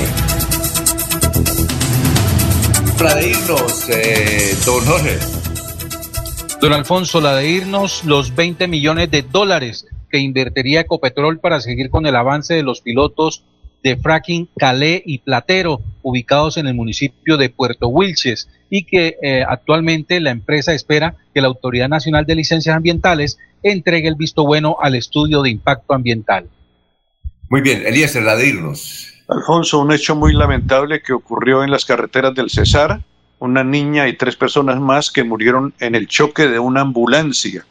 Para 2.97 3.15
de 3.15 3.29
irnos, 3.29 3.89
eh, 3.89 4.55
don 4.65 4.83
Jorge. 4.85 5.17
Don 6.59 6.73
Alfonso, 6.73 7.21
la 7.21 7.35
de 7.35 7.47
irnos 7.47 8.03
los 8.05 8.35
20 8.35 8.67
millones 8.67 9.11
de 9.11 9.21
dólares 9.21 9.85
que 10.09 10.17
invertiría 10.17 10.81
Ecopetrol 10.81 11.39
para 11.39 11.61
seguir 11.61 11.89
con 11.89 12.05
el 12.05 12.15
avance 12.15 12.55
de 12.55 12.63
los 12.63 12.81
pilotos 12.81 13.43
de 13.83 13.97
fracking 13.97 14.49
Calé 14.57 15.01
y 15.05 15.19
Platero, 15.19 15.81
ubicados 16.01 16.57
en 16.57 16.67
el 16.67 16.73
municipio 16.73 17.37
de 17.37 17.49
Puerto 17.49 17.87
Wilches, 17.87 18.49
y 18.69 18.83
que 18.83 19.17
eh, 19.21 19.43
actualmente 19.47 20.19
la 20.19 20.31
empresa 20.31 20.73
espera 20.73 21.15
que 21.33 21.41
la 21.41 21.47
Autoridad 21.47 21.89
Nacional 21.89 22.25
de 22.25 22.35
Licencias 22.35 22.75
Ambientales 22.75 23.37
entregue 23.63 24.07
el 24.07 24.15
visto 24.15 24.45
bueno 24.45 24.77
al 24.81 24.95
estudio 24.95 25.41
de 25.41 25.49
impacto 25.49 25.93
ambiental. 25.93 26.49
Muy 27.49 27.61
bien, 27.61 27.85
Eliezer, 27.85 28.23
la 28.23 28.35
de 28.35 28.49
irnos. 28.49 29.13
Alfonso, 29.29 29.79
un 29.79 29.91
hecho 29.91 30.15
muy 30.15 30.33
lamentable 30.33 31.01
que 31.01 31.13
ocurrió 31.13 31.63
en 31.63 31.71
las 31.71 31.85
carreteras 31.85 32.33
del 32.35 32.49
Cesar. 32.49 33.01
Una 33.39 33.63
niña 33.63 34.07
y 34.07 34.17
tres 34.17 34.35
personas 34.35 34.79
más 34.79 35.11
que 35.11 35.23
murieron 35.23 35.73
en 35.79 35.95
el 35.95 36.07
choque 36.07 36.47
de 36.47 36.59
una 36.59 36.81
ambulancia. 36.81 37.65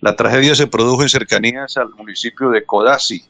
La 0.00 0.14
tragedia 0.14 0.54
se 0.54 0.66
produjo 0.66 1.02
en 1.02 1.08
cercanías 1.08 1.76
al 1.76 1.90
municipio 1.90 2.50
de 2.50 2.64
Codazzi. 2.64 3.24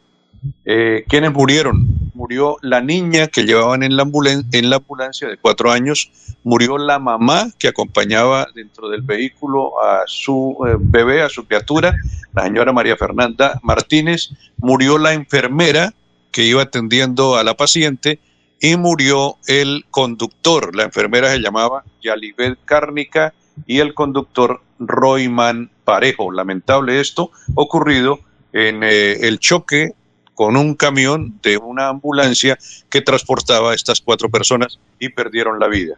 Eh, 0.64 1.04
¿Quiénes 1.08 1.32
murieron? 1.32 2.05
Murió 2.26 2.56
la 2.60 2.80
niña 2.80 3.28
que 3.28 3.44
llevaban 3.44 3.84
en 3.84 3.96
la, 3.96 4.02
ambulan- 4.04 4.46
en 4.50 4.68
la 4.68 4.78
ambulancia 4.78 5.28
de 5.28 5.36
cuatro 5.36 5.70
años, 5.70 6.10
murió 6.42 6.76
la 6.76 6.98
mamá 6.98 7.52
que 7.56 7.68
acompañaba 7.68 8.48
dentro 8.52 8.88
del 8.88 9.02
vehículo 9.02 9.80
a 9.80 10.02
su 10.08 10.56
eh, 10.66 10.74
bebé, 10.76 11.22
a 11.22 11.28
su 11.28 11.46
criatura, 11.46 11.94
la 12.34 12.42
señora 12.42 12.72
María 12.72 12.96
Fernanda 12.96 13.60
Martínez, 13.62 14.30
murió 14.56 14.98
la 14.98 15.12
enfermera 15.12 15.94
que 16.32 16.42
iba 16.42 16.62
atendiendo 16.62 17.36
a 17.36 17.44
la 17.44 17.54
paciente 17.54 18.18
y 18.60 18.76
murió 18.76 19.36
el 19.46 19.84
conductor. 19.92 20.74
La 20.74 20.82
enfermera 20.82 21.30
se 21.30 21.38
llamaba 21.38 21.84
Yalibet 22.02 22.58
Cárnica 22.64 23.34
y 23.68 23.78
el 23.78 23.94
conductor 23.94 24.62
Royman 24.80 25.70
Parejo. 25.84 26.32
Lamentable 26.32 26.98
esto 26.98 27.30
ocurrido 27.54 28.18
en 28.52 28.82
eh, 28.82 29.12
el 29.28 29.38
choque 29.38 29.92
con 30.36 30.56
un 30.56 30.74
camión 30.74 31.40
de 31.42 31.56
una 31.56 31.88
ambulancia 31.88 32.56
que 32.88 33.00
transportaba 33.00 33.72
a 33.72 33.74
estas 33.74 34.00
cuatro 34.00 34.28
personas 34.28 34.78
y 35.00 35.08
perdieron 35.08 35.58
la 35.58 35.66
vida. 35.66 35.96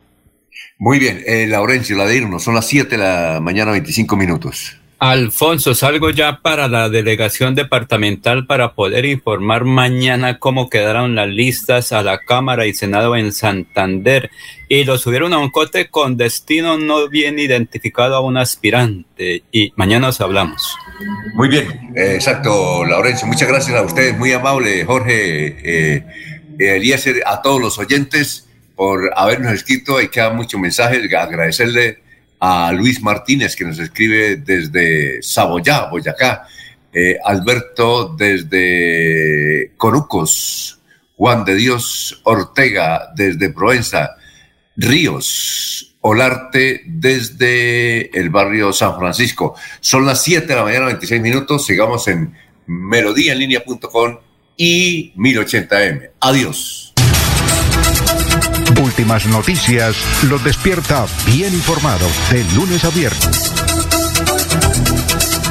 Muy 0.79 0.99
bien, 0.99 1.23
eh, 1.27 1.47
Laurencio, 1.47 1.97
la 1.97 2.07
de 2.07 2.17
irnos, 2.17 2.45
son 2.45 2.55
las 2.55 2.67
7 2.67 2.97
de 2.97 3.03
la 3.03 3.41
mañana, 3.41 3.73
25 3.73 4.17
minutos. 4.17 4.79
Alfonso, 5.01 5.77
salgo 5.77 6.11
ya 6.11 6.41
para 6.41 6.67
la 6.67 6.89
delegación 6.89 7.55
departamental 7.55 8.47
para 8.47 8.75
poder 8.75 9.05
informar 9.05 9.65
mañana 9.65 10.41
cómo 10.41 10.69
quedaron 10.69 11.15
las 11.15 11.29
listas 11.29 11.93
a 11.93 12.03
la 12.03 12.19
Cámara 12.19 12.67
y 12.67 12.75
Senado 12.75 13.15
en 13.15 13.33
Santander. 13.33 14.31
Y 14.69 14.85
lo 14.85 14.99
subieron 14.99 15.33
a 15.33 15.39
un 15.39 15.51
cote 15.51 15.89
con 15.89 16.17
destino 16.17 16.79
no 16.79 17.09
bien 17.09 17.39
identificado 17.39 18.17
a 18.17 18.21
un 18.21 18.37
aspirante. 18.37 19.45
Y 19.53 19.73
mañana 19.77 20.09
os 20.09 20.21
hablamos. 20.21 20.77
Muy 21.35 21.49
bien, 21.49 21.93
eh, 21.95 22.15
exacto, 22.15 22.85
Laurencio. 22.85 23.27
Muchas 23.27 23.49
gracias 23.49 23.77
a 23.77 23.83
ustedes, 23.83 24.17
muy 24.19 24.33
amable, 24.33 24.85
Jorge, 24.85 25.57
eh, 25.63 26.05
Eliezer, 26.59 27.23
a 27.25 27.41
todos 27.41 27.61
los 27.61 27.79
oyentes 27.79 28.49
por 28.75 29.11
habernos 29.17 29.53
escrito. 29.53 29.99
Hay 29.99 30.09
queda 30.09 30.31
muchos 30.31 30.61
mensajes, 30.61 31.13
agradecerle 31.15 31.99
a 32.41 32.73
Luis 32.73 33.03
Martínez, 33.03 33.57
que 33.57 33.65
nos 33.65 33.79
escribe 33.79 34.37
desde 34.37 35.23
Saboyá, 35.23 35.87
Boyacá, 35.87 36.47
eh, 36.93 37.17
Alberto 37.25 38.15
desde 38.17 39.73
Corucos, 39.77 40.81
Juan 41.17 41.45
de 41.45 41.55
Dios 41.55 42.21
Ortega 42.25 43.13
desde 43.15 43.51
Provenza, 43.51 44.17
Ríos, 44.77 45.88
Olarte 46.01 46.83
desde 46.87 48.17
el 48.19 48.31
barrio 48.31 48.73
San 48.73 48.97
Francisco. 48.99 49.55
Son 49.81 50.07
las 50.07 50.23
7 50.23 50.47
de 50.47 50.55
la 50.55 50.65
mañana, 50.65 50.87
26 50.87 51.21
minutos. 51.21 51.67
Sigamos 51.67 52.07
en 52.09 52.35
melodíaenlínea.com 52.67 54.19
y 54.57 55.13
1080m. 55.17 56.11
Adiós. 56.21 56.95
Últimas 58.83 59.27
noticias 59.27 59.97
los 60.29 60.45
despierta 60.45 61.07
bien 61.27 61.53
informados 61.53 62.13
de 62.31 62.45
lunes 62.55 62.85
a 62.85 62.91
viernes. 62.91 63.78